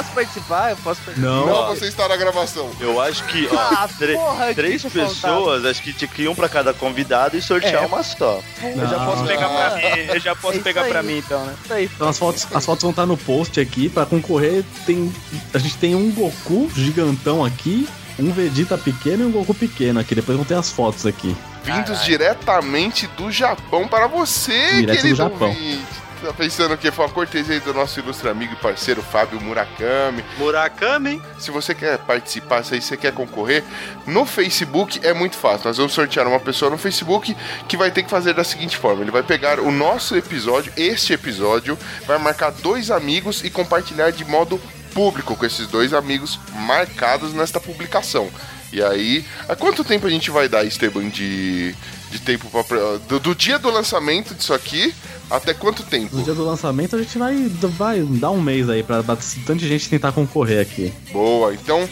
posso 0.04 0.14
participar? 0.14 0.70
Eu 0.70 0.76
posso 0.76 1.00
participar. 1.02 1.28
Não, 1.30 1.46
Não, 1.46 1.66
você 1.74 1.86
está 1.86 2.08
na 2.08 2.16
gravação. 2.16 2.70
Eu 2.80 3.00
acho 3.00 3.24
que, 3.24 3.48
ó, 3.50 3.58
Ah, 3.58 3.88
porra, 4.14 4.54
três 4.54 4.82
pessoas, 4.82 5.64
acho 5.64 5.82
que 5.82 5.92
tinha 5.92 6.08
que 6.08 6.22
ir 6.22 6.28
um 6.28 6.34
pra 6.34 6.48
cada 6.48 6.72
convidado 6.74 7.36
e 7.36 7.42
sortear 7.42 7.82
É. 7.82 7.86
uma 7.86 8.02
só. 8.02 8.40
Eu 8.62 8.86
já 8.86 8.98
Não. 8.98 9.06
posso 9.06 9.24
pegar 9.24 9.48
pra 9.48 9.76
mim. 9.76 9.82
Eu 10.08 10.20
já 10.20 10.34
posso 10.36 10.58
É 10.58 10.60
pegar 10.62 10.82
aí. 10.82 10.90
pra 10.90 11.02
mim 11.02 11.18
então, 11.18 11.44
né? 11.44 11.54
Aí. 11.70 11.90
Então 11.94 12.08
as 12.08 12.18
fotos, 12.18 12.46
as 12.54 12.64
fotos 12.64 12.82
vão 12.82 12.90
estar 12.90 13.06
no 13.06 13.16
post 13.16 13.60
aqui. 13.60 13.88
Pra 13.88 14.04
concorrer, 14.06 14.64
tem, 14.86 15.12
a 15.52 15.58
gente 15.58 15.76
tem 15.78 15.94
um 15.94 16.10
Goku 16.12 16.70
gigantão 16.74 17.44
aqui, 17.44 17.88
um 18.18 18.30
Vegeta 18.32 18.76
pequeno 18.78 19.24
e 19.24 19.26
um 19.26 19.30
Goku 19.32 19.54
pequeno 19.54 20.00
aqui. 20.00 20.14
Depois 20.14 20.36
vão 20.36 20.44
ter 20.44 20.54
as 20.54 20.70
fotos 20.70 21.06
aqui. 21.06 21.34
Vindos 21.64 22.04
diretamente 22.04 23.06
do 23.16 23.30
Japão 23.32 23.88
para 23.88 24.06
você, 24.06 24.52
Direto 24.80 24.86
do 24.96 24.96
querido 24.96 25.16
Japão. 25.16 25.48
ouvinte. 25.48 26.03
Tá 26.24 26.32
pensando 26.32 26.74
que 26.78 26.90
foi 26.90 27.04
uma 27.04 27.12
cortesia 27.12 27.52
aí 27.52 27.60
do 27.60 27.74
nosso 27.74 28.00
ilustre 28.00 28.30
amigo 28.30 28.54
e 28.54 28.56
parceiro 28.56 29.02
Fábio 29.02 29.38
Murakami. 29.42 30.24
Murakami. 30.38 31.20
Se 31.38 31.50
você 31.50 31.74
quer 31.74 31.98
participar, 31.98 32.64
se 32.64 32.80
você 32.80 32.96
quer 32.96 33.12
concorrer, 33.12 33.62
no 34.06 34.24
Facebook 34.24 34.98
é 35.06 35.12
muito 35.12 35.36
fácil. 35.36 35.66
Nós 35.68 35.76
vamos 35.76 35.92
sortear 35.92 36.26
uma 36.26 36.40
pessoa 36.40 36.70
no 36.70 36.78
Facebook 36.78 37.36
que 37.68 37.76
vai 37.76 37.90
ter 37.90 38.04
que 38.04 38.08
fazer 38.08 38.32
da 38.32 38.42
seguinte 38.42 38.78
forma: 38.78 39.02
ele 39.02 39.10
vai 39.10 39.22
pegar 39.22 39.60
o 39.60 39.70
nosso 39.70 40.16
episódio, 40.16 40.72
este 40.78 41.12
episódio, 41.12 41.78
vai 42.06 42.16
marcar 42.16 42.52
dois 42.52 42.90
amigos 42.90 43.44
e 43.44 43.50
compartilhar 43.50 44.10
de 44.10 44.24
modo 44.24 44.58
público 44.94 45.36
com 45.36 45.44
esses 45.44 45.66
dois 45.66 45.92
amigos 45.92 46.40
marcados 46.54 47.34
nesta 47.34 47.60
publicação. 47.60 48.30
E 48.72 48.82
aí, 48.82 49.24
há 49.48 49.54
quanto 49.54 49.84
tempo 49.84 50.06
a 50.06 50.10
gente 50.10 50.30
vai 50.32 50.48
dar, 50.48 50.64
Esteban, 50.64 51.08
de, 51.08 51.74
de 52.14 52.20
tempo 52.20 52.48
pra, 52.62 52.78
do, 53.08 53.18
do 53.18 53.34
dia 53.34 53.58
do 53.58 53.68
lançamento 53.70 54.34
disso 54.34 54.54
aqui 54.54 54.94
até 55.28 55.52
quanto 55.52 55.82
tempo? 55.82 56.16
No 56.16 56.22
dia 56.22 56.34
do 56.34 56.44
lançamento 56.44 56.94
a 56.94 56.98
gente 57.00 57.18
vai, 57.18 57.36
vai 57.76 58.00
dar 58.02 58.30
um 58.30 58.40
mês 58.40 58.68
aí 58.70 58.84
pra 58.84 59.02
bastante 59.02 59.66
gente 59.66 59.88
tentar 59.88 60.12
concorrer 60.12 60.60
aqui. 60.60 60.92
Boa, 61.12 61.52
então. 61.52 61.88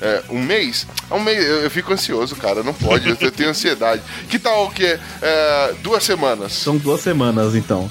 É, 0.00 0.22
um 0.28 0.42
mês? 0.42 0.86
É 1.10 1.14
um 1.14 1.20
mês, 1.20 1.44
eu, 1.44 1.62
eu 1.62 1.70
fico 1.70 1.92
ansioso, 1.92 2.36
cara. 2.36 2.62
Não 2.62 2.74
pode, 2.74 3.08
eu 3.08 3.32
tenho 3.32 3.50
ansiedade. 3.50 4.02
Que 4.28 4.38
tal 4.38 4.66
o 4.66 4.70
quê? 4.70 4.98
É, 5.22 5.74
duas 5.82 6.04
semanas. 6.04 6.52
São 6.52 6.76
duas 6.76 7.00
semanas 7.00 7.54
então. 7.54 7.90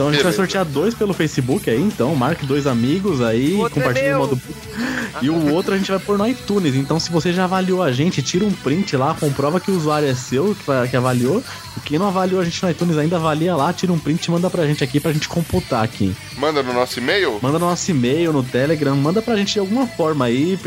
Então 0.00 0.08
a 0.08 0.12
gente 0.12 0.22
vai 0.22 0.32
Beleza. 0.32 0.36
sortear 0.48 0.64
dois 0.64 0.94
pelo 0.94 1.12
Facebook 1.12 1.68
aí, 1.68 1.78
então. 1.78 2.14
Marque 2.16 2.46
dois 2.46 2.66
amigos 2.66 3.20
aí, 3.20 3.52
O 3.52 3.66
é 3.66 3.68
compartilhe 3.68 4.06
no 4.12 4.16
meu. 4.16 4.18
modo. 4.20 4.40
E 5.20 5.28
o 5.28 5.52
outro 5.52 5.74
a 5.74 5.76
gente 5.76 5.90
vai 5.90 6.00
pôr 6.00 6.16
no 6.16 6.26
iTunes. 6.26 6.74
Então, 6.74 6.98
se 6.98 7.10
você 7.10 7.34
já 7.34 7.44
avaliou 7.44 7.82
a 7.82 7.92
gente, 7.92 8.22
tira 8.22 8.42
um 8.46 8.50
print 8.50 8.96
lá, 8.96 9.12
comprova 9.12 9.60
que 9.60 9.70
o 9.70 9.76
usuário 9.76 10.08
é 10.08 10.14
seu, 10.14 10.54
que, 10.54 10.64
vai- 10.66 10.88
que 10.88 10.96
avaliou. 10.96 11.44
E 11.76 11.80
quem 11.80 11.98
não 11.98 12.08
avaliou 12.08 12.40
a 12.40 12.44
gente 12.44 12.62
no 12.62 12.70
iTunes 12.70 12.96
ainda 12.96 13.16
avalia 13.16 13.54
lá, 13.54 13.74
tira 13.74 13.92
um 13.92 13.98
print 13.98 14.24
e 14.24 14.30
manda 14.30 14.48
pra 14.48 14.64
gente 14.66 14.82
aqui 14.82 14.98
pra 14.98 15.12
gente 15.12 15.28
computar 15.28 15.84
aqui. 15.84 16.16
Manda 16.38 16.62
no 16.62 16.72
nosso 16.72 16.98
e-mail? 16.98 17.38
Manda 17.42 17.58
no 17.58 17.66
nosso 17.66 17.90
e-mail, 17.90 18.32
no 18.32 18.42
Telegram, 18.42 18.96
manda 18.96 19.20
pra 19.20 19.36
gente 19.36 19.52
de 19.52 19.58
alguma 19.58 19.86
forma 19.86 20.24
aí, 20.24 20.58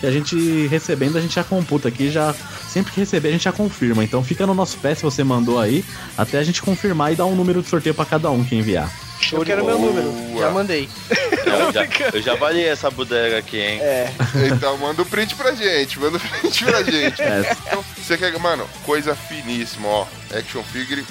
que 0.00 0.06
a 0.06 0.10
gente 0.10 0.66
recebendo 0.68 1.16
a 1.18 1.20
gente 1.20 1.34
já 1.34 1.44
computa 1.44 1.88
aqui, 1.88 2.10
já 2.10 2.34
sempre 2.68 2.92
que 2.92 3.00
receber 3.00 3.28
a 3.28 3.32
gente 3.32 3.44
já 3.44 3.52
confirma. 3.52 4.04
Então 4.04 4.22
fica 4.22 4.46
no 4.46 4.54
nosso 4.54 4.78
pé 4.78 4.94
se 4.94 5.02
você 5.02 5.24
mandou 5.24 5.58
aí, 5.58 5.84
até 6.16 6.38
a 6.38 6.42
gente 6.42 6.62
confirmar 6.62 7.12
e 7.12 7.16
dar 7.16 7.26
um 7.26 7.34
número 7.34 7.62
de 7.62 7.68
sorteio 7.68 7.94
pra 7.94 8.04
cada 8.04 8.30
um 8.30 8.44
que 8.44 8.54
enviar. 8.54 8.90
Eu 9.32 9.44
quero 9.44 9.64
meu 9.64 9.78
número. 9.78 10.10
Boa. 10.10 10.40
Já 10.42 10.50
mandei. 10.50 10.88
Eu 11.10 11.72
já, 11.72 11.86
eu 12.14 12.22
já 12.22 12.32
avaliei 12.32 12.68
essa 12.68 12.88
bodega 12.90 13.38
aqui, 13.38 13.58
hein? 13.58 13.80
É. 13.80 14.12
Então 14.46 14.78
manda 14.78 15.02
o 15.02 15.06
print 15.06 15.34
pra 15.34 15.52
gente, 15.52 15.98
manda 15.98 16.16
o 16.16 16.20
print 16.20 16.64
pra 16.64 16.82
gente. 16.84 17.20
É, 17.20 17.56
Então, 17.66 17.84
você 17.96 18.16
quer, 18.16 18.38
mano, 18.38 18.64
coisa 18.84 19.14
finíssima, 19.16 19.88
ó. 19.88 20.06
Action 20.32 20.62
figure 20.62 21.04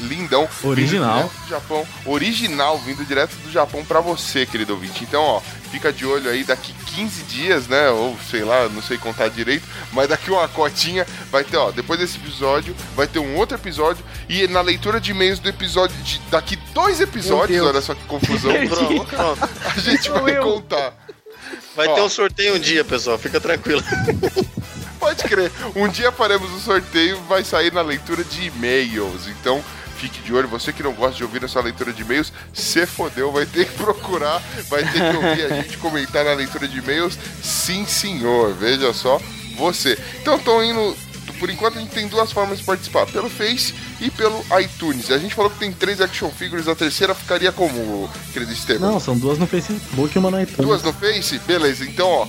lindão. 0.00 0.48
Original. 0.62 1.28
Vindo 1.28 1.42
do 1.44 1.48
Japão. 1.48 1.86
Original, 2.06 2.78
vindo 2.78 3.04
direto 3.04 3.34
do 3.44 3.52
Japão 3.52 3.84
pra 3.84 4.00
você, 4.00 4.46
querido 4.46 4.72
ouvinte. 4.72 5.04
Então, 5.04 5.22
ó, 5.22 5.40
fica 5.72 5.90
de 5.92 6.04
olho 6.06 6.30
aí 6.30 6.44
daqui 6.44 6.72
15 6.94 7.22
dias, 7.24 7.66
né? 7.66 7.88
Ou 7.88 8.16
sei 8.30 8.44
lá, 8.44 8.68
não 8.68 8.82
sei 8.82 8.98
contar 8.98 9.28
direito. 9.28 9.66
Mas 9.92 10.06
daqui 10.08 10.30
uma 10.30 10.46
cotinha 10.46 11.06
vai 11.30 11.42
ter, 11.42 11.56
ó, 11.56 11.72
depois 11.72 11.98
desse 11.98 12.18
episódio, 12.18 12.76
vai 12.94 13.06
ter 13.08 13.18
um 13.18 13.34
outro 13.36 13.56
episódio. 13.56 14.04
E 14.28 14.46
na 14.48 14.60
leitura 14.60 15.00
de 15.00 15.10
e-mails 15.12 15.38
do 15.38 15.48
episódio, 15.48 15.96
de, 16.02 16.20
daqui 16.30 16.56
dois 16.74 17.00
episódios, 17.00 17.64
olha 17.66 17.80
só 17.80 17.94
que 17.94 18.04
confusão, 18.04 18.52
Pronto, 18.68 19.06
pronto. 19.06 19.48
a 19.74 19.80
gente 19.80 20.10
vai 20.10 20.36
Eu. 20.36 20.42
contar. 20.44 20.92
Vai 21.74 21.88
Ó. 21.88 21.94
ter 21.94 22.00
um 22.02 22.08
sorteio 22.08 22.54
um 22.56 22.58
dia, 22.58 22.84
pessoal. 22.84 23.18
Fica 23.18 23.40
tranquilo. 23.40 23.82
Pode 25.00 25.24
crer. 25.24 25.50
Um 25.74 25.88
dia 25.88 26.12
faremos 26.12 26.50
o 26.52 26.60
sorteio, 26.60 27.18
vai 27.22 27.42
sair 27.42 27.72
na 27.72 27.82
leitura 27.82 28.22
de 28.22 28.46
e-mails. 28.46 29.26
Então, 29.26 29.64
fique 30.02 30.20
de 30.20 30.34
olho. 30.34 30.48
Você 30.48 30.72
que 30.72 30.82
não 30.82 30.92
gosta 30.92 31.16
de 31.16 31.22
ouvir 31.22 31.44
essa 31.44 31.60
leitura 31.60 31.92
de 31.92 32.02
e-mails, 32.02 32.32
se 32.52 32.84
fodeu, 32.86 33.30
vai 33.30 33.46
ter 33.46 33.66
que 33.66 33.74
procurar, 33.74 34.42
vai 34.68 34.82
ter 34.82 34.98
que 34.98 35.16
ouvir 35.16 35.44
a 35.44 35.48
gente 35.62 35.78
comentar 35.78 36.24
na 36.24 36.34
leitura 36.34 36.66
de 36.66 36.78
e-mails. 36.78 37.16
Sim, 37.42 37.86
senhor. 37.86 38.52
Veja 38.54 38.92
só, 38.92 39.20
você. 39.56 39.96
Então, 40.20 40.38
tô 40.38 40.62
indo 40.62 40.96
por 41.42 41.50
enquanto 41.50 41.76
a 41.76 41.80
gente 41.80 41.90
tem 41.90 42.06
duas 42.06 42.30
formas 42.30 42.60
de 42.60 42.64
participar: 42.64 43.04
pelo 43.06 43.28
Face 43.28 43.74
e 44.00 44.08
pelo 44.12 44.44
iTunes. 44.60 45.10
A 45.10 45.18
gente 45.18 45.34
falou 45.34 45.50
que 45.50 45.58
tem 45.58 45.72
três 45.72 46.00
action 46.00 46.30
figures, 46.30 46.68
a 46.68 46.74
terceira 46.76 47.16
ficaria 47.16 47.50
como, 47.50 48.08
querido 48.32 48.52
Esteban? 48.52 48.92
Não, 48.92 49.00
são 49.00 49.18
duas 49.18 49.40
no 49.40 49.46
Facebook 49.48 50.16
e 50.16 50.18
uma 50.20 50.30
no 50.30 50.40
iTunes. 50.40 50.64
Duas 50.64 50.84
no 50.84 50.92
Face? 50.92 51.40
Beleza, 51.40 51.84
então, 51.84 52.08
ó, 52.08 52.28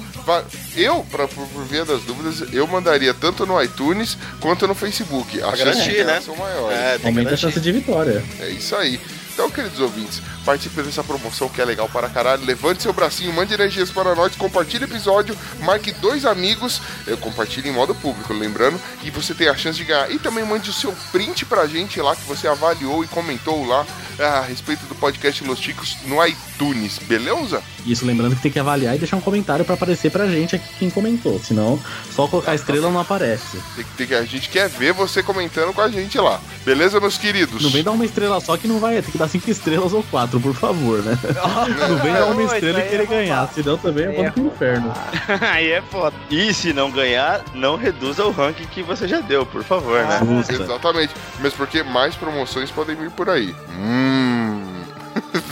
eu, 0.76 1.06
pra, 1.12 1.28
por, 1.28 1.48
por 1.50 1.64
via 1.66 1.86
das 1.86 2.02
dúvidas, 2.02 2.52
eu 2.52 2.66
mandaria 2.66 3.14
tanto 3.14 3.46
no 3.46 3.62
iTunes 3.62 4.18
quanto 4.40 4.68
no 4.68 4.74
Facebook. 4.74 5.40
A 5.44 5.56
chance 5.56 5.58
de 5.58 5.64
garantir, 5.64 5.92
ganhar 5.92 6.06
né? 6.06 6.22
são 6.22 6.36
maiores. 6.36 6.76
É, 6.76 7.00
Aumenta 7.04 7.34
a 7.36 7.38
chance 7.38 7.60
de 7.60 7.72
vitória. 7.72 8.24
É 8.40 8.50
isso 8.50 8.76
aí. 8.76 9.00
Então, 9.32 9.50
queridos 9.52 9.80
ouvintes, 9.80 10.24
participe 10.46 10.82
dessa 10.82 11.04
promoção 11.04 11.48
que 11.50 11.62
é 11.62 11.66
legal 11.66 11.90
para 11.90 12.10
caralho. 12.10 12.46
Levante 12.46 12.84
seu 12.84 12.94
bracinho, 12.94 13.32
mande 13.34 13.54
energias 13.54 13.90
para 13.92 14.14
nós, 14.16 14.36
compartilhe 14.36 14.86
o 14.86 14.88
episódio, 14.88 15.38
marque 15.62 15.92
dois 15.94 16.26
amigos, 16.26 16.82
compartilhe 17.22 17.70
em 17.70 17.74
modo 17.74 17.94
público, 17.96 18.34
lembrando, 18.34 18.80
e 19.04 19.10
você 19.10 19.34
tem 19.34 19.48
a 19.48 19.56
chance 19.56 19.78
de 19.78 19.86
ganhar. 19.86 20.12
E 20.12 20.20
também 20.20 20.44
mande 20.46 20.70
o 20.70 20.74
seu 20.74 20.92
print 21.12 21.46
pra 21.46 21.66
gente 21.68 22.00
lá 22.02 22.16
que 22.16 22.24
você 22.28 22.48
avaliou 22.48 23.04
e 23.04 23.08
comentou 23.08 23.66
lá 23.66 23.86
eh, 24.20 24.24
a 24.26 24.42
respeito 24.42 24.86
do 24.86 24.96
podcast 24.96 25.44
Los 25.44 25.60
Chicos 25.60 25.98
no 26.06 26.24
iTunes, 26.26 27.00
beleza? 27.00 27.62
Isso 27.86 28.06
lembrando 28.06 28.36
que 28.36 28.42
tem 28.42 28.52
que 28.52 28.60
avaliar 28.60 28.96
e 28.96 28.98
deixar 29.00 29.18
um 29.18 29.22
comentário 29.22 29.66
pra 29.66 29.76
aparecer 29.76 30.10
pra 30.12 30.28
gente 30.28 30.56
aqui 30.56 30.66
quem 30.80 30.90
comentou. 30.90 31.40
Senão, 31.44 31.80
só 32.16 32.28
colocar 32.28 32.56
estrela 32.56 32.90
não 32.90 33.00
aparece. 33.00 33.58
Tem 33.76 33.84
que, 33.84 33.92
tem 33.98 34.08
que- 34.08 34.16
a 34.16 34.24
gente 34.24 34.50
quer 34.50 34.70
ver 34.70 34.94
você 34.94 35.22
comentando 35.22 35.74
com 35.74 35.82
a 35.82 35.90
gente 35.90 36.18
lá. 36.18 36.40
Beleza, 36.66 37.00
meus 37.00 37.18
queridos? 37.18 37.62
Não 37.62 37.70
vem 37.70 37.84
dar 37.84 37.92
uma 37.92 38.06
estrela 38.06 38.40
só 38.40 38.56
que 38.56 38.68
não 38.68 38.80
vai. 38.80 39.02
Tem 39.02 39.12
que 39.12 39.18
dar 39.18 39.28
cinco 39.28 39.50
estrelas 39.50 39.92
ou 39.94 40.04
quatro, 40.04 40.33
por 40.40 40.54
favor, 40.54 41.02
né? 41.04 41.18
Não 41.90 41.98
vem 41.98 42.14
dar 42.14 42.26
uma 42.26 42.34
Não, 42.36 42.44
estrela 42.46 42.80
e 42.80 42.90
querer 42.90 43.04
é 43.04 43.06
ganhar. 43.06 43.48
Senão 43.54 43.78
também 43.78 44.06
é 44.06 44.20
É 44.20 44.24
bom 44.24 44.32
pro 44.32 44.46
inferno. 44.48 44.94
Aí 45.42 45.72
é 45.72 45.82
foda. 45.82 46.16
E 46.30 46.54
se 46.54 46.74
não 46.74 46.92
ganhar, 46.92 47.42
não 47.54 47.76
reduza 47.76 48.24
o 48.26 48.32
ranking 48.32 48.66
que 48.66 48.82
você 48.84 49.08
já 49.08 49.20
deu, 49.22 49.46
por 49.46 49.64
favor, 49.64 50.04
né? 50.06 50.20
Justa. 50.26 50.54
Exatamente. 50.54 51.14
Mesmo 51.40 51.58
porque 51.58 51.84
mais 51.84 52.16
promoções 52.16 52.72
podem 52.72 52.96
vir 52.96 53.12
por 53.12 53.30
aí. 53.30 53.56
Hum. 53.78 54.23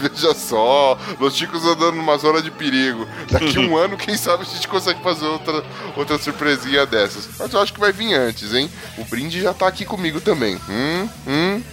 Veja 0.10 0.34
só, 0.34 0.98
Los 1.20 1.36
Chicos 1.36 1.64
andando 1.64 1.96
numa 1.96 2.18
zona 2.18 2.42
de 2.42 2.50
perigo. 2.50 3.08
Daqui 3.30 3.60
um 3.60 3.78
ano, 3.78 3.98
quem 3.98 4.18
sabe 4.18 4.44
a 4.44 4.46
gente 4.46 4.68
consegue 4.68 5.02
fazer 5.02 5.26
outra, 5.26 5.64
outra 5.96 6.18
surpresinha 6.18 6.86
dessas. 6.86 7.30
Mas 7.38 7.54
eu 7.54 7.62
acho 7.62 7.74
que 7.74 7.80
vai 7.80 7.92
vir 7.92 8.14
antes, 8.14 8.54
hein? 8.54 8.70
O 8.98 9.06
brinde 9.06 9.42
já 9.42 9.54
tá 9.54 9.68
aqui 9.68 9.86
comigo 9.86 10.20
também. 10.20 10.60
Hum, 10.70 11.10
hum. 11.28 11.64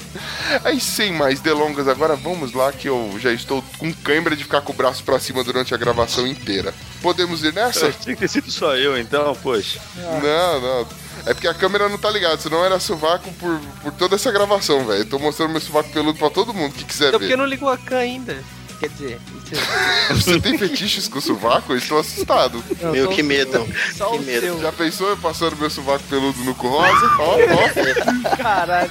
Aí, 0.65 0.81
sem 0.81 1.13
mais 1.13 1.41
delongas, 1.41 1.89
agora 1.89 2.17
vamos 2.17 2.53
lá 2.53 2.73
que 2.73 2.89
eu 2.89 3.15
já 3.19 3.33
estou 3.33 3.63
com 3.79 3.93
cãibra 3.93 4.37
de 4.37 4.45
ficar 4.45 4.61
com 4.61 4.73
o 4.73 4.77
braço 4.77 5.03
pra 5.05 5.19
cima 5.19 5.43
durante 5.45 5.75
a 5.75 5.77
gravação 5.77 6.27
inteira. 6.27 6.75
Podemos 7.01 7.43
ir 7.45 7.53
nessa? 7.53 7.91
Tinha 8.01 8.15
que 8.15 8.21
ter 8.21 8.29
sido 8.29 8.51
só 8.51 8.77
eu, 8.77 8.99
então, 8.99 9.35
poxa. 9.43 9.81
Não, 9.97 10.61
não. 10.61 11.08
É 11.29 11.35
porque 11.35 11.47
a 11.49 11.55
câmera 11.55 11.89
não 11.89 11.99
tá 11.99 12.11
ligada, 12.11 12.39
senão 12.39 12.65
era 12.65 12.81
sovaco 12.81 13.31
por, 13.35 13.61
por 13.83 13.93
toda 13.93 14.15
essa 14.17 14.33
gravação, 14.33 14.85
velho. 14.87 15.05
Tô 15.05 15.19
mostrando 15.19 15.51
meu 15.51 15.61
sovaco 15.61 15.91
peludo 15.91 16.19
pra 16.19 16.31
todo 16.31 16.55
mundo 16.55 16.73
que 16.75 16.85
quiser 16.85 17.09
Então 17.09 17.21
porque 17.21 17.35
ver. 17.35 17.39
não 17.39 17.45
ligou 17.47 17.69
a 17.69 17.77
can 17.77 17.99
ainda. 17.99 18.37
Quer 18.81 18.89
dizer, 18.91 19.21
Você 20.15 20.41
tem 20.41 20.57
fetiches 20.57 21.09
com 21.09 21.21
sovaco? 21.21 21.73
Eu 21.73 21.79
estou 21.79 21.99
assustado. 21.99 22.63
não, 22.81 22.93
Meu, 22.93 23.09
que 23.09 23.23
medo. 23.23 23.67
Só 23.97 24.11
Que 24.11 24.19
o 24.19 24.23
medo. 24.23 24.41
seu. 24.41 24.61
Já 24.63 24.73
pensou 24.73 25.09
eu 25.09 25.17
passando 25.17 25.57
meu 25.57 25.69
sovaco 25.69 26.05
peludo 26.09 26.39
no 26.45 26.55
cu 26.55 26.69
rosa? 26.69 27.07
Ó, 27.19 27.37
ó. 27.37 28.37
Caralho. 28.37 28.91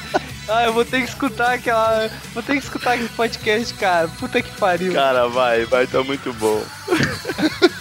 Ah, 0.49 0.64
eu 0.65 0.73
vou 0.73 0.84
ter 0.85 1.01
que 1.03 1.09
escutar 1.09 1.53
aquela. 1.53 2.09
Vou 2.34 2.43
ter 2.43 2.53
que 2.53 2.64
escutar 2.64 2.93
aquele 2.93 3.09
podcast, 3.09 3.73
cara. 3.76 4.07
Puta 4.09 4.41
que 4.41 4.51
pariu. 4.57 4.93
Cara, 4.93 5.27
vai, 5.27 5.65
vai, 5.65 5.88
tá 5.88 6.03
muito 6.03 6.31
bom. 6.34 6.61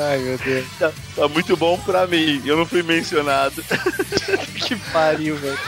Ai, 0.00 0.18
meu 0.18 0.38
Deus. 0.38 0.66
Tá, 0.78 0.92
tá 1.14 1.28
muito 1.28 1.56
bom 1.56 1.78
pra 1.78 2.06
mim, 2.06 2.42
eu 2.44 2.56
não 2.56 2.64
fui 2.66 2.82
mencionado. 2.82 3.62
Que 4.66 4.76
pariu, 4.92 5.36
velho. 5.36 5.58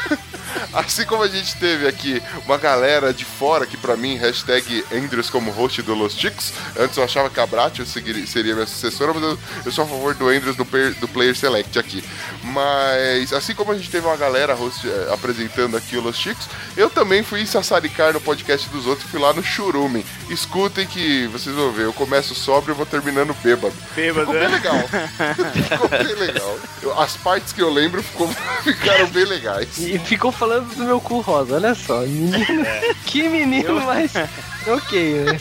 Assim 0.73 1.05
como 1.05 1.23
a 1.23 1.29
gente 1.29 1.57
teve 1.57 1.87
aqui 1.87 2.23
uma 2.47 2.57
galera 2.59 3.13
de 3.13 3.25
fora 3.25 3.67
que 3.67 3.77
pra 3.77 3.97
mim, 3.97 4.17
hashtag 4.17 4.85
Andrews 4.93 5.29
como 5.31 5.51
host 5.51 5.83
do 5.83 5.95
Los 5.95 6.15
Chicos. 6.17 6.53
Antes 6.79 6.97
eu 6.97 7.05
achava 7.05 7.29
que 7.31 7.41
a 7.41 7.47
Bratio 7.47 7.85
seria 7.85 8.55
minha 8.55 8.67
sucessora, 8.67 9.13
mas 9.15 9.23
eu, 9.23 9.39
eu 9.67 9.73
sou 9.73 9.85
a 9.85 9.87
favor 9.89 10.15
do 10.15 10.29
Andrews 10.29 10.57
do 10.57 10.65
player, 10.65 10.95
do 10.95 11.09
player 11.09 11.37
Select 11.37 11.79
aqui. 11.79 12.03
Mas 12.45 13.33
assim 13.33 13.55
como 13.55 13.73
a 13.73 13.77
gente 13.77 13.91
teve 13.91 14.07
uma 14.07 14.17
galera 14.17 14.55
host, 14.55 14.87
eh, 14.89 15.09
apresentando 15.13 15.77
aqui 15.77 15.97
o 15.97 16.01
Los 16.01 16.17
Chicos, 16.17 16.47
eu 16.77 16.89
também 16.91 17.23
fui 17.23 17.45
sassaricar 17.47 18.13
no 18.13 18.21
podcast 18.21 18.69
dos 18.71 18.87
outros, 18.87 19.11
fui 19.11 19.21
lá 19.21 19.33
no 19.33 19.43
Churume. 19.43 20.05
Escutem 20.31 20.87
que 20.87 21.27
vocês 21.29 21.55
vão 21.55 21.71
ver, 21.73 21.85
eu 21.85 21.93
começo 21.93 22.35
sóbrio 22.35 22.73
e 22.73 22.77
vou 22.77 22.87
terminando 22.87 23.35
bêbado. 23.43 23.75
Bêbado, 23.95 24.27
Ficou 24.33 24.41
bem 24.41 24.49
né? 24.49 24.57
legal. 24.57 24.89
ficou 25.69 25.89
bem 25.89 26.15
legal. 26.15 26.59
Eu- 26.83 27.01
as 27.01 27.17
partes 27.17 27.53
que 27.53 27.61
eu 27.63 27.71
lembro 27.71 28.03
ficou- 28.03 28.29
ficaram 28.65 29.07
bem 29.09 29.25
legais. 29.25 29.79
E 29.79 29.99
ficou 29.99 30.32
falando 30.33 30.75
do 30.75 30.85
meu 30.85 31.01
cu 31.01 31.21
rosa, 31.21 31.55
olha 31.57 31.75
só. 31.75 32.01
Menino. 32.01 32.65
Que 33.07 33.29
menino 33.29 33.81
mais. 33.83 34.13
Ok, 34.67 35.25
né? 35.25 35.41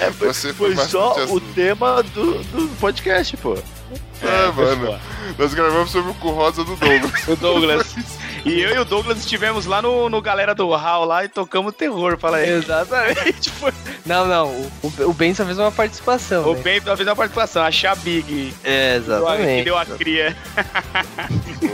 É, 0.00 0.10
foi, 0.10 0.28
Você 0.28 0.52
foi 0.52 0.74
foi 0.74 0.84
só 0.86 1.14
o 1.14 1.20
assunto. 1.22 1.54
tema 1.54 2.02
do, 2.02 2.42
do 2.44 2.68
podcast, 2.80 3.36
pô. 3.36 3.54
É, 3.54 4.52
foi 4.52 4.74
mano. 4.76 5.00
Nós 5.38 5.54
gravamos 5.54 5.90
sobre 5.90 6.10
o 6.10 6.14
cu 6.14 6.30
rosa 6.30 6.64
do 6.64 6.74
Douglas. 6.74 7.28
O 7.28 7.36
Douglas. 7.36 7.94
E 8.44 8.60
eu 8.60 8.74
e 8.74 8.78
o 8.78 8.84
Douglas 8.84 9.18
estivemos 9.18 9.66
lá 9.66 9.82
no, 9.82 10.08
no 10.08 10.20
Galera 10.22 10.54
do 10.54 10.68
Hall 10.74 11.04
lá 11.04 11.24
e 11.24 11.28
tocamos 11.28 11.74
terror, 11.74 12.16
fala 12.18 12.38
aí. 12.38 12.48
Exatamente. 12.50 13.52
Não, 14.06 14.26
não. 14.26 14.48
O, 14.82 14.92
o 15.08 15.12
Ben 15.12 15.34
só 15.34 15.44
fez 15.44 15.58
uma 15.58 15.70
participação. 15.72 16.44
O 16.50 16.54
né? 16.54 16.60
Ben 16.62 16.80
fez 16.80 17.00
uma 17.00 17.16
participação, 17.16 17.62
a 17.62 17.70
Xabig. 17.70 18.54
É, 18.64 18.92
Que 18.92 18.96
exatamente. 18.98 19.64
deu 19.64 19.76
a 19.76 19.84
cria. 19.84 20.36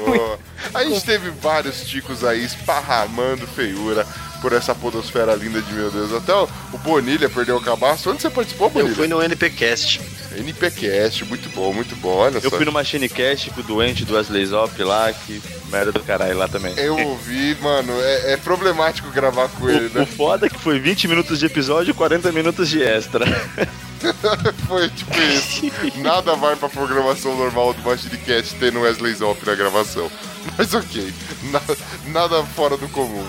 Boa. 0.06 0.38
A 0.72 0.84
gente 0.84 1.04
teve 1.04 1.30
vários 1.30 1.82
ticos 1.86 2.24
aí 2.24 2.44
esparramando 2.44 3.46
feiura 3.46 4.06
por 4.40 4.52
essa 4.52 4.74
podosfera 4.74 5.34
linda 5.34 5.60
de 5.62 5.72
meu 5.72 5.90
Deus. 5.90 6.12
Até 6.12 6.34
o, 6.34 6.48
Bonilha 6.78 7.28
perdeu 7.30 7.56
o 7.56 7.60
cabaço. 7.62 8.10
Onde 8.10 8.20
você 8.22 8.30
participou, 8.30 8.66
Eu 8.68 8.72
Bonilha? 8.72 8.94
fui 8.94 9.08
no 9.08 9.22
NPcast. 9.22 10.00
NPcast, 10.36 11.24
muito 11.24 11.48
bom, 11.50 11.72
muito 11.72 11.94
bom. 11.96 12.16
Olha 12.16 12.38
Eu 12.38 12.50
só. 12.50 12.56
fui 12.56 12.64
no 12.64 12.72
Machine 12.72 13.08
Cast 13.08 13.50
com 13.50 13.60
o 13.60 13.64
doente 13.64 14.04
do 14.04 14.14
Wesley 14.14 14.44
Zop 14.46 14.82
lá, 14.82 15.12
que 15.12 15.40
merda 15.74 15.92
do 15.92 16.00
caralho 16.00 16.36
lá 16.38 16.46
também. 16.48 16.72
Eu 16.78 16.96
ouvi, 17.08 17.56
mano, 17.60 17.92
é, 18.00 18.32
é 18.32 18.36
problemático 18.36 19.10
gravar 19.10 19.48
com 19.48 19.68
ele, 19.68 19.88
O, 19.88 19.90
o 19.96 19.98
né? 20.00 20.06
foda 20.06 20.46
é 20.46 20.48
que 20.48 20.58
foi 20.58 20.78
20 20.78 21.08
minutos 21.08 21.38
de 21.38 21.46
episódio 21.46 21.90
e 21.90 21.94
40 21.94 22.30
minutos 22.32 22.68
de 22.68 22.82
extra. 22.82 23.24
Foi 24.68 24.86
tipo 24.90 25.18
isso. 25.18 25.62
Nada 26.02 26.34
vai 26.36 26.54
pra 26.56 26.68
programação 26.68 27.34
normal 27.38 27.72
do 27.72 27.80
ter 28.58 28.70
no 28.70 28.82
Wesley 28.82 29.14
Zop 29.14 29.46
na 29.46 29.54
gravação. 29.54 30.10
Mas 30.58 30.74
ok, 30.74 31.10
na- 31.44 31.62
nada 32.08 32.42
fora 32.54 32.76
do 32.76 32.86
comum. 32.88 33.26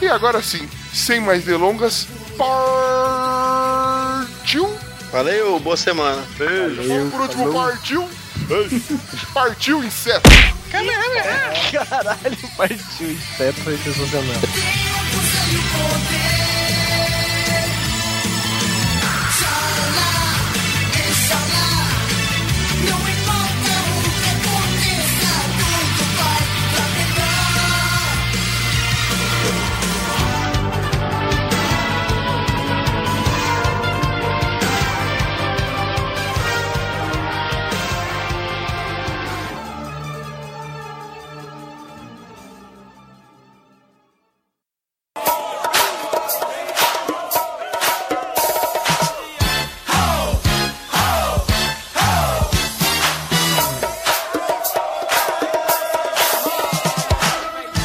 E 0.00 0.06
agora 0.08 0.40
sim, 0.42 0.66
sem 0.94 1.20
mais 1.20 1.44
delongas, 1.44 2.06
partiu! 3.54 4.66
Valeu, 5.12 5.60
boa 5.60 5.76
semana. 5.76 6.24
Vamos 6.38 7.12
por 7.12 7.20
último, 7.20 7.52
partiu! 7.52 8.08
Partiu, 9.32 9.82
inseto! 9.82 10.28
Caralho, 11.72 12.38
partiu. 12.56 13.10
Inseto 13.10 13.60
foi 13.62 13.78
sensacional. 13.78 14.40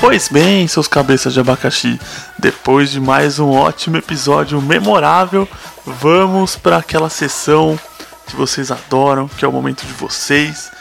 Pois 0.01 0.29
bem, 0.29 0.65
seus 0.65 0.87
cabeças 0.87 1.33
de 1.33 1.41
abacaxi, 1.41 1.99
depois 2.37 2.89
de 2.89 3.01
mais 3.01 3.37
um 3.37 3.51
ótimo 3.51 3.97
episódio 3.97 4.61
memorável, 4.61 5.47
vamos 5.85 6.55
para 6.55 6.77
aquela 6.77 7.09
sessão 7.09 7.77
que 8.25 8.33
vocês 8.33 8.71
adoram, 8.71 9.27
que 9.27 9.43
é 9.43 9.47
o 9.47 9.51
momento 9.51 9.85
de 9.85 9.91
vocês, 9.91 10.71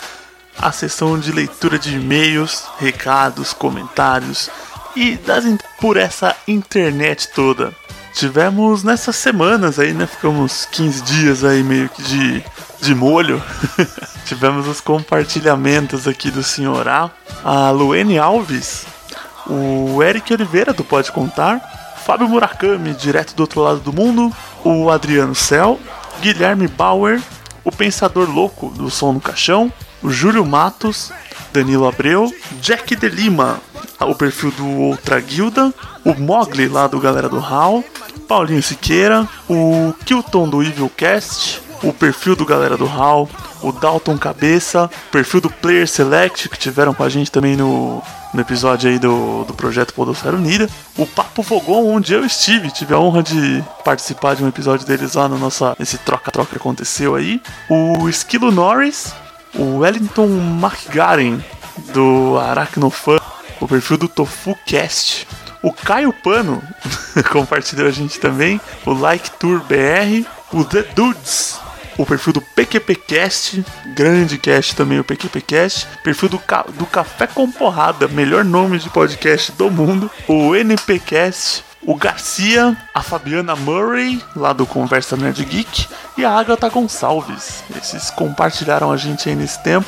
a 0.57 0.71
sessão 0.71 1.19
de 1.19 1.33
leitura 1.33 1.81
de 1.81 1.97
e-mails, 1.97 2.63
recados, 2.79 3.53
comentários 3.53 4.49
e 4.95 5.17
das 5.17 5.45
por 5.81 5.97
essa 5.97 6.37
internet 6.47 7.29
toda. 7.35 7.75
Tivemos 8.15 8.85
nessas 8.85 9.17
semanas 9.17 9.81
aí, 9.81 9.93
né? 9.93 10.07
Ficamos 10.07 10.65
15 10.67 11.03
dias 11.03 11.45
aí 11.45 11.65
meio 11.65 11.89
que 11.89 12.03
de, 12.03 12.45
de 12.81 12.95
molho. 12.95 13.43
Tivemos 14.27 14.69
os 14.69 14.81
compartilhamentos 14.81 16.07
aqui 16.07 16.31
do 16.31 16.43
senhor 16.43 16.87
A, 16.89 17.11
a 17.45 17.71
Luene 17.71 18.19
Alves, 18.19 18.87
o 19.49 20.03
Eric 20.03 20.33
Oliveira 20.33 20.73
do 20.73 20.85
Pode 20.85 21.11
Contar, 21.13 21.61
Fábio 22.05 22.29
Murakami, 22.29 22.95
direto 22.95 23.35
do 23.35 23.41
outro 23.41 23.61
lado 23.61 23.81
do 23.81 23.93
mundo, 23.93 24.33
o 24.65 24.91
Adriano 24.91 25.35
Cel, 25.35 25.79
Guilherme 26.21 26.67
Bauer, 26.67 27.21
o 27.65 27.71
Pensador 27.71 28.31
Louco 28.31 28.71
do 28.71 28.91
Som 28.91 29.13
no 29.13 29.21
Caixão, 29.21 29.73
o 30.03 30.11
Júlio 30.11 30.45
Matos, 30.45 31.13
Danilo 31.53 31.87
Abreu, 31.87 32.33
Jack 32.61 32.97
de 32.97 33.09
Lima, 33.09 33.61
o 34.01 34.15
perfil 34.15 34.51
do 34.53 34.67
Outra 34.81 35.21
Guilda, 35.21 35.73
o 36.05 36.15
Mogli 36.15 36.69
lá 36.69 36.87
do 36.87 37.01
Galera 37.01 37.29
do 37.29 37.39
Hall, 37.39 37.85
Paulinho 38.27 38.63
Siqueira, 38.63 39.29
o 39.49 39.93
Kilton 40.05 40.49
do 40.49 40.63
Evilcast, 40.63 41.61
o 41.83 41.93
perfil 41.93 42.35
do 42.35 42.45
Galera 42.45 42.77
do 42.77 42.87
Hall, 42.87 43.29
o 43.63 43.73
Dalton 43.73 44.19
Cabeça, 44.19 44.91
o 45.09 45.11
perfil 45.11 45.41
do 45.41 45.51
Player 45.51 45.87
Select, 45.87 46.49
que 46.49 46.59
tiveram 46.59 46.95
com 46.95 47.03
a 47.03 47.09
gente 47.09 47.31
também 47.31 47.57
no, 47.57 48.03
no 48.33 48.41
episódio 48.41 48.91
aí 48.91 48.99
do, 48.99 49.45
do 49.45 49.55
projeto 49.55 49.95
Podosfera 49.95 50.37
Unida, 50.37 50.69
o 50.97 51.07
Papo 51.07 51.43
Fogon, 51.43 51.87
onde 51.87 52.13
eu 52.13 52.25
estive, 52.25 52.71
tive 52.71 52.95
a 52.95 52.99
honra 52.99 53.23
de 53.23 53.63
participar 53.85 54.35
de 54.35 54.45
um 54.45 54.49
episódio 54.49 54.87
deles 54.87 55.15
lá 55.15 55.29
no 55.29 55.39
nossa, 55.39 55.77
nesse 55.79 55.99
troca-troca 55.99 56.51
que 56.51 56.57
aconteceu 56.57 57.15
aí, 57.15 57.41
o 57.69 58.09
Esquilo 58.09 58.51
Norris, 58.51 59.13
o 59.55 59.79
Wellington 59.79 60.29
McGaren, 60.61 61.41
do 61.93 62.39
Aracnofan, 62.39 63.21
o 63.61 63.69
perfil 63.69 63.99
do 63.99 64.09
TofuCast, 64.09 65.27
o 65.63 65.73
Caio 65.73 66.13
Pano 66.13 66.63
compartilhou 67.31 67.89
a 67.89 67.91
gente 67.91 68.19
também, 68.21 68.61
o 68.85 68.93
Like 68.93 69.31
Tour 69.33 69.61
BR, 69.61 70.27
o 70.53 70.65
The 70.65 70.83
Dudes, 70.95 71.61
o 71.99 72.07
perfil 72.07 72.33
do 72.33 72.41
PQPcast, 72.41 73.65
grande 73.89 74.39
cast 74.39 74.77
também 74.77 75.01
o 75.01 75.05
PQPcast, 75.05 75.87
perfil 76.05 76.29
do, 76.29 76.39
Ca 76.39 76.63
do 76.63 76.87
Café 76.87 77.27
com 77.27 77.51
Porrada, 77.51 78.07
melhor 78.07 78.45
nome 78.45 78.79
de 78.79 78.89
podcast 78.89 79.51
do 79.53 79.69
mundo, 79.69 80.09
o 80.29 80.55
NPcast, 80.55 81.65
o 81.83 81.97
Garcia, 81.97 82.77
a 82.95 83.03
Fabiana 83.03 83.57
Murray, 83.57 84.23
lá 84.37 84.53
do 84.53 84.65
Conversa 84.65 85.17
Nerd 85.17 85.45
Geek, 85.45 85.89
e 86.17 86.25
a 86.25 86.31
Agatha 86.31 86.69
Gonçalves. 86.69 87.65
Esses 87.77 88.11
compartilharam 88.11 88.93
a 88.93 88.97
gente 88.97 89.29
aí 89.29 89.35
nesse 89.35 89.63
tempo. 89.63 89.87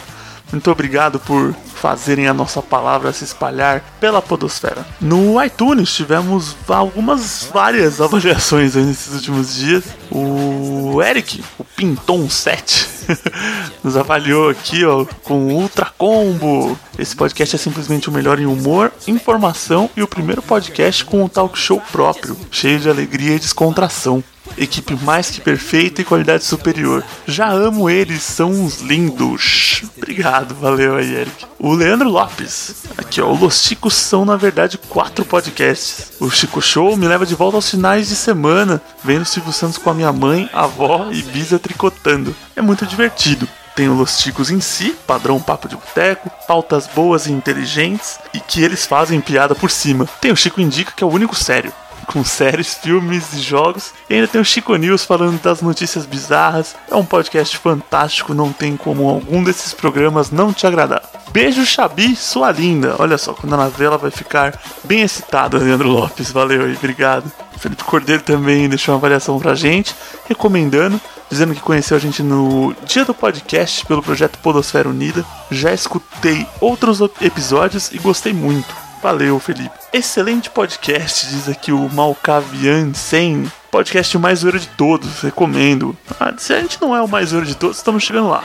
Muito 0.53 0.71
obrigado 0.71 1.19
por 1.21 1.55
fazerem 1.75 2.27
a 2.27 2.35
nossa 2.35 2.61
palavra 2.61 3.13
se 3.13 3.25
espalhar 3.25 3.83
pela 3.99 4.21
podosfera. 4.21 4.85
No 5.01 5.43
iTunes 5.43 5.95
tivemos 5.95 6.57
algumas 6.69 7.49
várias 7.53 8.01
avaliações 8.01 8.75
nesses 8.75 9.15
últimos 9.15 9.55
dias. 9.55 9.85
O 10.11 11.01
Eric, 11.03 11.43
o 11.59 11.65
Pinton 11.65 12.29
7, 12.29 12.89
nos 13.83 13.97
avaliou 13.97 14.51
aqui 14.51 14.85
ó, 14.85 15.07
com 15.23 15.55
Ultra 15.55 15.87
Combo. 15.97 16.79
Esse 16.99 17.17
podcast 17.17 17.57
é 17.57 17.59
simplesmente 17.59 18.09
o 18.09 18.13
melhor 18.13 18.39
em 18.39 18.47
humor, 18.47 18.93
informação 19.09 19.89
e 19.97 20.03
o 20.03 20.09
primeiro 20.09 20.43
podcast 20.43 21.05
com 21.05 21.25
um 21.25 21.29
talk 21.29 21.59
show 21.59 21.81
próprio, 21.93 22.37
cheio 22.51 22.79
de 22.79 22.91
alegria 22.91 23.37
e 23.37 23.41
descontração. 23.41 24.23
Equipe 24.59 24.95
mais 25.03 25.31
que 25.31 25.41
perfeita 25.41 26.01
e 26.03 26.05
qualidade 26.05 26.45
superior. 26.45 27.05
Já 27.27 27.49
amo 27.49 27.89
eles, 27.89 28.23
são 28.23 28.51
uns 28.51 28.81
lindos. 28.81 29.83
Obrigado, 29.97 30.55
valeu 30.55 30.97
aí, 30.97 31.15
Eric. 31.15 31.47
O 31.59 31.73
Leandro 31.73 32.09
Lopes. 32.09 32.85
Aqui, 32.97 33.21
ó. 33.21 33.33
Os 33.33 33.63
Chicos 33.63 33.95
são, 33.95 34.25
na 34.25 34.37
verdade, 34.37 34.79
quatro 34.79 35.25
podcasts. 35.25 36.13
O 36.21 36.31
Chico 36.31 36.61
Show 36.61 36.97
me 36.97 37.07
leva 37.07 37.25
de 37.25 37.35
volta 37.35 37.57
aos 37.57 37.71
finais 37.71 38.09
de 38.09 38.17
semana, 38.17 38.83
vendo 39.03 39.23
o 39.23 39.27
Silvio 39.27 39.53
Santos 39.53 39.79
com 39.79 39.91
a 39.91 39.95
minha 39.95 40.13
mãe, 40.13 40.49
avó 40.53 41.09
e 41.11 41.23
bisa 41.23 41.59
tricotando. 41.59 42.35
É 42.55 42.63
muito 42.63 42.87
divertido. 42.87 43.49
Tem 43.75 43.89
o 43.89 43.95
Los 43.95 44.19
Chicos 44.19 44.51
em 44.51 44.61
si, 44.61 44.95
padrão 45.07 45.41
papo 45.41 45.69
de 45.69 45.77
boteco, 45.77 46.31
pautas 46.47 46.87
boas 46.87 47.27
e 47.27 47.33
inteligentes, 47.33 48.19
e 48.35 48.41
que 48.41 48.63
eles 48.63 48.85
fazem 48.85 49.21
piada 49.21 49.55
por 49.55 49.71
cima. 49.71 50.07
Tem 50.21 50.33
o 50.33 50.37
Chico 50.37 50.61
Indica, 50.61 50.93
que 50.95 51.05
é 51.05 51.07
o 51.07 51.11
único 51.11 51.35
sério 51.35 51.73
com 52.11 52.24
séries, 52.24 52.74
filmes 52.74 53.32
e 53.35 53.39
jogos. 53.39 53.93
E 54.09 54.15
ainda 54.15 54.27
tem 54.27 54.41
o 54.41 54.45
Chico 54.45 54.74
News 54.74 55.05
falando 55.05 55.41
das 55.41 55.62
notícias 55.62 56.05
bizarras. 56.05 56.74
É 56.91 56.97
um 56.97 57.05
podcast 57.05 57.57
fantástico, 57.57 58.35
não 58.35 58.53
tem 58.53 58.77
como 58.77 59.09
algum 59.09 59.45
desses 59.45 59.73
programas 59.73 60.31
não 60.31 60.53
te 60.53 60.66
agradar. 60.66 61.03
Beijo, 61.31 61.65
Xabi, 61.65 62.16
sua 62.16 62.51
linda. 62.51 62.97
Olha 62.99 63.16
só, 63.16 63.32
quando 63.32 63.55
ela 63.55 63.69
vê, 63.69 63.85
ela 63.85 63.97
vai 63.97 64.11
ficar 64.11 64.61
bem 64.82 65.03
excitada, 65.03 65.59
Leandro 65.59 65.89
Lopes. 65.89 66.32
Valeu 66.32 66.65
aí, 66.65 66.74
obrigado. 66.74 67.31
Felipe 67.59 67.85
Cordeiro 67.85 68.23
também 68.23 68.69
deixou 68.69 68.95
uma 68.95 68.99
avaliação 68.99 69.39
pra 69.39 69.55
gente, 69.55 69.95
recomendando, 70.27 71.01
dizendo 71.31 71.55
que 71.55 71.61
conheceu 71.61 71.97
a 71.97 72.01
gente 72.01 72.23
no 72.23 72.74
dia 72.87 73.05
do 73.05 73.15
podcast 73.15 73.87
pelo 73.87 74.03
projeto 74.03 74.39
Podosfera 74.39 74.89
Unida. 74.89 75.24
Já 75.51 75.73
escutei 75.73 76.47
outros 76.61 77.01
episódios 77.20 77.93
e 77.93 77.99
gostei 77.99 78.32
muito. 78.32 78.90
Valeu, 79.03 79.41
Felipe. 79.41 79.71
Excelente 79.95 80.51
podcast, 80.51 81.27
diz 81.27 81.49
aqui 81.49 81.73
o 81.73 81.89
Malcavian 81.89 82.93
100. 82.93 83.51
Podcast 83.71 84.19
mais 84.19 84.41
zoeiro 84.41 84.61
de 84.61 84.69
todos, 84.69 85.21
recomendo. 85.21 85.97
Ah, 86.19 86.35
se 86.37 86.53
a 86.53 86.61
gente 86.61 86.79
não 86.83 86.95
é 86.95 87.01
o 87.01 87.09
mais 87.09 87.31
zoeiro 87.31 87.47
de 87.47 87.57
todos, 87.57 87.79
estamos 87.79 88.03
chegando 88.03 88.29
lá. 88.29 88.45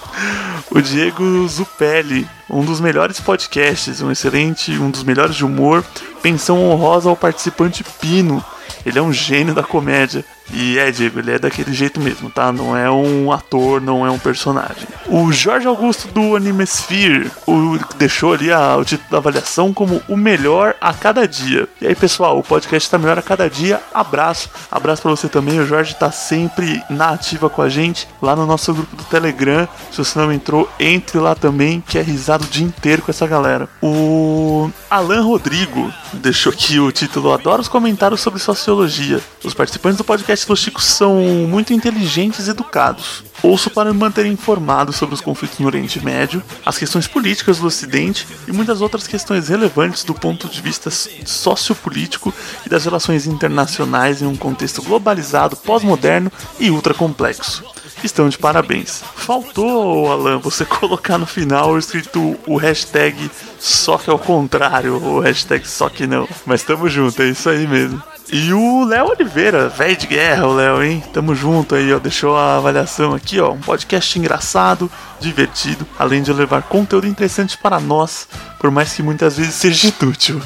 o 0.70 0.80
Diego 0.80 1.46
Zupelli, 1.48 2.26
um 2.48 2.64
dos 2.64 2.80
melhores 2.80 3.20
podcasts, 3.20 4.00
um 4.00 4.10
excelente, 4.10 4.72
um 4.72 4.90
dos 4.90 5.02
melhores 5.02 5.34
de 5.34 5.44
humor. 5.44 5.84
Pensão 6.22 6.62
honrosa 6.62 7.08
ao 7.08 7.16
participante 7.16 7.84
Pino. 8.00 8.44
Ele 8.84 8.98
é 8.98 9.02
um 9.02 9.12
gênio 9.12 9.54
da 9.54 9.62
comédia. 9.62 10.24
E 10.52 10.78
é, 10.78 10.90
Diego, 10.90 11.18
ele 11.18 11.32
é 11.32 11.38
daquele 11.38 11.72
jeito 11.72 11.98
mesmo, 12.00 12.28
tá? 12.28 12.52
Não 12.52 12.76
é 12.76 12.90
um 12.90 13.32
ator, 13.32 13.80
não 13.80 14.04
é 14.04 14.10
um 14.10 14.18
personagem. 14.18 14.86
O 15.06 15.32
Jorge 15.32 15.66
Augusto 15.66 16.08
do 16.08 16.36
Animesphere 16.36 17.30
o, 17.46 17.78
deixou 17.96 18.34
ali 18.34 18.52
a, 18.52 18.76
o 18.76 18.84
título 18.84 19.10
da 19.10 19.16
avaliação 19.18 19.72
como 19.72 20.02
o 20.06 20.16
melhor 20.16 20.76
a 20.80 20.92
cada 20.92 21.26
dia. 21.26 21.66
E 21.80 21.86
aí, 21.86 21.94
pessoal, 21.94 22.38
o 22.38 22.42
podcast 22.42 22.90
tá 22.90 22.98
melhor 22.98 23.18
a 23.18 23.22
cada 23.22 23.48
dia. 23.48 23.80
Abraço. 23.92 24.50
Abraço 24.70 25.02
para 25.02 25.12
você 25.12 25.28
também. 25.28 25.58
O 25.58 25.66
Jorge 25.66 25.94
tá 25.94 26.10
sempre 26.10 26.82
na 26.90 27.10
ativa 27.10 27.48
com 27.48 27.62
a 27.62 27.68
gente 27.68 28.06
lá 28.20 28.36
no 28.36 28.46
nosso 28.46 28.74
grupo 28.74 28.94
do 28.96 29.04
Telegram. 29.04 29.66
Se 29.90 29.98
você 29.98 30.18
não 30.18 30.30
entrou, 30.30 30.68
entre 30.78 31.18
lá 31.18 31.34
também, 31.34 31.82
que 31.86 31.98
é 31.98 32.02
o 32.42 32.46
dia 32.46 32.64
inteiro 32.64 33.02
com 33.02 33.10
essa 33.10 33.26
galera. 33.26 33.68
O 33.82 34.70
Alan 34.90 35.22
Rodrigo 35.22 35.92
deixou 36.14 36.52
aqui 36.52 36.80
o 36.80 36.90
título 36.90 37.32
Adoro 37.32 37.62
os 37.62 37.68
comentários 37.68 38.20
sobre 38.20 38.40
sociologia. 38.40 39.20
Os 39.44 39.54
participantes 39.54 39.98
do 39.98 40.04
podcast 40.04 40.46
do 40.46 40.56
Chico 40.56 40.82
são 40.82 41.16
muito 41.48 41.72
inteligentes 41.72 42.46
e 42.46 42.50
educados. 42.50 43.22
Ouço 43.42 43.68
para 43.68 43.92
me 43.92 43.98
manter 43.98 44.24
informado 44.24 44.92
sobre 44.92 45.14
os 45.14 45.20
conflitos 45.20 45.58
no 45.58 45.66
Oriente 45.66 46.02
Médio, 46.02 46.42
as 46.64 46.78
questões 46.78 47.06
políticas 47.06 47.58
do 47.58 47.66
Ocidente 47.66 48.26
e 48.48 48.52
muitas 48.52 48.80
outras 48.80 49.06
questões 49.06 49.48
relevantes 49.48 50.02
do 50.02 50.14
ponto 50.14 50.48
de 50.48 50.62
vista 50.62 50.90
sociopolítico 50.90 52.32
e 52.64 52.68
das 52.70 52.84
relações 52.84 53.26
internacionais 53.26 54.22
em 54.22 54.26
um 54.26 54.36
contexto 54.36 54.80
globalizado, 54.80 55.56
pós-moderno 55.56 56.32
e 56.58 56.70
ultra 56.70 56.94
complexo 56.94 57.73
estão 58.06 58.28
de 58.28 58.38
parabéns. 58.38 59.02
Faltou, 59.14 60.10
Alan, 60.10 60.38
você 60.38 60.64
colocar 60.66 61.18
no 61.18 61.26
final 61.26 61.78
escrito 61.78 62.36
o 62.46 62.56
hashtag 62.56 63.30
só 63.58 63.96
que 63.96 64.10
ao 64.10 64.18
contrário, 64.18 64.96
o 65.02 65.20
hashtag 65.20 65.66
só 65.66 65.88
que 65.88 66.06
não. 66.06 66.28
Mas 66.44 66.62
tamo 66.62 66.88
junto, 66.88 67.22
é 67.22 67.28
isso 67.28 67.48
aí 67.48 67.66
mesmo. 67.66 68.02
E 68.32 68.52
o 68.52 68.84
Léo 68.84 69.10
Oliveira, 69.10 69.68
velho 69.68 69.96
de 69.96 70.06
guerra, 70.06 70.46
o 70.46 70.54
Léo, 70.54 70.82
hein? 70.82 71.02
Tamo 71.12 71.34
junto 71.34 71.74
aí, 71.74 71.92
ó. 71.92 71.98
Deixou 71.98 72.36
a 72.36 72.56
avaliação 72.56 73.14
aqui, 73.14 73.38
ó. 73.40 73.52
Um 73.52 73.60
podcast 73.60 74.18
engraçado, 74.18 74.90
divertido, 75.20 75.86
além 75.98 76.22
de 76.22 76.32
levar 76.32 76.62
conteúdo 76.62 77.06
interessante 77.06 77.56
para 77.56 77.78
nós, 77.78 78.26
por 78.58 78.70
mais 78.70 78.92
que 78.92 79.02
muitas 79.02 79.36
vezes 79.36 79.54
seja 79.54 79.92
inútil. 80.00 80.40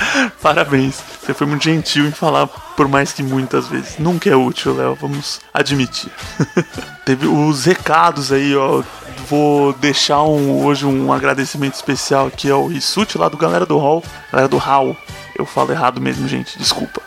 Parabéns, 0.42 1.02
você 1.20 1.34
foi 1.34 1.46
muito 1.46 1.64
gentil 1.64 2.06
em 2.06 2.10
falar, 2.10 2.46
por 2.46 2.88
mais 2.88 3.12
que 3.12 3.22
muitas 3.22 3.66
vezes. 3.68 3.98
Nunca 3.98 4.28
é 4.28 4.36
útil, 4.36 4.76
Léo, 4.76 4.96
vamos 5.00 5.40
admitir. 5.52 6.10
Teve 7.04 7.26
os 7.26 7.64
recados 7.64 8.32
aí, 8.32 8.54
ó. 8.56 8.82
Vou 9.28 9.72
deixar 9.72 10.22
um, 10.22 10.64
hoje 10.64 10.86
um 10.86 11.12
agradecimento 11.12 11.74
especial 11.74 12.28
aqui 12.28 12.50
ao 12.50 12.66
Rissuti 12.66 13.18
lá 13.18 13.28
do 13.28 13.36
Galera 13.36 13.66
do 13.66 13.76
Hall, 13.76 14.04
galera 14.30 14.48
do 14.48 14.56
Hall. 14.56 14.96
Eu 15.36 15.44
falo 15.44 15.72
errado 15.72 16.00
mesmo, 16.00 16.28
gente, 16.28 16.56
desculpa. 16.58 17.02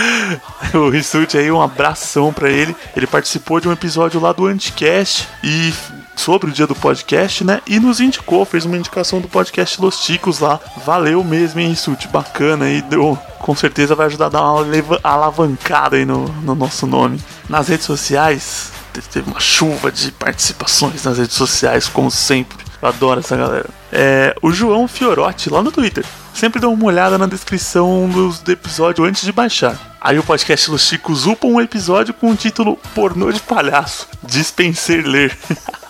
o 0.74 0.88
Rissuti 0.88 1.36
aí, 1.36 1.50
um 1.50 1.60
abração 1.60 2.32
para 2.32 2.48
ele. 2.48 2.74
Ele 2.96 3.06
participou 3.06 3.60
de 3.60 3.68
um 3.68 3.72
episódio 3.72 4.18
lá 4.18 4.32
do 4.32 4.46
Anticast 4.46 5.28
e 5.44 5.74
sobre 6.16 6.50
o 6.50 6.52
dia 6.52 6.66
do 6.66 6.74
podcast, 6.74 7.44
né? 7.44 7.60
E 7.66 7.80
nos 7.80 8.00
indicou, 8.00 8.44
fez 8.44 8.64
uma 8.64 8.76
indicação 8.76 9.20
do 9.20 9.28
podcast 9.28 9.80
Los 9.80 10.00
Ticos 10.00 10.38
lá. 10.38 10.60
Valeu 10.84 11.22
mesmo, 11.24 11.60
hein, 11.60 11.70
Rissuti? 11.70 12.08
Bacana 12.08 12.66
aí, 12.66 12.82
deu 12.82 13.18
com 13.42 13.56
certeza 13.56 13.96
vai 13.96 14.06
ajudar 14.06 14.26
a 14.26 14.28
dar 14.28 14.42
uma 14.42 15.00
alavancada 15.02 15.96
aí 15.96 16.04
no, 16.04 16.28
no 16.28 16.54
nosso 16.54 16.86
nome. 16.86 17.20
Nas 17.48 17.68
redes 17.68 17.84
sociais, 17.84 18.70
teve 19.12 19.28
uma 19.28 19.40
chuva 19.40 19.90
de 19.90 20.12
participações 20.12 21.02
nas 21.02 21.18
redes 21.18 21.34
sociais, 21.34 21.88
como 21.88 22.10
sempre. 22.10 22.64
Eu 22.82 22.88
adoro 22.88 23.20
essa 23.20 23.36
galera. 23.36 23.70
É, 23.92 24.34
o 24.42 24.50
João 24.52 24.88
Fiorotti, 24.88 25.48
lá 25.48 25.62
no 25.62 25.70
Twitter. 25.70 26.04
Sempre 26.34 26.60
dá 26.60 26.68
uma 26.68 26.84
olhada 26.84 27.16
na 27.16 27.26
descrição 27.26 28.08
dos, 28.08 28.40
do 28.40 28.50
episódio 28.50 29.04
antes 29.04 29.22
de 29.22 29.30
baixar. 29.30 29.78
Aí 30.00 30.18
o 30.18 30.24
podcast 30.24 30.68
Los 30.68 30.82
Chicos 30.82 31.24
upa 31.24 31.46
um 31.46 31.60
episódio 31.60 32.12
com 32.12 32.32
o 32.32 32.36
título 32.36 32.76
Pornô 32.92 33.30
de 33.30 33.40
Palhaço. 33.40 34.08
Dispenser 34.22 35.06
ler. 35.06 35.36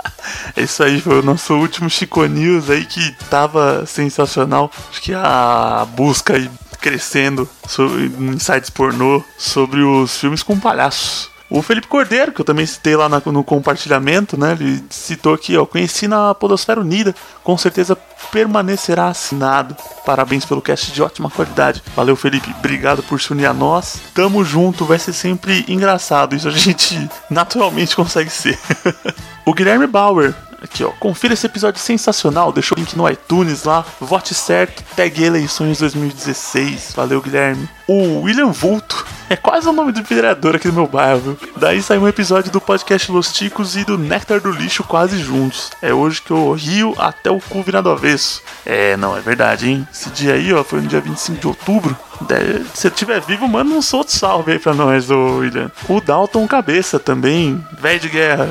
É 0.57 0.63
isso 0.63 0.85
aí, 0.85 1.01
foi 1.01 1.19
o 1.19 1.23
nosso 1.23 1.53
último 1.55 1.91
Chico 1.91 2.25
News 2.25 2.71
aí 2.71 2.85
que 2.85 3.11
tava 3.29 3.85
sensacional. 3.87 4.71
Acho 4.89 5.03
que 5.03 5.13
a 5.13 5.85
busca 5.97 6.37
aí 6.37 6.49
crescendo 6.81 7.49
sobre, 7.67 8.07
em 8.07 8.39
sites 8.39 8.71
pornô 8.71 9.25
sobre 9.37 9.83
os 9.83 10.17
filmes 10.17 10.43
com 10.43 10.59
palhaços. 10.59 11.32
O 11.55 11.61
Felipe 11.61 11.87
Cordeiro, 11.87 12.33
que 12.33 12.41
eu 12.41 12.47
também 12.47 12.65
citei 12.65 12.97
lá 12.97 13.11
no 13.11 13.45
compartilhamento, 13.45 14.41
né? 14.41 14.53
Ele 14.59 14.83
citou 14.89 15.35
aqui, 15.35 15.55
ó. 15.55 15.67
Conheci 15.67 16.09
na 16.09 16.35
Podosfera 16.35 16.81
Unida, 16.81 17.15
com 17.45 17.59
certeza 17.59 17.95
permanecerá 18.31 19.09
assinado. 19.09 19.77
Parabéns 20.07 20.47
pelo 20.47 20.63
cast 20.63 20.91
de 20.91 21.03
ótima 21.03 21.29
qualidade. 21.29 21.83
Valeu, 21.95 22.17
Felipe. 22.17 22.55
Obrigado 22.59 23.03
por 23.03 23.21
se 23.21 23.33
unir 23.33 23.45
a 23.45 23.53
nós. 23.53 24.01
Tamo 24.15 24.43
junto, 24.43 24.87
vai 24.87 24.99
ser 24.99 25.13
sempre 25.13 25.63
engraçado. 25.69 26.35
Isso 26.35 26.49
a 26.49 26.53
gente 26.53 27.07
naturalmente 27.29 27.95
consegue 27.95 28.31
ser. 28.31 28.59
o 29.45 29.53
Guilherme 29.53 29.87
Bauer. 29.87 30.35
Aqui, 30.63 30.83
ó. 30.85 30.91
Confira 30.93 31.35
esse 31.35 31.45
episódio 31.45 31.81
sensacional. 31.81 32.51
Deixou 32.51 32.79
o 32.79 32.81
link 32.81 32.97
no 32.97 33.07
iTunes 33.11 33.65
lá. 33.65 33.85
Vote 34.01 34.33
certo. 34.33 34.83
Tag 34.97 35.23
eleições 35.23 35.81
2016. 35.81 36.93
Valeu, 36.97 37.21
Guilherme. 37.21 37.69
O 37.87 38.21
William 38.23 38.53
Vulto. 38.53 39.05
É 39.33 39.37
quase 39.37 39.67
o 39.67 39.73
nome 39.73 39.93
do 39.93 40.03
vereador 40.03 40.57
aqui 40.57 40.69
do 40.69 40.75
meu 40.75 40.87
bairro, 40.87 41.19
viu? 41.21 41.39
Daí 41.57 41.81
saiu 41.83 42.03
um 42.03 42.09
episódio 42.09 42.53
do 42.53 42.61
podcast 42.61 43.11
Los 43.11 43.33
Ticos 43.33 43.77
e 43.77 43.83
do 43.85 43.97
Néctar 43.97 44.41
do 44.43 44.51
Lixo 44.51 44.85
quase 44.85 45.19
juntos. 45.19 45.71
É 45.81 45.91
hoje 45.95 46.21
que 46.21 46.31
eu 46.31 46.53
rio 46.53 46.95
até 46.99 47.31
o 47.31 47.41
cu 47.41 47.63
virado 47.63 47.89
avesso. 47.89 48.43
É, 48.67 48.95
não, 48.99 49.17
é 49.17 49.21
verdade, 49.21 49.71
hein? 49.71 49.89
Esse 49.91 50.11
dia 50.11 50.35
aí, 50.35 50.53
ó, 50.53 50.63
foi 50.63 50.83
no 50.83 50.87
dia 50.87 51.01
25 51.01 51.41
de 51.41 51.47
outubro. 51.47 51.97
Deve- 52.21 52.65
Se 52.75 52.87
eu 52.87 52.91
estiver 52.91 53.21
vivo, 53.23 53.49
manda 53.49 53.73
um 53.73 53.81
solto 53.81 54.13
salve 54.13 54.53
aí 54.53 54.59
pra 54.59 54.75
nós, 54.75 55.11
ô 55.11 55.39
William. 55.39 55.73
O 55.89 55.99
Dalton 56.01 56.47
Cabeça 56.47 56.99
também, 56.99 57.65
velho 57.81 58.01
de 58.01 58.11
guerra. 58.11 58.51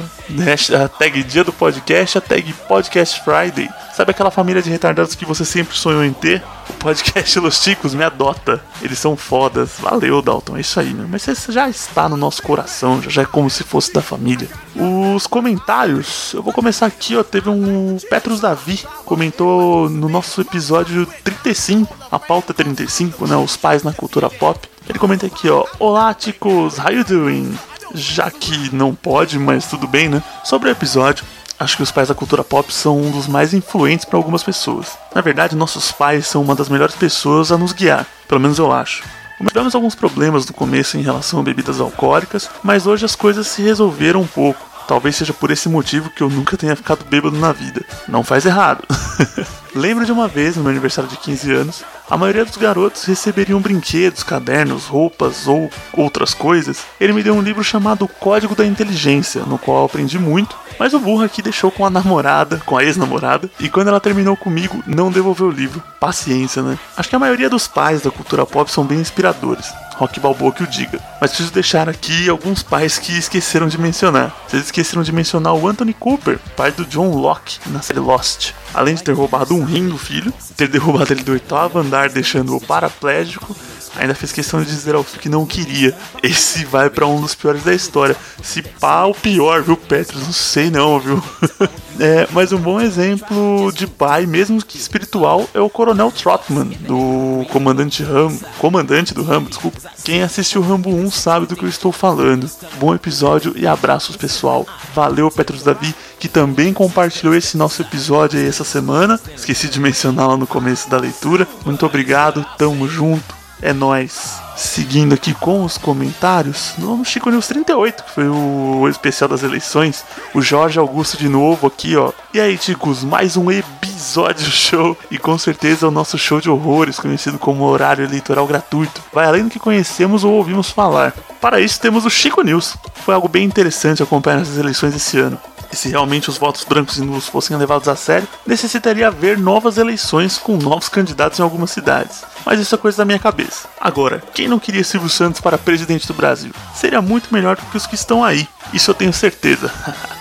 A 0.84 0.88
tag 0.88 1.24
dia 1.24 1.44
do 1.44 1.54
podcast, 1.54 2.18
a 2.18 2.22
tag 2.22 2.52
podcast 2.68 3.22
Friday. 3.24 3.70
Sabe 3.94 4.12
aquela 4.12 4.32
família 4.32 4.62
de 4.62 4.70
retardados 4.70 5.14
que 5.16 5.26
você 5.26 5.46
sempre 5.46 5.78
sonhou 5.78 6.04
em 6.04 6.12
ter? 6.14 6.42
O 6.70 6.74
podcast 6.74 7.38
Los 7.40 7.60
Ticos 7.62 7.94
me 7.94 8.04
adota. 8.04 8.62
Eles 8.82 8.98
são 8.98 9.16
fodas. 9.16 9.72
Valeu, 9.80 10.22
Dalton. 10.22 10.58
É 10.58 10.62
isso 10.62 10.71
aí, 10.80 10.94
meu. 10.94 11.08
Mas 11.08 11.24
você 11.24 11.52
já 11.52 11.70
está 11.70 12.08
no 12.08 12.18
nosso 12.18 12.42
coração, 12.42 13.02
já, 13.02 13.10
já 13.10 13.22
é 13.24 13.26
como 13.26 13.50
se 13.50 13.64
fosse 13.64 13.94
da 13.94 14.02
família. 14.02 14.48
Os 14.76 15.28
comentários. 15.28 16.34
Eu 16.34 16.42
vou 16.42 16.54
começar 16.54 16.86
aqui, 16.86 17.16
ó. 17.16 17.24
Teve 17.24 17.50
um 17.50 17.98
Petrus 18.10 18.40
Davi. 18.40 18.80
Comentou 19.06 19.90
no 19.90 20.10
nosso 20.10 20.42
episódio 20.42 21.06
35, 21.24 21.96
a 22.12 22.20
pauta 22.20 22.54
35, 22.54 23.28
né? 23.28 23.36
Os 23.36 23.58
pais 23.58 23.84
na 23.84 23.94
cultura 23.94 24.30
pop. 24.30 24.60
Ele 24.88 25.00
comenta 25.00 25.26
aqui, 25.26 25.50
ó. 25.50 25.66
Olá, 25.80 26.14
ticos. 26.14 26.78
How 26.78 26.92
you 26.92 27.04
doing? 27.04 27.58
Já 27.94 28.32
que 28.32 28.74
não 28.74 28.96
pode, 28.96 29.38
mas 29.38 29.68
tudo 29.68 29.88
bem, 29.88 30.10
né? 30.10 30.24
Sobre 30.44 30.70
o 30.70 30.72
episódio. 30.72 31.26
Acho 31.62 31.78
que 31.78 31.84
os 31.84 31.92
pais 31.92 32.08
da 32.08 32.16
cultura 32.16 32.44
pop 32.44 32.74
são 32.74 33.00
um 33.00 33.12
dos 33.12 33.28
mais 33.28 33.54
influentes 33.54 34.04
para 34.04 34.18
algumas 34.18 34.42
pessoas. 34.42 34.98
Na 35.14 35.22
verdade, 35.22 35.56
nossos 35.56 35.92
pais 35.92 36.26
são 36.26 36.42
uma 36.42 36.56
das 36.56 36.70
melhores 36.70 36.96
pessoas 36.96 37.52
a 37.52 37.58
nos 37.58 37.72
guiar, 37.72 38.08
pelo 38.28 38.42
menos 38.42 38.58
eu 38.58 38.72
acho. 38.72 39.04
Tivemos 39.48 39.76
alguns 39.76 39.96
problemas 39.96 40.46
no 40.46 40.54
começo 40.54 40.98
em 40.98 41.02
relação 41.02 41.40
a 41.40 41.44
bebidas 41.44 41.80
alcoólicas, 41.80 42.50
mas 42.64 42.86
hoje 42.88 43.06
as 43.06 43.16
coisas 43.16 43.48
se 43.48 43.62
resolveram 43.62 44.22
um 44.22 44.28
pouco. 44.28 44.70
Talvez 44.88 45.16
seja 45.16 45.34
por 45.34 45.52
esse 45.52 45.70
motivo 45.70 46.10
que 46.10 46.22
eu 46.22 46.30
nunca 46.30 46.58
tenha 46.58 46.76
ficado 46.76 47.06
bêbado 47.06 47.38
na 47.38 47.52
vida. 47.52 47.84
Não 48.08 48.24
faz 48.24 48.46
errado. 48.46 48.84
Lembro 49.74 50.06
de 50.06 50.12
uma 50.12 50.28
vez, 50.28 50.58
no 50.58 50.64
meu 50.64 50.72
aniversário 50.72 51.10
de 51.10 51.16
15 51.16 51.52
anos, 51.54 51.84
a 52.10 52.18
maioria 52.18 52.44
dos 52.44 52.58
garotos 52.58 53.06
receberiam 53.06 53.62
brinquedos, 53.62 54.22
cadernos, 54.22 54.86
roupas 54.86 55.48
ou 55.48 55.70
outras 55.94 56.34
coisas. 56.34 56.84
Ele 57.00 57.14
me 57.14 57.24
deu 57.24 57.34
um 57.34 57.42
livro 57.42 57.64
chamado 57.64 58.06
Código 58.06 58.54
da 58.54 58.66
Inteligência, 58.66 59.44
no 59.44 59.58
qual 59.58 59.86
aprendi 59.86 60.20
muito, 60.20 60.58
mas 60.78 60.94
o 60.94 61.00
burro 61.00 61.24
aqui 61.24 61.42
deixou 61.42 61.72
com 61.72 61.86
a 61.86 61.90
namorada, 61.90 62.62
com 62.66 62.76
a 62.76 62.84
ex-namorada, 62.84 63.50
e 63.62 63.70
quando 63.70 63.88
ela 63.88 64.02
terminou 64.02 64.36
comigo, 64.36 64.84
não 64.86 65.10
devolveu 65.10 65.48
o 65.48 65.52
livro. 65.52 65.82
Paciência, 66.02 66.62
né? 66.62 66.78
Acho 66.98 67.08
que 67.08 67.16
a 67.16 67.20
maioria 67.20 67.50
dos 67.50 67.66
pais 67.66 68.02
da 68.02 68.12
cultura 68.12 68.46
pop 68.46 68.70
são 68.70 68.84
bem 68.84 69.00
inspiradores. 69.00 69.72
Rock 70.02 70.20
Balboa 70.20 70.52
que 70.52 70.64
o 70.64 70.68
diga. 70.68 71.00
Mas 71.22 71.30
preciso 71.30 71.54
deixar 71.54 71.88
aqui 71.88 72.28
alguns 72.28 72.64
pais 72.64 72.98
que 72.98 73.16
esqueceram 73.16 73.68
de 73.68 73.78
mencionar. 73.78 74.36
Vocês 74.48 74.64
esqueceram 74.64 75.04
de 75.04 75.12
mencionar 75.12 75.54
o 75.54 75.68
Anthony 75.68 75.94
Cooper, 75.94 76.40
pai 76.58 76.72
do 76.72 76.84
John 76.86 77.12
Locke 77.12 77.60
na 77.68 77.84
série 77.84 78.00
Lost. 78.00 78.54
Além 78.74 78.96
de 78.96 79.04
ter 79.04 79.12
roubado 79.12 79.54
um 79.54 79.64
rim 79.64 79.88
do 79.88 80.00
filho, 80.00 80.34
ter 80.58 80.68
derrubado 80.68 81.14
ele 81.14 81.24
do 81.24 81.34
oitavo 81.34 81.78
andar, 81.78 82.10
deixando-o 82.10 82.60
paraplégico, 82.60 83.56
ainda 83.96 84.16
fez 84.16 84.32
questão 84.32 84.62
de 84.62 84.68
dizer 84.68 84.96
ao 84.96 85.04
que 85.04 85.30
não 85.30 85.46
queria. 85.46 85.96
Esse 86.24 86.66
vai 86.66 86.90
pra 86.90 87.06
um 87.06 87.22
dos 87.22 87.36
piores 87.36 87.64
da 87.64 87.74
história. 87.74 88.16
Se 88.42 88.62
pá, 88.62 89.06
o 89.06 89.14
pior, 89.14 89.62
viu, 89.62 89.78
Petros? 89.78 90.24
Não 90.24 90.34
sei 90.34 90.70
não, 90.70 91.00
viu? 91.00 91.24
É, 92.00 92.28
mas 92.32 92.52
um 92.52 92.58
bom 92.58 92.82
exemplo 92.82 93.72
de 93.72 93.86
pai, 93.86 94.26
mesmo 94.26 94.64
que 94.66 94.76
espiritual, 94.76 95.48
é 95.54 95.60
o 95.60 95.70
Coronel 95.70 96.12
Trotman, 96.12 96.66
do 96.66 97.46
Comandante 97.52 98.02
Rambo. 98.02 98.40
Comandante 98.58 99.14
do 99.14 99.24
Rambo, 99.24 99.50
desculpa. 99.50 99.78
Quem 100.04 100.24
assistiu 100.24 100.64
Rambo 100.64 100.90
1 100.90 101.12
sabe 101.12 101.46
do 101.46 101.56
que 101.56 101.64
eu 101.64 101.70
estou 101.70 101.92
falando. 101.92 102.50
Bom 102.80 102.96
episódio 102.96 103.54
e 103.56 103.68
abraços, 103.68 104.16
pessoal. 104.16 104.66
Valeu, 104.96 105.30
Petros 105.30 105.62
Davi, 105.62 105.94
que 106.20 106.28
também 106.28 106.74
compartilhou 106.74 107.36
esse 107.36 107.56
nosso 107.56 107.84
episódio 107.84 108.40
aí 108.40 108.48
essa 108.48 108.64
semana. 108.64 109.20
Esqueci 109.36 109.70
de 109.70 109.80
mencionar 109.80 110.28
lá 110.28 110.38
no 110.38 110.48
começo 110.48 110.90
da 110.90 110.98
leitura. 110.98 111.48
Muito 111.64 111.86
obrigado, 111.86 112.44
tamo 112.58 112.88
junto. 112.88 113.41
É 113.62 113.72
nóis. 113.74 114.42
Seguindo 114.56 115.14
aqui 115.14 115.34
com 115.34 115.64
os 115.64 115.78
comentários, 115.78 116.74
no 116.78 117.04
Chico 117.06 117.30
News 117.30 117.48
38, 117.48 118.04
que 118.04 118.12
foi 118.12 118.28
o 118.28 118.88
especial 118.90 119.28
das 119.28 119.44
eleições, 119.44 120.04
o 120.34 120.42
Jorge 120.42 120.78
Augusto 120.78 121.18
de 121.18 121.30
novo 121.30 121.68
aqui, 121.68 121.96
ó. 121.96 122.12
E 122.34 122.40
aí, 122.40 122.58
ticos, 122.58 123.04
mais 123.04 123.38
um 123.38 123.52
episódio 123.52 124.46
show, 124.52 124.98
e 125.10 125.18
com 125.18 125.38
certeza 125.38 125.88
o 125.88 125.92
nosso 125.92 126.18
show 126.18 126.42
de 126.42 126.50
horrores, 126.50 127.00
conhecido 127.00 127.40
como 127.40 127.64
horário 127.64 128.04
eleitoral 128.04 128.46
gratuito. 128.46 129.02
Vai 129.14 129.26
além 129.26 129.44
do 129.44 129.50
que 129.50 129.60
conhecemos 129.60 130.24
ou 130.24 130.34
ouvimos 130.34 130.70
falar. 130.70 131.14
Para 131.40 131.60
isso, 131.60 131.80
temos 131.80 132.06
o 132.06 132.10
Chico 132.10 132.42
News. 132.42 132.76
Foi 133.06 133.16
algo 133.16 133.28
bem 133.28 133.44
interessante 133.44 134.04
acompanhar 134.04 134.42
essas 134.42 134.58
eleições 134.58 134.96
esse 134.96 135.18
ano. 135.20 135.40
E 135.72 135.76
se 135.76 135.90
realmente 135.90 136.30
os 136.30 136.38
votos 136.38 136.64
brancos 136.64 136.98
e 136.98 137.02
nulos 137.02 137.28
fossem 137.28 137.56
levados 137.56 137.88
a 137.88 137.96
sério, 137.96 138.28
necessitaria 138.46 139.08
haver 139.08 139.38
novas 139.38 139.78
eleições 139.78 140.38
com 140.38 140.58
novos 140.58 140.90
candidatos 140.90 141.40
em 141.40 141.44
algumas 141.44 141.72
cidades. 141.72 142.24
Mas 142.46 142.60
isso 142.60 142.76
é 142.76 142.78
coisa 142.78 142.98
da 142.98 143.06
minha 143.06 143.20
cabeça. 143.20 143.68
Agora, 143.80 144.22
quem 144.34 144.48
não 144.48 144.60
queria 144.60 144.84
Silvio 144.84 145.10
Santos 145.10 145.42
para 145.42 145.58
presidente 145.58 146.08
do 146.08 146.14
Brasil? 146.14 146.52
Seria 146.76 147.02
muito 147.02 147.34
melhor 147.34 147.56
do 147.56 147.66
que 147.68 147.78
os 147.78 147.88
que 147.88 147.96
estão 147.96 148.24
aí. 148.24 148.48
Isso 148.74 148.92
eu 148.92 148.96
tenho 148.96 149.14
certeza. 149.14 149.72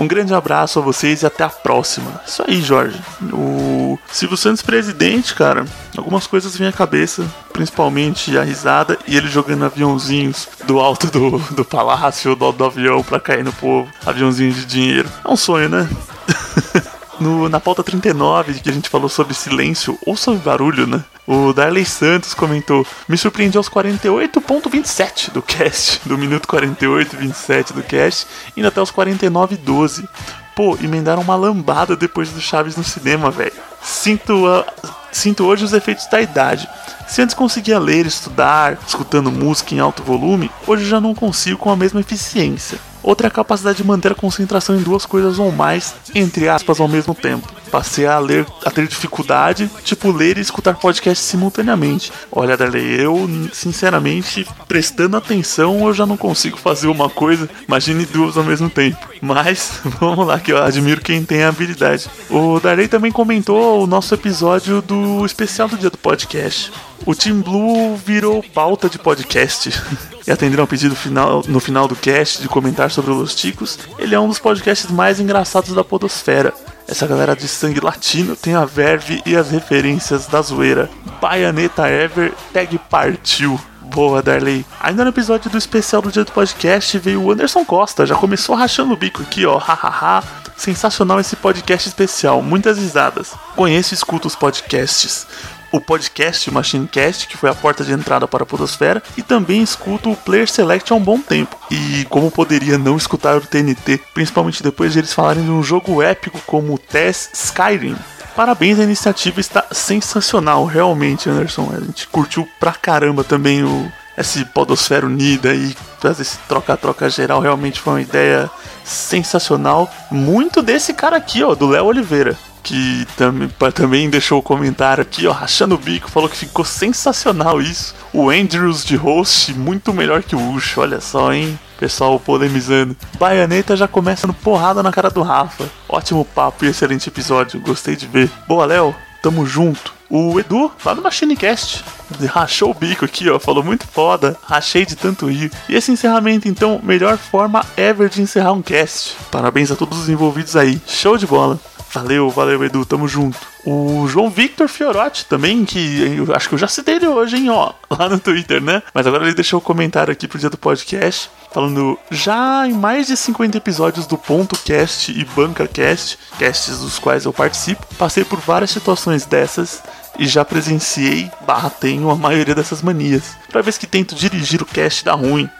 Um 0.00 0.08
grande 0.08 0.32
abraço 0.32 0.78
a 0.78 0.82
vocês 0.82 1.20
e 1.20 1.26
até 1.26 1.44
a 1.44 1.50
próxima. 1.50 2.22
Isso 2.26 2.42
aí, 2.48 2.62
Jorge. 2.62 2.98
O 3.34 3.98
Silvio 4.10 4.34
Santos 4.34 4.62
presidente, 4.62 5.34
cara. 5.34 5.66
Algumas 5.94 6.26
coisas 6.26 6.56
vêm 6.56 6.68
à 6.68 6.72
cabeça, 6.72 7.30
principalmente 7.52 8.38
a 8.38 8.42
risada 8.42 8.98
e 9.06 9.14
ele 9.14 9.28
jogando 9.28 9.66
aviãozinhos 9.66 10.48
do 10.66 10.80
alto 10.80 11.08
do, 11.08 11.38
do 11.54 11.66
palácio, 11.66 12.34
do, 12.34 12.50
do 12.50 12.64
avião 12.64 13.02
pra 13.02 13.20
cair 13.20 13.44
no 13.44 13.52
povo. 13.52 13.92
Aviãozinho 14.06 14.54
de 14.54 14.64
dinheiro. 14.64 15.08
É 15.22 15.28
um 15.28 15.36
sonho, 15.36 15.68
né? 15.68 15.86
No, 17.20 17.48
na 17.50 17.60
pauta 17.60 17.84
39, 17.84 18.54
que 18.60 18.70
a 18.70 18.72
gente 18.72 18.88
falou 18.88 19.08
sobre 19.08 19.34
silêncio 19.34 19.98
ou 20.06 20.16
sobre 20.16 20.40
barulho, 20.40 20.86
né? 20.86 21.04
O 21.26 21.52
Darley 21.52 21.84
Santos 21.84 22.32
comentou: 22.32 22.86
Me 23.06 23.18
surpreendi 23.18 23.58
aos 23.58 23.68
48,27 23.68 25.30
do 25.30 25.42
cast, 25.42 26.00
do 26.08 26.16
minuto 26.16 26.48
48 26.48 27.16
27 27.18 27.72
do 27.74 27.82
cast, 27.82 28.26
indo 28.56 28.66
até 28.66 28.80
os 28.80 28.90
49,12. 28.90 30.08
Pô, 30.56 30.76
emendaram 30.82 31.22
uma 31.22 31.36
lambada 31.36 31.94
depois 31.94 32.30
do 32.30 32.40
Chaves 32.40 32.76
no 32.76 32.82
cinema, 32.84 33.30
velho. 33.30 33.52
Sinto, 33.82 34.46
a- 34.46 34.64
sinto 35.12 35.44
hoje 35.44 35.64
os 35.64 35.72
efeitos 35.72 36.06
da 36.06 36.20
idade. 36.20 36.68
Se 37.06 37.20
antes 37.22 37.34
conseguia 37.34 37.78
ler, 37.78 38.06
estudar, 38.06 38.78
escutando 38.86 39.30
música 39.30 39.74
em 39.74 39.78
alto 39.80 40.02
volume, 40.02 40.50
hoje 40.66 40.84
já 40.86 41.00
não 41.00 41.14
consigo 41.14 41.58
com 41.58 41.70
a 41.70 41.76
mesma 41.76 42.00
eficiência. 42.00 42.78
Outra 43.02 43.26
é 43.26 43.28
a 43.28 43.30
capacidade 43.30 43.78
de 43.78 43.84
manter 43.84 44.12
a 44.12 44.14
concentração 44.14 44.76
em 44.76 44.82
duas 44.82 45.06
coisas 45.06 45.38
ou 45.38 45.50
mais, 45.50 45.94
entre 46.14 46.48
aspas, 46.48 46.80
ao 46.80 46.88
mesmo 46.88 47.14
tempo. 47.14 47.59
Passei 47.70 48.06
a 48.06 48.18
ler, 48.18 48.46
a 48.64 48.70
ter 48.70 48.86
dificuldade, 48.86 49.70
tipo 49.84 50.10
ler 50.10 50.38
e 50.38 50.40
escutar 50.40 50.74
podcast 50.74 51.24
simultaneamente. 51.24 52.12
Olha, 52.32 52.56
Darley, 52.56 53.00
eu, 53.00 53.28
sinceramente, 53.52 54.46
prestando 54.66 55.16
atenção, 55.16 55.86
eu 55.86 55.94
já 55.94 56.04
não 56.04 56.16
consigo 56.16 56.58
fazer 56.58 56.88
uma 56.88 57.08
coisa, 57.08 57.48
imagine 57.66 58.04
duas 58.06 58.36
ao 58.36 58.44
mesmo 58.44 58.68
tempo. 58.68 58.98
Mas, 59.20 59.80
vamos 60.00 60.26
lá, 60.26 60.40
que 60.40 60.52
eu 60.52 60.62
admiro 60.62 61.00
quem 61.00 61.24
tem 61.24 61.42
a 61.42 61.48
habilidade. 61.48 62.08
O 62.28 62.58
Darley 62.58 62.88
também 62.88 63.12
comentou 63.12 63.82
o 63.82 63.86
nosso 63.86 64.14
episódio 64.14 64.82
do 64.82 65.24
especial 65.24 65.68
do 65.68 65.76
dia 65.76 65.90
do 65.90 65.98
podcast. 65.98 66.72
O 67.06 67.14
Team 67.14 67.40
Blue 67.40 67.96
virou 67.96 68.42
pauta 68.42 68.88
de 68.88 68.98
podcast. 68.98 69.70
e 70.26 70.30
atenderam 70.30 70.62
ao 70.62 70.68
pedido 70.68 70.94
final, 70.94 71.42
no 71.48 71.60
final 71.60 71.88
do 71.88 71.96
cast 71.96 72.42
de 72.42 72.48
comentar 72.48 72.90
sobre 72.90 73.10
o 73.10 73.14
Los 73.14 73.34
Ticos. 73.34 73.78
Ele 73.98 74.14
é 74.14 74.20
um 74.20 74.28
dos 74.28 74.38
podcasts 74.38 74.90
mais 74.90 75.18
engraçados 75.18 75.74
da 75.74 75.82
podosfera. 75.82 76.52
Essa 76.90 77.06
galera 77.06 77.36
de 77.36 77.46
sangue 77.46 77.78
latino 77.78 78.34
tem 78.34 78.56
a 78.56 78.64
verve 78.64 79.22
e 79.24 79.36
as 79.36 79.48
referências 79.48 80.26
da 80.26 80.42
zoeira. 80.42 80.90
Baianeta 81.20 81.86
Ever, 81.88 82.34
tag 82.52 82.76
partiu. 82.90 83.60
Boa, 83.80 84.20
Darley. 84.20 84.66
Ainda 84.80 85.04
no 85.04 85.10
episódio 85.10 85.48
do 85.48 85.56
especial 85.56 86.02
do 86.02 86.10
dia 86.10 86.24
do 86.24 86.32
podcast 86.32 86.98
veio 86.98 87.22
o 87.22 87.30
Anderson 87.30 87.64
Costa. 87.64 88.04
Já 88.04 88.16
começou 88.16 88.56
rachando 88.56 88.92
o 88.92 88.96
bico 88.96 89.22
aqui, 89.22 89.46
ó. 89.46 89.56
Hahaha. 89.56 90.24
Sensacional 90.56 91.20
esse 91.20 91.36
podcast 91.36 91.88
especial, 91.88 92.42
muitas 92.42 92.76
risadas. 92.76 93.34
Conheço 93.54 93.94
e 93.94 93.96
escuto 93.96 94.26
os 94.26 94.34
podcasts. 94.34 95.28
O 95.72 95.80
podcast 95.80 96.50
Machinecast, 96.50 97.28
que 97.28 97.36
foi 97.36 97.48
a 97.48 97.54
porta 97.54 97.84
de 97.84 97.92
entrada 97.92 98.26
para 98.26 98.42
a 98.42 98.46
Podosfera, 98.46 99.02
e 99.16 99.22
também 99.22 99.62
escuto 99.62 100.10
o 100.10 100.16
Player 100.16 100.50
Select 100.50 100.92
há 100.92 100.96
um 100.96 101.00
bom 101.00 101.20
tempo. 101.20 101.56
E 101.70 102.04
como 102.10 102.30
poderia 102.30 102.76
não 102.76 102.96
escutar 102.96 103.36
o 103.36 103.40
TNT, 103.40 104.00
principalmente 104.12 104.62
depois 104.62 104.92
de 104.92 104.98
eles 104.98 105.12
falarem 105.12 105.44
de 105.44 105.50
um 105.50 105.62
jogo 105.62 106.02
épico 106.02 106.40
como 106.46 106.74
o 106.74 106.78
TES 106.78 107.30
Skyrim. 107.32 107.96
Parabéns, 108.34 108.78
a 108.78 108.84
iniciativa 108.84 109.40
está 109.40 109.64
sensacional, 109.72 110.64
realmente, 110.64 111.28
Anderson. 111.28 111.70
A 111.76 111.80
gente 111.80 112.06
curtiu 112.08 112.48
pra 112.58 112.72
caramba 112.72 113.22
também 113.22 113.62
o, 113.62 113.92
esse 114.16 114.44
Podosfera 114.44 115.06
Unida 115.06 115.54
e 115.54 115.76
fazer 115.98 116.22
esse 116.22 116.38
troca-troca 116.48 117.10
geral. 117.10 117.40
Realmente 117.40 117.80
foi 117.80 117.94
uma 117.94 118.02
ideia 118.02 118.50
sensacional. 118.84 119.90
Muito 120.10 120.62
desse 120.62 120.94
cara 120.94 121.16
aqui, 121.16 121.42
ó, 121.42 121.54
do 121.54 121.68
Léo 121.68 121.86
Oliveira. 121.86 122.36
Que 122.62 123.06
tam, 123.16 123.48
também 123.72 124.10
deixou 124.10 124.38
o 124.38 124.42
comentário 124.42 125.02
aqui, 125.02 125.26
ó, 125.26 125.32
rachando 125.32 125.74
o 125.74 125.78
bico, 125.78 126.10
falou 126.10 126.28
que 126.28 126.36
ficou 126.36 126.64
sensacional 126.64 127.60
isso. 127.60 127.94
O 128.12 128.30
Andrews 128.30 128.84
de 128.84 128.96
host, 128.96 129.54
muito 129.54 129.92
melhor 129.92 130.22
que 130.22 130.36
o 130.36 130.52
Ucho, 130.52 130.80
olha 130.80 131.00
só, 131.00 131.32
hein? 131.32 131.58
Pessoal 131.78 132.20
polemizando. 132.20 132.96
Baianeta 133.18 133.74
já 133.76 133.88
começa 133.88 134.26
no 134.26 134.34
porrada 134.34 134.82
na 134.82 134.92
cara 134.92 135.10
do 135.10 135.22
Rafa. 135.22 135.70
Ótimo 135.88 136.24
papo 136.24 136.64
e 136.64 136.68
excelente 136.68 137.08
episódio, 137.08 137.60
gostei 137.60 137.96
de 137.96 138.06
ver. 138.06 138.30
Boa, 138.46 138.66
Léo, 138.66 138.94
tamo 139.22 139.46
junto. 139.46 140.00
O 140.10 140.40
Edu, 140.40 140.72
lá 140.84 140.92
do 140.92 141.00
Machinecast, 141.00 141.84
rachou 142.28 142.72
o 142.72 142.74
bico 142.74 143.04
aqui, 143.04 143.30
ó, 143.30 143.38
falou 143.38 143.62
muito 143.62 143.86
foda, 143.86 144.36
rachei 144.42 144.84
de 144.84 144.96
tanto 144.96 145.30
rir. 145.30 145.52
E 145.68 145.76
esse 145.76 145.92
encerramento, 145.92 146.48
então, 146.48 146.80
melhor 146.82 147.16
forma 147.16 147.64
ever 147.76 148.08
de 148.08 148.20
encerrar 148.20 148.52
um 148.52 148.60
cast. 148.60 149.16
Parabéns 149.30 149.70
a 149.70 149.76
todos 149.76 150.00
os 150.00 150.08
envolvidos 150.08 150.56
aí, 150.56 150.80
show 150.84 151.16
de 151.16 151.28
bola. 151.28 151.60
Valeu, 151.92 152.30
valeu, 152.30 152.64
Edu, 152.64 152.86
tamo 152.86 153.08
junto. 153.08 153.38
O 153.64 154.06
João 154.06 154.30
Victor 154.30 154.68
Fiorotti 154.68 155.26
também, 155.26 155.64
que 155.64 156.16
eu 156.16 156.34
acho 156.34 156.48
que 156.48 156.54
eu 156.54 156.58
já 156.58 156.68
citei 156.68 156.96
ele 156.96 157.08
hoje, 157.08 157.36
hein, 157.36 157.50
ó, 157.50 157.72
lá 157.90 158.08
no 158.08 158.18
Twitter, 158.18 158.62
né? 158.62 158.80
Mas 158.94 159.06
agora 159.06 159.24
ele 159.24 159.34
deixou 159.34 159.58
o 159.58 159.62
um 159.62 159.64
comentário 159.64 160.12
aqui 160.12 160.28
pro 160.28 160.38
dia 160.38 160.48
do 160.48 160.56
podcast, 160.56 161.28
falando: 161.52 161.98
já 162.10 162.66
em 162.66 162.72
mais 162.72 163.08
de 163.08 163.16
50 163.16 163.58
episódios 163.58 164.06
do 164.06 164.16
Ponto 164.16 164.56
Cast 164.64 165.10
e 165.10 165.24
Banca 165.24 165.66
Cast, 165.66 166.16
casts 166.38 166.78
dos 166.78 166.98
quais 166.98 167.24
eu 167.24 167.32
participo, 167.32 167.84
passei 167.98 168.24
por 168.24 168.38
várias 168.38 168.70
situações 168.70 169.26
dessas 169.26 169.82
e 170.18 170.26
já 170.26 170.44
presenciei, 170.44 171.30
barra 171.46 171.70
tenho 171.70 172.10
a 172.10 172.14
maioria 172.14 172.54
dessas 172.54 172.82
manias. 172.82 173.36
Toda 173.50 173.62
vez 173.62 173.76
que 173.76 173.86
tento 173.86 174.14
dirigir 174.14 174.62
o 174.62 174.66
cast 174.66 175.04
dá 175.04 175.14
ruim. 175.14 175.50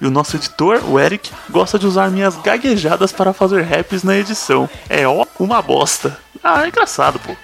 E 0.00 0.06
o 0.06 0.10
nosso 0.10 0.36
editor, 0.36 0.82
o 0.88 0.98
Eric, 0.98 1.30
gosta 1.48 1.78
de 1.78 1.86
usar 1.86 2.10
minhas 2.10 2.36
gaguejadas 2.36 3.12
para 3.12 3.32
fazer 3.32 3.62
raps 3.62 4.02
na 4.02 4.16
edição. 4.16 4.68
É 4.88 5.06
ó, 5.06 5.26
uma 5.38 5.60
bosta. 5.62 6.18
Ah, 6.42 6.64
é 6.64 6.68
engraçado, 6.68 7.18
pô. 7.18 7.34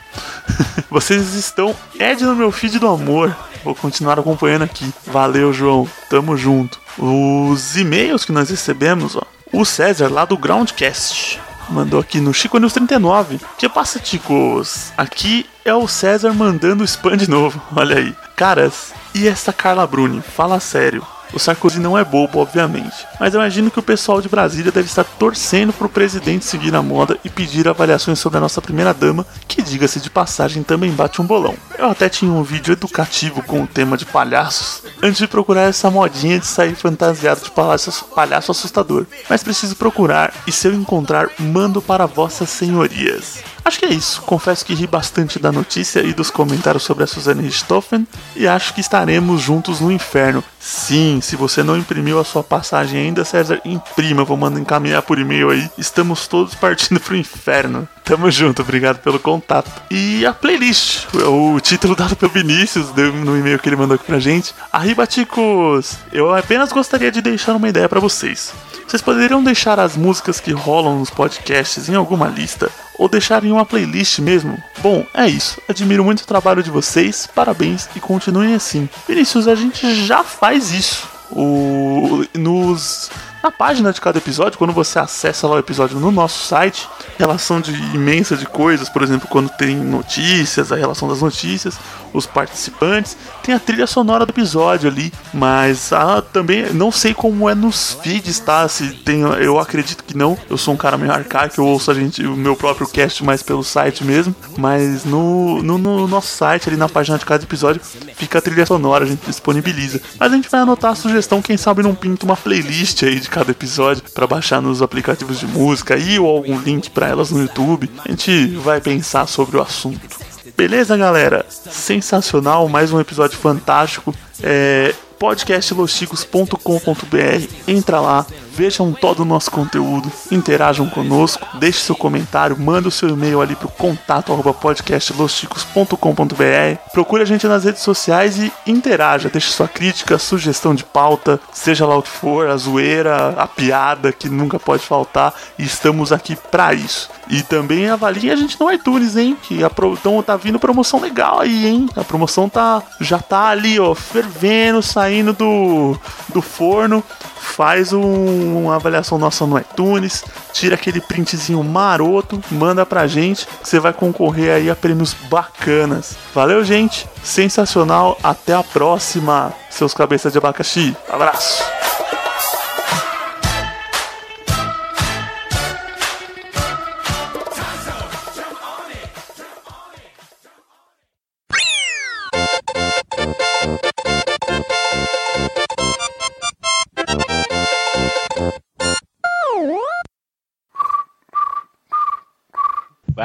Vocês 0.91 1.35
estão 1.35 1.75
Ed 1.99 2.25
no 2.25 2.35
meu 2.35 2.51
feed 2.51 2.79
do 2.79 2.89
amor. 2.89 3.37
Vou 3.63 3.75
continuar 3.75 4.19
acompanhando 4.19 4.63
aqui. 4.63 4.93
Valeu, 5.07 5.53
João. 5.53 5.89
Tamo 6.09 6.37
junto. 6.37 6.81
Os 6.99 7.77
e-mails 7.77 8.25
que 8.25 8.33
nós 8.33 8.49
recebemos, 8.49 9.17
ó. 9.17 9.23
O 9.53 9.65
César, 9.65 10.09
lá 10.09 10.25
do 10.25 10.37
Groundcast, 10.37 11.41
mandou 11.69 12.01
aqui 12.01 12.21
no 12.21 12.33
Chico 12.33 12.59
News 12.59 12.73
39. 12.73 13.41
Que 13.59 13.69
passa, 13.69 13.99
ticos? 13.99 14.93
Aqui 14.97 15.47
é 15.65 15.75
o 15.75 15.87
César 15.89 16.33
mandando 16.33 16.85
spam 16.85 17.17
de 17.17 17.29
novo. 17.29 17.61
Olha 17.75 17.99
aí. 17.99 18.15
Caras, 18.35 18.93
e 19.15 19.27
essa 19.27 19.53
Carla 19.53 19.87
Bruni? 19.87 20.23
Fala 20.23 20.61
sério. 20.61 21.05
O 21.37 21.39
Sarkozy 21.39 21.79
não 21.79 21.99
é 21.99 22.03
bobo, 22.03 22.39
obviamente, 22.39 23.07
mas 23.21 23.35
eu 23.35 23.41
imagino 23.41 23.71
que 23.71 23.79
o 23.79 23.83
pessoal 23.83 24.23
de 24.23 24.29
Brasília 24.29 24.73
deve 24.73 24.89
estar 24.89 25.05
torcendo 25.05 25.71
para 25.71 25.87
o 25.87 25.91
presidente 25.91 26.47
seguir 26.47 26.75
a 26.75 26.81
moda 26.81 27.19
e 27.23 27.29
pedir 27.29 27.69
avaliações 27.69 28.19
sobre 28.19 28.39
a 28.39 28.41
nossa 28.41 28.63
primeira-dama, 28.63 29.27
que, 29.47 29.61
diga-se 29.61 30.01
de 30.01 30.09
passagem, 30.09 30.63
também 30.63 30.91
bate 30.91 31.21
um 31.21 31.27
bolão. 31.27 31.55
Eu 31.79 31.91
até 31.91 32.09
tinha 32.09 32.33
um 32.33 32.43
vídeo 32.43 32.73
educativo 32.73 33.43
com 33.43 33.63
o 33.63 33.67
tema 33.67 33.99
de 33.99 34.07
palhaços, 34.07 34.83
antes 35.03 35.19
de 35.19 35.29
procurar 35.29 35.65
essa 35.65 35.91
modinha 35.91 36.39
de 36.39 36.47
sair 36.47 36.75
fantasiado 36.75 37.43
de 37.43 37.51
palhaço, 37.51 38.07
palhaço 38.15 38.51
assustador, 38.51 39.05
mas 39.29 39.43
preciso 39.43 39.77
procurar 39.77 40.33
e 40.47 40.53
se 40.53 40.67
eu 40.67 40.73
encontrar, 40.73 41.29
mando 41.39 41.83
para 41.83 42.07
vossas 42.07 42.49
senhorias. 42.49 43.43
Acho 43.67 43.81
que 43.81 43.85
é 43.85 43.93
isso. 43.93 44.23
Confesso 44.23 44.65
que 44.65 44.75
ri 44.75 44.87
bastante 44.87 45.41
da 45.41 45.51
notícia 45.51 45.99
e 45.99 46.15
dos 46.15 46.31
comentários 46.31 46.85
sobre 46.85 47.03
a 47.03 47.07
Suzane 47.07 47.43
Richthofen 47.43 48.07
e 48.37 48.47
acho 48.47 48.73
que 48.73 48.81
estaremos 48.81 49.41
juntos 49.43 49.81
no 49.81 49.91
inferno. 49.91 50.45
Sim, 50.61 51.19
se 51.21 51.35
você 51.35 51.65
não 51.65 51.77
imprimiu 51.77 52.21
a 52.21 52.25
sua 52.25 52.45
passagem 52.45 53.01
ainda, 53.01 53.25
César, 53.25 53.61
imprima. 53.65 54.23
Vou 54.23 54.37
mandar 54.37 54.61
encaminhar 54.61 55.03
por 55.03 55.19
e-mail 55.19 55.51
aí. 55.51 55.69
Estamos 55.77 56.29
todos 56.29 56.55
partindo 56.57 57.01
pro 57.01 57.17
inferno. 57.17 57.89
Tamo 58.05 58.31
junto, 58.31 58.63
obrigado 58.63 58.99
pelo 58.99 59.19
contato. 59.19 59.69
E 59.91 60.25
a 60.25 60.33
playlist, 60.33 61.09
o 61.13 61.59
título 61.59 61.97
dado 61.97 62.15
pelo 62.15 62.31
Vinícius 62.31 62.95
no 62.95 63.37
e-mail 63.37 63.59
que 63.59 63.69
ele 63.69 63.75
mandou 63.75 63.97
aqui 63.97 64.05
pra 64.05 64.21
gente. 64.21 64.55
Arriba, 64.73 65.09
ticos! 65.09 65.97
Eu 66.13 66.33
apenas 66.33 66.71
gostaria 66.71 67.11
de 67.11 67.21
deixar 67.21 67.57
uma 67.57 67.69
ideia 67.69 67.89
para 67.89 67.99
vocês. 67.99 68.55
Vocês 68.87 69.03
poderiam 69.03 69.43
deixar 69.43 69.81
as 69.81 69.97
músicas 69.97 70.39
que 70.39 70.53
rolam 70.53 71.01
nos 71.01 71.11
podcasts 71.11 71.89
em 71.89 71.97
alguma 71.97 72.29
lista 72.29 72.71
ou 72.99 73.09
deixar 73.09 73.45
em 73.45 73.53
uma 73.53 73.67
playlist 73.67 74.19
mesmo? 74.19 74.57
Bom, 74.83 75.05
é 75.15 75.29
isso. 75.29 75.61
Admiro 75.69 76.05
muito 76.05 76.21
o 76.21 76.27
trabalho 76.27 76.63
de 76.63 76.71
vocês, 76.71 77.29
parabéns 77.35 77.89
e 77.95 78.01
continuem 78.01 78.55
assim. 78.55 78.89
Vinícius, 79.07 79.49
a 79.49 79.55
gente 79.55 79.95
já 80.07 80.23
faz 80.23 80.73
isso. 80.73 81.09
O, 81.31 82.25
nos 82.35 83.11
na 83.47 83.51
página 83.53 83.93
de 83.93 84.01
cada 84.01 84.19
episódio, 84.19 84.59
quando 84.59 84.73
você 84.73 84.99
acessa 84.99 85.47
lá 85.47 85.55
o 85.55 85.59
episódio 85.61 86.01
no 86.01 86.11
nosso 86.11 86.45
site, 86.47 86.89
relação 87.17 87.61
de 87.61 87.73
imensa 87.95 88.37
de 88.37 88.45
coisas, 88.45 88.89
por 88.89 89.03
exemplo, 89.05 89.29
quando 89.29 89.49
tem 89.51 89.77
notícias, 89.77 90.73
a 90.73 90.77
relação 90.77 91.07
das 91.07 91.23
notícias, 91.23 91.79
os 92.17 92.27
participantes, 92.27 93.17
tem 93.43 93.55
a 93.55 93.61
trilha 93.61 93.87
sonora 93.87 94.25
do 94.25 94.31
episódio 94.31 94.89
ali, 94.91 95.13
mas 95.33 95.93
ah, 95.93 96.23
também 96.23 96.73
não 96.73 96.91
sei 96.91 97.13
como 97.13 97.49
é 97.49 97.55
nos 97.55 97.99
feeds, 98.03 98.41
tá? 98.41 98.67
Se 98.69 98.89
tem, 98.89 99.21
eu 99.21 99.59
acredito 99.59 100.03
que 100.03 100.17
não. 100.17 100.37
Eu 100.49 100.57
sou 100.57 100.75
um 100.75 100.77
cara 100.77 100.97
meio 100.97 101.13
arcaico, 101.13 101.61
eu 101.61 101.67
ouço 101.67 101.91
a 101.91 101.95
gente, 101.95 102.25
o 102.27 102.37
meu 102.37 102.57
próprio 102.57 102.89
cast 102.89 103.23
mais 103.23 103.43
pelo 103.43 103.63
site 103.63 104.05
mesmo, 104.05 104.35
mas 104.57 105.05
no, 105.05 105.63
no, 105.63 105.79
no 105.79 106.09
nosso 106.09 106.29
site 106.29 106.69
ali 106.69 106.77
na 106.77 106.89
página 106.89 107.19
de 107.19 107.25
cada 107.25 107.45
episódio 107.45 107.81
fica 108.17 108.39
a 108.39 108.43
trilha 108.43 108.65
sonora, 108.65 109.05
a 109.05 109.09
gente 109.09 109.27
disponibiliza. 109.27 110.01
Mas 110.19 110.33
a 110.33 110.35
gente 110.35 110.49
vai 110.49 110.61
anotar 110.61 110.93
a 110.93 110.95
sugestão, 110.95 111.43
quem 111.43 111.57
sabe 111.57 111.83
não 111.83 111.95
pinta 111.95 112.25
uma 112.25 112.37
playlist 112.37 113.03
aí 113.03 113.21
de 113.21 113.29
cada 113.29 113.51
episódio 113.51 114.03
para 114.15 114.27
baixar 114.27 114.63
nos 114.63 114.81
aplicativos 114.81 115.39
de 115.39 115.47
música 115.47 115.97
e 115.97 116.19
ou 116.19 116.29
algum 116.29 116.59
link 116.59 116.91
para 116.91 117.09
elas 117.09 117.31
no 117.31 117.41
YouTube. 117.41 117.91
A 118.05 118.11
gente 118.11 118.49
vai 118.57 118.81
pensar 118.81 119.27
sobre 119.27 119.57
o 119.57 119.63
assunto. 119.63 120.36
Beleza, 120.57 120.97
galera? 120.97 121.45
Sensacional, 121.49 122.67
mais 122.67 122.91
um 122.91 122.99
episódio 122.99 123.37
fantástico. 123.37 124.15
É, 124.43 124.95
podcastlosticos.com.br. 125.19 127.53
Entra 127.69 128.01
lá, 128.01 128.27
vejam 128.57 128.91
todo 128.91 129.21
o 129.21 129.25
nosso 129.25 129.51
conteúdo, 129.51 130.11
interajam 130.33 130.89
conosco, 130.89 131.47
deixe 131.59 131.81
seu 131.81 131.95
comentário, 131.95 132.59
manda 132.59 132.89
o 132.89 132.91
seu 132.91 133.11
e-mail 133.11 133.43
ali 133.43 133.55
pro 133.55 133.69
contato 133.69 134.33
arroba 134.33 134.55
podcastlosticos.com.br. 134.55 136.81
Procure 136.91 137.23
a 137.23 137.27
gente 137.27 137.47
nas 137.47 137.65
redes 137.65 137.83
sociais 137.83 138.39
e 138.39 138.51
interaja, 138.67 139.29
deixe 139.29 139.51
sua 139.51 139.69
crítica, 139.69 140.19
sugestão 140.19 140.75
de 140.75 140.85
pauta, 140.85 141.39
seja 141.53 141.85
lá 141.85 141.99
o 141.99 142.03
que 142.03 142.09
for, 142.09 142.49
a 142.49 142.57
zoeira, 142.57 143.35
a 143.37 143.47
piada 143.47 144.11
que 144.11 144.31
nunca 144.31 144.59
pode 144.59 144.83
faltar, 144.83 145.35
e 145.59 145.65
estamos 145.65 146.11
aqui 146.11 146.35
para 146.51 146.73
isso. 146.73 147.11
E 147.29 147.43
também 147.43 147.91
avalie 147.91 148.31
a 148.31 148.37
gente 148.37 148.59
no 148.59 148.73
iTunes, 148.73 149.17
hein? 149.17 149.37
Que 149.43 149.63
a 149.63 149.69
pro... 149.69 149.93
então 149.93 150.23
tá 150.23 150.35
vindo 150.35 150.59
promoção 150.59 150.99
legal 150.99 151.41
aí, 151.41 151.67
hein? 151.67 151.91
A 151.95 152.05
promoção 152.05 152.49
tá 152.49 152.83
já 153.01 153.19
tá 153.19 153.49
ali, 153.49 153.79
ó, 153.79 153.95
fervendo, 153.95 154.81
saindo 154.81 155.35
do, 155.35 155.99
do 156.33 156.41
forno. 156.41 157.05
Faz 157.47 157.93
um, 157.93 158.65
uma 158.65 158.77
avaliação 158.77 159.17
nossa 159.17 159.47
no 159.47 159.59
iTunes, 159.59 160.25
tira 160.53 160.75
aquele 160.75 161.01
printzinho 161.01 161.63
maroto, 161.65 162.39
manda 162.51 162.85
pra 162.85 163.07
gente, 163.07 163.47
que 163.47 163.69
você 163.69 163.81
vai 163.81 163.93
concorrer 163.93 164.53
aí 164.53 164.69
a 164.69 164.77
prêmios 164.77 165.15
bacanas. 165.31 166.17
Valeu, 166.35 166.63
gente. 166.65 167.09
Sensacional. 167.23 168.19
Até 168.23 168.53
a 168.53 168.63
próxima, 168.63 169.53
seus 169.71 169.95
cabeças 169.95 170.33
de 170.33 170.39
abacaxi. 170.39 170.95
Abraço. 171.09 171.76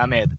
Vai 0.02 0.04
a 0.04 0.08
merda. 0.08 0.36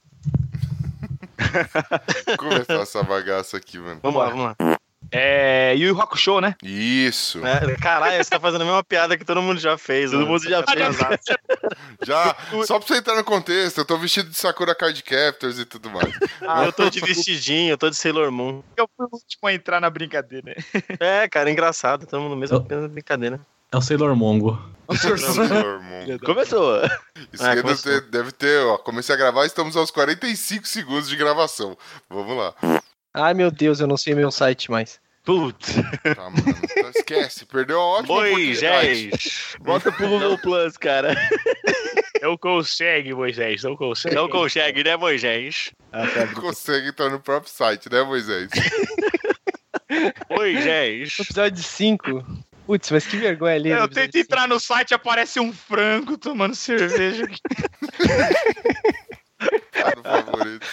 Começar 2.37 2.81
essa 2.81 3.03
bagaça 3.03 3.57
aqui, 3.57 3.79
mano. 3.79 4.01
Vamos 4.03 4.21
lá, 4.21 4.29
vamos 4.29 4.45
lá. 4.45 4.79
É. 5.11 5.75
Yu 5.77 5.89
Yu 5.89 6.01
Hakusho, 6.01 6.41
né? 6.41 6.57
Isso. 6.63 7.45
É, 7.47 7.77
caralho, 7.77 8.23
você 8.23 8.31
tá 8.31 8.41
fazendo 8.41 8.63
a 8.63 8.65
mesma 8.65 8.83
piada 8.83 9.17
que 9.17 9.25
todo 9.25 9.43
mundo 9.43 9.61
já 9.61 9.77
fez. 9.77 10.11
Todo 10.11 10.27
mundo 10.27 10.43
já 10.49 10.63
tá 10.63 10.73
fez. 10.73 10.97
Já, 12.03 12.35
só 12.65 12.79
pra 12.79 12.89
você 12.89 12.97
entrar 12.97 13.15
no 13.15 13.25
contexto, 13.25 13.79
eu 13.79 13.85
tô 13.85 13.99
vestido 13.99 14.31
de 14.31 14.37
Sakura 14.37 14.75
Card 14.75 15.01
Captors 15.03 15.59
e 15.59 15.65
tudo 15.65 15.91
mais. 15.91 16.13
Ah, 16.49 16.65
eu 16.65 16.73
tô 16.73 16.89
de 16.91 17.01
vestidinho, 17.01 17.71
eu 17.71 17.79
tô 17.79 17.89
de 17.89 17.97
Sailor 17.97 18.33
Moon. 18.33 18.63
Eu 18.77 18.89
fui 18.97 19.07
o 19.07 19.15
último 19.15 19.49
a 19.49 19.55
entrar 19.55 19.81
na 19.81 19.89
brincadeira. 19.89 20.57
É, 20.99 21.29
cara, 21.29 21.51
engraçado. 21.51 22.07
Todo 22.07 22.21
mundo 22.21 22.37
mesmo 22.37 22.57
apenas 22.57 22.91
brincadeira. 22.91 23.41
É 23.73 23.77
o 23.77 23.81
Sailor 23.81 24.15
Mongo. 24.15 24.61
Começou. 26.25 26.83
Isso 27.33 27.43
Ah, 27.43 27.51
aí 27.51 27.57
deve 27.57 27.63
começou. 27.63 27.93
ter, 27.93 28.01
deve 28.11 28.33
ter, 28.33 28.59
ó. 28.67 28.77
Comecei 28.79 29.15
a 29.15 29.19
gravar, 29.19 29.47
estamos 29.47 29.77
aos 29.77 29.91
45 29.91 30.67
segundos 30.67 31.09
de 31.09 31.17
gravação. 31.17 31.77
Vamos 32.11 32.37
lá. 32.37 32.55
Ai, 33.15 33.33
meu 33.35 33.51
Deus, 33.51 33.81
eu 33.81 33.87
não 33.87 33.97
sei 33.97 34.15
meu 34.15 34.31
site 34.31 34.71
mais. 34.71 35.01
Putz. 35.25 35.75
Tá, 36.15 36.29
mano. 36.31 36.59
Então 36.77 36.91
Esquece, 36.91 37.47
perdeu 37.47 37.79
uma 37.79 37.87
ótima. 38.01 38.15
Moisés. 38.17 39.57
Bota 39.61 39.91
pro 39.93 40.09
Google 40.09 40.37
Plus, 40.39 40.77
cara. 40.77 41.15
Não 42.21 42.37
consegue, 42.37 43.15
Moisés, 43.15 43.63
não 43.63 43.77
consegue. 43.77 44.15
Não 44.15 44.29
consegue, 44.29 44.83
né, 44.85 44.97
Moisés? 44.97 45.71
Não 45.93 46.43
consegue 46.43 46.89
entrar 46.89 47.09
no 47.09 47.21
próprio 47.21 47.53
site, 47.53 47.89
né, 47.91 48.03
Moisés? 48.03 48.51
Moisés. 50.29 51.17
Episódio 51.21 51.63
5. 51.63 52.25
Putz, 52.67 52.91
mas 52.91 53.07
que 53.07 53.17
vergonha 53.17 53.55
ali. 53.57 53.71
Eu 53.71 53.89
tento 53.89 54.17
entrar 54.17 54.47
no 54.49 54.59
site, 54.61 54.95
aparece 54.95 55.41
um 55.41 55.53
frango 55.53 56.17
tomando 56.17 56.55
cerveja. 56.55 57.27
Tá 59.73 59.93
no 59.97 60.03
favorito. 60.05 60.67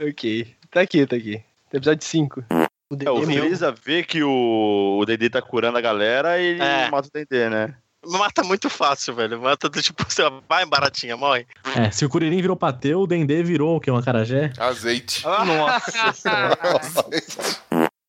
Ok. 0.00 0.54
Tá 0.70 0.80
aqui, 0.80 1.06
tá 1.06 1.16
aqui. 1.16 1.42
Episódio 1.72 2.02
5. 2.06 2.40
O 2.50 2.54
É, 2.54 3.10
o 3.10 3.20
Dedê. 3.20 3.38
Freeza 3.40 3.72
vê 3.84 4.02
que 4.02 4.22
o, 4.22 4.98
o 4.98 5.04
Dendê 5.04 5.28
tá 5.28 5.42
curando 5.42 5.76
a 5.76 5.80
galera 5.82 6.40
e 6.40 6.46
ele 6.46 6.62
É. 6.62 6.90
mata 6.90 7.08
o 7.08 7.10
Dendê, 7.12 7.50
né? 7.50 7.74
Mata 8.06 8.42
muito 8.42 8.70
fácil, 8.70 9.14
velho. 9.14 9.40
Mata 9.40 9.68
do 9.68 9.82
tipo, 9.82 10.02
você 10.08 10.22
vai 10.48 10.64
baratinha, 10.64 11.16
morre. 11.16 11.46
É, 11.76 11.90
se 11.90 12.04
o 12.04 12.08
Kuririn 12.08 12.40
virou 12.40 12.56
pateu, 12.56 13.00
o 13.00 13.06
Dendê 13.06 13.42
virou 13.42 13.76
o 13.76 13.80
quê? 13.80 13.90
Um 13.90 13.96
acarajé? 13.96 14.50
Azeite. 14.58 15.22
Nossa 15.24 16.12
senhora. 16.12 16.58
Azeite. 16.80 17.60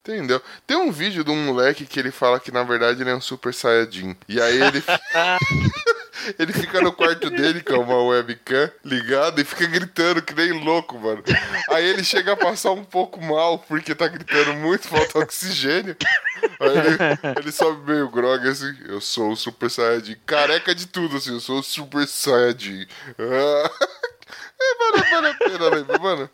Entendeu? 0.08 0.40
Tem 0.68 0.78
um 0.78 0.92
vídeo 0.92 1.24
de 1.24 1.32
um 1.32 1.46
moleque 1.46 1.86
que 1.86 2.00
ele 2.00 2.12
fala 2.12 2.40
que 2.40 2.52
na 2.52 2.62
verdade 2.62 3.02
ele 3.02 3.10
é 3.10 3.16
um 3.16 3.22
super 3.22 3.52
saiyajin. 3.52 4.16
E 4.30 4.40
aí 4.40 4.62
ele. 4.62 4.84
ele 6.38 6.54
fica 6.54 6.80
no 6.80 6.94
quarto 6.94 7.30
dele 7.30 7.62
com 7.62 7.74
uma 7.74 8.04
webcam 8.04 8.72
ligada 8.84 9.42
e 9.42 9.46
fica 9.46 9.66
gritando 9.66 10.22
que 10.22 10.34
nem 10.36 10.52
louco, 10.64 11.00
mano. 11.00 11.24
Aí 11.72 11.86
ele 11.86 12.04
chega 12.04 12.34
a 12.34 12.38
passar 12.38 12.72
um 12.72 12.84
pouco 12.84 13.20
mal 13.20 13.58
porque 13.60 13.96
tá 13.96 14.08
gritando 14.08 14.54
muito, 14.54 14.88
falta 14.88 15.18
oxigênio. 15.18 15.98
Aí 16.60 16.78
ele, 16.78 17.40
ele 17.40 17.52
sobe 17.52 17.92
meio 17.92 18.08
grog 18.10 18.48
assim: 18.48 18.76
Eu 18.88 19.02
sou 19.02 19.32
o 19.32 19.36
super 19.36 19.72
saiyajin. 19.72 20.18
Careca 20.26 20.76
de 20.76 20.86
tudo, 20.86 21.18
assim, 21.18 21.34
eu 21.34 21.40
sou 21.40 21.60
o 21.60 21.64
super 21.64 22.08
saiyajin. 22.08 22.86
É, 24.58 24.76
vale, 24.78 25.10
vale 25.10 25.28
a 25.28 25.34
pena, 25.34 25.70
lembra, 25.70 26.00
mano? 26.00 26.30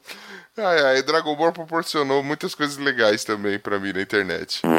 Ai, 0.58 0.82
ai, 0.86 1.04
Dragon 1.04 1.36
Ball 1.36 1.54
proporcionou 1.54 2.22
muitas 2.24 2.54
coisas 2.54 2.78
legais 2.78 3.24
também 3.24 3.58
pra 3.58 3.80
mim 3.80 3.94
na 3.94 4.02
internet. 4.02 4.62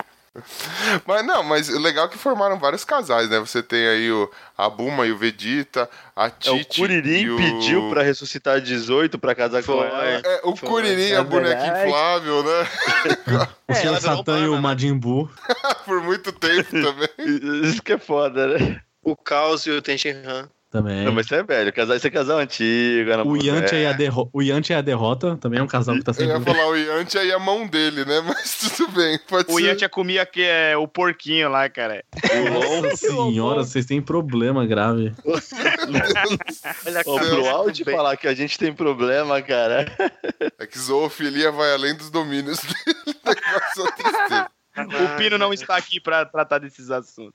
Mas 1.06 1.26
não, 1.26 1.42
mas 1.42 1.68
o 1.68 1.78
legal 1.78 2.06
é 2.06 2.08
que 2.08 2.16
formaram 2.16 2.58
vários 2.58 2.86
casais, 2.86 3.28
né? 3.28 3.38
Você 3.38 3.62
tem 3.62 3.86
aí 3.86 4.10
o, 4.10 4.30
a 4.56 4.66
Buma 4.70 5.06
e 5.06 5.12
o 5.12 5.18
Vegeta, 5.18 5.88
a 6.16 6.26
É, 6.26 6.28
o 6.28 6.56
Titi 6.56 6.80
Kuririn 6.80 7.20
e 7.20 7.30
o... 7.30 7.36
pediu 7.36 7.90
pra 7.90 8.02
ressuscitar 8.02 8.58
18 8.58 9.18
pra 9.18 9.34
casar 9.34 9.62
com 9.62 9.72
Foi. 9.74 9.86
ela. 9.86 10.04
É, 10.24 10.40
o 10.44 10.56
Foi, 10.56 10.68
Kuririn, 10.70 11.10
é 11.10 11.16
a 11.16 11.22
boneca 11.22 11.60
verdade. 11.60 11.86
inflável, 11.86 12.42
né? 12.44 12.68
O 13.68 13.74
virou 13.74 14.00
Satã 14.00 14.38
e 14.38 14.48
o 14.48 14.54
né? 14.54 14.60
Majin 14.60 14.94
Buu. 14.98 15.30
Por 15.84 16.02
muito 16.02 16.32
tempo 16.32 16.70
também. 16.70 17.08
Isso 17.64 17.82
que 17.82 17.92
é 17.92 17.98
foda, 17.98 18.46
né? 18.46 18.80
O 19.02 19.14
Caos 19.14 19.66
e 19.66 19.70
o 19.70 19.82
Tenshinhan. 19.82 20.48
Também. 20.72 21.04
Não, 21.04 21.12
mas 21.12 21.26
você 21.26 21.34
é 21.34 21.42
velho. 21.42 21.70
Casal, 21.70 21.94
esse 21.96 22.06
é 22.06 22.10
casal 22.10 22.38
antigo. 22.38 23.10
Era 23.10 23.22
O 23.28 23.36
Yantia, 23.36 23.76
é. 23.78 23.82
e 23.82 23.86
a 23.86 23.92
derro... 23.92 24.30
o 24.32 24.40
Yantia 24.40 24.76
e 24.76 24.78
a 24.78 24.80
Derrota 24.80 25.36
também 25.36 25.60
é 25.60 25.62
um 25.62 25.66
casal 25.66 25.94
que 25.96 26.02
tá 26.02 26.12
Eu 26.12 26.14
sempre. 26.14 26.32
ia 26.32 26.40
falar 26.40 26.66
o 26.66 26.74
Yantia 26.74 27.20
aí 27.20 27.30
a 27.30 27.38
mão 27.38 27.66
dele, 27.66 28.06
né? 28.06 28.22
Mas 28.24 28.54
tudo 28.74 28.90
bem, 28.92 29.18
pode 29.28 29.52
O 29.52 29.56
ser. 29.58 29.66
Yantia 29.66 29.88
comia 29.90 30.24
que 30.24 30.42
é 30.42 30.74
o 30.74 30.88
porquinho 30.88 31.50
lá, 31.50 31.68
cara. 31.68 32.02
Nossa 32.50 32.96
senhora, 32.96 33.62
vocês 33.64 33.84
têm 33.84 34.00
problema 34.00 34.64
grave. 34.64 35.12
Olha 36.86 37.02
Ô, 37.04 37.18
pro 37.18 37.48
áudio 37.50 37.84
falar 37.84 38.16
que 38.16 38.26
a 38.26 38.34
gente 38.34 38.58
tem 38.58 38.72
problema, 38.72 39.42
cara. 39.42 39.84
É 40.58 40.66
que 40.66 40.78
zoofilia 40.78 41.52
vai 41.52 41.70
além 41.74 41.94
dos 41.94 42.10
domínios 42.10 42.60
dele. 42.64 43.16
É 43.26 43.92
tristeza. 43.92 44.50
O 44.74 45.16
Pino 45.18 45.36
não 45.36 45.52
está 45.52 45.76
aqui 45.76 46.00
pra 46.00 46.24
tratar 46.24 46.60
desses 46.60 46.90
assuntos. 46.90 47.34